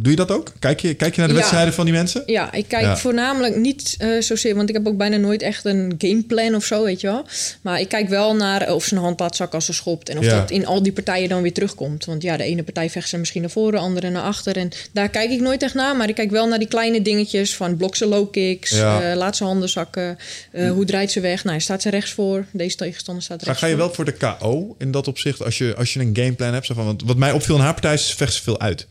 doe 0.01 0.09
je 0.09 0.15
dat 0.15 0.31
ook? 0.31 0.53
Kijk 0.59 0.79
je, 0.79 0.93
kijk 0.93 1.13
je 1.13 1.19
naar 1.19 1.27
de 1.29 1.33
Ja. 1.33 1.39
wedstrijden 1.39 1.73
van 1.73 1.85
die 1.85 1.93
mensen? 1.93 2.23
Ja, 2.25 2.53
ik 2.53 2.65
kijk 2.67 2.97
voornamelijk 2.97 3.55
niet 3.55 3.95
eh, 3.97 4.09
zozeer, 4.19 4.55
want 4.55 4.69
ik 4.69 4.75
heb 4.75 4.87
ook 4.87 4.97
bijna 4.97 5.17
nooit 5.17 5.41
echt 5.41 5.65
een 5.65 5.93
gameplan 5.97 6.55
of 6.55 6.65
zo, 6.65 6.83
weet 6.83 7.01
je 7.01 7.07
wel. 7.07 7.25
Maar 7.61 7.79
ik 7.79 7.87
kijk 7.89 8.09
wel 8.09 8.35
naar 8.35 8.73
of 8.73 8.85
ze 8.85 8.95
een 8.95 9.15
zakken 9.17 9.51
als 9.51 9.65
ze 9.65 9.73
schopt. 9.73 10.09
En 10.09 10.17
of 10.17 10.25
dat 10.25 10.51
in 10.51 10.65
al 10.65 10.83
die 10.83 10.91
partijen 10.91 11.29
dan 11.29 11.41
weer 11.41 11.53
terugkomt. 11.53 12.05
Want 12.05 12.21
ja, 12.21 12.37
de 12.37 12.43
ene 12.43 12.63
partij 12.63 12.89
vecht 12.89 13.09
ze 13.09 13.17
misschien 13.17 13.41
naar 13.41 13.49
voren, 13.49 13.71
de 13.71 13.77
andere 13.79 14.09
naar 14.09 14.23
achter. 14.23 14.57
En 14.57 14.69
daar 14.91 15.09
kijk 15.09 15.31
ik 15.31 15.39
nooit 15.41 15.63
echt 15.63 15.73
naar. 15.73 15.95
Maar 15.95 16.09
ik 16.09 16.15
kijk 16.15 16.31
wel 16.31 16.47
naar 16.47 16.59
die 16.59 16.67
kleine 16.67 17.01
dingetjes 17.01 17.55
van 17.55 17.77
blok 17.77 17.95
ze 17.95 18.05
low 18.05 18.31
kicks, 18.31 18.69
Ja. 18.69 19.15
Handen 19.51 19.69
zakken. 19.69 20.17
eh, 20.51 20.71
hoe 20.71 20.85
draait 20.85 21.11
ze 21.11 21.19
weg? 21.19 21.43
Nou, 21.43 21.59
staat 21.59 21.81
ze 21.81 21.89
rechts 21.89 22.11
voor? 22.11 22.45
Deze 22.53 22.75
tegenstander 22.75 23.23
staat 23.23 23.43
rechts 23.43 23.59
ga 23.59 23.65
je 23.67 23.73
voor. 23.75 23.81
wel 23.85 23.93
voor 23.93 24.05
de 24.05 24.13
KO 24.13 24.75
in 24.77 24.91
dat 24.91 25.07
opzicht? 25.07 25.43
Als 25.43 25.57
je, 25.57 25.75
als 25.77 25.93
je 25.93 25.99
een 25.99 26.15
gameplan 26.15 26.53
hebt? 26.53 26.65
Zo 26.65 26.73
van, 26.73 26.85
want 26.85 27.03
wat 27.05 27.17
mij 27.17 27.31
opviel 27.31 27.55
in 27.55 27.61
haar 27.61 27.73
partij 27.73 27.93
is, 27.93 28.13
vecht 28.13 28.33
ze 28.33 28.41
veel 28.41 28.59
uit. 28.59 28.87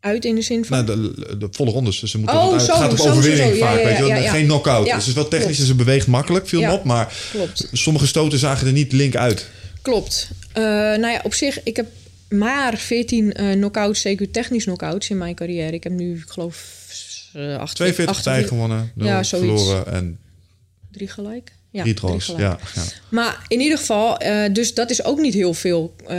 Uit 0.00 0.24
in 0.24 0.34
de 0.34 0.42
zin 0.42 0.64
van... 0.64 0.84
Nou, 0.84 1.14
de, 1.14 1.36
de 1.38 1.48
volle 1.50 1.70
rondes. 1.70 2.00
Dus 2.00 2.10
ze 2.10 2.18
moeten 2.18 2.36
Oh, 2.36 2.48
zo, 2.48 2.54
het 2.54 2.64
gaat 2.64 2.90
om 2.90 2.96
zo, 2.96 3.02
zo, 3.02 3.08
overwinning 3.10 3.50
zo. 3.50 3.56
Ja, 3.56 3.66
vaak. 3.66 3.78
ja, 3.78 3.84
weet 3.84 3.96
je 3.98 4.04
ja, 4.06 4.16
ja. 4.16 4.30
Geen 4.30 4.44
knockout. 4.44 4.84
Dus 4.84 4.94
het 4.94 5.06
is 5.06 5.12
wel 5.12 5.28
technisch 5.28 5.44
klopt. 5.46 5.60
en 5.60 5.66
ze 5.66 5.74
beweegt 5.74 6.06
makkelijk. 6.06 6.48
Viel 6.48 6.60
me 6.60 6.72
op. 6.72 6.84
Maar 6.84 7.14
Klopt. 7.32 7.68
sommige 7.72 8.06
stoten 8.06 8.38
zagen 8.38 8.66
er 8.66 8.72
niet 8.72 8.92
link 8.92 9.16
uit. 9.16 9.48
Klopt. 9.82 10.28
Eh, 10.52 10.62
nou 10.62 11.06
ja, 11.06 11.20
op 11.22 11.34
zich, 11.34 11.62
ik 11.62 11.76
heb 11.76 11.86
maar 12.28 12.76
14 12.78 13.32
eh 13.32 13.52
knockouts, 13.52 14.06
CQ 14.08 14.30
technisch 14.30 14.64
knockouts 14.64 15.10
in 15.10 15.18
mijn 15.18 15.34
carrière. 15.34 15.72
Ik 15.72 15.82
heb 15.82 15.92
nu, 15.92 16.16
ik 16.16 16.28
geloof, 16.30 16.81
48, 17.32 17.72
42 17.72 18.14
partijen 18.14 18.48
gewonnen. 18.48 18.92
0 18.94 19.06
Ja, 19.06 19.24
verloren 19.24 19.86
en 19.86 20.18
Drie 20.92 21.08
gelijk? 21.08 21.52
Ja, 21.70 21.82
drie 21.82 21.98
gelijk. 21.98 22.22
Ja, 22.22 22.58
ja. 22.74 22.82
Maar 23.08 23.44
in 23.48 23.60
ieder 23.60 23.78
geval, 23.78 24.18
eh, 24.18 24.52
dus 24.52 24.74
dat 24.74 24.90
is 24.90 25.04
ook 25.04 25.20
niet 25.20 25.34
heel 25.34 25.54
veel 25.54 25.94
eh, 26.06 26.16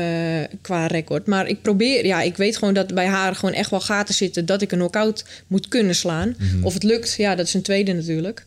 qua 0.62 0.88
record. 0.88 1.28
Maar 1.28 1.48
ik 1.48 1.62
probeer, 1.62 2.06
ja, 2.06 2.22
ik 2.22 2.38
weet 2.38 2.58
gewoon 2.58 2.74
dat 2.74 2.94
bij 2.94 3.08
haar 3.08 3.36
gewoon 3.36 3.54
echt 3.54 3.70
wel 3.70 3.82
gaten 3.82 4.14
zitten 4.14 4.46
dat 4.46 4.62
ik 4.62 4.72
een 4.72 4.78
knockout 4.78 5.26
moet 5.48 5.68
kunnen 5.68 5.96
slaan. 5.96 6.36
Mhm. 6.38 6.64
Of 6.64 6.74
het 6.74 6.84
lukt, 6.84 7.14
ja, 7.18 7.36
dat 7.36 7.48
is 7.48 7.54
een 7.54 7.62
tweede 7.62 7.94
natuurlijk. 7.94 8.46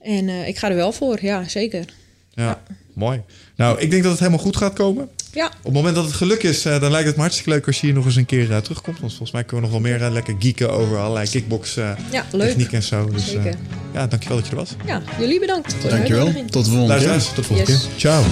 En 0.00 0.28
eh, 0.28 0.48
ik 0.48 0.58
ga 0.58 0.68
er 0.68 0.76
wel 0.76 0.92
voor, 0.92 1.18
ja, 1.20 1.48
zeker. 1.48 1.84
Ja, 2.34 2.62
mooi. 2.92 3.22
Nou, 3.58 3.78
ik 3.80 3.90
denk 3.90 4.02
dat 4.02 4.10
het 4.12 4.20
helemaal 4.20 4.40
goed 4.44 4.56
gaat 4.56 4.72
komen. 4.72 5.08
Ja, 5.32 5.46
Op 5.46 5.52
het 5.64 5.72
moment 5.72 5.94
dat 5.94 6.04
het 6.04 6.14
geluk 6.14 6.42
is, 6.42 6.64
eh, 6.64 6.80
dan 6.80 6.90
lijkt 6.90 7.06
het 7.06 7.14
me 7.16 7.20
hartstikke 7.22 7.50
leuk 7.50 7.66
als 7.66 7.80
je 7.80 7.86
hier 7.86 7.94
nog 7.94 8.04
eens 8.04 8.16
een 8.16 8.26
keer 8.26 8.52
eh, 8.52 8.56
terugkomt. 8.58 8.98
Want 9.00 9.10
volgens 9.10 9.30
mij 9.30 9.44
kunnen 9.44 9.70
we 9.70 9.72
nog 9.72 9.82
wel 9.82 9.90
meer 9.92 10.02
eh, 10.06 10.12
lekker 10.12 10.34
geeken 10.38 10.70
over 10.72 10.98
allerlei 10.98 11.28
kickbox 11.28 11.74
ja 11.74 11.96
techniek 12.30 12.72
en 12.72 12.82
zo. 12.82 13.08
Dus 13.10 13.22
eh, 13.34 13.42
Zeker. 13.42 13.58
ja, 13.94 14.06
dankjewel 14.06 14.36
dat 14.36 14.46
je 14.46 14.52
er 14.52 14.58
was. 14.58 14.70
Ja, 14.86 15.02
jullie 15.18 15.40
bedankt 15.40 15.74
voor 15.80 15.90
Dankjewel. 15.90 16.32
Tot 16.50 16.64
de 16.64 16.70
volgende 16.70 16.98
keer. 16.98 17.18
Tot 17.18 17.34
de 17.36 17.42
volgende 17.42 17.72
Yes. 17.72 17.80
keer. 17.82 17.90
Ciao. 17.96 18.22